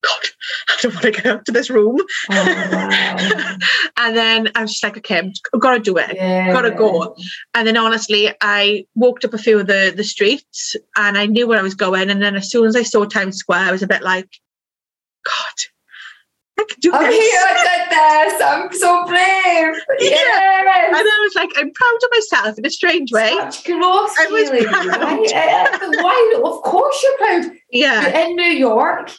God, 0.04 0.20
I 0.70 0.76
don't 0.82 0.94
want 0.94 1.06
to 1.06 1.12
get 1.12 1.26
up 1.28 1.46
to 1.46 1.52
this 1.52 1.70
room. 1.70 1.98
Oh, 2.30 2.68
wow. 2.72 3.58
and 3.98 4.16
then 4.18 4.50
I 4.56 4.62
was 4.62 4.72
just 4.72 4.84
like, 4.84 4.98
Okay, 4.98 5.32
I've 5.54 5.60
got 5.62 5.74
to 5.76 5.80
do 5.80 5.98
it. 5.98 6.16
yeah. 6.16 6.52
Gotta 6.52 6.72
go. 6.72 7.16
And 7.54 7.68
then 7.68 7.78
honestly, 7.78 8.32
I 8.42 8.86
walked 8.96 9.24
up 9.26 9.34
a 9.34 9.38
few 9.38 9.60
of 9.60 9.68
the, 9.68 9.94
the 9.96 10.04
streets 10.04 10.76
and 10.98 11.18
I 11.18 11.26
knew 11.26 11.48
where 11.48 11.60
I 11.60 11.64
was 11.64 11.74
going. 11.76 12.10
And 12.10 12.22
then 12.22 12.36
as 12.36 12.50
soon 12.52 12.66
as 12.68 12.76
I 12.76 12.84
saw 12.84 13.06
Times 13.06 13.38
Square, 13.38 13.60
I 13.62 13.72
was 13.72 13.82
a 13.84 13.88
bit 13.88 14.02
like, 14.04 14.30
God, 15.26 15.56
I 16.60 16.66
can 16.70 16.80
do 16.82 16.92
I'm 16.94 17.10
this. 17.10 17.16
here, 17.16 17.48
did 17.64 17.90
this. 17.90 18.42
I'm 18.42 18.74
so 18.74 19.06
brave. 19.06 19.74
Yes. 20.00 20.90
And 20.90 20.98
I 20.98 21.20
was 21.24 21.36
like, 21.36 21.50
I'm 21.56 21.72
proud 21.72 21.96
of 22.04 22.10
myself 22.12 22.58
in 22.60 22.66
a 22.66 22.70
strange 22.70 23.12
way. 23.12 23.30
Such 23.38 23.64
growth, 23.66 24.14
I 24.20 24.28
was 24.30 24.50
Keely, 24.50 24.66
proud. 24.66 24.86
right? 24.88 26.04
Why? 26.04 26.34
Of 26.44 26.62
course 26.64 27.02
you're 27.04 27.18
proud. 27.18 27.52
Yeah. 27.72 28.02
You're 28.02 28.30
in 28.30 28.36
New 28.36 28.52
York, 28.52 29.12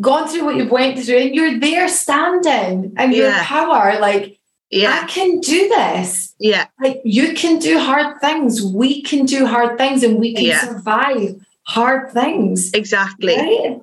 gone 0.00 0.28
through 0.28 0.44
what 0.44 0.56
you've 0.56 0.70
went 0.70 0.98
through, 0.98 1.16
and 1.18 1.34
you're 1.34 1.58
there 1.58 1.88
standing 1.88 2.92
and 2.96 3.14
your 3.14 3.32
power. 3.32 3.98
Like, 4.00 4.38
Yeah. 4.70 5.00
I 5.02 5.06
can 5.06 5.38
do 5.40 5.68
this. 5.68 6.34
Yeah. 6.40 6.66
Like, 6.82 7.00
you 7.04 7.34
can 7.34 7.58
do 7.60 7.78
hard 7.78 8.20
things. 8.20 8.62
We 8.62 9.00
can 9.02 9.24
do 9.24 9.46
hard 9.46 9.78
things, 9.78 10.02
and 10.02 10.18
we 10.18 10.34
can 10.34 10.44
Yeah. 10.44 10.60
survive 10.60 11.36
hard 11.62 12.12
things. 12.12 12.72
Exactly. 12.72 13.36
Right? 13.36 13.80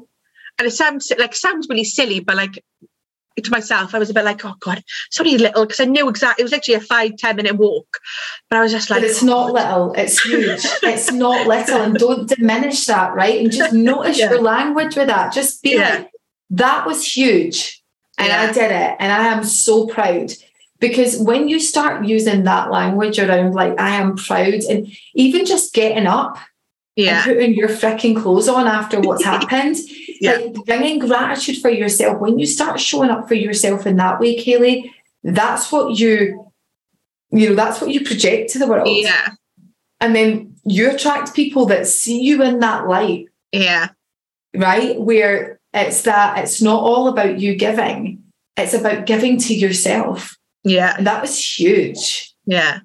And 0.60 0.68
it 0.68 0.72
sounds 0.72 1.12
like 1.18 1.36
sounds 1.36 1.68
really 1.70 1.84
silly, 1.84 2.20
but 2.20 2.36
like 2.36 2.64
to 3.42 3.52
myself, 3.52 3.96
I 3.96 4.00
was 4.00 4.10
a 4.10 4.14
bit 4.14 4.26
like, 4.26 4.46
oh 4.46 4.54
God, 4.60 4.84
it's 5.08 5.20
only 5.20 5.38
little 5.38 5.66
because 5.66 5.80
I 5.80 5.86
knew 5.86 6.08
exactly 6.08 6.44
it 6.44 6.46
was 6.46 6.54
actually 6.54 6.76
a 6.76 6.80
five, 6.82 7.18
10 7.18 7.36
minute 7.36 7.56
walk. 7.56 7.88
But 8.50 8.58
I 8.60 8.62
was 8.62 8.72
just 8.72 8.90
like, 8.90 9.02
but 9.02 9.10
it's 9.10 9.24
not 9.24 9.52
little, 9.52 9.94
it's 9.94 10.22
huge. 10.22 10.60
it's 10.84 11.12
not 11.12 11.48
little, 11.48 11.82
and 11.82 11.96
don't 11.96 12.30
diminish 12.30 12.86
that, 12.86 13.16
right? 13.16 13.40
And 13.42 13.52
just 13.52 13.74
notice 13.74 14.20
Yeah. 14.20 14.30
your 14.32 14.42
language 14.42 14.96
with 14.96 15.08
that. 15.08 15.34
Just 15.34 15.64
be 15.64 15.76
Yeah. 15.76 15.96
like, 15.96 16.12
that 16.52 16.86
was 16.86 17.06
huge. 17.16 17.82
And 18.20 18.32
I 18.32 18.52
did 18.52 18.72
it. 18.72 18.96
And 19.00 19.12
I 19.12 19.28
am 19.34 19.44
so 19.44 19.88
proud. 19.88 20.32
Because 20.80 21.18
when 21.18 21.48
you 21.48 21.60
start 21.60 22.06
using 22.06 22.44
that 22.44 22.70
language 22.70 23.18
around, 23.18 23.54
like, 23.54 23.80
I 23.80 23.96
am 23.96 24.18
proud, 24.18 24.54
and 24.70 24.92
even 25.16 25.46
just 25.46 25.74
getting 25.74 26.06
up 26.06 26.38
yeah, 26.96 27.16
and 27.18 27.24
putting 27.26 27.54
your 27.54 27.70
freaking 27.70 28.16
clothes 28.22 28.48
on 28.48 28.68
after 28.68 29.00
what's 29.00 29.24
happened, 29.34 29.78
Yeah. 30.22 30.34
like 30.34 30.54
bringing 30.66 31.00
gratitude 31.00 31.58
for 31.62 31.70
yourself, 31.70 32.20
when 32.20 32.40
you 32.40 32.46
start 32.46 32.80
showing 32.80 33.10
up 33.10 33.28
for 33.28 33.34
yourself 33.36 33.86
in 33.88 33.96
that 33.98 34.20
way, 34.20 34.36
Kayley, 34.38 34.92
that's 35.24 35.72
what 35.72 35.98
you, 36.00 36.52
you 37.32 37.50
know, 37.50 37.56
that's 37.56 37.82
what 37.82 37.90
you 37.92 38.04
project 38.06 38.52
to 38.52 38.60
the 38.60 38.68
world. 38.68 38.88
yeah, 38.90 39.30
And 40.00 40.16
then 40.16 40.56
you 40.66 40.90
attract 40.92 41.34
people 41.36 41.66
that 41.68 41.88
see 41.88 42.22
you 42.22 42.42
in 42.44 42.60
that 42.60 42.88
light, 42.88 43.26
yeah, 43.52 43.88
right? 44.56 45.00
Where 45.00 45.60
it's 45.74 46.04
that 46.04 46.38
it's 46.38 46.62
not 46.62 46.82
all 46.82 47.08
about 47.08 47.40
you 47.40 47.56
giving, 47.56 48.22
it's 48.56 48.74
about 48.76 49.06
giving 49.08 49.38
to 49.40 49.54
yourself. 49.56 50.38
yeah, 50.64 50.96
And 50.98 51.08
that 51.08 51.22
was 51.22 51.38
huge. 51.60 52.34
yeah. 52.46 52.80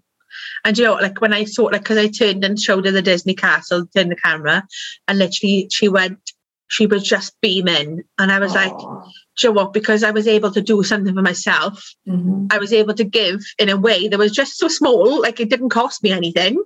And 0.68 0.76
you 0.76 0.84
know, 0.84 0.96
like 0.96 1.22
when 1.22 1.32
I 1.32 1.44
saw, 1.44 1.62
like, 1.64 1.80
because 1.80 1.96
I 1.96 2.08
turned 2.08 2.44
and 2.44 2.60
showed 2.60 2.84
her 2.84 2.90
the 2.90 3.00
Disney 3.00 3.34
castle, 3.34 3.86
turned 3.86 4.10
the 4.10 4.16
camera, 4.16 4.68
and 5.08 5.18
literally 5.18 5.66
she 5.72 5.88
went, 5.88 6.18
she 6.66 6.86
was 6.86 7.02
just 7.04 7.34
beaming. 7.40 8.02
And 8.18 8.30
I 8.30 8.38
was 8.38 8.52
like, 8.54 8.74
Aw. 8.74 9.02
do 9.02 9.10
you 9.38 9.48
know 9.48 9.52
what? 9.62 9.72
Because 9.72 10.04
I 10.04 10.10
was 10.10 10.28
able 10.28 10.50
to 10.52 10.60
do 10.60 10.82
something 10.82 11.14
for 11.14 11.22
myself, 11.22 11.82
Mhm. 12.06 12.52
I 12.52 12.58
was 12.58 12.74
able 12.74 12.92
to 12.92 13.04
give 13.04 13.40
in 13.58 13.70
a 13.70 13.78
way 13.78 14.08
that 14.08 14.18
was 14.18 14.30
just 14.30 14.58
so 14.58 14.68
small, 14.68 15.22
like 15.22 15.40
it 15.40 15.48
didn't 15.48 15.70
cost 15.70 16.02
me 16.02 16.10
anything, 16.10 16.62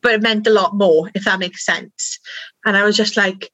but 0.00 0.12
it 0.12 0.22
meant 0.22 0.46
a 0.46 0.50
lot 0.50 0.76
more, 0.76 1.10
if 1.16 1.24
that 1.24 1.40
makes 1.40 1.66
sense. 1.66 2.20
And 2.64 2.76
I 2.76 2.84
was 2.84 2.96
just 2.96 3.16
like, 3.16 3.50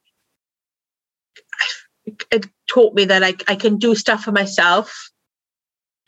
it 2.30 2.46
taught 2.68 2.92
me 2.92 3.06
that 3.06 3.22
like 3.22 3.42
I 3.48 3.56
can 3.56 3.78
do 3.78 3.94
stuff 3.94 4.24
for 4.24 4.32
myself 4.32 5.10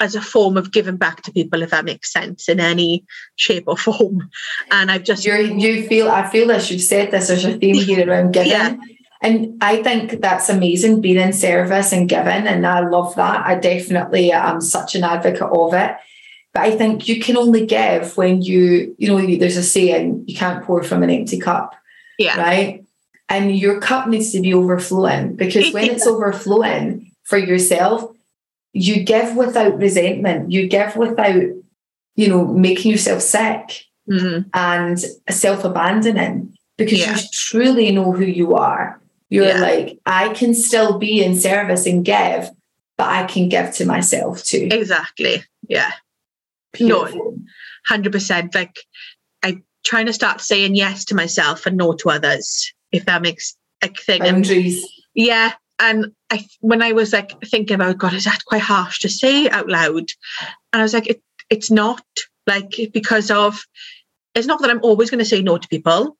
as 0.01 0.14
a 0.14 0.20
form 0.20 0.57
of 0.57 0.72
giving 0.72 0.97
back 0.97 1.22
to 1.22 1.32
people, 1.32 1.62
if 1.62 1.70
that 1.70 1.84
makes 1.84 2.12
sense, 2.12 2.49
in 2.49 2.61
any 2.61 3.05
shape 3.36 3.64
or 3.66 3.76
form. 3.76 4.28
And 4.70 4.90
I've 4.90 5.05
just 5.05 5.24
You're, 5.24 5.40
you 5.40 5.86
feel, 5.86 6.09
I 6.09 6.28
feel 6.28 6.49
this, 6.49 6.70
you've 6.70 6.82
said 6.82 7.11
this, 7.11 7.28
there's 7.28 7.44
a 7.44 7.59
theme 7.59 7.74
here 7.74 8.09
around 8.09 8.32
giving. 8.32 8.51
Yeah. 8.51 8.76
And 9.22 9.57
I 9.62 9.82
think 9.82 10.20
that's 10.20 10.49
amazing 10.49 11.01
being 11.01 11.16
in 11.16 11.32
service 11.32 11.92
and 11.92 12.09
giving. 12.09 12.47
And 12.47 12.66
I 12.66 12.80
love 12.80 13.14
that. 13.16 13.47
I 13.47 13.55
definitely 13.59 14.30
am 14.30 14.61
such 14.61 14.94
an 14.94 15.05
advocate 15.05 15.49
of 15.51 15.72
it. 15.72 15.97
But 16.53 16.62
I 16.62 16.70
think 16.70 17.09
you 17.09 17.20
can 17.20 17.36
only 17.36 17.66
give 17.66 18.16
when 18.16 18.42
you, 18.42 18.94
you 18.99 19.09
know, 19.09 19.38
there's 19.38 19.57
a 19.57 19.62
saying, 19.62 20.24
you 20.26 20.36
can't 20.36 20.64
pour 20.64 20.82
from 20.82 21.03
an 21.03 21.11
empty 21.11 21.38
cup. 21.38 21.74
Yeah. 22.18 22.38
Right. 22.38 22.84
And 23.28 23.57
your 23.57 23.80
cup 23.80 24.07
needs 24.09 24.32
to 24.32 24.40
be 24.40 24.55
overflowing 24.55 25.37
because 25.37 25.71
when 25.72 25.91
it's 25.91 26.07
overflowing 26.07 27.12
for 27.25 27.38
yourself, 27.38 28.16
you 28.78 29.03
give 29.03 29.34
without 29.36 29.78
resentment. 29.78 30.53
You 30.53 30.68
give 30.68 30.96
without, 30.96 31.42
you 32.16 32.28
know, 32.28 32.44
making 32.46 32.90
yourself 32.92 33.22
sick 33.22 33.84
Mhm. 34.08 34.44
and 34.54 34.98
self 35.30 35.64
abandoning 35.64 36.54
because 36.76 36.98
Yeah. 37.00 37.16
you 37.16 37.22
truly 37.32 37.90
know 37.90 38.12
who 38.12 38.24
you 38.24 38.54
are. 38.54 39.00
You're 39.30 39.46
Yeah. 39.48 39.61
like, 39.61 39.98
I 40.07 40.28
can 40.34 40.54
still 40.54 40.98
be 40.98 41.22
in 41.24 41.38
service 41.40 41.86
and 41.86 42.04
give, 42.04 42.50
but 42.98 43.08
I 43.08 43.24
can 43.24 43.48
give 43.48 43.72
to 43.76 43.84
myself 43.86 44.44
too. 44.44 44.68
exactly. 44.70 45.42
Yeah. 45.68 45.92
no. 46.78 47.08
Hundred 47.86 48.12
percent. 48.12 48.54
Like 48.54 48.76
I'm 49.42 49.64
trying 49.84 50.07
to 50.07 50.12
start 50.12 50.40
saying 50.42 50.74
yes 50.74 51.07
to 51.07 51.14
myself 51.14 51.64
and 51.66 51.76
no 51.78 51.94
to 51.94 52.11
others, 52.11 52.72
if 52.92 53.07
that 53.07 53.22
makes 53.22 53.57
a 53.82 53.88
thing. 53.88 54.20
And 54.22 54.46
yeah, 55.14 55.53
and 55.78 56.12
I 56.30 56.46
when 56.61 56.82
I 56.82 56.92
was 56.92 57.12
like 57.12 57.32
thinking 57.44 57.74
about 57.74 57.98
God, 57.98 58.14
is 58.14 58.24
that 58.24 58.44
quite 58.46 58.62
harsh 58.62 59.00
to 59.00 59.08
say 59.08 59.48
out 59.48 59.68
loud? 59.68 60.11
And 60.72 60.80
I 60.80 60.82
was 60.82 60.94
like, 60.94 61.08
it, 61.08 61.22
it's 61.50 61.70
not 61.70 62.03
like 62.46 62.74
because 62.92 63.30
of 63.30 63.62
it's 64.34 64.46
not 64.46 64.61
that 64.61 64.70
I'm 64.70 64.82
always 64.82 65.11
going 65.11 65.18
to 65.18 65.24
say 65.24 65.42
no 65.42 65.58
to 65.58 65.68
people. 65.68 66.16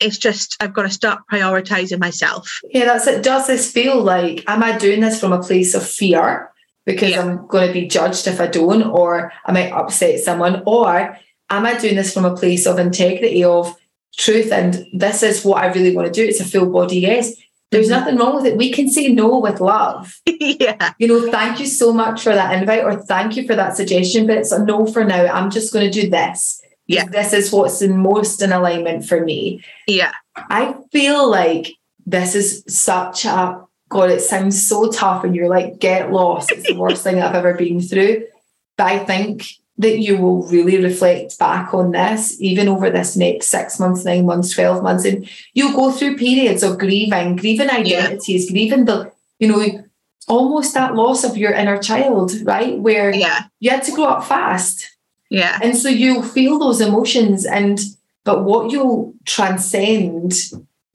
It's 0.00 0.18
just 0.18 0.56
I've 0.60 0.74
got 0.74 0.82
to 0.82 0.90
start 0.90 1.22
prioritizing 1.30 1.98
myself. 1.98 2.48
Yeah, 2.70 2.84
that's 2.84 3.06
it. 3.06 3.22
Does 3.22 3.46
this 3.46 3.70
feel 3.70 4.00
like, 4.00 4.44
am 4.46 4.62
I 4.62 4.78
doing 4.78 5.00
this 5.00 5.18
from 5.20 5.32
a 5.32 5.42
place 5.42 5.74
of 5.74 5.86
fear 5.86 6.50
because 6.86 7.10
Yeah. 7.10 7.20
I'm 7.20 7.46
going 7.46 7.66
to 7.66 7.72
be 7.72 7.86
judged 7.86 8.26
if 8.26 8.40
I 8.40 8.46
don't, 8.46 8.82
or 8.82 9.30
I 9.44 9.52
might 9.52 9.72
upset 9.72 10.20
someone, 10.20 10.62
or 10.66 11.18
am 11.50 11.66
I 11.66 11.76
doing 11.76 11.96
this 11.96 12.14
from 12.14 12.24
a 12.24 12.34
place 12.34 12.66
of 12.66 12.78
integrity, 12.78 13.44
of 13.44 13.76
truth, 14.16 14.50
and 14.50 14.86
this 14.94 15.22
is 15.22 15.44
what 15.44 15.62
I 15.62 15.66
really 15.66 15.94
want 15.94 16.06
to 16.06 16.12
do? 16.12 16.26
It's 16.26 16.40
a 16.40 16.44
full 16.46 16.70
body 16.70 17.00
yes. 17.00 17.34
There's 17.70 17.88
Mhm. 17.88 17.90
nothing 17.90 18.16
wrong 18.16 18.34
with 18.36 18.46
it. 18.46 18.56
We 18.56 18.70
can 18.72 18.88
say 18.88 19.08
no 19.08 19.38
with 19.38 19.60
love. 19.60 20.14
yeah, 20.26 20.92
you 20.98 21.06
know, 21.06 21.30
thank 21.30 21.60
you 21.60 21.66
so 21.66 21.92
much 21.92 22.22
for 22.22 22.34
that 22.34 22.58
invite 22.58 22.84
or 22.84 22.94
thank 22.96 23.36
you 23.36 23.46
for 23.46 23.54
that 23.54 23.76
suggestion, 23.76 24.26
but 24.26 24.38
it's 24.38 24.52
a 24.52 24.64
no 24.64 24.86
for 24.86 25.04
now. 25.04 25.26
I'm 25.26 25.50
just 25.50 25.72
going 25.72 25.90
to 25.90 26.00
do 26.02 26.08
this. 26.08 26.60
Yeah. 26.86 27.04
This 27.04 27.34
is 27.34 27.52
what's 27.52 27.82
in 27.82 27.98
most 27.98 28.40
in 28.40 28.50
alignment 28.52 29.04
for 29.04 29.22
me. 29.22 29.62
yeah, 29.86 30.12
I 30.36 30.74
feel 30.92 31.28
like 31.30 31.74
this 32.06 32.34
is 32.34 32.64
such 32.66 33.26
a 33.26 33.60
God, 33.90 34.10
it 34.10 34.20
sounds 34.20 34.66
so 34.66 34.90
tough 34.90 35.24
and 35.24 35.34
you're 35.34 35.48
like, 35.48 35.78
get 35.78 36.12
lost. 36.12 36.52
It's 36.52 36.66
the 36.66 36.74
worst 36.74 37.02
thing 37.04 37.20
I've 37.20 37.34
ever 37.34 37.54
been 37.54 37.80
through. 37.80 38.24
But 38.76 38.86
I 38.86 38.98
think 38.98 39.46
that 39.78 39.98
you 39.98 40.18
will 40.18 40.42
really 40.48 40.82
reflect 40.82 41.38
back 41.38 41.72
on 41.72 41.92
this, 41.92 42.40
even 42.40 42.68
over 42.68 42.90
this 42.90 43.16
next 43.16 43.46
six 43.46 43.78
months, 43.78 44.04
nine 44.04 44.26
months, 44.26 44.52
12 44.52 44.82
months. 44.82 45.04
And 45.04 45.28
you'll 45.54 45.74
go 45.74 45.92
through 45.92 46.16
periods 46.16 46.64
of 46.64 46.78
grieving, 46.78 47.36
grieving 47.36 47.70
identities, 47.70 48.46
yeah. 48.46 48.50
grieving 48.50 48.84
the, 48.86 49.12
you 49.38 49.46
know, 49.46 49.84
almost 50.26 50.74
that 50.74 50.96
loss 50.96 51.22
of 51.22 51.36
your 51.36 51.52
inner 51.52 51.78
child, 51.78 52.32
right? 52.42 52.78
Where 52.78 53.14
yeah. 53.14 53.44
you 53.60 53.70
had 53.70 53.84
to 53.84 53.92
grow 53.92 54.06
up 54.06 54.24
fast. 54.24 54.96
Yeah. 55.30 55.58
And 55.62 55.76
so 55.76 55.88
you'll 55.88 56.22
feel 56.22 56.58
those 56.58 56.80
emotions 56.80 57.46
and 57.46 57.78
but 58.24 58.44
what 58.44 58.70
you'll 58.70 59.14
transcend 59.24 60.34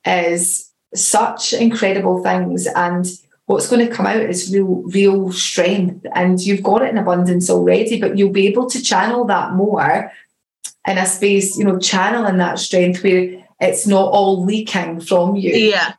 is 0.06 0.72
such 0.94 1.54
incredible 1.54 2.22
things 2.22 2.68
and 2.68 3.08
what's 3.46 3.70
going 3.70 3.86
to 3.86 3.94
come 3.94 4.06
out 4.06 4.22
is 4.22 4.54
real 4.54 4.84
real 4.84 5.32
strength 5.32 6.06
and 6.14 6.40
you've 6.40 6.64
got 6.64 6.82
it 6.82 6.90
in 6.90 6.98
abundance 6.98 7.50
already 7.50 8.00
but 8.00 8.18
you'll 8.18 8.32
be 8.32 8.48
able 8.48 8.70
to 8.70 8.82
channel 8.82 9.26
that 9.26 9.54
more 9.54 10.12
in 10.88 10.98
a 10.98 11.06
space 11.06 11.58
you 11.58 11.66
know 11.66 11.78
channeling 11.78 12.38
that 12.38 12.60
strength 12.60 13.04
where 13.04 13.44
it's 13.60 13.88
not 13.88 14.12
all 14.12 14.44
leaking 14.44 15.00
from 15.00 15.36
you. 15.36 15.54
Yeah. 15.54 15.94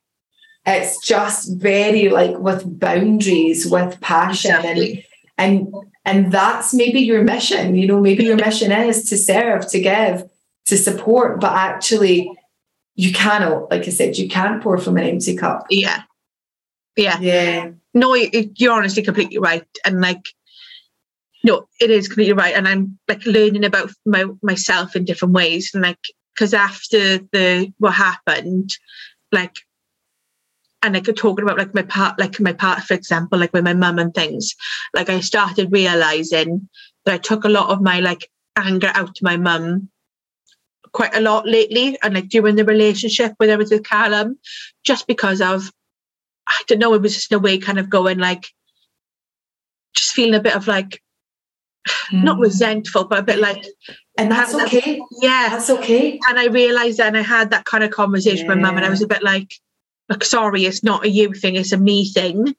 It's 0.67 1.05
just 1.07 1.57
very 1.57 2.09
like 2.09 2.39
with 2.39 2.79
boundaries 2.79 3.67
with 3.67 4.01
passion 4.01 4.57
exactly. 4.57 5.07
and 5.37 5.67
and 5.67 5.75
and 6.07 6.33
that's 6.33 6.73
maybe 6.73 7.01
your 7.01 7.23
mission 7.23 7.75
you 7.75 7.87
know 7.87 8.01
maybe 8.01 8.25
your 8.25 8.37
mission 8.37 8.73
is 8.73 9.09
to 9.11 9.19
serve 9.19 9.67
to 9.69 9.81
give 9.81 10.29
to 10.67 10.77
support 10.79 11.41
but 11.41 11.53
actually 11.53 12.31
you 12.95 13.13
cannot 13.13 13.71
like 13.71 13.83
i 13.83 13.91
said 13.91 14.17
you 14.17 14.29
can't 14.29 14.63
pour 14.63 14.79
from 14.79 14.97
an 14.97 15.05
empty 15.05 15.37
cup. 15.37 15.67
Yeah 15.69 16.05
yeah. 16.97 17.19
Yeah. 17.21 17.71
No 17.93 18.15
you're 18.15 18.73
honestly 18.73 19.03
completely 19.03 19.39
right 19.39 19.67
and 19.85 20.01
like 20.01 20.29
no 21.45 21.69
it 21.81 21.91
is 21.91 22.09
completely 22.09 22.33
right 22.33 22.55
and 22.55 22.67
i'm 22.67 22.99
like 23.09 23.25
learning 23.27 23.65
about 23.65 23.91
my 24.05 24.25
myself 24.43 24.97
in 24.97 25.05
different 25.05 25.35
ways 25.35 25.71
and 25.75 25.83
like 25.83 25.99
because 26.35 26.55
after 26.55 27.19
the 27.19 27.73
what 27.79 27.95
happened 27.95 28.71
like 29.31 29.57
and 30.83 30.95
like 30.95 31.05
talking 31.17 31.45
about 31.45 31.59
like 31.59 31.75
my 31.75 31.83
part 31.83 32.19
like 32.19 32.41
my 32.41 32.53
part 32.53 32.83
for 32.83 32.95
example 32.95 33.39
like 33.39 33.53
with 33.53 33.65
my 33.65 33.75
mum 33.75 33.99
and 33.99 34.15
things 34.15 34.55
like 34.95 35.09
i 35.09 35.21
started 35.21 35.73
realizing 35.73 36.69
that 37.05 37.15
i 37.15 37.19
took 37.19 37.45
a 37.45 37.49
lot 37.49 37.71
of 37.71 37.81
my 37.81 38.01
like 38.01 38.31
anger 38.57 38.91
out 38.95 39.15
to 39.15 39.25
my 39.25 39.37
mum 39.37 39.89
quite 40.93 41.15
a 41.15 41.21
lot 41.21 41.47
lately 41.47 41.99
and 42.03 42.15
like 42.15 42.29
during 42.29 42.55
the 42.57 42.65
relationship 42.65 43.35
with 43.39 43.51
her 43.51 43.59
with 43.59 43.85
Callum 43.85 44.39
just 44.85 45.07
because 45.07 45.41
of 45.41 45.71
I 46.47 46.63
don't 46.67 46.79
know, 46.79 46.95
it 46.95 47.03
was 47.03 47.15
just 47.15 47.33
in 47.33 47.37
a 47.37 47.41
way 47.41 47.59
kind 47.59 47.79
of 47.79 47.91
going 47.91 48.19
like, 48.19 48.49
just 49.95 50.13
feeling 50.13 50.35
a 50.35 50.41
bit 50.41 50.57
of 50.57 50.67
like, 50.67 51.03
mm. 52.11 52.23
not 52.25 52.39
resentful, 52.39 53.05
but 53.05 53.21
a 53.21 53.23
bit 53.23 53.39
like, 53.39 53.65
and 54.17 54.31
that's 54.31 54.55
okay. 54.55 54.99
That, 54.99 55.19
yeah, 55.21 55.49
that's 55.51 55.71
okay. 55.71 56.21
And 56.29 56.39
I 56.39 56.47
realized 56.47 56.99
then 56.99 57.17
I 57.17 57.23
had 57.23 57.51
that 57.51 57.65
kind 57.65 57.83
of 57.83 57.91
conversation 57.91 58.47
yeah. 58.47 58.55
with 58.55 58.63
mum, 58.63 58.77
and 58.77 58.87
I 58.87 58.91
was 58.91 59.03
a 59.03 59.09
bit 59.09 59.23
like, 59.23 59.55
like, 60.09 60.25
sorry, 60.25 60.65
it's 60.65 60.85
not 60.85 61.05
a 61.05 61.09
you 61.09 61.33
thing, 61.33 61.57
it's 61.57 61.73
a 61.73 61.79
me 61.79 62.09
thing. 62.09 62.55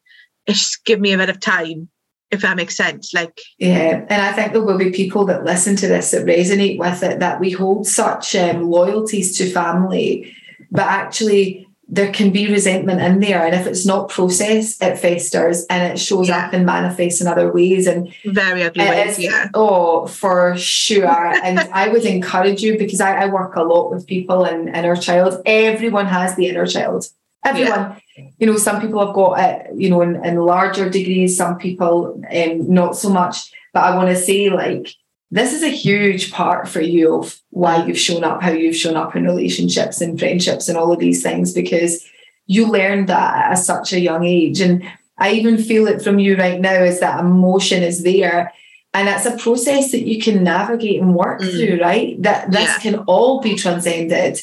It's 0.47 0.59
just 0.59 0.85
give 0.85 0.99
me 0.99 1.13
a 1.13 1.17
bit 1.17 1.29
of 1.29 1.39
time, 1.39 1.89
if 2.31 2.41
that 2.41 2.57
makes 2.57 2.75
sense. 2.75 3.13
Like, 3.13 3.39
yeah, 3.57 4.05
and 4.09 4.21
I 4.21 4.33
think 4.33 4.51
there 4.51 4.61
will 4.61 4.77
be 4.77 4.91
people 4.91 5.25
that 5.25 5.45
listen 5.45 5.75
to 5.77 5.87
this 5.87 6.11
that 6.11 6.25
resonate 6.25 6.77
with 6.77 7.03
it 7.03 7.19
that 7.19 7.39
we 7.39 7.51
hold 7.51 7.87
such 7.87 8.35
um, 8.35 8.69
loyalties 8.69 9.37
to 9.37 9.49
family, 9.49 10.33
but 10.71 10.87
actually 10.87 11.67
there 11.87 12.11
can 12.11 12.31
be 12.31 12.51
resentment 12.51 12.99
in 13.01 13.19
there. 13.19 13.45
And 13.45 13.53
if 13.53 13.67
it's 13.67 13.85
not 13.85 14.09
processed, 14.09 14.81
it 14.81 14.97
festers 14.97 15.65
and 15.69 15.93
it 15.93 15.99
shows 15.99 16.29
yeah. 16.29 16.47
up 16.47 16.53
and 16.53 16.65
manifests 16.65 17.21
in 17.21 17.27
other 17.27 17.51
ways. 17.51 17.85
And 17.85 18.13
very 18.25 18.63
ugly 18.63 18.85
ways, 18.85 19.19
yeah. 19.19 19.49
Oh, 19.53 20.07
for 20.07 20.57
sure. 20.57 21.05
and 21.07 21.59
I 21.73 21.89
would 21.89 22.03
encourage 22.05 22.61
you 22.61 22.77
because 22.77 23.01
I, 23.01 23.23
I, 23.23 23.25
work 23.27 23.55
a 23.55 23.63
lot 23.63 23.91
with 23.91 24.07
people 24.07 24.45
and 24.45 24.69
inner 24.69 24.95
child. 24.95 25.41
Everyone 25.45 26.07
has 26.07 26.35
the 26.35 26.47
inner 26.47 26.65
child. 26.65 27.05
Everyone. 27.45 28.01
Yeah. 28.17 28.29
You 28.39 28.47
know, 28.47 28.57
some 28.57 28.81
people 28.81 29.05
have 29.05 29.13
got 29.13 29.39
it, 29.39 29.75
you 29.75 29.89
know, 29.89 30.01
in, 30.01 30.23
in 30.25 30.37
larger 30.37 30.89
degrees, 30.89 31.37
some 31.37 31.57
people 31.57 32.19
um, 32.31 32.73
not 32.73 32.95
so 32.95 33.09
much. 33.09 33.51
But 33.73 33.83
I 33.83 33.95
want 33.95 34.09
to 34.09 34.15
say, 34.15 34.49
like, 34.49 34.87
this 35.31 35.53
is 35.53 35.63
a 35.63 35.69
huge 35.69 36.31
part 36.31 36.67
for 36.67 36.81
you 36.81 37.15
of 37.15 37.39
why 37.49 37.85
you've 37.85 37.97
shown 37.97 38.23
up, 38.23 38.41
how 38.41 38.51
you've 38.51 38.75
shown 38.75 38.95
up 38.95 39.15
in 39.15 39.25
relationships 39.25 40.01
and 40.01 40.19
friendships 40.19 40.69
and 40.69 40.77
all 40.77 40.91
of 40.91 40.99
these 40.99 41.23
things, 41.23 41.53
because 41.53 42.05
you 42.45 42.67
learned 42.67 43.09
that 43.09 43.51
at 43.51 43.55
such 43.55 43.91
a 43.91 43.99
young 43.99 44.23
age. 44.23 44.61
And 44.61 44.83
I 45.17 45.31
even 45.31 45.57
feel 45.57 45.87
it 45.87 46.01
from 46.01 46.19
you 46.19 46.37
right 46.37 46.61
now 46.61 46.83
is 46.83 46.99
that 46.99 47.19
emotion 47.19 47.81
is 47.83 48.03
there. 48.03 48.53
And 48.93 49.07
that's 49.07 49.25
a 49.25 49.37
process 49.37 49.91
that 49.91 50.07
you 50.07 50.21
can 50.21 50.43
navigate 50.43 51.01
and 51.01 51.15
work 51.15 51.41
mm. 51.41 51.51
through, 51.51 51.81
right? 51.81 52.21
That 52.21 52.51
this 52.51 52.69
yeah. 52.69 52.79
can 52.79 52.95
all 53.07 53.41
be 53.41 53.55
transcended 53.55 54.39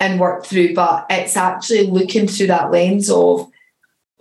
and 0.00 0.18
worked 0.18 0.46
through, 0.46 0.74
but 0.74 1.06
it's 1.08 1.36
actually 1.36 1.86
looking 1.86 2.26
through 2.26 2.48
that 2.48 2.70
lens 2.70 3.10
of 3.10 3.50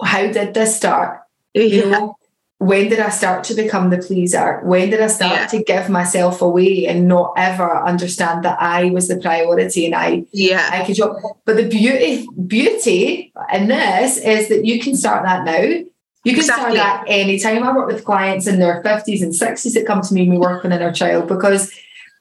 how 0.03 0.27
did 0.31 0.53
this 0.53 0.75
start? 0.75 1.21
Yeah. 1.53 1.63
You 1.63 1.89
know, 1.89 2.17
when 2.57 2.89
did 2.89 2.99
I 2.99 3.09
start 3.09 3.43
to 3.45 3.53
become 3.53 3.89
the 3.89 3.97
pleaser? 3.97 4.61
When 4.63 4.89
did 4.89 5.01
I 5.01 5.07
start 5.07 5.33
yeah. 5.33 5.47
to 5.47 5.63
give 5.63 5.89
myself 5.89 6.41
away 6.41 6.87
and 6.87 7.07
not 7.07 7.33
ever 7.35 7.83
understand 7.85 8.45
that 8.45 8.61
I 8.61 8.91
was 8.91 9.09
the 9.09 9.17
priority 9.17 9.85
and 9.85 9.93
I 9.93 10.25
yeah 10.31 10.69
I 10.71 10.85
could 10.85 10.95
job. 10.95 11.17
But 11.43 11.57
the 11.57 11.67
beauty 11.67 12.27
beauty 12.47 13.33
in 13.53 13.67
this 13.67 14.17
is 14.17 14.47
that 14.49 14.65
you 14.65 14.79
can 14.79 14.95
start 14.95 15.23
that 15.23 15.43
now. 15.43 15.83
You 16.25 16.31
can 16.31 16.39
exactly. 16.39 16.75
start 16.77 17.05
that 17.05 17.05
anytime. 17.07 17.61
I 17.61 17.75
work 17.75 17.87
with 17.87 18.03
clients 18.03 18.47
in 18.47 18.59
their 18.59 18.81
50s 18.81 19.21
and 19.21 19.31
60s 19.31 19.73
that 19.73 19.85
come 19.85 20.01
to 20.01 20.13
me 20.13 20.23
and 20.23 20.31
we 20.31 20.39
work 20.39 20.65
on 20.65 20.71
inner 20.71 20.91
child 20.91 21.27
because, 21.27 21.71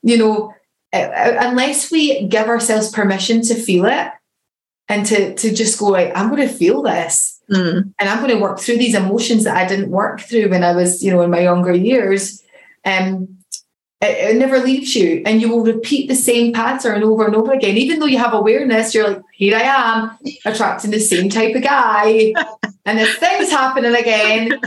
you 0.02 0.19
know, 0.19 0.52
uh, 0.93 0.98
uh, 0.98 1.36
unless 1.40 1.90
we 1.90 2.27
give 2.28 2.48
ourselves 2.48 2.90
permission 2.90 3.40
to 3.40 3.55
feel 3.55 3.86
it 3.86 4.09
and 4.89 5.06
to, 5.06 5.35
to 5.36 5.55
just 5.55 5.78
go, 5.78 5.86
like, 5.86 6.12
I'm 6.15 6.28
going 6.28 6.47
to 6.47 6.52
feel 6.52 6.82
this 6.82 7.34
Mm. 7.51 7.93
And 7.99 8.09
I'm 8.09 8.19
going 8.19 8.31
to 8.31 8.41
work 8.41 8.59
through 8.59 8.79
these 8.79 8.95
emotions 8.95 9.45
that 9.45 9.57
I 9.57 9.66
didn't 9.66 9.91
work 9.91 10.21
through 10.21 10.49
when 10.49 10.65
I 10.65 10.75
was, 10.75 11.03
you 11.03 11.12
know, 11.12 11.23
in 11.23 11.31
my 11.31 11.41
younger 11.41 11.75
years. 11.75 12.43
Um, 12.85 13.35
it, 14.01 14.35
it, 14.35 14.39
never 14.39 14.59
leaves 14.59 14.95
you, 14.95 15.23
and 15.25 15.41
you 15.41 15.49
will 15.49 15.65
repeat 15.65 16.09
the 16.09 16.15
same 16.15 16.53
pattern 16.53 17.03
over 17.03 17.25
and 17.25 17.35
over 17.35 17.53
again. 17.53 17.77
Even 17.77 17.99
though 17.99 18.07
you 18.07 18.19
have 18.19 18.35
awareness, 18.35 18.95
you're 18.95 19.09
like, 19.09 19.23
here 19.33 19.57
I 19.57 19.62
am, 19.62 20.19
attracting 20.45 20.91
the 20.91 21.01
same 21.01 21.31
type 21.31 21.55
of 21.55 21.62
guy, 21.62 22.35
and 22.85 22.99
this 22.99 23.16
thing's 23.16 23.51
happening 23.51 23.95
again 23.95 24.61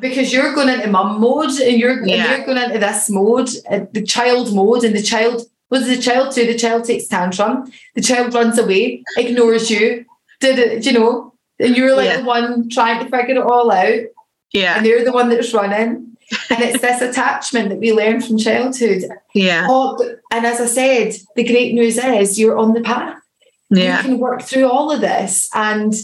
because 0.00 0.32
you're 0.32 0.54
going 0.54 0.68
into 0.68 0.88
mum 0.88 1.20
mode, 1.20 1.50
and 1.60 1.78
you're 1.78 2.06
yeah. 2.06 2.14
and 2.14 2.30
you're 2.30 2.46
going 2.46 2.62
into 2.62 2.78
this 2.78 3.08
mode, 3.08 3.48
uh, 3.70 3.80
the 3.92 4.02
child 4.02 4.54
mode, 4.54 4.84
and 4.84 4.94
the 4.94 5.02
child. 5.02 5.42
What 5.68 5.78
does 5.78 5.88
the 5.88 6.02
child 6.02 6.34
do? 6.34 6.46
The 6.46 6.58
child 6.58 6.84
takes 6.84 7.08
tantrum. 7.08 7.72
The 7.94 8.02
child 8.02 8.34
runs 8.34 8.58
away, 8.58 9.02
ignores 9.16 9.70
you. 9.70 10.04
Did 10.40 10.58
it? 10.58 10.84
You 10.84 10.92
know, 10.92 11.31
and 11.62 11.76
you're 11.76 11.96
like 11.96 12.06
yeah. 12.06 12.18
the 12.18 12.24
one 12.24 12.68
trying 12.68 13.04
to 13.04 13.10
figure 13.10 13.36
it 13.36 13.38
all 13.38 13.70
out. 13.70 14.00
Yeah. 14.52 14.76
And 14.76 14.86
they're 14.86 15.04
the 15.04 15.12
one 15.12 15.28
that's 15.28 15.54
running. 15.54 16.16
and 16.50 16.62
it's 16.62 16.80
this 16.80 17.00
attachment 17.02 17.68
that 17.70 17.78
we 17.78 17.92
learn 17.92 18.20
from 18.20 18.38
childhood. 18.38 19.04
Yeah. 19.34 19.66
Oh, 19.68 19.98
and 20.30 20.46
as 20.46 20.60
I 20.60 20.66
said, 20.66 21.14
the 21.36 21.44
great 21.44 21.74
news 21.74 21.98
is 21.98 22.38
you're 22.38 22.58
on 22.58 22.74
the 22.74 22.80
path. 22.80 23.18
Yeah. 23.70 23.98
You 23.98 24.02
can 24.02 24.18
work 24.18 24.42
through 24.42 24.70
all 24.70 24.90
of 24.90 25.00
this. 25.00 25.48
And 25.54 25.94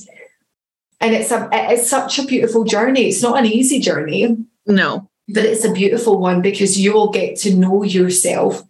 and 1.01 1.15
it's 1.15 1.31
a 1.31 1.49
it's 1.53 1.89
such 1.89 2.19
a 2.19 2.25
beautiful 2.25 2.65
journey. 2.65 3.09
It's 3.09 3.23
not 3.23 3.39
an 3.39 3.47
easy 3.47 3.79
journey. 3.79 4.37
No. 4.67 5.09
But 5.29 5.45
it's 5.45 5.65
a 5.65 5.73
beautiful 5.73 6.19
one 6.19 6.41
because 6.41 6.81
you 6.81 6.95
will 6.95 7.11
get 7.11 7.37
to 7.41 7.55
know 7.55 7.83
yourself 7.83 8.63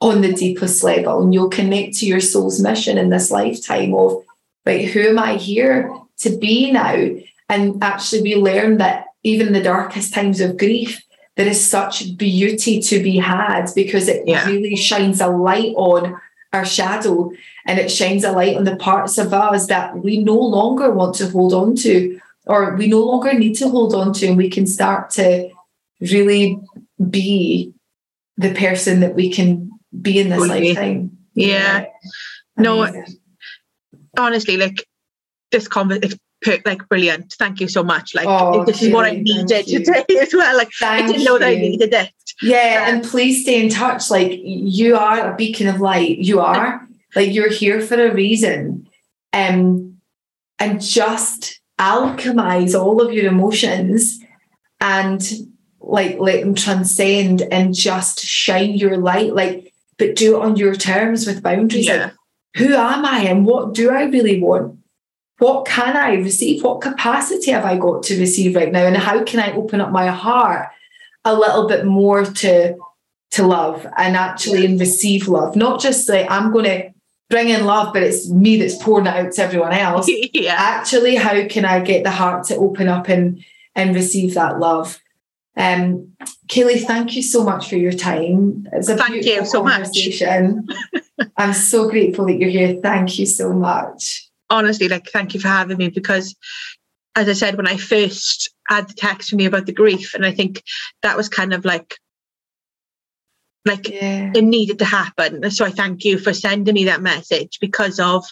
on 0.00 0.20
the 0.20 0.32
deepest 0.32 0.82
level 0.82 1.22
and 1.22 1.32
you'll 1.32 1.48
connect 1.48 1.94
to 1.96 2.06
your 2.06 2.20
soul's 2.20 2.60
mission 2.60 2.98
in 2.98 3.08
this 3.10 3.30
lifetime 3.30 3.94
of 3.94 4.22
like 4.66 4.86
who 4.86 5.00
am 5.00 5.18
I 5.18 5.36
here 5.36 5.90
to 6.18 6.36
be 6.38 6.70
now. 6.70 7.08
And 7.48 7.82
actually, 7.82 8.22
we 8.22 8.36
learn 8.36 8.78
that 8.78 9.06
even 9.22 9.48
in 9.48 9.52
the 9.52 9.62
darkest 9.62 10.14
times 10.14 10.40
of 10.40 10.58
grief, 10.58 11.02
there 11.36 11.46
is 11.46 11.64
such 11.64 12.16
beauty 12.16 12.80
to 12.80 13.02
be 13.02 13.18
had 13.18 13.66
because 13.74 14.08
it 14.08 14.22
yeah. 14.26 14.46
really 14.46 14.74
shines 14.74 15.20
a 15.20 15.28
light 15.28 15.74
on 15.76 16.18
our 16.52 16.64
shadow 16.64 17.30
and 17.66 17.78
it 17.78 17.90
shines 17.90 18.24
a 18.24 18.32
light 18.32 18.56
on 18.56 18.64
the 18.64 18.76
parts 18.76 19.18
of 19.18 19.34
us 19.34 19.66
that 19.66 19.98
we 19.98 20.18
no 20.18 20.38
longer 20.38 20.90
want 20.90 21.14
to 21.16 21.28
hold 21.28 21.52
on 21.52 21.76
to 21.76 22.18
or 22.46 22.74
we 22.76 22.86
no 22.86 23.00
longer 23.00 23.34
need 23.34 23.54
to 23.54 23.68
hold 23.68 23.94
on 23.94 24.12
to 24.14 24.26
and 24.26 24.36
we 24.36 24.48
can 24.48 24.66
start 24.66 25.10
to 25.10 25.50
really 26.00 26.58
be 27.10 27.74
the 28.36 28.54
person 28.54 29.00
that 29.00 29.14
we 29.14 29.30
can 29.30 29.70
be 30.00 30.18
in 30.18 30.30
this 30.30 30.46
lifetime 30.46 31.16
yeah, 31.34 31.80
yeah. 31.80 31.86
no 32.56 33.04
honestly 34.16 34.56
like 34.56 34.86
this 35.50 35.68
conversation 35.68 36.18
like 36.64 36.88
brilliant. 36.88 37.34
Thank 37.38 37.60
you 37.60 37.68
so 37.68 37.82
much. 37.82 38.14
Like 38.14 38.26
oh, 38.28 38.64
this 38.64 38.82
is 38.82 38.92
what 38.92 39.06
I 39.06 39.12
needed 39.16 39.66
today 39.66 40.04
as 40.20 40.32
well. 40.32 40.56
Like 40.56 40.70
thank 40.78 41.04
I 41.04 41.06
didn't 41.06 41.24
know 41.24 41.38
that 41.38 41.48
I 41.48 41.54
needed 41.54 41.92
it. 41.92 42.10
Yeah, 42.42 42.88
and 42.88 43.02
please 43.02 43.42
stay 43.42 43.62
in 43.62 43.70
touch. 43.70 44.10
Like 44.10 44.32
you 44.42 44.96
are 44.96 45.32
a 45.32 45.36
beacon 45.36 45.66
of 45.66 45.80
light. 45.80 46.18
You 46.18 46.40
are 46.40 46.86
like 47.14 47.32
you're 47.32 47.50
here 47.50 47.80
for 47.80 47.94
a 47.94 48.12
reason. 48.12 48.88
Um, 49.32 49.98
and 50.58 50.80
just 50.80 51.60
alchemize 51.78 52.78
all 52.78 53.02
of 53.02 53.12
your 53.12 53.26
emotions 53.26 54.18
and 54.80 55.22
like 55.80 56.18
let 56.18 56.40
them 56.40 56.54
transcend 56.54 57.42
and 57.42 57.74
just 57.74 58.20
shine 58.20 58.74
your 58.74 58.96
light 58.96 59.34
like 59.34 59.74
but 59.98 60.16
do 60.16 60.36
it 60.36 60.42
on 60.42 60.56
your 60.56 60.74
terms 60.74 61.26
with 61.26 61.42
boundaries 61.42 61.86
Yeah. 61.86 61.96
like 61.96 62.12
who 62.56 62.74
am 62.74 63.04
i 63.04 63.20
and 63.20 63.44
what 63.44 63.74
do 63.74 63.90
i 63.90 64.04
really 64.04 64.40
want 64.40 64.75
what 65.38 65.66
can 65.66 65.96
i 65.96 66.14
receive? 66.14 66.62
What 66.64 66.80
capacity 66.80 67.50
have 67.50 67.64
i 67.64 67.76
got 67.76 68.02
to 68.04 68.18
receive 68.18 68.54
right 68.56 68.72
now? 68.72 68.86
And 68.86 68.96
how 68.96 69.22
can 69.24 69.40
i 69.40 69.52
open 69.52 69.80
up 69.80 69.92
my 69.92 70.06
heart 70.08 70.68
a 71.24 71.34
little 71.34 71.66
bit 71.68 71.84
more 71.84 72.24
to 72.24 72.76
to 73.32 73.46
love 73.46 73.86
and 73.98 74.16
actually 74.16 74.64
and 74.64 74.80
receive 74.80 75.28
love? 75.28 75.56
Not 75.56 75.80
just 75.80 76.08
like 76.08 76.30
i'm 76.30 76.52
going 76.52 76.64
to 76.64 76.90
bring 77.28 77.48
in 77.48 77.64
love 77.64 77.92
but 77.92 78.02
it's 78.02 78.30
me 78.30 78.56
that's 78.56 78.80
pouring 78.82 79.06
it 79.06 79.14
out 79.14 79.32
to 79.32 79.42
everyone 79.42 79.72
else. 79.72 80.08
Yeah. 80.32 80.54
actually 80.56 81.16
how 81.16 81.46
can 81.48 81.64
i 81.64 81.80
get 81.80 82.04
the 82.04 82.10
heart 82.10 82.44
to 82.44 82.56
open 82.56 82.88
up 82.88 83.08
and 83.08 83.44
and 83.74 83.94
receive 83.94 84.34
that 84.34 84.58
love? 84.58 85.00
Um 85.56 86.12
kayley 86.48 86.80
thank 86.82 87.14
you 87.14 87.22
so 87.22 87.44
much 87.44 87.68
for 87.68 87.76
your 87.76 87.92
time. 87.92 88.66
It's 88.72 88.88
a 88.88 88.96
Thank 88.96 89.24
you 89.26 89.44
so 89.44 89.62
much. 89.62 89.88
i'm 91.36 91.52
so 91.52 91.90
grateful 91.90 92.26
that 92.26 92.38
you're 92.38 92.48
here. 92.50 92.78
Thank 92.82 93.18
you 93.18 93.26
so 93.26 93.52
much 93.52 94.25
honestly, 94.50 94.88
like, 94.88 95.08
thank 95.08 95.34
you 95.34 95.40
for 95.40 95.48
having 95.48 95.78
me 95.78 95.88
because, 95.88 96.34
as 97.14 97.28
I 97.28 97.32
said, 97.32 97.56
when 97.56 97.66
I 97.66 97.76
first 97.76 98.50
had 98.68 98.88
the 98.88 98.94
text 98.94 99.30
from 99.30 99.40
you 99.40 99.48
about 99.48 99.66
the 99.66 99.72
grief, 99.72 100.14
and 100.14 100.24
I 100.24 100.32
think 100.32 100.62
that 101.02 101.16
was 101.16 101.28
kind 101.28 101.52
of 101.52 101.64
like, 101.64 101.96
like 103.64 103.88
yeah 103.88 104.30
it 104.34 104.44
needed 104.44 104.78
to 104.78 104.84
happen. 104.84 105.50
So 105.50 105.64
I 105.64 105.70
thank 105.70 106.04
you 106.04 106.18
for 106.18 106.32
sending 106.32 106.74
me 106.74 106.84
that 106.84 107.02
message 107.02 107.58
because 107.60 107.98
of 107.98 108.24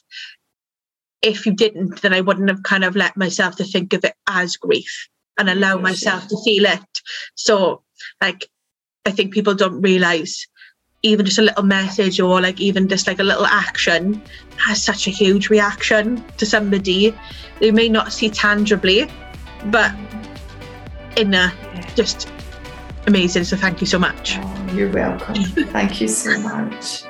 if 1.23 1.47
you 1.47 1.53
didn't, 1.53 2.03
then 2.03 2.12
I 2.12 2.20
wouldn't 2.20 2.51
have 2.51 2.62
kind 2.62 2.85
of 2.85 2.95
let 2.95 3.16
myself 3.16 3.57
to 3.57 3.65
think 3.65 3.95
of 3.95 4.05
it 4.05 4.15
as 4.28 4.57
grief 4.57 5.09
and 5.39 5.49
allow 5.49 5.78
myself 5.78 6.28
to 6.28 6.36
feel 6.45 6.66
it. 6.66 6.81
So, 7.35 7.82
like, 8.20 8.49
I 9.07 9.11
think 9.11 9.32
people 9.32 9.55
don't 9.55 9.81
realize 9.81 10.47
even 11.05 11.24
just 11.24 11.39
a 11.39 11.43
little 11.43 11.62
message 11.62 12.18
or 12.18 12.40
like 12.40 12.60
even 12.60 12.89
just 12.89 13.06
like 13.06 13.18
a 13.18 13.22
little 13.22 13.47
action 13.47 14.20
has 14.56 14.82
such 14.82 15.06
a 15.06 15.10
huge 15.10 15.51
reaction 15.51 16.24
to 16.39 16.47
somebody. 16.47 17.14
They 17.60 17.70
may 17.70 17.89
not 17.89 18.12
see 18.12 18.31
tangibly 18.31 19.10
but 19.66 19.93
in 21.16 21.32
a 21.35 21.52
just 21.94 22.28
amazing 23.06 23.44
so 23.44 23.56
thank 23.56 23.81
you 23.81 23.86
so 23.86 23.98
much. 23.98 24.39
Oh, 24.39 24.72
you're 24.74 24.90
welcome. 24.90 25.35
Thank 25.35 26.01
you 26.01 26.09
so 26.09 26.39
much 26.40 27.05